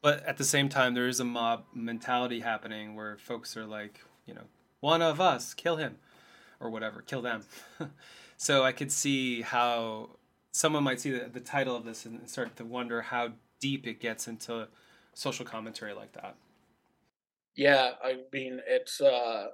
but 0.02 0.24
at 0.24 0.38
the 0.38 0.44
same 0.44 0.70
time 0.70 0.94
there 0.94 1.08
is 1.08 1.20
a 1.20 1.26
mob 1.26 1.66
mentality 1.74 2.40
happening 2.40 2.96
where 2.96 3.18
folks 3.18 3.58
are 3.58 3.66
like, 3.66 4.00
you 4.26 4.34
know, 4.34 4.46
one 4.80 5.02
of 5.02 5.20
us, 5.20 5.54
kill 5.54 5.78
him 5.78 5.98
or 6.60 6.70
whatever, 6.70 7.02
kill 7.02 7.22
them. 7.22 7.44
so 8.38 8.64
I 8.64 8.72
could 8.72 8.92
see 8.92 9.42
how 9.42 10.12
someone 10.52 10.84
might 10.84 11.02
see 11.02 11.12
the, 11.12 11.28
the 11.28 11.40
title 11.40 11.76
of 11.76 11.84
this 11.84 12.06
and 12.06 12.30
start 12.30 12.56
to 12.58 12.66
wonder 12.66 13.02
how 13.02 13.34
deep 13.60 13.88
it 13.88 14.00
gets 14.00 14.28
into 14.28 14.68
social 15.16 15.46
commentary 15.46 15.94
like 15.94 16.14
that. 16.14 16.38
Yeah, 17.56 17.96
I 18.04 18.24
mean 18.32 18.62
it's 18.68 19.02
uh 19.02 19.48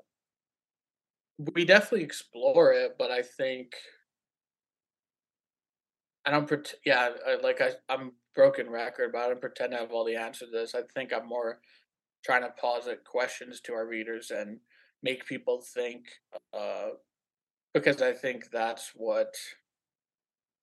we 1.37 1.65
definitely 1.65 2.03
explore 2.03 2.73
it, 2.73 2.95
but 2.97 3.11
I 3.11 3.21
think 3.21 3.75
I 6.25 6.31
don't 6.31 6.47
pretend. 6.47 6.79
Yeah, 6.85 7.09
I, 7.27 7.35
like 7.35 7.61
I, 7.61 7.71
I'm 7.89 8.13
broken 8.35 8.69
record, 8.69 9.11
but 9.11 9.21
I 9.21 9.27
don't 9.29 9.41
pretend 9.41 9.71
to 9.71 9.77
have 9.79 9.91
all 9.91 10.05
the 10.05 10.15
answers 10.15 10.49
to 10.49 10.57
this. 10.57 10.75
I 10.75 10.81
think 10.93 11.13
I'm 11.13 11.27
more 11.27 11.61
trying 12.25 12.43
to 12.43 12.51
posit 12.59 13.03
questions 13.05 13.61
to 13.61 13.73
our 13.73 13.87
readers 13.87 14.31
and 14.31 14.59
make 15.03 15.25
people 15.25 15.61
think, 15.61 16.07
uh, 16.53 16.89
because 17.73 18.01
I 18.01 18.13
think 18.13 18.51
that's 18.51 18.91
what 18.95 19.35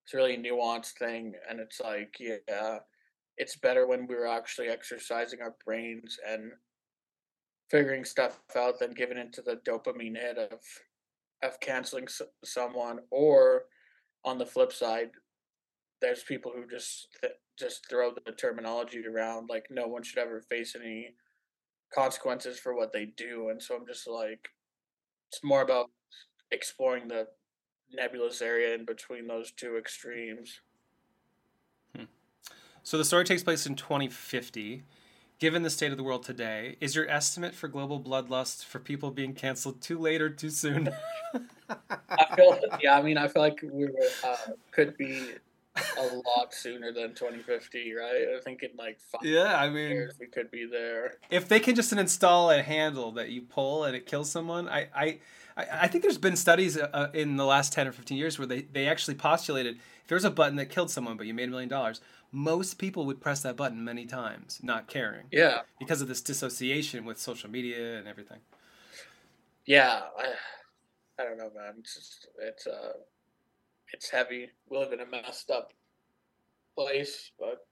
it's 0.04 0.14
really 0.14 0.36
nuanced 0.36 0.92
thing, 0.98 1.34
and 1.48 1.60
it's 1.60 1.80
like, 1.80 2.16
yeah, 2.20 2.78
it's 3.38 3.56
better 3.56 3.86
when 3.86 4.06
we're 4.06 4.26
actually 4.26 4.68
exercising 4.68 5.40
our 5.40 5.54
brains 5.64 6.18
and 6.28 6.52
figuring 7.70 8.04
stuff 8.04 8.38
out 8.56 8.78
than 8.78 8.92
giving 8.92 9.18
into 9.18 9.42
the 9.42 9.60
dopamine 9.66 10.16
hit 10.16 10.38
of 10.38 10.60
of 11.42 11.60
canceling 11.60 12.06
someone 12.44 12.98
or 13.10 13.62
on 14.24 14.38
the 14.38 14.46
flip 14.46 14.72
side 14.72 15.10
there's 16.00 16.22
people 16.24 16.52
who 16.54 16.66
just 16.68 17.08
th- 17.20 17.34
just 17.58 17.88
throw 17.88 18.12
the 18.26 18.32
terminology 18.32 19.02
around 19.06 19.48
like 19.48 19.66
no 19.70 19.86
one 19.86 20.02
should 20.02 20.18
ever 20.18 20.40
face 20.40 20.74
any 20.74 21.14
consequences 21.94 22.58
for 22.58 22.74
what 22.74 22.92
they 22.92 23.06
do 23.16 23.50
and 23.50 23.62
so 23.62 23.76
i'm 23.76 23.86
just 23.86 24.08
like 24.08 24.48
it's 25.30 25.44
more 25.44 25.62
about 25.62 25.90
exploring 26.50 27.06
the 27.06 27.26
nebulous 27.92 28.42
area 28.42 28.74
in 28.74 28.84
between 28.84 29.26
those 29.26 29.52
two 29.52 29.76
extremes. 29.76 30.60
So 32.88 32.96
the 32.96 33.04
story 33.04 33.22
takes 33.22 33.42
place 33.42 33.66
in 33.66 33.74
2050 33.74 34.82
given 35.38 35.62
the 35.62 35.68
state 35.68 35.90
of 35.90 35.98
the 35.98 36.02
world 36.02 36.22
today 36.22 36.76
is 36.80 36.96
your 36.96 37.06
estimate 37.10 37.54
for 37.54 37.68
global 37.68 38.00
bloodlust 38.00 38.64
for 38.64 38.78
people 38.78 39.10
being 39.10 39.34
canceled 39.34 39.82
too 39.82 39.98
late 39.98 40.22
or 40.22 40.30
too 40.30 40.48
soon 40.48 40.88
i 42.08 42.34
feel 42.34 42.58
yeah 42.80 42.96
i 42.96 43.02
mean 43.02 43.18
i 43.18 43.28
feel 43.28 43.42
like 43.42 43.60
we 43.62 43.84
were, 43.84 43.92
uh, 44.24 44.36
could 44.70 44.96
be 44.96 45.32
a 45.98 46.02
lot 46.02 46.52
sooner 46.52 46.90
than 46.92 47.10
2050, 47.14 47.94
right? 47.94 48.36
I 48.36 48.40
think 48.40 48.64
in 48.64 48.70
like 48.76 48.98
five 48.98 49.20
yeah, 49.22 49.56
I 49.56 49.68
mean, 49.68 49.90
years 49.90 50.14
we 50.18 50.26
could 50.26 50.50
be 50.50 50.66
there. 50.66 51.18
If 51.30 51.46
they 51.46 51.60
can 51.60 51.76
just 51.76 51.92
install 51.92 52.50
a 52.50 52.62
handle 52.62 53.12
that 53.12 53.30
you 53.30 53.42
pull 53.42 53.84
and 53.84 53.94
it 53.94 54.04
kills 54.04 54.28
someone, 54.28 54.68
I 54.68 54.88
I, 54.92 55.18
I 55.56 55.88
think 55.88 56.02
there's 56.02 56.18
been 56.18 56.36
studies 56.36 56.78
uh, 56.78 56.88
uh, 56.92 57.08
in 57.12 57.36
the 57.36 57.44
last 57.44 57.72
10 57.72 57.88
or 57.88 57.92
15 57.92 58.16
years 58.16 58.38
where 58.38 58.46
they, 58.46 58.62
they 58.62 58.86
actually 58.86 59.14
postulated 59.14 59.76
if 59.76 60.08
there's 60.08 60.24
a 60.24 60.30
button 60.30 60.56
that 60.56 60.70
killed 60.70 60.90
someone 60.90 61.16
but 61.16 61.26
you 61.26 61.34
made 61.34 61.48
a 61.48 61.50
million 61.50 61.68
dollars, 61.68 62.00
most 62.32 62.74
people 62.78 63.06
would 63.06 63.20
press 63.20 63.42
that 63.42 63.56
button 63.56 63.84
many 63.84 64.04
times, 64.04 64.60
not 64.62 64.86
caring. 64.86 65.26
Yeah. 65.30 65.60
Because 65.78 66.02
of 66.02 66.08
this 66.08 66.20
dissociation 66.20 67.04
with 67.04 67.18
social 67.18 67.50
media 67.50 67.98
and 67.98 68.06
everything. 68.06 68.38
Yeah, 69.64 70.02
I, 70.18 71.20
I 71.20 71.24
don't 71.24 71.38
know, 71.38 71.50
man. 71.54 71.74
It's 71.78 71.94
just, 71.94 72.28
it's 72.40 72.66
uh 72.66 72.92
it's 73.92 74.10
heavy. 74.10 74.48
We 74.68 74.78
live 74.78 74.92
in 74.92 75.00
a 75.00 75.06
messed 75.06 75.50
up 75.50 75.72
place, 76.76 77.32
but 77.38 77.66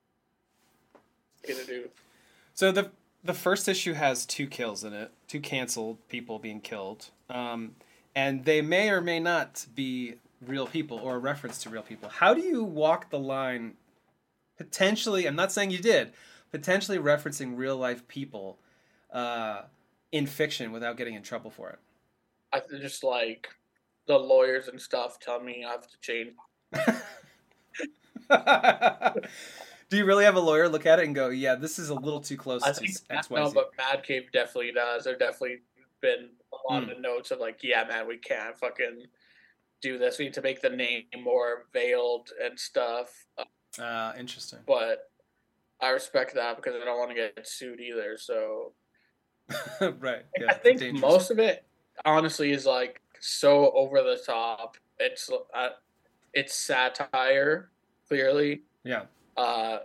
it's 1.43 1.53
gonna 1.53 1.67
do. 1.67 1.89
So 2.55 2.73
the 2.73 2.91
the 3.25 3.35
first 3.35 3.69
issue 3.69 3.95
has 3.95 4.25
two 4.27 4.47
kills 4.47 4.85
in 4.85 4.93
it, 4.93 5.11
two 5.29 5.41
canceled 5.41 6.07
people 6.09 6.39
being 6.39 6.61
killed, 6.61 7.11
um, 7.29 7.77
and 8.15 8.45
they 8.45 8.63
may 8.63 8.91
or 8.91 9.01
may 9.01 9.21
not 9.21 9.67
be 9.75 10.15
real 10.47 10.67
people 10.67 10.99
or 10.99 11.17
a 11.17 11.19
reference 11.19 11.63
to 11.63 11.71
real 11.71 11.83
people. 11.83 12.09
How 12.09 12.35
do 12.35 12.41
you 12.41 12.63
walk 12.63 13.11
the 13.11 13.19
line? 13.19 13.75
Potentially, 14.57 15.27
I'm 15.27 15.37
not 15.37 15.53
saying 15.53 15.71
you 15.71 15.79
did. 15.79 16.13
Potentially 16.51 16.99
referencing 16.99 17.57
real 17.57 17.77
life 17.77 18.07
people 18.09 18.59
uh, 19.13 19.63
in 20.13 20.27
fiction 20.27 20.73
without 20.73 20.97
getting 20.97 21.15
in 21.15 21.23
trouble 21.23 21.51
for 21.51 21.71
it. 21.71 21.79
I 22.53 22.63
just 22.79 23.05
like 23.05 23.49
the 24.07 24.19
lawyers 24.19 24.69
and 24.69 24.81
stuff 24.81 25.19
tell 25.19 25.41
me 25.41 25.65
I 25.65 25.73
have 25.73 25.89
to 25.89 26.01
change. 26.01 26.33
Do 29.89 29.97
you 29.97 30.05
really 30.05 30.25
have 30.25 30.35
a 30.35 30.41
lawyer 30.41 30.69
look 30.69 30.87
at 30.87 30.99
it 30.99 31.05
and 31.05 31.15
go, 31.15 31.29
"Yeah, 31.29 31.55
this 31.55 31.79
is 31.79 31.91
a 31.91 31.95
little 31.95 32.21
too 32.21 32.37
close 32.37 32.63
I 32.63 32.73
to 32.73 32.75
think, 32.75 32.97
X, 33.09 33.31
No, 33.31 33.53
but 33.53 33.71
Mad 33.79 34.03
Cave 34.03 34.33
definitely 34.33 34.73
does. 34.73 35.05
There 35.05 35.17
definitely 35.17 35.59
been 36.01 36.31
a 36.53 36.73
lot 36.73 36.85
mm. 36.85 36.93
of 36.93 37.01
notes 37.01 37.31
of 37.31 37.39
like, 37.39 37.61
"Yeah, 37.63 37.85
man, 37.85 38.09
we 38.09 38.17
can't 38.17 38.59
fucking 38.59 39.05
do 39.83 39.99
this. 39.99 40.19
We 40.19 40.25
need 40.25 40.35
to 40.35 40.43
make 40.43 40.61
the 40.61 40.71
name 40.71 41.05
more 41.23 41.67
veiled 41.73 42.31
and 42.43 42.59
stuff." 42.59 43.27
Uh, 43.79 44.13
interesting. 44.19 44.61
But 44.67 45.11
I 45.81 45.91
respect 45.91 46.35
that 46.35 46.57
because 46.57 46.75
I 46.81 46.85
don't 46.85 46.99
want 46.99 47.11
to 47.11 47.15
get 47.15 47.47
sued 47.47 47.81
either. 47.81 48.17
So, 48.19 48.73
right. 49.99 50.25
Yeah, 50.39 50.47
I 50.49 50.55
think 50.55 50.81
dangerous. 50.81 51.01
most 51.01 51.31
of 51.31 51.39
it, 51.39 51.65
honestly, 52.05 52.53
is 52.53 52.67
like 52.67 53.01
so 53.21 53.71
over 53.73 54.03
the 54.03 54.19
top. 54.25 54.77
It's 54.99 55.31
uh, 55.55 55.69
it's 56.33 56.55
satire, 56.55 57.71
clearly. 58.09 58.63
Yeah. 58.85 59.03
Uh, 59.37 59.79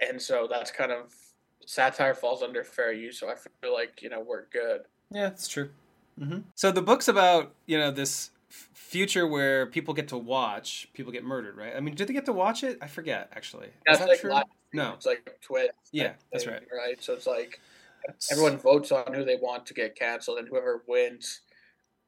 and 0.00 0.20
so 0.20 0.48
that's 0.50 0.70
kind 0.70 0.90
of 0.90 1.14
satire 1.66 2.14
falls 2.14 2.42
under 2.42 2.64
fair 2.64 2.92
use. 2.92 3.18
So 3.18 3.28
I 3.28 3.34
feel 3.34 3.72
like 3.72 4.02
you 4.02 4.10
know 4.10 4.20
we're 4.20 4.46
good. 4.52 4.82
Yeah, 5.10 5.28
it's 5.28 5.48
true. 5.48 5.70
Mm-hmm. 6.20 6.40
So 6.54 6.72
the 6.72 6.82
book's 6.82 7.08
about 7.08 7.54
you 7.66 7.78
know 7.78 7.90
this 7.90 8.30
future 8.90 9.24
where 9.24 9.66
people 9.66 9.94
get 9.94 10.08
to 10.08 10.18
watch 10.18 10.88
people 10.94 11.12
get 11.12 11.22
murdered, 11.22 11.56
right? 11.56 11.72
I 11.76 11.80
mean, 11.80 11.94
did 11.94 12.08
they 12.08 12.12
get 12.12 12.26
to 12.26 12.32
watch 12.32 12.64
it? 12.64 12.76
I 12.82 12.88
forget 12.88 13.30
actually. 13.32 13.68
Is 13.86 14.00
that 14.00 14.08
like 14.08 14.20
true? 14.20 14.32
Live, 14.32 14.46
no, 14.72 14.94
it's 14.94 15.06
like 15.06 15.38
Twitch. 15.40 15.70
Yeah, 15.92 16.14
that's 16.32 16.46
right. 16.46 16.62
Right. 16.72 17.00
So 17.00 17.12
it's 17.12 17.26
like 17.26 17.60
everyone 18.32 18.58
votes 18.58 18.90
on 18.90 19.14
who 19.14 19.24
they 19.24 19.36
want 19.36 19.64
to 19.66 19.74
get 19.74 19.94
canceled, 19.94 20.38
and 20.38 20.48
whoever 20.48 20.82
wins 20.88 21.42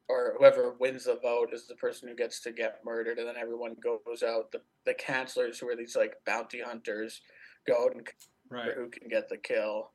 or 0.09 0.35
whoever 0.37 0.75
wins 0.77 1.05
the 1.05 1.15
vote 1.15 1.53
is 1.53 1.67
the 1.67 1.75
person 1.75 2.09
who 2.09 2.15
gets 2.15 2.41
to 2.41 2.51
get 2.51 2.81
murdered, 2.83 3.17
and 3.17 3.29
then 3.29 3.37
everyone 3.37 3.77
goes 3.81 4.21
out. 4.21 4.51
The 4.51 4.59
the 4.85 4.93
cancelers, 4.93 5.59
who 5.59 5.69
are 5.69 5.77
these 5.77 5.95
like 5.95 6.15
bounty 6.25 6.61
hunters, 6.61 7.21
go 7.65 7.85
out 7.85 7.95
and 7.95 8.05
right. 8.49 8.73
who 8.75 8.89
can 8.89 9.07
get 9.07 9.29
the 9.29 9.37
kill. 9.37 9.91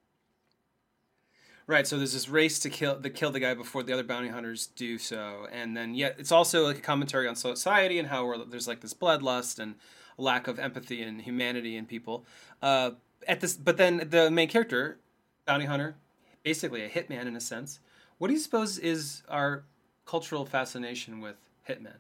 Right, 1.69 1.87
so 1.87 1.99
there's 1.99 2.15
this 2.15 2.31
race 2.31 2.59
to 2.61 2.71
kill 2.71 2.99
to 2.99 3.11
kill 3.11 3.31
the 3.31 3.41
guy 3.41 3.53
before 3.53 3.83
the 3.83 3.93
other 3.93 4.03
bounty 4.03 4.29
hunters 4.29 4.69
do 4.69 4.97
so, 4.97 5.47
and 5.53 5.77
then 5.77 5.95
yet 5.95 6.17
it's 6.19 6.33
also 6.33 6.65
like 6.65 6.79
a 6.79 6.81
commentary 6.81 7.29
on 7.29 7.37
society 7.37 7.99
and 7.99 8.09
how 8.09 8.43
there's 8.45 8.67
like 8.67 8.81
this 8.81 8.95
bloodlust 8.95 9.59
and 9.59 9.75
lack 10.17 10.49
of 10.49 10.59
empathy 10.59 11.03
and 11.03 11.21
humanity 11.21 11.77
in 11.77 11.85
people. 11.85 12.25
Uh, 12.63 12.93
at 13.27 13.41
this, 13.41 13.53
but 13.53 13.77
then 13.77 14.09
the 14.09 14.31
main 14.31 14.49
character, 14.49 14.99
bounty 15.45 15.67
hunter, 15.67 15.97
basically 16.43 16.85
a 16.85 16.89
hitman 16.89 17.27
in 17.27 17.37
a 17.37 17.41
sense. 17.41 17.81
What 18.17 18.29
do 18.29 18.33
you 18.33 18.41
suppose 18.41 18.79
is 18.79 19.23
our 19.29 19.65
cultural 20.07 20.47
fascination 20.47 21.21
with 21.21 21.37
hitmen 21.69 21.99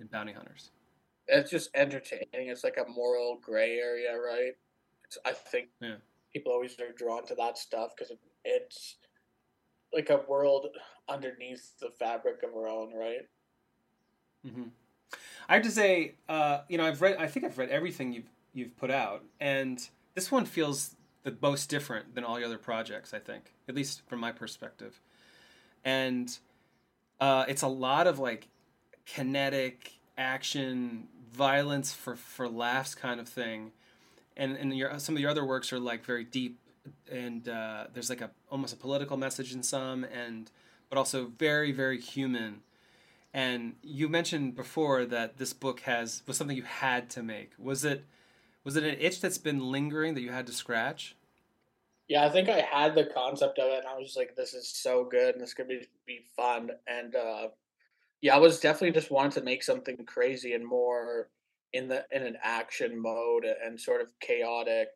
and 0.00 0.10
bounty 0.10 0.32
hunters? 0.32 0.70
It's 1.28 1.50
just 1.50 1.68
entertaining. 1.74 2.26
It's 2.32 2.64
like 2.64 2.78
a 2.78 2.90
moral 2.90 3.38
gray 3.42 3.76
area, 3.76 4.16
right? 4.18 4.56
It's, 5.04 5.18
I 5.26 5.32
think 5.32 5.68
yeah. 5.82 5.96
people 6.32 6.52
always 6.52 6.80
are 6.80 6.92
drawn 6.96 7.26
to 7.26 7.34
that 7.34 7.58
stuff 7.58 7.92
because 7.94 8.16
it's 8.44 8.96
like 9.92 10.10
a 10.10 10.22
world 10.28 10.68
underneath 11.08 11.78
the 11.80 11.90
fabric 11.90 12.42
of 12.42 12.54
our 12.54 12.68
own, 12.68 12.94
right? 12.94 13.28
Mm-hmm. 14.46 14.64
I 15.48 15.54
have 15.54 15.62
to 15.64 15.70
say, 15.70 16.14
uh, 16.28 16.60
you 16.68 16.78
know, 16.78 16.86
I've 16.86 17.02
read. 17.02 17.16
I 17.18 17.26
think 17.26 17.44
I've 17.44 17.58
read 17.58 17.68
everything 17.68 18.12
you've 18.12 18.30
you've 18.54 18.76
put 18.76 18.90
out, 18.90 19.24
and 19.40 19.86
this 20.14 20.30
one 20.30 20.44
feels 20.44 20.96
the 21.24 21.36
most 21.40 21.68
different 21.68 22.14
than 22.14 22.24
all 22.24 22.38
your 22.38 22.48
other 22.48 22.58
projects. 22.58 23.12
I 23.12 23.18
think, 23.18 23.52
at 23.68 23.74
least 23.74 24.02
from 24.06 24.20
my 24.20 24.32
perspective, 24.32 25.00
and 25.84 26.36
uh, 27.20 27.44
it's 27.48 27.62
a 27.62 27.68
lot 27.68 28.06
of 28.06 28.18
like 28.18 28.48
kinetic 29.06 29.92
action, 30.16 31.08
violence 31.32 31.92
for 31.92 32.16
for 32.16 32.48
laughs 32.48 32.94
kind 32.94 33.20
of 33.20 33.28
thing, 33.28 33.72
and 34.36 34.56
and 34.56 34.76
your 34.76 34.98
some 34.98 35.14
of 35.14 35.20
your 35.20 35.30
other 35.30 35.44
works 35.44 35.72
are 35.72 35.80
like 35.80 36.04
very 36.04 36.24
deep, 36.24 36.58
and 37.10 37.48
uh, 37.48 37.86
there's 37.92 38.10
like 38.10 38.20
a 38.20 38.30
almost 38.50 38.72
a 38.72 38.76
political 38.76 39.16
message 39.16 39.52
in 39.52 39.62
some, 39.62 40.04
and 40.04 40.50
but 40.88 40.98
also 40.98 41.26
very 41.38 41.72
very 41.72 42.00
human. 42.00 42.62
And 43.34 43.76
you 43.82 44.08
mentioned 44.08 44.54
before 44.54 45.06
that 45.06 45.38
this 45.38 45.52
book 45.52 45.80
has 45.80 46.22
was 46.26 46.36
something 46.36 46.56
you 46.56 46.64
had 46.64 47.08
to 47.10 47.22
make. 47.22 47.52
Was 47.58 47.84
it 47.84 48.04
was 48.64 48.76
it 48.76 48.84
an 48.84 48.96
itch 48.98 49.20
that's 49.20 49.38
been 49.38 49.70
lingering 49.70 50.14
that 50.14 50.20
you 50.20 50.30
had 50.30 50.46
to 50.46 50.52
scratch? 50.52 51.16
Yeah, 52.08 52.24
I 52.24 52.28
think 52.28 52.48
I 52.48 52.60
had 52.60 52.94
the 52.94 53.04
concept 53.04 53.58
of 53.58 53.70
it, 53.72 53.78
and 53.78 53.88
I 53.88 53.96
was 53.96 54.08
just 54.08 54.16
like, 54.16 54.36
"This 54.36 54.54
is 54.54 54.68
so 54.68 55.04
good, 55.04 55.34
and 55.34 55.42
this 55.42 55.54
could 55.54 55.68
be 55.68 55.88
be 56.06 56.20
fun." 56.36 56.70
And 56.86 57.14
uh, 57.14 57.48
yeah, 58.20 58.34
I 58.34 58.38
was 58.38 58.60
definitely 58.60 58.92
just 58.92 59.10
wanting 59.10 59.32
to 59.32 59.42
make 59.42 59.62
something 59.62 60.04
crazy 60.04 60.52
and 60.52 60.66
more 60.66 61.30
in 61.72 61.88
the 61.88 62.04
in 62.10 62.22
an 62.22 62.36
action 62.42 63.00
mode 63.00 63.44
and 63.44 63.80
sort 63.80 64.00
of 64.02 64.08
chaotic, 64.20 64.88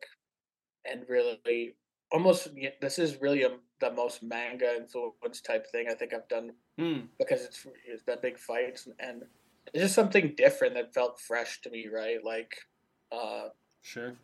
and 0.89 1.03
really 1.07 1.75
almost 2.11 2.49
this 2.81 2.99
is 2.99 3.21
really 3.21 3.43
a, 3.43 3.51
the 3.81 3.91
most 3.91 4.23
manga 4.23 4.75
influence 4.77 5.41
type 5.41 5.67
thing 5.71 5.87
I 5.89 5.93
think 5.93 6.13
I've 6.13 6.27
done 6.29 6.51
mm. 6.79 7.07
because 7.19 7.43
it's 7.43 7.67
it's 7.85 8.03
that 8.03 8.21
big 8.21 8.37
fights 8.37 8.87
and 8.99 9.23
it's 9.73 9.83
just 9.83 9.95
something 9.95 10.33
different 10.37 10.75
that 10.75 10.93
felt 10.93 11.19
fresh 11.19 11.59
to 11.61 11.69
me, 11.69 11.87
right? 11.93 12.23
Like, 12.23 12.55
uh, 13.11 13.49
sure 13.81 14.15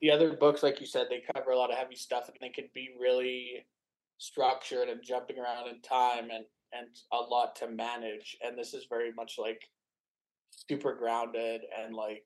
the 0.00 0.10
other 0.10 0.32
books, 0.32 0.62
like 0.62 0.80
you 0.80 0.86
said, 0.86 1.06
they 1.08 1.22
cover 1.34 1.50
a 1.50 1.58
lot 1.58 1.70
of 1.70 1.76
heavy 1.76 1.96
stuff 1.96 2.28
and 2.28 2.36
they 2.40 2.48
can 2.48 2.70
be 2.74 2.90
really 2.98 3.66
structured 4.18 4.88
and 4.88 5.02
jumping 5.02 5.38
around 5.38 5.68
in 5.68 5.80
time 5.82 6.30
and 6.32 6.44
and 6.72 6.86
a 7.12 7.16
lot 7.16 7.56
to 7.56 7.68
manage. 7.68 8.36
And 8.42 8.56
this 8.56 8.74
is 8.74 8.86
very 8.88 9.12
much 9.12 9.34
like 9.38 9.68
super 10.68 10.94
grounded 10.94 11.62
and 11.78 11.94
like 11.94 12.24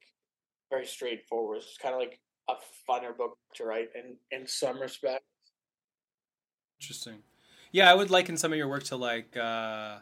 very 0.71 0.87
straightforward. 0.87 1.59
It's 1.59 1.79
kind 1.79 1.95
of 1.95 2.01
like 2.01 2.21
a 2.49 2.55
funner 2.89 3.17
book 3.17 3.39
to 3.55 3.65
write 3.65 3.91
in 3.95 4.17
in 4.31 4.47
some 4.47 4.81
respects. 4.81 5.25
Interesting. 6.81 7.23
Yeah, 7.73 7.91
I 7.91 7.95
would 7.95 8.11
liken 8.11 8.37
some 8.37 8.53
of 8.53 8.59
your 8.59 8.69
work 8.69 8.85
to 8.85 8.97
like 8.97 9.37
uh, 9.37 9.97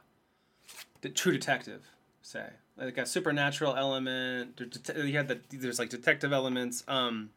the 1.01 1.09
True 1.09 1.32
Detective, 1.32 1.89
say, 2.20 2.51
like 2.77 2.98
a 2.98 3.06
supernatural 3.06 3.77
element. 3.77 4.60
You 4.94 5.16
had 5.16 5.28
the 5.28 5.40
there's 5.51 5.78
like 5.78 5.89
detective 5.89 6.32
elements. 6.32 6.85
Um, 6.89 7.31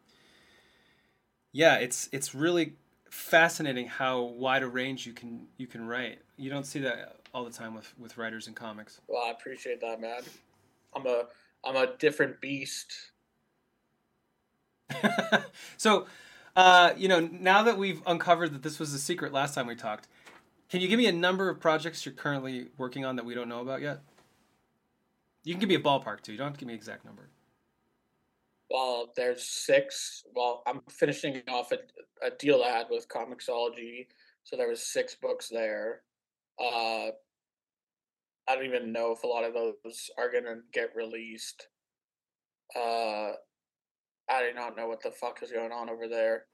yeah, 1.51 1.75
it's 1.75 2.09
it's 2.11 2.35
really 2.35 2.73
fascinating 3.09 3.87
how 3.87 4.21
wide 4.21 4.61
a 4.61 4.67
range 4.67 5.07
you 5.07 5.13
can 5.13 5.47
you 5.57 5.67
can 5.67 5.87
write. 5.87 6.19
You 6.37 6.49
don't 6.49 6.65
see 6.65 6.79
that 6.79 7.21
all 7.33 7.45
the 7.45 7.51
time 7.51 7.73
with 7.73 7.93
with 7.97 8.17
writers 8.17 8.47
in 8.47 8.53
comics. 8.53 8.99
Well, 9.07 9.23
I 9.25 9.31
appreciate 9.31 9.79
that, 9.81 10.01
man. 10.01 10.21
I'm 10.93 11.07
a 11.07 11.23
I'm 11.63 11.75
a 11.75 11.95
different 11.97 12.41
beast. 12.41 12.93
so, 15.77 16.07
uh, 16.55 16.93
you 16.97 17.07
know, 17.07 17.19
now 17.19 17.63
that 17.63 17.77
we've 17.77 18.01
uncovered 18.05 18.53
that 18.53 18.63
this 18.63 18.79
was 18.79 18.93
a 18.93 18.99
secret 18.99 19.33
last 19.33 19.55
time 19.55 19.67
we 19.67 19.75
talked, 19.75 20.07
can 20.69 20.81
you 20.81 20.87
give 20.87 20.97
me 20.97 21.07
a 21.07 21.11
number 21.11 21.49
of 21.49 21.59
projects 21.59 22.05
you're 22.05 22.15
currently 22.15 22.67
working 22.77 23.05
on 23.05 23.15
that 23.15 23.25
we 23.25 23.33
don't 23.33 23.49
know 23.49 23.61
about 23.61 23.81
yet? 23.81 24.01
You 25.43 25.53
can 25.53 25.59
give 25.59 25.69
me 25.69 25.75
a 25.75 25.79
ballpark 25.79 26.21
too. 26.21 26.31
You 26.31 26.37
don't 26.37 26.47
have 26.47 26.53
to 26.53 26.59
give 26.59 26.67
me 26.67 26.73
an 26.73 26.79
exact 26.79 27.05
number. 27.05 27.29
Well, 28.69 29.13
there's 29.15 29.43
six. 29.43 30.23
Well, 30.35 30.63
I'm 30.65 30.81
finishing 30.89 31.41
off 31.47 31.71
a, 31.71 31.77
a 32.25 32.31
deal 32.31 32.63
I 32.63 32.69
had 32.69 32.87
with 32.89 33.07
Comixology, 33.07 34.07
so 34.43 34.57
there 34.57 34.67
was 34.67 34.81
six 34.81 35.15
books 35.15 35.49
there. 35.49 36.01
Uh, 36.59 37.09
I 38.47 38.55
don't 38.55 38.65
even 38.65 38.91
know 38.91 39.11
if 39.11 39.23
a 39.23 39.27
lot 39.27 39.43
of 39.43 39.53
those 39.53 40.09
are 40.17 40.31
gonna 40.31 40.61
get 40.73 40.95
released. 40.95 41.67
Uh, 42.75 43.33
I 44.29 44.41
do 44.47 44.53
not 44.55 44.75
know 44.75 44.87
what 44.87 45.01
the 45.01 45.11
fuck 45.11 45.41
is 45.43 45.51
going 45.51 45.71
on 45.71 45.89
over 45.89 46.07
there. 46.07 46.45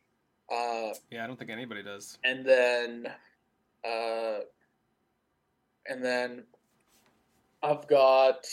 Uh, 0.52 0.94
yeah, 1.10 1.24
I 1.24 1.28
don't 1.28 1.40
think 1.40 1.52
anybody 1.52 1.84
does. 1.84 2.18
And 2.24 2.46
then, 2.46 3.08
uh, 3.86 4.40
and 5.88 6.04
then 6.04 6.44
I've 7.64 7.88
got 7.88 8.46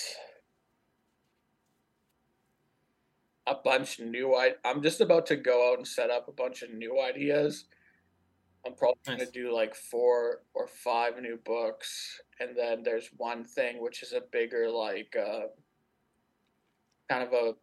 a 3.46 3.54
bunch 3.54 3.98
new. 3.98 4.34
I 4.34 4.54
I'm 4.64 4.82
just 4.82 5.00
about 5.00 5.26
to 5.26 5.36
go 5.36 5.72
out 5.72 5.78
and 5.78 5.86
set 5.86 6.10
up 6.10 6.28
a 6.28 6.32
bunch 6.32 6.62
of 6.62 6.72
new 6.72 7.00
ideas. 7.00 7.64
I'm 8.66 8.74
probably 8.74 8.98
nice. 9.06 9.18
gonna 9.18 9.30
do 9.30 9.54
like 9.54 9.74
four 9.74 10.42
or 10.54 10.66
five 10.66 11.20
new 11.20 11.38
books, 11.44 12.20
and 12.38 12.56
then 12.56 12.82
there's 12.82 13.10
one 13.16 13.44
thing 13.44 13.82
which 13.82 14.02
is 14.02 14.12
a 14.12 14.20
bigger 14.20 14.70
like 14.70 15.16
uh, 15.16 15.46
kind 17.08 17.22
of 17.22 17.32
a 17.32 17.54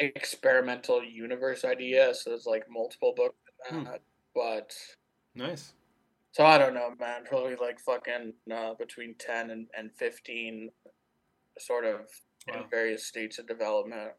experimental 0.00 1.02
universe 1.02 1.64
idea. 1.64 2.14
So 2.14 2.30
there's 2.30 2.46
like 2.46 2.64
multiple 2.70 3.14
books, 3.16 3.36
hmm. 3.68 3.84
but 4.34 4.74
nice. 5.34 5.72
So 6.32 6.44
I 6.44 6.58
don't 6.58 6.74
know, 6.74 6.90
man. 7.00 7.24
Probably 7.24 7.56
like 7.56 7.80
fucking 7.80 8.34
uh, 8.52 8.74
between 8.74 9.14
ten 9.18 9.50
and, 9.50 9.66
and 9.76 9.90
fifteen, 9.96 10.70
sort 11.58 11.84
of 11.84 12.00
wow. 12.48 12.62
in 12.62 12.70
various 12.70 13.06
states 13.06 13.38
of 13.38 13.46
development. 13.46 14.12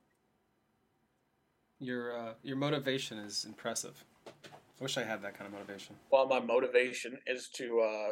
Your 1.80 2.18
uh, 2.18 2.34
your 2.44 2.58
motivation 2.58 3.18
is 3.20 3.46
impressive. 3.46 4.04
I 4.28 4.84
wish 4.84 4.98
I 4.98 5.04
had 5.04 5.22
that 5.24 5.38
kind 5.38 5.48
of 5.48 5.54
motivation. 5.54 5.96
Well, 6.12 6.28
my 6.28 6.40
motivation 6.40 7.20
is 7.28 7.50
to 7.56 7.82
uh, 7.82 8.10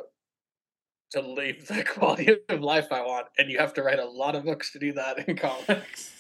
to 1.12 1.22
leave 1.22 1.68
the 1.68 1.84
quality 1.94 2.38
of 2.50 2.62
life 2.62 2.92
I 2.92 3.02
want, 3.02 3.28
and 3.38 3.50
you 3.50 3.58
have 3.60 3.74
to 3.76 3.84
write 3.84 4.00
a 4.00 4.06
lot 4.06 4.36
of 4.36 4.46
books 4.46 4.72
to 4.74 4.80
do 4.80 4.94
that 4.94 5.28
in 5.28 5.36
comics. 5.38 6.17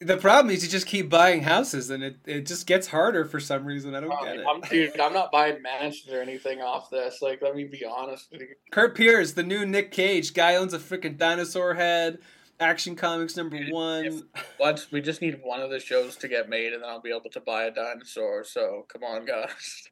The 0.00 0.16
problem 0.16 0.54
is 0.54 0.62
you 0.62 0.68
just 0.68 0.86
keep 0.86 1.10
buying 1.10 1.42
houses, 1.42 1.90
and 1.90 2.04
it, 2.04 2.18
it 2.24 2.46
just 2.46 2.68
gets 2.68 2.86
harder 2.86 3.24
for 3.24 3.40
some 3.40 3.64
reason. 3.64 3.96
I 3.96 4.00
don't 4.00 4.12
um, 4.12 4.24
get 4.24 4.36
it. 4.36 4.46
I'm, 4.48 4.60
dude, 4.60 5.00
I'm 5.00 5.12
not 5.12 5.32
buying 5.32 5.60
mansions 5.60 6.12
or 6.12 6.22
anything 6.22 6.60
off 6.60 6.88
this. 6.88 7.20
Like, 7.20 7.42
let 7.42 7.56
me 7.56 7.64
be 7.64 7.84
honest. 7.84 8.32
Curt 8.70 8.96
Pires, 8.96 9.34
the 9.34 9.42
new 9.42 9.66
Nick 9.66 9.90
Cage 9.90 10.34
guy, 10.34 10.54
owns 10.54 10.72
a 10.72 10.78
freaking 10.78 11.16
dinosaur 11.16 11.74
head. 11.74 12.18
Action 12.60 12.94
Comics 12.94 13.36
number 13.36 13.58
one. 13.70 14.22
once 14.60 14.90
we 14.90 15.00
just 15.00 15.20
need 15.20 15.40
one 15.42 15.60
of 15.60 15.70
the 15.70 15.80
shows 15.80 16.16
to 16.16 16.28
get 16.28 16.48
made, 16.48 16.72
and 16.72 16.82
then 16.82 16.90
I'll 16.90 17.00
be 17.00 17.10
able 17.10 17.30
to 17.30 17.40
buy 17.40 17.64
a 17.64 17.70
dinosaur. 17.72 18.44
So 18.44 18.86
come 18.92 19.02
on, 19.02 19.24
guys. 19.24 19.88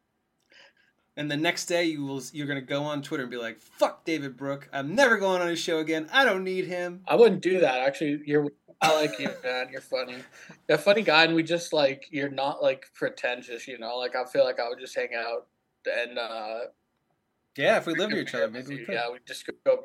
And 1.16 1.30
the 1.30 1.36
next 1.36 1.64
day, 1.64 1.84
you 1.84 2.04
will 2.04 2.22
you're 2.32 2.46
gonna 2.46 2.60
go 2.60 2.82
on 2.82 3.00
Twitter 3.02 3.22
and 3.22 3.30
be 3.30 3.38
like, 3.38 3.60
"Fuck 3.60 4.04
David 4.04 4.36
Brooke! 4.36 4.68
I'm 4.70 4.94
never 4.94 5.16
going 5.16 5.40
on 5.40 5.48
his 5.48 5.58
show 5.58 5.78
again. 5.78 6.08
I 6.12 6.26
don't 6.26 6.44
need 6.44 6.66
him." 6.66 7.02
I 7.08 7.16
wouldn't 7.16 7.40
do 7.40 7.60
that. 7.60 7.80
Actually, 7.80 8.20
you're. 8.26 8.48
I 8.80 8.94
like 8.94 9.18
you, 9.18 9.30
man. 9.42 9.68
You're 9.70 9.80
funny. 9.80 10.16
You're 10.68 10.76
a 10.76 10.80
funny 10.80 11.02
guy, 11.02 11.24
and 11.24 11.34
we 11.34 11.42
just 11.42 11.72
like 11.72 12.06
you're 12.10 12.28
not 12.30 12.62
like 12.62 12.86
pretentious. 12.94 13.66
You 13.66 13.78
know, 13.78 13.96
like 13.96 14.14
I 14.14 14.24
feel 14.24 14.44
like 14.44 14.60
I 14.60 14.68
would 14.68 14.78
just 14.80 14.94
hang 14.94 15.10
out 15.16 15.46
and. 15.86 16.18
uh 16.18 16.58
Yeah, 17.56 17.78
if 17.78 17.86
we 17.86 17.94
lived 17.94 18.12
near 18.12 18.22
each 18.22 18.34
other, 18.34 18.50
maybe 18.50 18.68
we 18.76 18.78
could. 18.84 18.94
Yeah, 18.94 19.10
we 19.10 19.18
just 19.26 19.48
go 19.64 19.82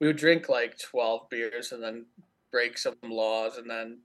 we 0.00 0.06
would 0.06 0.16
drink 0.16 0.48
like 0.48 0.78
12 0.78 1.28
beers 1.30 1.72
and 1.72 1.82
then 1.82 2.06
break 2.52 2.78
some 2.78 2.96
laws 3.02 3.56
and 3.56 3.68
then 3.70 3.98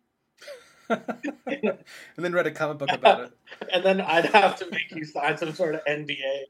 and 0.90 1.78
then 2.18 2.34
read 2.34 2.48
a 2.48 2.52
comic 2.52 2.78
book 2.78 2.92
about 2.92 3.22
it. 3.22 3.32
and 3.74 3.84
then 3.84 4.02
I'd 4.02 4.26
have 4.26 4.58
to 4.58 4.70
make 4.70 4.92
you 4.92 5.06
sign 5.06 5.38
some 5.38 5.54
sort 5.54 5.76
of 5.76 5.86
NDA. 5.86 6.44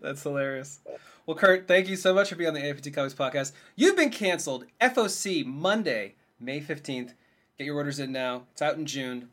That's 0.00 0.22
hilarious. 0.22 0.80
Well, 1.24 1.36
Curt, 1.36 1.68
thank 1.68 1.88
you 1.88 1.94
so 1.94 2.12
much 2.12 2.30
for 2.30 2.34
being 2.34 2.48
on 2.48 2.54
the 2.54 2.60
AIPT 2.60 2.92
Comics 2.92 3.14
podcast. 3.14 3.52
You've 3.76 3.96
been 3.96 4.10
canceled. 4.10 4.64
FOC 4.80 5.46
Monday, 5.46 6.16
May 6.40 6.60
15th. 6.60 7.12
Get 7.56 7.64
your 7.64 7.76
orders 7.76 8.00
in 8.00 8.10
now. 8.10 8.42
It's 8.50 8.60
out 8.60 8.76
in 8.76 8.86
June, 8.86 9.28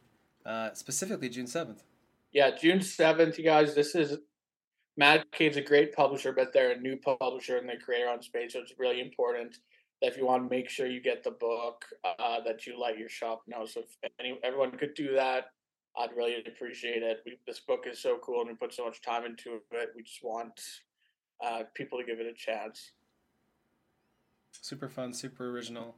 uh, 0.45 0.70
specifically 0.74 1.30
June 1.30 1.48
7th. 1.48 1.80
Yeah, 2.32 2.52
June 2.52 2.78
7th, 2.78 3.40
you 3.40 3.44
guys. 3.44 3.74
This 3.74 3.95
is 3.95 4.20
Mad 4.98 5.26
Cave's 5.32 5.57
a 5.57 5.61
great 5.61 5.95
publisher, 5.95 6.32
but 6.32 6.53
they're 6.53 6.74
a 6.74 6.80
new 6.80 6.95
publisher 6.95 7.57
and 7.57 7.68
they 7.68 7.78
create 7.78 8.02
their 8.02 8.10
own 8.10 8.22
space, 8.22 8.53
so 8.53 8.60
it's 8.60 8.74
really 8.78 9.02
important 9.02 9.57
that 10.02 10.11
if 10.11 10.18
you 10.18 10.28
want 10.28 10.48
to 10.48 10.56
make 10.56 10.70
sure 10.70 10.86
you 10.86 11.02
get 11.02 11.24
the 11.24 11.32
book, 11.32 11.86
uh, 12.03 12.40
that 12.45 12.68
you 12.68 12.80
let 12.80 12.99
your 12.99 13.10
shop 13.10 13.41
know. 13.48 13.66
So 13.66 13.82
if 14.03 14.11
any, 14.20 14.38
everyone 14.44 14.78
could 14.78 14.94
do 14.94 15.16
that, 15.16 15.45
I'd 15.98 16.16
really 16.16 16.36
appreciate 16.45 17.02
it. 17.02 17.24
We, 17.26 17.40
this 17.48 17.61
book 17.61 17.86
is 17.90 17.99
so 17.99 18.20
cool 18.24 18.41
and 18.41 18.49
we 18.49 18.56
put 18.56 18.76
so 18.76 18.86
much 18.86 19.02
time 19.02 19.26
into 19.26 19.56
it. 19.56 19.90
We 19.95 20.03
just 20.03 20.24
want 20.24 20.61
uh, 21.41 21.64
people 21.74 21.99
to 21.99 22.06
give 22.06 22.20
it 22.20 22.28
a 22.28 22.34
chance. 22.34 22.91
Super 24.61 24.90
fun, 24.90 25.14
super 25.14 25.49
original. 25.49 25.95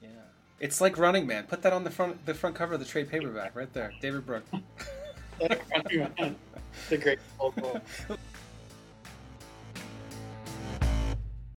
Yeah, 0.00 0.08
it's 0.60 0.80
like 0.80 0.98
Running 0.98 1.26
Man. 1.26 1.44
Put 1.44 1.62
that 1.62 1.72
on 1.72 1.84
the 1.84 1.90
front 1.90 2.24
the 2.26 2.34
front 2.34 2.54
cover 2.54 2.74
of 2.74 2.80
the 2.80 2.86
trade 2.86 3.08
paperback 3.10 3.56
right 3.56 3.72
there, 3.72 3.92
David 4.00 4.26
Brooke. 4.26 4.44
the 5.38 6.98
great 6.98 7.18